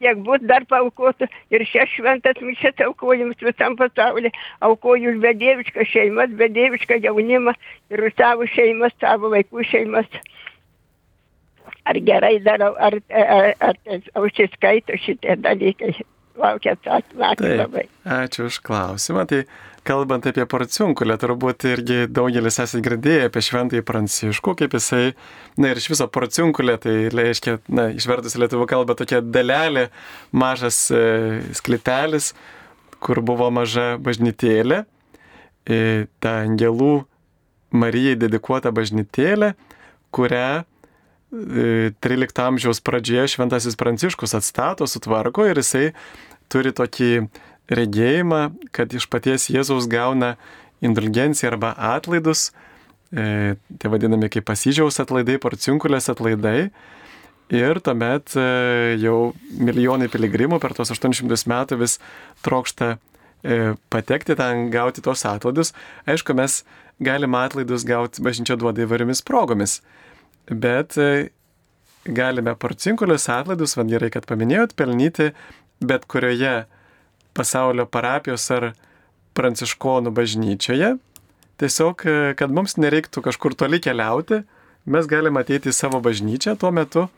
kiek 0.00 0.24
bus 0.24 0.40
dar 0.48 0.64
paukotų 0.72 1.28
ir 1.52 1.66
šias 1.68 1.92
šventas 1.98 2.40
mišės 2.40 2.80
aukojimus 2.88 3.44
visam 3.44 3.76
pasauliu. 3.76 4.32
Aukoju 4.64 5.12
už 5.12 5.22
bedievišką 5.28 5.84
šeimas, 5.92 6.32
bedievišką 6.40 7.02
jaunimą 7.04 7.52
ir 7.92 8.08
už 8.08 8.16
savo 8.16 8.48
šeimas, 8.56 8.96
savo 9.04 9.34
vaikų 9.36 9.68
šeimas. 9.68 10.08
Ar 11.84 12.00
gerai 12.04 12.38
darau, 12.40 12.72
ar, 12.80 13.02
ar, 13.12 13.52
ar, 13.60 13.82
ar 13.84 14.24
užsiskaito 14.24 14.96
šitie 14.96 15.36
dalykai 15.44 15.92
laukia 16.40 16.74
atsakymą. 16.76 17.32
Ačiū 18.18 18.48
už 18.48 18.60
klausimą. 18.64 19.26
Tai 19.30 19.42
kalbant 19.88 20.26
apie 20.28 20.44
porciunkulę, 20.48 21.16
turbūt 21.20 21.64
irgi 21.70 21.98
daugelis 22.12 22.60
esate 22.60 22.82
girdėję 22.84 23.28
apie 23.28 23.42
šventąjį 23.44 23.84
pranciškų, 23.88 24.54
kaip 24.60 24.76
jisai, 24.76 25.14
na 25.60 25.72
ir 25.72 25.80
iš 25.80 25.88
viso 25.94 26.08
porciunkulė, 26.12 26.76
tai 26.82 26.96
reiškia, 27.14 27.58
na, 27.72 27.88
išvertus 27.96 28.36
į 28.36 28.44
lietuvų 28.44 28.68
kalbą 28.70 28.98
tokia 28.98 29.22
dalelė, 29.24 29.88
mažas 30.32 30.80
e, 30.92 31.02
sklitelis, 31.56 32.34
kur 33.02 33.22
buvo 33.24 33.48
maža 33.54 33.94
bažnytėlė, 34.02 34.82
e, 35.64 36.08
ta 36.20 36.40
angelų 36.44 37.06
Marijai 37.68 38.16
dedikuota 38.16 38.72
bažnytėlė, 38.72 39.52
kurią 40.16 40.64
13 41.30 42.00
e, 42.00 42.44
amžiaus 42.44 42.80
pradžioje 42.80 43.34
šventasis 43.34 43.76
pranciškus 43.76 44.34
atstato, 44.38 44.86
sutvarko 44.88 45.44
ir 45.48 45.60
jisai 45.60 45.90
turi 46.48 46.72
tokį 46.72 47.28
regėjimą, 47.68 48.42
kad 48.72 48.94
iš 48.96 49.08
paties 49.12 49.50
Jėzaus 49.52 49.88
gauna 49.90 50.36
indulgenciją 50.84 51.52
arba 51.52 51.74
atlaidus, 51.76 52.48
e, 53.12 53.56
tai 53.80 53.90
vadinami 53.92 54.30
kaip 54.32 54.46
pasyžiaus 54.48 55.00
atlaidai, 55.02 55.36
porciunkulės 55.42 56.08
atlaidai. 56.12 56.70
Ir 57.48 57.80
tuomet 57.80 58.34
e, 58.36 58.48
jau 59.00 59.32
milijonai 59.56 60.10
piligrimų 60.12 60.58
per 60.60 60.74
tos 60.76 60.92
800 60.92 61.48
metų 61.48 61.78
vis 61.80 61.96
trokšta 62.44 62.96
e, 62.96 63.74
patekti 63.92 64.36
ten, 64.36 64.68
gauti 64.72 65.04
tos 65.04 65.24
atlaidus. 65.28 65.72
Aišku, 66.08 66.36
mes 66.36 66.62
galime 67.00 67.40
atlaidus 67.40 67.86
gauti, 67.88 68.20
bažnyčia 68.24 68.58
duoda 68.60 68.84
įvairiomis 68.84 69.24
progomis, 69.24 69.78
bet 70.50 70.96
e, 70.98 71.30
galime 72.08 72.54
porcinkulės 72.58 73.28
atlaidus, 73.32 73.76
vad 73.78 73.90
gerai, 73.92 74.10
kad 74.14 74.26
paminėjot, 74.28 74.74
pelnyti 74.78 75.32
bet 75.84 76.06
kurioje 76.10 76.66
pasaulio 77.36 77.86
parapijos 77.86 78.48
ar 78.54 78.72
pranciškonų 79.38 80.12
bažnyčioje. 80.14 80.96
Tiesiog, 81.58 82.04
e, 82.06 82.16
kad 82.38 82.54
mums 82.54 82.78
nereiktų 82.78 83.22
kažkur 83.28 83.54
toli 83.58 83.80
keliauti, 83.82 84.42
mes 84.88 85.10
galime 85.10 85.42
ateiti 85.42 85.70
į 85.72 85.76
savo 85.76 86.00
bažnyčią 86.02 86.56
tuo 86.58 86.72
metu 86.74 87.08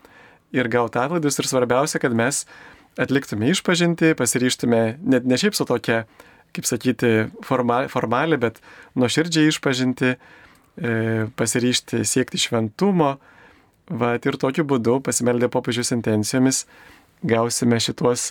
ir 0.53 0.69
gauti 0.69 0.99
atlaidus 1.01 1.39
ir 1.39 1.49
svarbiausia, 1.49 2.01
kad 2.03 2.15
mes 2.17 2.45
atliktume 3.01 3.51
išpažinti, 3.53 4.15
pasiryštume 4.19 4.83
net 4.99 5.29
ne 5.29 5.39
šiaip 5.39 5.55
su 5.55 5.67
tokia, 5.69 6.03
kaip 6.57 6.67
sakyti, 6.67 7.31
formal, 7.47 7.87
formali, 7.93 8.39
bet 8.41 8.59
nuoširdžiai 8.99 9.53
išpažinti, 9.53 10.17
pasiryšti 11.37 12.05
siekti 12.09 12.39
šventumo. 12.41 13.17
Va, 13.91 14.15
ir 14.15 14.37
tokiu 14.39 14.63
būdu, 14.71 15.01
pasimeldę 15.03 15.49
popiežius 15.51 15.91
intencijomis, 15.97 16.63
gausime 17.27 17.81
šitos 17.83 18.31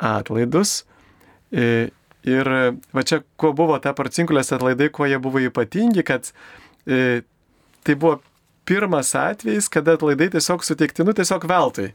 atlaidus. 0.00 0.84
E, 1.52 1.90
ir 2.24 2.48
va 2.96 3.04
čia, 3.04 3.20
kuo 3.36 3.52
buvo 3.56 3.76
ta 3.82 3.92
parcinkulės 3.96 4.54
atlaidai, 4.56 4.88
kuo 4.88 5.08
jie 5.08 5.18
buvo 5.20 5.42
ypatingi, 5.44 6.00
kad 6.06 6.30
e, 6.88 7.20
tai 7.84 7.94
buvo 7.94 8.22
pirmas 8.66 9.12
atvejis, 9.18 9.68
kada 9.70 9.94
atlaidai 9.98 10.30
tiesiog 10.32 10.64
suteikti, 10.66 11.04
nu 11.06 11.14
tiesiog 11.16 11.44
veltui, 11.46 11.92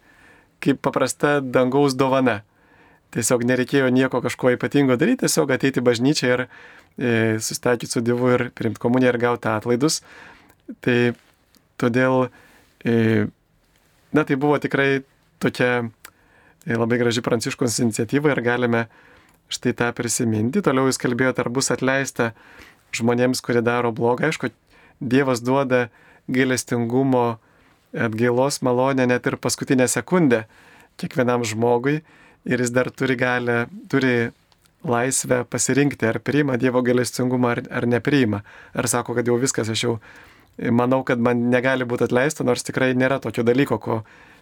kaip 0.64 0.80
paprasta 0.86 1.40
dangaus 1.42 1.98
dovana. 1.98 2.44
Tiesiog 3.12 3.44
nereikėjo 3.44 3.90
nieko 3.92 4.22
kažko 4.24 4.54
ypatingo 4.56 4.96
daryti, 5.00 5.26
tiesiog 5.26 5.52
ateiti 5.52 5.84
bažnyčią 5.84 6.30
ir 6.32 6.44
e, 6.46 6.48
susitakyti 7.44 7.92
su 7.92 8.04
Dievu 8.06 8.30
ir 8.32 8.46
priimti 8.56 8.80
komuniją 8.80 9.12
ir 9.12 9.20
gauti 9.20 9.50
atlaidus. 9.52 10.00
Tai 10.80 10.98
todėl, 11.82 12.30
e, 12.88 13.28
na 14.16 14.24
tai 14.28 14.38
buvo 14.40 14.62
tikrai 14.64 15.02
tokia 15.44 15.72
e, 15.82 16.78
labai 16.78 17.02
graži 17.02 17.24
pranciškos 17.26 17.82
iniciatyva 17.84 18.32
ir 18.32 18.44
galime 18.46 18.86
štai 19.52 19.76
tą 19.76 19.92
prisiminti. 19.98 20.64
Toliau 20.64 20.88
jūs 20.88 21.02
kalbėjote, 21.02 21.44
ar 21.44 21.52
bus 21.52 21.72
atleista 21.74 22.32
žmonėms, 22.96 23.44
kurie 23.44 23.64
daro 23.66 23.92
blogą. 23.96 24.32
Aišku, 24.32 24.54
Dievas 25.02 25.42
duoda 25.42 25.88
gailestingumo, 26.30 27.42
atgailos 27.92 28.62
malonę 28.62 29.08
net 29.10 29.26
ir 29.28 29.36
paskutinę 29.42 29.88
sekundę 29.90 30.46
kiekvienam 31.02 31.44
žmogui 31.44 32.04
ir 32.46 32.64
jis 32.64 32.74
dar 32.74 32.90
turi 32.92 33.18
galę, 33.20 33.66
turi 33.90 34.32
laisvę 34.88 35.44
pasirinkti, 35.46 36.08
ar 36.10 36.20
priima 36.20 36.58
Dievo 36.58 36.82
gailestingumą 36.82 37.54
ar, 37.56 37.64
ar 37.70 37.88
nepriima. 37.88 38.42
Ar 38.74 38.88
sako, 38.90 39.16
kad 39.18 39.28
jau 39.28 39.38
viskas, 39.42 39.70
aš 39.70 39.84
jau 39.86 39.96
manau, 40.74 41.04
kad 41.06 41.22
man 41.22 41.50
negali 41.54 41.86
būti 41.86 42.08
atleista, 42.08 42.46
nors 42.48 42.66
tikrai 42.66 42.92
nėra 42.98 43.22
tokio 43.22 43.46
dalyko, 43.48 43.78
ko 43.78 44.02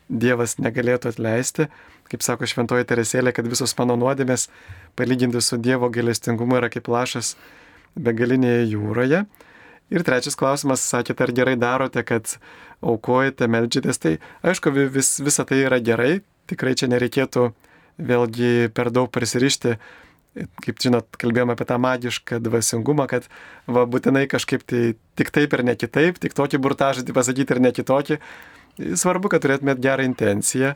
Dievas 0.10 0.56
negalėtų 0.58 1.12
atleisti. 1.12 1.68
Kaip 2.10 2.24
sako 2.26 2.48
Šventoji 2.50 2.88
Teresėlė, 2.90 3.34
kad 3.36 3.46
visos 3.46 3.76
mano 3.78 3.94
nuodėmės 4.00 4.48
palyginti 4.98 5.44
su 5.46 5.60
Dievo 5.62 5.92
gailestingumu 5.94 6.58
yra 6.58 6.72
kaip 6.74 6.90
lašas 6.90 7.36
begalinėje 8.00 8.72
jūroje. 8.72 9.26
Ir 9.90 10.06
trečias 10.06 10.38
klausimas, 10.38 10.82
sakėte, 10.86 11.26
ar 11.26 11.34
gerai 11.34 11.56
darote, 11.62 12.02
kad 12.06 12.36
aukojate, 12.82 13.46
melžytės. 13.50 14.02
Tai 14.02 14.16
aišku, 14.46 14.74
vis, 14.94 15.18
visa 15.22 15.46
tai 15.46 15.64
yra 15.66 15.80
gerai, 15.82 16.22
tikrai 16.50 16.76
čia 16.78 16.90
nereikėtų 16.90 17.50
vėlgi 18.00 18.70
per 18.76 18.90
daug 18.96 19.10
prisirišti, 19.12 19.76
kaip 20.64 20.80
žinot, 20.82 21.08
kalbėjome 21.20 21.56
apie 21.56 21.68
tą 21.68 21.80
magišką 21.82 22.40
dvasingumą, 22.44 23.08
kad 23.12 23.28
va 23.68 23.86
būtinai 23.90 24.26
kažkaip 24.32 24.64
tai 24.64 24.94
tik 25.20 25.34
taip 25.36 25.56
ir 25.58 25.66
ne 25.68 25.76
kitaip, 25.76 26.20
tik 26.22 26.38
tokį 26.38 26.62
burtažodį 26.64 27.16
pasakyti 27.16 27.56
ir 27.56 27.64
ne 27.66 27.74
kitokį. 27.76 28.20
Svarbu, 29.00 29.32
kad 29.34 29.44
turėtumėt 29.44 29.82
gerą 29.84 30.06
intenciją 30.08 30.76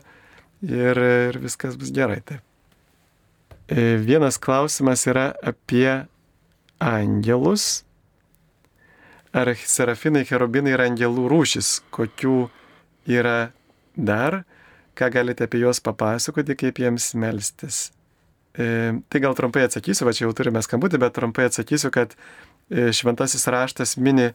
ir, 0.66 1.00
ir 1.30 1.38
viskas 1.40 1.78
bus 1.80 1.94
gerai. 1.94 2.20
Taip. 2.26 2.42
E, 3.68 3.96
vienas 3.96 4.36
klausimas 4.36 5.06
yra 5.08 5.30
apie 5.40 6.04
angelus. 6.84 7.84
Ar 9.34 9.50
serafinai, 9.56 10.26
cherubinai 10.28 10.74
yra 10.76 10.84
angelų 10.90 11.24
rūšis? 11.32 11.78
Kokių 11.94 12.44
yra 13.10 13.54
dar? 13.96 14.42
Ką 14.94 15.10
galite 15.10 15.48
apie 15.48 15.62
juos 15.64 15.82
papasakoti, 15.82 16.56
kaip 16.58 16.78
jiems 16.78 17.12
melstis? 17.18 17.88
E, 18.54 18.66
tai 19.10 19.20
gal 19.22 19.34
trumpai 19.34 19.64
atsakysiu, 19.66 20.06
va 20.06 20.14
čia 20.14 20.28
jau 20.28 20.34
turime 20.36 20.62
skambutį, 20.62 21.00
bet 21.02 21.16
trumpai 21.16 21.48
atsakysiu, 21.50 21.90
kad 21.94 22.14
e, 22.14 22.92
šventasis 22.94 23.48
raštas 23.50 23.96
mini 23.98 24.30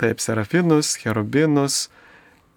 taip 0.00 0.22
serafinus, 0.22 0.94
cherubinus, 1.00 1.88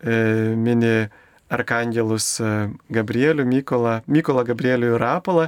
E, 0.03 0.55
mini 0.59 1.07
arkangelus 1.53 2.27
e, 2.43 2.49
Gabrielių, 2.91 3.45
Mykolą, 3.47 4.01
Mykolą 4.11 4.43
Gabrielių 4.49 4.89
ir 4.91 4.99
Rapolą 4.99 5.45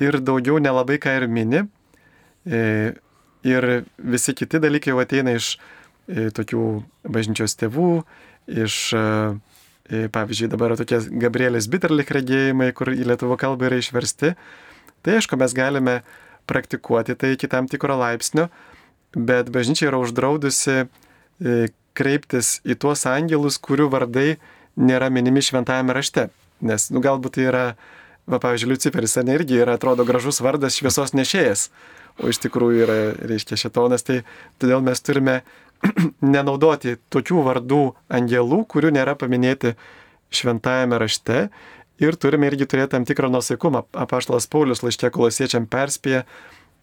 ir 0.00 0.16
daugiau 0.24 0.56
nelabai 0.62 0.96
ką 1.02 1.18
ir 1.18 1.26
mini. 1.28 1.66
E, 2.48 2.94
ir 3.44 3.66
visi 3.98 4.32
kiti 4.34 4.60
dalykai 4.62 4.94
jau 4.94 5.02
ateina 5.02 5.36
iš 5.36 5.56
tokių 6.08 6.62
bažnyčios 7.04 7.52
tėvų, 7.60 7.90
iš, 8.48 8.76
pavyzdžiui, 9.88 10.50
dabar 10.52 10.74
tokie 10.78 11.00
Gabrielės 11.22 11.68
Bitterlich 11.72 12.10
regėjimai, 12.12 12.72
kur 12.76 12.92
į 12.92 13.06
lietuvo 13.08 13.38
kalbą 13.40 13.70
yra 13.70 13.80
išversti. 13.80 14.34
Tai 15.04 15.18
aišku, 15.18 15.38
mes 15.40 15.54
galime 15.56 16.00
praktikuoti 16.48 17.16
tai 17.18 17.34
iki 17.36 17.48
tam 17.50 17.68
tikro 17.70 17.96
laipsnio, 18.00 18.48
bet 19.16 19.52
bažnyčia 19.54 19.88
yra 19.90 20.00
uždraudusi 20.02 20.84
kreiptis 21.98 22.58
į 22.66 22.78
tuos 22.78 23.04
angelus, 23.10 23.58
kurių 23.62 23.88
vardai 23.92 24.36
nėra 24.78 25.10
minimi 25.10 25.42
šventajame 25.42 25.94
rašte. 25.96 26.28
Nes, 26.64 26.88
nu, 26.94 27.02
galbūt 27.02 27.38
tai 27.38 27.46
yra, 27.50 27.64
va, 28.26 28.40
pavyzdžiui, 28.42 28.72
Luciferis, 28.72 29.16
ne 29.22 29.38
irgi 29.38 29.60
yra, 29.62 29.78
atrodo, 29.78 30.06
gražus 30.06 30.42
vardas 30.44 30.78
šviesos 30.78 31.14
nešėjas, 31.14 31.68
o 32.18 32.30
iš 32.30 32.40
tikrųjų 32.42 32.84
yra, 32.86 32.98
reiškia, 33.30 33.58
šetonas, 33.66 34.06
tai 34.06 34.22
todėl 34.58 34.82
mes 34.86 35.02
turime 35.02 35.40
nenaudoti 36.34 36.96
tokių 37.12 37.44
vardų 37.46 37.82
angelų, 38.18 38.62
kurių 38.70 38.92
nėra 38.98 39.14
paminėti 39.18 39.74
šventajame 40.34 40.98
rašte 41.00 41.48
ir 42.02 42.16
turime 42.20 42.50
irgi 42.50 42.68
turėti 42.68 42.94
tam 42.96 43.06
tikrą 43.08 43.30
nusaikumą. 43.32 43.86
Apaštalas 43.92 44.48
Paulius 44.50 44.84
laiškė 44.84 45.10
kolosiečiam 45.14 45.66
perspėja, 45.70 46.24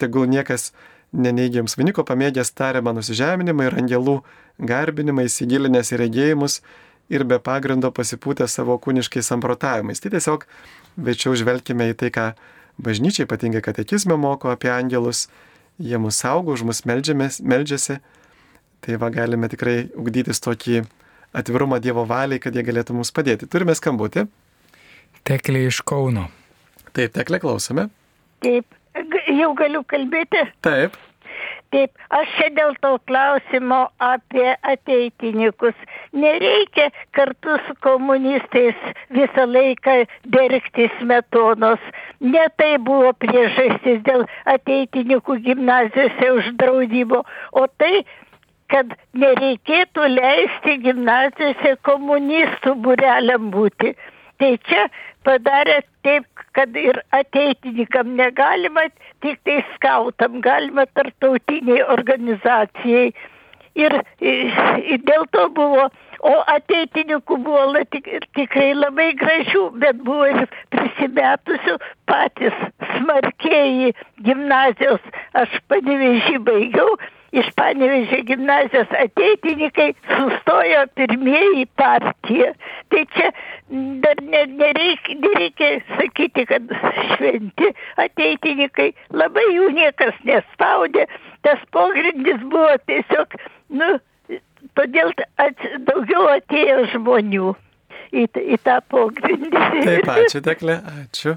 tegul 0.00 0.28
niekas 0.30 0.72
neneigia 1.16 1.62
jums 1.62 1.76
vainiko 1.78 2.04
pamėgęs 2.06 2.52
tariamą 2.56 2.96
nusižeminimą 2.96 3.68
ir 3.68 3.78
angelų 3.80 4.16
garbinimą, 4.58 5.26
įsigilinęs 5.28 5.92
į 5.94 6.00
regėjimus 6.02 6.60
ir 7.12 7.24
be 7.24 7.38
pagrindo 7.38 7.92
pasipūtę 7.94 8.48
savo 8.50 8.76
kūniškais 8.82 9.30
samprotavimais. 9.30 10.02
Tai 10.02 10.12
tiesiog 10.16 10.46
večiau 10.96 11.36
žvelgime 11.38 11.92
į 11.92 11.98
tai, 12.02 12.10
ką 12.10 12.26
bažnyčiai 12.82 13.26
ypatingai 13.28 13.62
katekizme 13.64 14.18
moko 14.20 14.50
apie 14.52 14.72
angelus, 14.72 15.26
jie 15.78 15.98
mus 16.02 16.18
saugo, 16.20 16.56
už 16.56 16.66
mus 16.66 16.84
meldžiasi. 16.84 18.00
Tai 18.86 18.96
va 19.02 19.10
galime 19.10 19.48
tikrai 19.50 19.88
ugdytis 19.98 20.38
tokį 20.44 20.84
atvirumą 21.34 21.80
Dievo 21.82 22.04
valiai, 22.06 22.38
kad 22.42 22.54
jie 22.54 22.62
galėtų 22.62 22.94
mums 22.94 23.10
padėti. 23.14 23.48
Turime 23.50 23.74
skambutį. 23.74 24.28
Teklė 25.26 25.64
iš 25.66 25.80
Kauno. 25.82 26.28
Taip, 26.94 27.10
teklė 27.18 27.42
klausome. 27.42 27.88
Taip, 28.46 28.78
jau 29.40 29.50
galiu 29.58 29.82
kalbėti? 29.90 30.46
Taip. 30.62 30.94
Taip, 31.74 31.90
aš 32.14 32.30
čia 32.38 32.46
dėl 32.54 32.76
to 32.80 32.92
klausimo 33.10 33.80
apie 34.00 34.46
ateitinikus. 34.70 35.74
Nereikia 36.14 36.86
kartu 37.16 37.56
su 37.66 37.74
komunistais 37.84 38.78
visą 39.16 39.48
laiką 39.50 39.96
dergti 40.36 40.86
smetonos. 41.00 41.82
Ne 42.22 42.46
tai 42.56 42.76
buvo 42.86 43.10
priežastis 43.18 43.98
dėl 44.06 44.24
ateitininkų 44.54 45.40
gimnazijose 45.48 46.30
uždraudimo, 46.38 47.24
o 47.52 47.66
tai, 47.82 48.06
kad 48.72 48.92
nereikėtų 49.14 50.08
leisti 50.12 50.76
gimnazijose 50.84 51.76
komunistų 51.86 52.74
bureliam 52.86 53.50
būti. 53.54 53.94
Tai 54.40 54.50
čia 54.68 54.86
padarė 55.24 55.80
taip, 56.04 56.26
kad 56.56 56.76
ir 56.76 56.98
ateitininkam 57.16 58.14
negalima, 58.18 58.86
tik 59.24 59.40
tai 59.48 59.62
skautam, 59.74 60.40
galima 60.44 60.86
tartautiniai 60.98 61.82
organizacijai. 61.96 63.08
Ir, 63.76 63.92
ir 64.24 65.02
dėl 65.04 65.26
to 65.36 65.48
buvo, 65.56 65.90
o 66.20 66.34
ateitininkų 66.52 67.38
buvo 67.44 67.82
tik, 67.90 68.08
tikrai 68.36 68.72
labai 68.74 69.10
gražių, 69.18 69.64
bet 69.82 70.00
buvo 70.06 70.28
ir 70.30 70.46
prisimetusių 70.74 71.76
patys 72.08 72.56
smarkieji 72.96 73.92
gimnazijos, 74.24 75.04
aš 75.36 75.60
panevežį 75.68 76.40
baigiau, 76.46 76.96
iš 77.36 77.48
panevežė 77.58 78.22
gimnazijos 78.30 78.92
ateitininkai 79.00 79.90
sustojo 80.08 80.86
pirmieji 80.98 81.66
partija. 81.80 82.52
Tai 82.92 83.02
čia 83.16 83.30
dar 84.04 84.22
ne, 84.22 84.42
nereikia, 84.62 85.18
nereikia 85.20 85.70
sakyti, 85.96 86.46
kad 86.48 86.74
šventi 87.12 87.72
ateitininkai, 88.06 88.92
labai 89.10 89.46
jų 89.52 89.70
niekas 89.76 90.18
nespaudė, 90.28 91.08
tas 91.46 91.62
pogrindis 91.74 92.42
buvo 92.46 92.76
tiesiog, 92.86 93.34
nu, 93.80 93.96
todėl 94.76 95.12
ats, 95.42 95.72
daugiau 95.88 96.28
atėjo 96.36 96.84
žmonių 96.94 97.54
į, 98.12 98.28
į 98.28 98.60
tą 98.64 98.78
pogrindį. 98.92 99.64
Taip, 99.88 100.12
ačiū, 100.16 100.42
Teklė, 100.44 100.78
ačiū. 101.04 101.36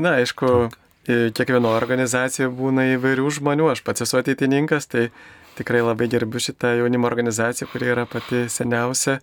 Na, 0.00 0.16
aišku, 0.20 0.70
kiekvieno 1.08 1.74
organizacijoje 1.76 2.50
būna 2.54 2.86
įvairių 2.94 3.28
žmonių, 3.40 3.68
aš 3.72 3.84
pats 3.84 4.04
esu 4.06 4.20
ateitininkas, 4.20 4.88
tai 4.90 5.08
tikrai 5.58 5.82
labai 5.84 6.08
gerbiu 6.12 6.40
šitą 6.42 6.76
jaunimo 6.78 7.08
organizaciją, 7.10 7.68
kuri 7.72 7.92
yra 7.94 8.06
pati 8.08 8.46
seniausia 8.52 9.20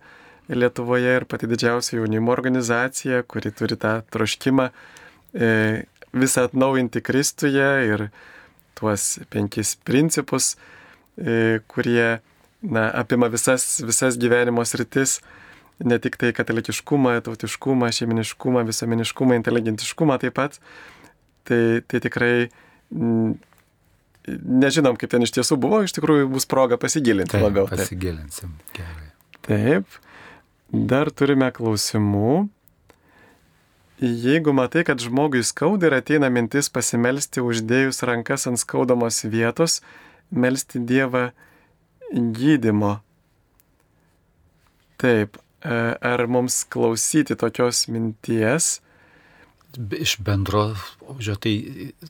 Lietuvoje 0.48 1.10
ir 1.18 1.26
pati 1.28 1.44
didžiausia 1.44 1.98
jaunimo 1.98 2.32
organizacija, 2.32 3.20
kuri 3.28 3.50
turi 3.52 3.76
tą 3.76 3.98
troškimą 4.08 4.70
e, 5.36 5.48
visą 6.16 6.46
atnaujinti 6.48 7.02
Kristuje 7.04 7.66
ir 7.84 8.06
tuos 8.78 9.18
penkis 9.28 9.74
principus, 9.84 10.54
e, 11.20 11.60
kurie 11.68 12.20
na, 12.62 12.88
apima 12.90 13.28
visas, 13.32 13.78
visas 13.86 14.18
gyvenimo 14.20 14.64
sritis 14.66 15.18
ne 15.78 15.98
tik 16.02 16.16
tai 16.18 16.32
katalikiškumą, 16.34 17.18
tautiškumą, 17.26 17.90
šeiminiškumą, 17.94 18.64
visuomeniškumą, 18.66 19.36
inteligentiškumą 19.38 20.18
taip 20.22 20.34
pat. 20.38 20.58
Tai, 21.48 21.60
tai 21.88 22.00
tikrai 22.04 22.32
m, 22.92 23.36
nežinom, 24.26 24.98
kaip 24.98 25.14
ten 25.14 25.24
iš 25.24 25.32
tiesų 25.38 25.58
buvo, 25.60 25.80
iš 25.86 25.94
tikrųjų 25.96 26.28
bus 26.32 26.48
proga 26.50 26.80
pasigilinti 26.80 27.36
taip, 27.36 27.46
labiau. 27.46 27.68
Taip. 27.70 27.84
Pasigilinsim. 27.84 28.54
Gerai. 28.76 29.10
Taip. 29.46 29.98
Dar 30.68 31.12
turime 31.14 31.48
klausimų. 31.54 32.48
Jeigu 33.98 34.52
matai, 34.54 34.84
kad 34.86 35.00
žmogui 35.02 35.40
skauda 35.46 35.88
ir 35.88 35.96
ateina 35.96 36.28
mintis 36.30 36.68
pasimelsti 36.70 37.42
uždėjus 37.42 38.04
rankas 38.06 38.46
ant 38.50 38.60
skaudamos 38.60 39.24
vietos, 39.26 39.80
melsti 40.30 40.78
Dievą 40.86 41.30
gydimo. 42.12 42.98
Taip, 44.98 45.38
E, 45.58 45.74
ar 46.00 46.26
mums 46.30 46.62
klausyti 46.70 47.34
tokios 47.38 47.88
minties? 47.90 48.78
Iš 49.74 50.14
bendro, 50.24 50.70
žiūrėjau, 51.18 51.40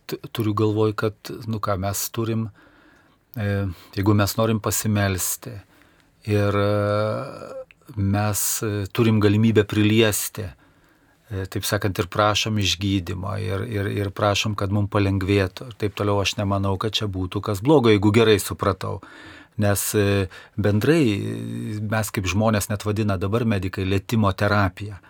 tai 0.06 0.18
turiu 0.36 0.52
galvoj, 0.56 0.92
kad, 1.00 1.32
nu 1.48 1.60
ką, 1.64 1.78
mes 1.80 2.02
turim, 2.12 2.46
e, 3.32 3.48
jeigu 3.96 4.14
mes 4.16 4.36
norim 4.36 4.60
pasimelsti 4.60 5.54
ir 6.28 6.60
e, 6.60 6.68
mes 7.96 8.44
turim 8.92 9.18
galimybę 9.24 9.64
priliesti, 9.68 10.44
taip 11.28 11.66
sakant, 11.68 11.98
ir 12.00 12.08
prašom 12.08 12.58
išgydymo, 12.62 13.34
ir, 13.42 13.64
ir, 13.68 13.90
ir 14.00 14.12
prašom, 14.16 14.54
kad 14.58 14.72
mums 14.72 14.90
palengvėtų. 14.92 15.68
Ir 15.70 15.80
taip 15.80 15.98
toliau 15.98 16.22
aš 16.22 16.38
nemanau, 16.40 16.76
kad 16.80 16.96
čia 16.96 17.08
būtų 17.10 17.42
kas 17.44 17.60
blogo, 17.64 17.92
jeigu 17.92 18.12
gerai 18.14 18.38
supratau. 18.40 19.02
Nes 19.58 19.82
e, 19.98 20.28
bendrai 20.56 21.02
mes 21.82 22.14
kaip 22.14 22.28
žmonės 22.30 22.70
net 22.70 22.86
vadina 22.86 23.18
dabar 23.20 23.44
medikai 23.44 23.84
lėtimo 23.88 24.32
terapija 24.32 25.02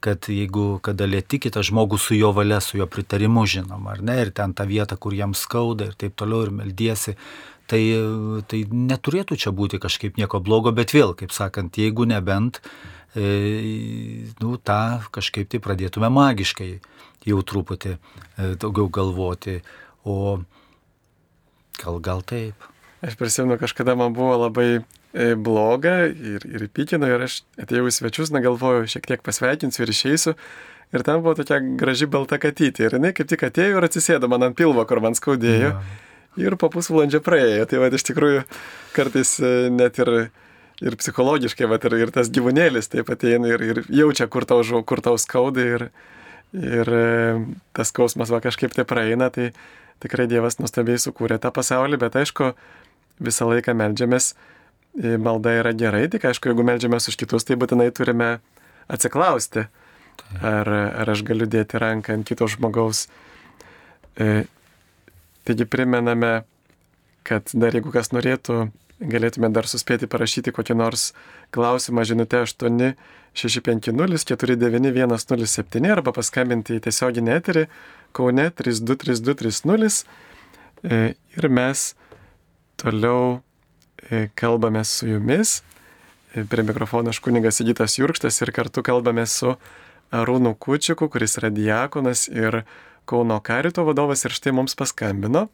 kad 0.00 0.24
jeigu 0.32 0.80
kada 0.84 1.04
lėti 1.04 1.36
kitą 1.44 1.62
žmogų 1.66 1.98
su 2.00 2.16
jo 2.16 2.30
valia, 2.32 2.62
su 2.64 2.78
jo 2.80 2.86
pritarimu 2.88 3.44
žinoma, 3.44 3.94
ar 3.94 4.04
ne, 4.04 4.16
ir 4.24 4.30
ten 4.32 4.54
tą 4.56 4.64
vietą, 4.64 4.96
kur 4.96 5.12
jam 5.12 5.34
skauda 5.36 5.90
ir 5.90 5.98
taip 6.00 6.14
toliau, 6.16 6.46
ir 6.46 6.54
meldiesi, 6.56 7.18
tai, 7.68 7.82
tai 8.48 8.62
neturėtų 8.64 9.36
čia 9.44 9.52
būti 9.52 9.80
kažkaip 9.82 10.16
nieko 10.16 10.40
blogo, 10.40 10.72
bet 10.72 10.94
vėl, 10.96 11.12
kaip 11.18 11.36
sakant, 11.36 11.76
jeigu 11.76 12.08
nebent, 12.08 12.62
e, 12.64 12.99
nu, 13.14 14.54
tą 14.62 14.82
kažkaip 15.10 15.50
tai 15.50 15.58
pradėtume 15.62 16.10
magiškai 16.14 16.72
jau 17.26 17.40
truputį 17.44 17.96
e, 17.96 17.98
daugiau 18.60 18.88
galvoti, 18.92 19.60
o 20.06 20.40
gal, 21.80 22.00
gal 22.00 22.22
taip. 22.26 22.68
Aš 23.04 23.16
prisimenu, 23.20 23.56
kažkada 23.60 23.96
man 23.96 24.14
buvo 24.16 24.36
labai 24.42 24.68
e, 24.78 25.34
bloga 25.34 26.02
ir, 26.08 26.44
ir 26.44 26.66
pykino 26.72 27.08
ir 27.08 27.26
aš 27.26 27.40
atėjau 27.60 27.88
į 27.88 27.94
svečius, 27.96 28.32
na 28.34 28.42
galvoju, 28.44 28.88
šiek 28.92 29.08
tiek 29.08 29.24
pasveikinsiu 29.24 29.86
ir 29.86 29.94
išeisiu. 29.94 30.36
Ir 30.90 31.04
ten 31.06 31.20
buvo 31.22 31.36
tokia 31.38 31.60
graži 31.78 32.08
balta 32.10 32.36
katytė. 32.42 32.88
Ir 32.88 32.98
jinai 32.98 33.12
kaip 33.14 33.28
tik 33.30 33.44
atėjo 33.46 33.78
ir 33.78 33.86
atsisėdo 33.86 34.28
man 34.30 34.48
ant 34.48 34.58
pilvo, 34.58 34.82
kur 34.90 35.00
man 35.04 35.14
skaudėjo. 35.14 35.74
Ja. 35.76 35.82
Ir 36.40 36.56
po 36.58 36.70
pusvalandžio 36.70 37.22
praėjo. 37.22 37.68
Tai 37.70 37.82
va, 37.82 37.90
iš 37.94 38.04
tikrųjų, 38.10 38.42
kartais 38.96 39.36
e, 39.38 39.54
net 39.74 40.00
ir, 40.02 40.12
ir 40.80 40.96
psichologiškai, 41.00 41.68
va, 41.70 41.78
ir, 41.80 41.96
ir 42.06 42.12
tas 42.14 42.30
gyvūnėlis 42.32 42.90
taip 42.92 43.12
ateina 43.12 43.50
ir, 43.52 43.64
ir 43.64 43.82
jaučia, 43.88 44.28
kur 44.32 44.46
tau, 44.48 44.62
kur 44.86 45.02
tau 45.04 45.18
skauda. 45.20 45.66
Ir, 45.76 45.86
ir 46.56 46.90
e, 46.90 47.04
tas 47.76 47.92
skausmas 47.92 48.32
va 48.32 48.40
kažkaip 48.42 48.74
tai 48.74 48.86
praeina. 48.88 49.30
Tai 49.34 49.50
tikrai 50.00 50.26
Dievas 50.30 50.58
nuostabiai 50.60 51.00
sukūrė 51.00 51.38
tą 51.42 51.52
pasaulį, 51.54 52.00
bet 52.00 52.16
aišku, 52.20 52.52
visą 53.20 53.48
laiką 53.50 53.74
melžiamės, 53.76 54.32
e, 54.96 55.16
malda 55.20 55.54
yra 55.60 55.74
gerai, 55.76 56.06
tik 56.12 56.24
aišku, 56.30 56.50
jeigu 56.50 56.64
melžiamės 56.66 57.10
už 57.12 57.18
kitus, 57.20 57.46
tai 57.46 57.58
būtinai 57.60 57.90
turime 57.94 58.30
atsiklausti, 58.90 59.66
ar, 60.40 60.70
ar 61.04 61.12
aš 61.12 61.24
galiu 61.28 61.48
dėti 61.50 61.80
ranką 61.80 62.16
ant 62.16 62.26
kito 62.28 62.48
žmogaus. 62.50 63.06
E, 64.16 64.46
taigi 65.44 65.68
primename, 65.68 66.40
kad 67.28 67.52
dar 67.52 67.76
jeigu 67.76 67.92
kas 67.94 68.10
norėtų, 68.16 68.70
galėtume 69.00 69.48
dar 69.52 69.68
suspėti 69.68 70.08
parašyti 70.10 70.52
kokį 70.52 70.76
nors 70.76 71.10
klausimą 71.54 72.04
žinutę 72.04 72.42
8 72.44 72.92
650 73.34 74.26
49107 74.26 75.90
arba 75.90 76.12
paskambinti 76.12 76.76
į 76.76 76.84
tiesioginį 76.88 77.34
eterį 77.36 77.64
Kaune 78.12 78.50
323230 78.58 80.04
e, 80.82 81.14
ir 81.38 81.48
mes 81.48 81.92
Toliau 82.80 83.42
e, 84.10 84.28
kalbame 84.34 84.84
su 84.84 85.08
jumis. 85.08 85.62
E, 86.34 86.44
prie 86.44 86.64
mikrofono 86.64 87.12
aš 87.12 87.20
kuningas 87.20 87.60
Įgytas 87.60 87.98
Jurkštas 87.98 88.40
ir 88.40 88.52
kartu 88.56 88.82
kalbame 88.86 89.26
su 89.28 89.52
Arūnu 90.16 90.54
Kučiuku, 90.56 91.10
kuris 91.12 91.36
yra 91.40 91.50
diakonas 91.52 92.28
ir 92.32 92.62
Kauno 93.04 93.40
karito 93.44 93.84
vadovas 93.84 94.24
ir 94.24 94.32
štai 94.32 94.52
mums 94.56 94.76
paskambino. 94.78 95.48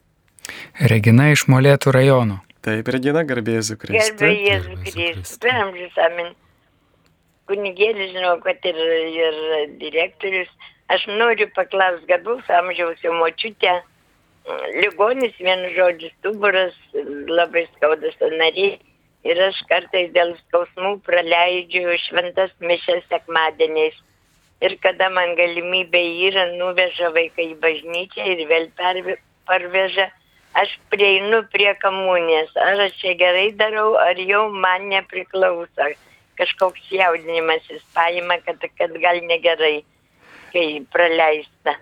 Regina 0.93 1.31
iš 1.33 1.47
Molėtų 1.51 1.95
rajono. 1.97 2.39
Taip, 2.67 2.89
Regina, 2.91 3.23
garbėsiu 3.23 3.77
Kristų. 3.79 4.27
Garbėsiu 4.27 4.79
Kristų. 4.83 5.51
Amžius 5.55 5.99
amin. 6.03 6.33
Kunigėlis, 7.47 8.11
žinau, 8.11 8.33
kad 8.43 8.65
ir, 8.67 8.81
ir 9.15 9.37
direktorius. 9.79 10.51
Aš 10.91 11.05
noriu 11.19 11.47
paklausti 11.55 12.09
garbaus 12.11 12.49
amžiaus 12.51 12.99
jau 13.03 13.13
močiutę 13.15 13.77
ligonis, 14.81 15.35
vienu 15.39 15.71
žodžiu, 15.75 16.11
stuburas, 16.19 16.75
labai 17.31 17.67
skauda 17.77 18.11
sanariai. 18.19 18.77
Ir 19.27 19.41
aš 19.43 19.59
kartais 19.71 20.13
dėl 20.15 20.37
skausmų 20.45 20.93
praleidžiu 21.07 21.97
šventas 22.05 22.53
mišes 22.63 23.07
sekmadieniais. 23.11 23.97
Ir 24.63 24.77
kada 24.83 25.09
man 25.11 25.35
galimybė 25.39 26.03
yra, 26.29 26.47
nuveža 26.61 27.11
vaiką 27.15 27.43
į 27.43 27.57
bažnyčią 27.63 28.29
ir 28.35 28.45
vėl 28.51 28.71
parveža, 29.51 30.07
aš 30.63 30.75
prieinu 30.93 31.43
prie 31.53 31.73
komunės. 31.83 32.53
Ar 32.61 32.87
aš 32.89 32.99
čia 33.01 33.15
gerai 33.21 33.49
darau, 33.57 33.95
ar 34.01 34.19
jau 34.21 34.47
man 34.53 34.91
nepriklauso. 34.93 35.93
Kažkoks 36.37 36.91
jaudinimas 36.93 37.65
paima, 37.97 38.37
kad, 38.45 38.61
kad 38.77 38.93
gal 39.01 39.23
negerai, 39.25 39.81
kai 40.53 40.67
praleista. 40.93 41.79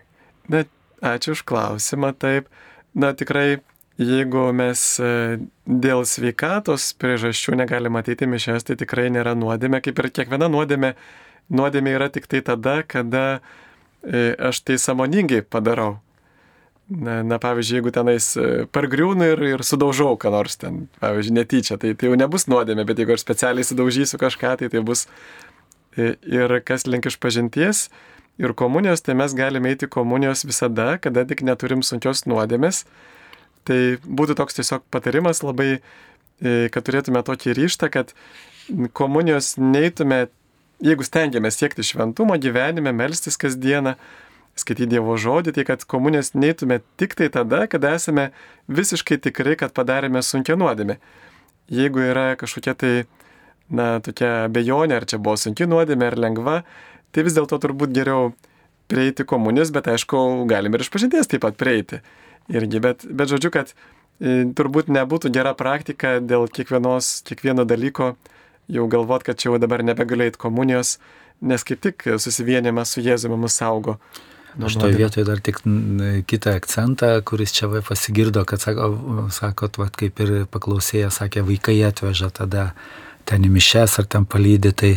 Bet 0.47 0.71
Ačiū 1.05 1.37
už 1.37 1.45
klausimą. 1.45 2.15
Taip, 2.17 2.49
na 2.97 3.13
tikrai, 3.13 3.61
jeigu 4.01 4.49
mes 4.57 4.81
e, 4.97 5.37
dėl 5.69 6.07
sveikatos 6.09 6.95
priežasčių 6.97 7.59
negalime 7.61 8.01
ateiti 8.01 8.25
mišęs, 8.25 8.65
tai 8.65 8.79
tikrai 8.81 9.11
nėra 9.13 9.35
nuodėmė, 9.37 9.83
kaip 9.85 10.01
ir 10.01 10.09
kiekviena 10.17 10.49
nuodėmė. 10.49 10.95
Nuodėmė 11.53 11.93
yra 11.99 12.09
tik 12.09 12.25
tai 12.31 12.41
tada, 12.41 12.79
kada 12.89 13.25
e, 13.37 14.33
aš 14.33 14.65
tai 14.65 14.79
samoningai 14.81 15.43
padarau. 15.45 15.99
Na, 16.85 17.23
na 17.25 17.39
pavyzdžiui, 17.41 17.79
jeigu 17.79 17.91
tenais 17.97 18.27
e, 18.37 18.49
pargriūnu 18.69 19.31
ir, 19.33 19.43
ir 19.55 19.63
sudaužau 19.65 20.19
ką 20.21 20.29
nors 20.35 20.59
ten, 20.61 20.83
pavyzdžiui, 21.01 21.37
netyčia, 21.39 21.79
tai, 21.81 21.95
tai 21.97 22.11
jau 22.11 22.19
nebus 22.21 22.45
nuodėmė, 22.45 22.85
bet 22.85 23.01
jeigu 23.01 23.15
aš 23.15 23.25
specialiai 23.25 23.65
sudaužysiu 23.65 24.21
kažką, 24.21 24.51
tai 24.61 24.69
tai 24.69 24.83
bus 24.85 25.07
ir 25.97 26.59
kas 26.67 26.85
link 26.91 27.07
iš 27.09 27.17
pažinties, 27.23 27.87
ir 28.39 28.53
komunijos, 28.53 29.01
tai 29.01 29.15
mes 29.17 29.35
galime 29.35 29.71
eiti 29.73 29.89
komunijos 29.89 30.45
visada, 30.45 30.99
kada 30.99 31.25
tik 31.25 31.45
neturim 31.47 31.85
sunkios 31.87 32.25
nuodėmės. 32.29 32.85
Tai 33.65 33.79
būtų 34.05 34.37
toks 34.37 34.59
tiesiog 34.59 34.85
patarimas 34.93 35.41
labai, 35.45 35.79
kad 36.43 36.85
turėtume 36.85 37.23
tokį 37.25 37.55
ryštą, 37.57 37.89
kad 37.95 38.13
komunijos 38.93 39.55
neitume, 39.61 40.27
jeigu 40.85 41.07
stengiamės 41.07 41.61
siekti 41.61 41.87
šventumo 41.87 42.37
gyvenime, 42.43 42.93
melstis 42.93 43.39
kasdieną, 43.41 43.95
skaityti 44.59 44.95
Dievo 44.95 45.17
žodį, 45.21 45.55
tai 45.57 45.65
kad 45.67 45.85
komunės 45.91 46.33
neitume 46.35 46.81
tik 47.01 47.17
tai 47.19 47.29
tada, 47.33 47.65
kada 47.71 47.95
esame 47.99 48.31
visiškai 48.71 49.19
tikri, 49.27 49.57
kad 49.61 49.75
padarėme 49.77 50.23
sunkia 50.23 50.57
nuodėmė. 50.61 50.99
Jeigu 51.73 52.03
yra 52.05 52.27
kažkokia 52.39 52.75
tai, 52.79 52.93
na, 53.73 53.99
tokia 54.05 54.51
bejonė, 54.53 55.01
ar 55.01 55.09
čia 55.11 55.19
buvo 55.19 55.39
sunki 55.41 55.67
nuodėmė, 55.71 56.13
ar 56.13 56.19
lengva, 56.27 56.59
tai 57.15 57.25
vis 57.27 57.37
dėlto 57.37 57.59
turbūt 57.63 57.95
geriau 57.97 58.35
prieiti 58.91 59.25
komunijos, 59.27 59.73
bet 59.75 59.89
aišku, 59.91 60.45
galime 60.51 60.79
ir 60.79 60.85
iš 60.85 60.93
pažinties 60.93 61.31
taip 61.31 61.45
pat 61.47 61.57
prieiti. 61.61 62.03
Irgi, 62.53 62.81
bet, 62.85 63.07
bet 63.09 63.33
žodžiu, 63.33 63.51
kad 63.55 63.73
e, 63.73 64.45
turbūt 64.53 64.93
nebūtų 64.93 65.33
gera 65.33 65.55
praktika 65.57 66.19
dėl 66.21 66.45
kiekvienos, 66.53 67.23
kiekvieno 67.25 67.65
dalyko 67.65 68.13
jau 68.69 68.87
galvot, 68.93 69.25
kad 69.25 69.41
čia 69.41 69.51
jau 69.51 69.61
dabar 69.61 69.85
nebegalėjai 69.85 70.37
komunijos, 70.41 70.99
nes 71.45 71.65
kaip 71.65 71.81
tik 71.85 72.07
susivienimas 72.21 72.95
su 72.95 73.05
Jėzumi 73.05 73.41
mus 73.41 73.57
saugo. 73.57 73.99
Aš 74.55 74.77
toje 74.79 74.95
vietoje 74.99 75.27
dar 75.27 75.41
tik 75.43 75.59
kitą 76.31 76.55
akcentą, 76.55 77.11
kuris 77.27 77.55
čia 77.57 77.67
vai 77.73 77.83
pasigirdo, 77.83 78.45
kad 78.47 78.63
sako, 78.63 78.93
sakot, 79.35 79.81
va, 79.81 79.89
kaip 79.91 80.21
ir 80.23 80.35
paklausėjas 80.53 81.19
sakė, 81.23 81.43
vaikai 81.49 81.81
atveža 81.89 82.31
tada 82.35 82.71
ten 83.27 83.47
į 83.47 83.51
mišes 83.57 83.99
ar 84.03 84.11
ten 84.11 84.29
palydė, 84.31 84.75
tai 84.77 84.93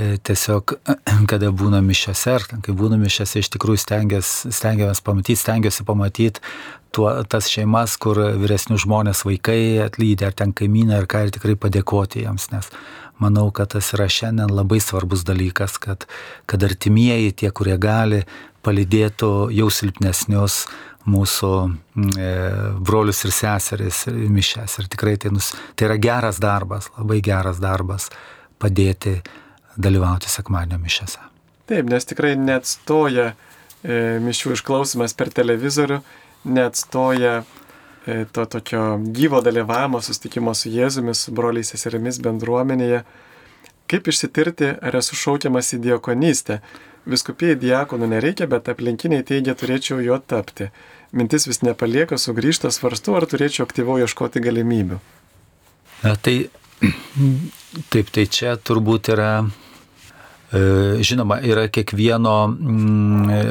E, 0.00 0.16
tiesiog, 0.22 0.76
kada 1.30 1.50
būna 1.52 1.80
mišiose, 1.84 2.32
ar 2.32 2.44
kai 2.48 2.74
būna 2.76 2.96
mišiose, 3.00 3.42
iš 3.42 3.50
tikrųjų 3.56 3.82
stengiamės, 3.82 4.30
stengiamės 4.54 5.02
pamatyti, 5.04 5.40
stengiuosi 5.40 5.84
pamatyti 5.88 6.44
tuo, 6.94 7.10
tas 7.28 7.50
šeimas, 7.50 7.98
kur 8.00 8.20
vyresnių 8.40 8.78
žmonės 8.80 9.24
vaikai 9.26 9.82
atlydė, 9.84 10.30
ar 10.30 10.38
ten 10.38 10.54
kaimynai, 10.56 11.02
ar 11.02 11.08
ką, 11.10 11.26
ir 11.26 11.34
tikrai 11.34 11.56
padėkoti 11.58 12.24
jiems, 12.24 12.48
nes 12.54 12.70
manau, 13.20 13.48
kad 13.54 13.72
tas 13.74 13.92
yra 13.96 14.08
šiandien 14.10 14.52
labai 14.52 14.80
svarbus 14.82 15.24
dalykas, 15.28 15.78
kad, 15.82 16.06
kad 16.50 16.64
artimieji, 16.66 17.34
tie, 17.42 17.50
kurie 17.54 17.76
gali, 17.80 18.24
palydėtų 18.64 19.50
jau 19.56 19.68
silpnesnius 19.72 20.64
mūsų 21.08 21.52
e, 22.20 22.30
brolius 22.84 23.24
ir 23.24 23.32
seseris 23.32 24.02
mišęs. 24.10 24.78
Ir 24.82 24.90
tikrai 24.92 25.16
tai, 25.20 25.32
nus, 25.34 25.52
tai 25.74 25.88
yra 25.88 25.96
geras 26.00 26.40
darbas, 26.42 26.90
labai 26.98 27.20
geras 27.24 27.60
darbas 27.62 28.10
padėti 28.60 29.20
dalyvauti 29.80 30.28
sekmadienio 30.28 30.80
mišiose. 30.82 31.22
Taip, 31.70 31.86
nes 31.88 32.08
tikrai 32.08 32.34
neatstoja 32.36 33.30
e, 33.30 34.18
mišių 34.24 34.56
išklausimas 34.58 35.14
per 35.16 35.30
televizorių, 35.32 36.00
neatstoja 36.50 37.40
to 38.06 38.44
tokio 38.46 38.98
gyvo 38.98 39.42
dalyvavimo, 39.44 40.00
sustikimo 40.00 40.54
su 40.54 40.70
Jėzumi, 40.72 41.14
su 41.14 41.34
broliais 41.36 41.72
seserimis 41.72 42.20
bendruomenėje. 42.24 43.02
Kaip 43.90 44.08
išsitirti, 44.08 44.70
ar 44.80 44.96
esu 45.00 45.18
šaukiamas 45.18 45.74
į 45.76 45.80
diekonystę? 45.88 46.60
Viskupijai 47.10 47.56
diakonų 47.60 48.10
nereikia, 48.12 48.46
bet 48.48 48.68
aplinkiniai 48.70 49.24
teigia, 49.26 49.56
turėčiau 49.58 50.00
jo 50.04 50.18
tapti. 50.20 50.68
Mintis 51.16 51.48
vis 51.48 51.62
nepalieka, 51.66 52.18
sugrįžta 52.20 52.70
svarstu, 52.70 53.16
ar 53.18 53.26
turėčiau 53.26 53.66
aktyviau 53.66 53.98
ieškoti 54.04 54.42
galimybių. 54.44 55.00
Na, 56.04 56.14
tai 56.16 56.36
taip, 57.92 58.12
tai 58.14 58.28
čia 58.30 58.54
turbūt 58.56 59.12
yra 59.16 59.32
E, 59.44 59.69
žinoma, 61.02 61.38
yra 61.46 61.68
kiekvieno 61.70 62.36
mm, 62.50 63.30
e, 63.30 63.42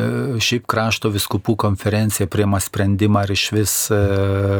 šiaip 0.43 0.65
krašto 0.67 1.11
viskupų 1.13 1.55
konferencija 1.63 2.27
priema 2.27 2.59
sprendimą, 2.59 3.21
ar 3.23 3.31
iš 3.31 3.45
vis 3.55 3.75
e, 3.91 3.99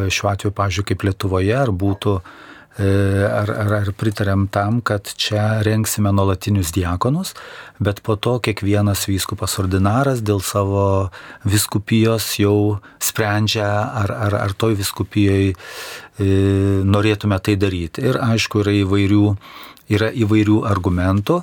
šiuo 0.08 0.30
atveju, 0.32 0.56
pažiūrėjau, 0.56 0.88
kaip 0.88 1.04
Lietuvoje, 1.10 1.58
ar 1.60 1.74
būtų 1.76 2.22
ar, 2.80 3.50
ar, 3.52 3.74
ar 3.76 3.90
pritarėm 3.98 4.46
tam, 4.48 4.78
kad 4.80 5.10
čia 5.20 5.60
renksime 5.68 6.14
nuolatinius 6.16 6.70
diakonus, 6.72 7.34
bet 7.76 8.00
po 8.06 8.16
to 8.16 8.38
kiekvienas 8.40 9.02
vyskupas 9.10 9.58
ordinaras 9.60 10.22
dėl 10.24 10.40
savo 10.40 11.10
viskupijos 11.44 12.30
jau 12.40 12.80
sprendžia, 13.04 13.68
ar, 13.68 14.14
ar, 14.30 14.38
ar 14.46 14.56
toj 14.56 14.78
viskupijoje 14.80 15.58
norėtume 16.88 17.42
tai 17.44 17.58
daryti. 17.60 18.06
Ir 18.06 18.22
aišku, 18.24 18.64
yra 18.64 18.78
įvairių, 18.86 19.26
yra 20.00 20.14
įvairių 20.16 20.62
argumentų. 20.70 21.42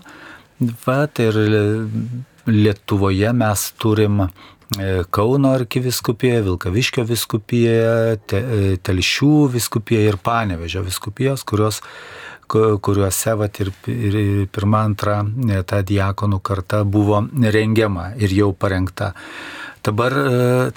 Vat 0.59 1.19
ir 1.21 1.37
Lietuvoje 2.47 3.33
mes 3.37 3.63
turim 3.77 4.23
e, 4.23 4.29
Kauno 5.11 5.51
arkiviskupiją, 5.53 6.45
Vilkaviškio 6.47 7.05
viskupiją, 7.05 8.17
te, 8.31 8.39
e, 8.41 8.77
Telšių 8.81 9.33
viskupiją 9.53 10.07
ir 10.07 10.17
Panevežio 10.23 10.85
viskupijos, 10.87 11.45
kurios 11.45 11.83
kuriuose 12.47 13.33
vat, 13.35 13.59
ir, 13.59 13.73
ir 13.91 14.17
pirmą, 14.55 14.85
antrą 14.87 15.19
e, 15.27 15.61
ta 15.67 15.83
diakonų 15.83 16.39
karta 16.47 16.85
buvo 16.87 17.25
rengiama 17.43 18.13
ir 18.17 18.33
jau 18.39 18.53
parengta. 18.55 19.11
Dabar 19.87 20.15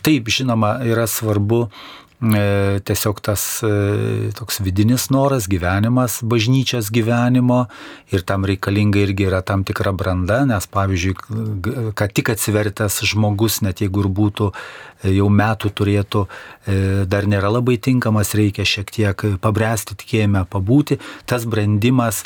taip, 0.05 0.27
žinoma, 0.29 0.75
yra 0.85 1.07
svarbu 1.09 1.63
tiesiog 2.19 3.21
tas 3.23 3.63
e, 3.63 4.31
toks 4.35 4.59
vidinis 4.59 5.07
noras, 5.09 5.47
gyvenimas 5.47 6.19
bažnyčios 6.21 6.91
gyvenimo 6.91 7.65
ir 8.11 8.25
tam 8.27 8.43
reikalinga 8.43 8.99
irgi 8.99 9.29
yra 9.29 9.39
tam 9.41 9.63
tikra 9.63 9.93
branda, 9.95 10.41
nes 10.45 10.67
pavyzdžiui, 10.67 11.15
kad 11.95 12.11
tik 12.11 12.33
atsivertęs 12.35 12.99
žmogus, 13.07 13.61
net 13.63 13.79
jeigu 13.79 14.03
ir 14.03 14.09
būtų 14.11 14.49
e, 14.51 15.13
jau 15.15 15.29
metų 15.31 15.71
turėtų, 15.71 16.25
dar 17.09 17.25
nėra 17.25 17.49
labai 17.49 17.79
tinkamas, 17.81 18.35
reikia 18.37 18.61
šiek 18.67 18.91
tiek 18.93 19.23
pabręsti 19.41 19.95
tikėjime, 19.97 20.43
pabūti, 20.51 20.99
tas 21.25 21.47
brandimas, 21.49 22.19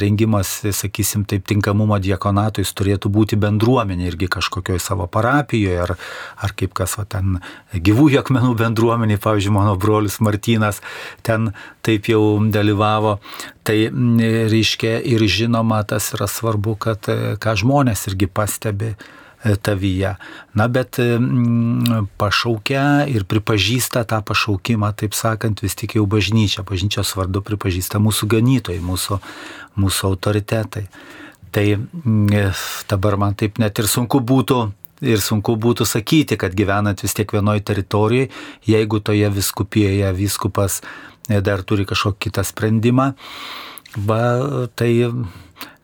rengimas, 0.00 0.54
sakysim, 0.64 1.26
taip 1.28 1.44
tinkamumo 1.50 1.98
diekonatui 2.00 2.64
jis 2.64 2.72
turėtų 2.78 3.10
būti 3.12 3.36
bendruomenė 3.42 4.08
irgi 4.08 4.30
kažkokioje 4.38 4.80
savo 4.80 5.04
parapijoje 5.10 5.82
ar, 5.82 5.92
ar 6.40 6.54
kaip 6.56 6.72
kas 6.78 6.96
va, 6.96 7.04
ten 7.04 7.42
gyvųjų 7.74 8.22
akmenų 8.22 8.54
bendruomenė 8.56 8.75
bendruomeniai, 8.76 9.18
pavyzdžiui, 9.18 9.52
mano 9.52 9.76
brolius 9.76 10.20
Martynas 10.20 10.80
ten 11.22 11.52
taip 11.82 12.08
jau 12.08 12.38
dalyvavo. 12.52 13.18
Tai 13.64 13.76
reiškia 14.52 15.00
ir 15.02 15.24
žinoma, 15.26 15.82
tas 15.84 16.12
yra 16.14 16.28
svarbu, 16.28 16.76
kad 16.76 17.08
e, 17.08 17.36
ką 17.40 17.56
žmonės 17.56 18.06
irgi 18.10 18.28
pastebi 18.28 18.92
e, 18.92 19.56
tavyje. 19.56 20.16
Na, 20.54 20.68
bet 20.68 21.00
pašaukia 22.20 23.06
ir 23.10 23.24
pripažįsta 23.24 24.04
tą 24.04 24.20
pašaukimą, 24.22 24.92
taip 24.94 25.16
sakant, 25.16 25.62
vis 25.64 25.74
tik 25.74 25.96
jau 25.96 26.06
bažnyčia, 26.06 26.66
bažnyčios 26.66 27.16
vardu 27.16 27.42
pripažįsta 27.42 27.98
mūsų 28.02 28.28
ganytojai, 28.36 28.82
mūsų, 28.84 29.20
mūsų 29.80 30.10
autoritetai. 30.12 30.88
Tai 31.56 31.66
dabar 32.90 33.16
man 33.16 33.34
taip 33.34 33.56
net 33.58 33.78
ir 33.80 33.88
sunku 33.88 34.20
būtų 34.20 34.66
ir 35.04 35.20
sunku 35.20 35.56
būtų 35.60 35.86
sakyti, 35.88 36.38
kad 36.40 36.54
gyvenant 36.56 37.02
vis 37.04 37.16
tiek 37.16 37.32
vienoje 37.32 37.64
teritorijoje, 37.66 38.30
jeigu 38.68 39.00
toje 39.00 39.30
viskupijoje 39.32 40.12
viskupas 40.16 40.80
e, 41.28 41.40
dar 41.40 41.64
turi 41.66 41.86
kažkokį 41.88 42.28
kitą 42.28 42.44
sprendimą, 42.46 43.12
va, 43.96 44.22
tai 44.78 44.92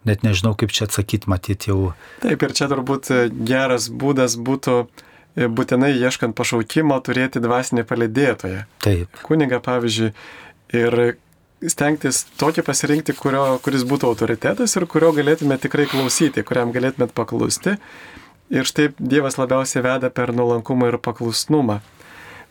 net 0.08 0.24
nežinau, 0.26 0.54
kaip 0.58 0.72
čia 0.74 0.88
atsakyti, 0.88 1.30
matyti 1.30 1.70
jau. 1.70 1.92
Taip, 2.24 2.42
ir 2.42 2.54
čia 2.56 2.68
turbūt 2.72 3.10
e, 3.12 3.24
geras 3.48 3.88
būdas 3.88 4.38
būtų 4.40 4.78
e, 4.82 5.48
būtinai 5.48 5.92
ieškant 5.98 6.36
pašaukimo 6.38 6.98
turėti 7.04 7.42
dvasinį 7.42 7.86
palidėtoją. 7.88 8.64
Taip. 8.82 9.20
Kuniga, 9.26 9.60
pavyzdžiui, 9.62 10.12
ir 10.78 10.98
stengtis 11.70 12.24
tokį 12.40 12.64
pasirinkti, 12.66 13.14
kurio, 13.14 13.44
kuris 13.62 13.84
būtų 13.86 14.08
autoritetas 14.10 14.74
ir 14.78 14.88
kurio 14.90 15.12
galėtume 15.14 15.58
tikrai 15.62 15.86
klausyti, 15.90 16.42
kuriam 16.46 16.72
galėtumėt 16.74 17.14
paklusti 17.14 17.76
Ir 18.52 18.68
štai 18.68 18.90
Dievas 19.00 19.38
labiausiai 19.40 19.84
veda 19.86 20.10
per 20.12 20.34
nuolankumą 20.36 20.90
ir 20.90 20.98
paklusnumą. 21.00 21.80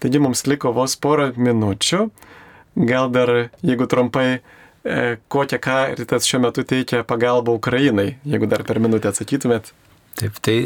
Taigi 0.02 0.22
mums 0.22 0.48
liko 0.50 0.72
vos 0.74 0.96
porą 0.98 1.30
minučių. 1.38 2.08
Gal 2.90 3.12
dar, 3.14 3.30
jeigu 3.62 3.86
trumpai, 3.86 4.40
e, 4.40 5.18
kokią 5.30 5.60
karitas 5.62 6.26
šiuo 6.26 6.42
metu 6.48 6.66
teikia 6.66 7.04
pagalbą 7.06 7.54
Ukrainai, 7.60 8.16
jeigu 8.26 8.50
dar 8.50 8.64
per 8.66 8.80
minutę 8.82 9.12
atsakytumėt. 9.12 9.74
Taip, 10.18 10.42
tai 10.42 10.58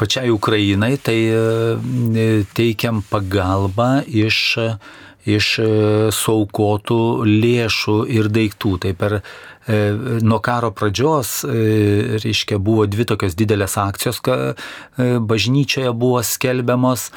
pačiai 0.00 0.32
Ukrainai 0.32 0.96
tai 0.96 1.18
e, 1.28 2.42
teikiam 2.56 3.02
pagalbą 3.10 4.00
iš 4.08 4.56
iš 5.28 5.48
e, 5.62 5.66
saukotų 6.14 7.00
lėšų 7.26 7.96
ir 8.10 8.28
daiktų. 8.32 8.72
Tai 8.82 8.92
per 8.98 9.18
nuo 10.22 10.38
karo 10.42 10.72
pradžios, 10.74 11.44
e, 11.44 12.18
reiškia, 12.22 12.58
buvo 12.58 12.86
dvi 12.90 13.06
tokios 13.06 13.36
didelės 13.38 13.76
akcijos, 13.78 14.18
bažnyčioje 14.98 15.92
buvo 15.94 16.22
skelbiamos, 16.26 17.10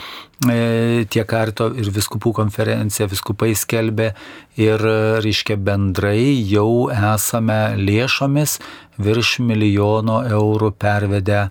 tiek 1.10 1.26
karto 1.26 1.72
ir 1.74 1.90
viskupų 1.96 2.34
konferencija, 2.36 3.08
viskupai 3.10 3.54
skelbė 3.58 4.12
ir, 4.60 4.84
reiškia, 5.24 5.58
bendrai 5.58 6.36
jau 6.46 6.92
esame 6.94 7.78
lėšomis 7.80 8.60
virš 9.02 9.40
milijono 9.44 10.22
eurų 10.28 10.74
pervedę 10.80 11.48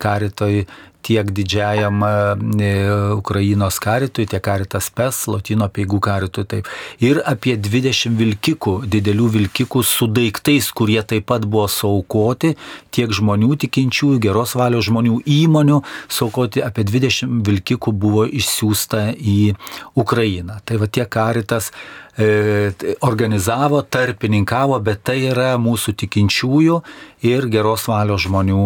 karitoj 0.00 0.64
tiek 1.02 1.30
didžiajam 1.30 2.02
e, 2.04 2.70
Ukrainos 3.16 3.78
karitui, 3.80 4.26
tiek 4.28 4.42
karitas 4.44 4.90
PES, 4.94 5.22
Latino 5.32 5.68
peigų 5.72 6.00
karitui. 6.04 6.44
Taip. 6.50 6.68
Ir 7.04 7.22
apie 7.28 7.56
20 7.56 8.16
vilkikų, 8.20 8.76
didelių 8.90 9.30
vilkikų 9.36 9.82
su 10.00 10.08
daiktais, 10.08 10.70
kurie 10.72 11.00
taip 11.04 11.28
pat 11.28 11.44
buvo 11.44 11.66
saukoti, 11.68 12.54
tiek 12.94 13.12
žmonių 13.12 13.56
tikinčiųjų, 13.64 14.20
geros 14.24 14.54
valios 14.56 14.88
žmonių 14.88 15.20
įmonių, 15.28 15.80
saukoti 16.08 16.64
apie 16.64 16.86
20 16.88 17.42
vilkikų 17.46 17.92
buvo 17.92 18.24
išsiųsta 18.24 19.10
į 19.14 19.52
Ukrainą. 20.00 20.60
Tai 20.64 20.80
va 20.80 20.88
tie 20.88 21.04
karitas 21.04 21.70
e, 22.16 22.72
organizavo, 23.06 23.82
tarpininkavo, 23.84 24.80
bet 24.84 25.04
tai 25.10 25.20
yra 25.28 25.52
mūsų 25.60 25.96
tikinčiųjų 26.04 26.80
ir 27.28 27.52
geros 27.52 27.86
valios 27.90 28.24
žmonių, 28.24 28.64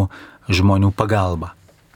žmonių 0.54 0.94
pagalba. 0.94 1.54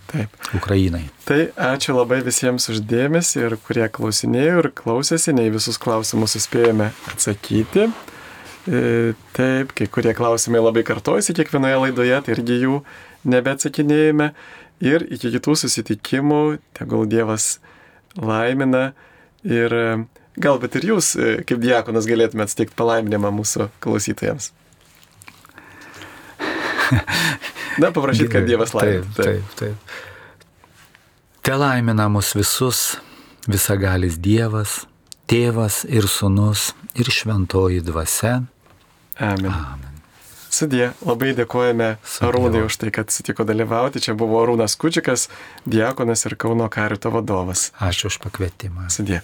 Taip. 0.08 0.32
Ukrainai. 0.56 1.02
Tai 1.28 1.42
ačiū 1.60 1.92
labai 1.92 2.22
visiems 2.24 2.70
uždėmesi 2.72 3.42
ir 3.42 3.58
kurie 3.60 3.84
klausinėjo 3.92 4.62
ir 4.62 4.68
klausėsi, 4.72 5.34
ne 5.36 5.44
į 5.50 5.58
visus 5.58 5.76
klausimus 5.76 6.32
suspėjome 6.32 6.88
atsakyti. 7.12 7.90
E, 8.68 9.14
taip, 9.32 9.72
kai 9.72 9.86
kurie 9.88 10.12
klausimai 10.16 10.60
labai 10.60 10.82
kartojasi 10.84 11.32
kiekvienoje 11.38 11.78
laidoje, 11.86 12.18
tai 12.24 12.34
irgi 12.34 12.58
jų 12.66 12.80
nebeatsakinėjame. 13.32 14.32
Ir 14.84 15.06
iki 15.14 15.32
kitų 15.34 15.54
susitikimų, 15.58 16.58
tegul 16.76 17.08
Dievas 17.10 17.56
laimina 18.18 18.92
ir 19.46 19.72
e, 19.74 19.86
galbūt 20.38 20.76
ir 20.78 20.88
jūs, 20.92 21.14
e, 21.16 21.30
kaip 21.48 21.62
diakonas, 21.64 22.06
galėtumėte 22.10 22.52
steigti 22.52 22.76
palaiminimą 22.78 23.32
mūsų 23.38 23.70
klausytojams. 23.84 24.52
Na, 27.80 27.88
paprašyti, 27.88 28.28
kad 28.36 28.46
Dievas 28.48 28.76
laimina. 28.76 29.08
Taip, 29.16 29.48
taip, 29.56 29.56
taip. 29.62 29.96
Te 31.48 31.56
laimina 31.56 32.10
mus 32.12 32.34
visus 32.36 32.98
visagalis 33.48 34.20
Dievas, 34.20 34.82
Tėvas 35.28 35.82
ir 35.88 36.04
Sūnus 36.08 36.70
ir 36.96 37.08
Šventoji 37.12 37.82
Dvasia. 37.84 38.42
Amen. 39.18 39.52
Amen. 39.52 39.88
Sudė, 40.48 40.92
labai 41.04 41.34
dėkojame 41.36 41.88
Arūnai 42.24 42.64
už 42.66 42.78
tai, 42.80 42.92
kad 42.94 43.12
sutiko 43.12 43.44
dalyvauti. 43.46 44.00
Čia 44.00 44.16
buvo 44.18 44.40
Arūnas 44.42 44.78
Kučikas, 44.80 45.28
diakonas 45.68 46.24
ir 46.26 46.38
Kauno 46.40 46.70
karito 46.72 47.12
vadovas. 47.14 47.68
Ačiū 47.78 48.08
už 48.08 48.22
pakvietimą. 48.24 48.88
Sudė. 48.92 49.20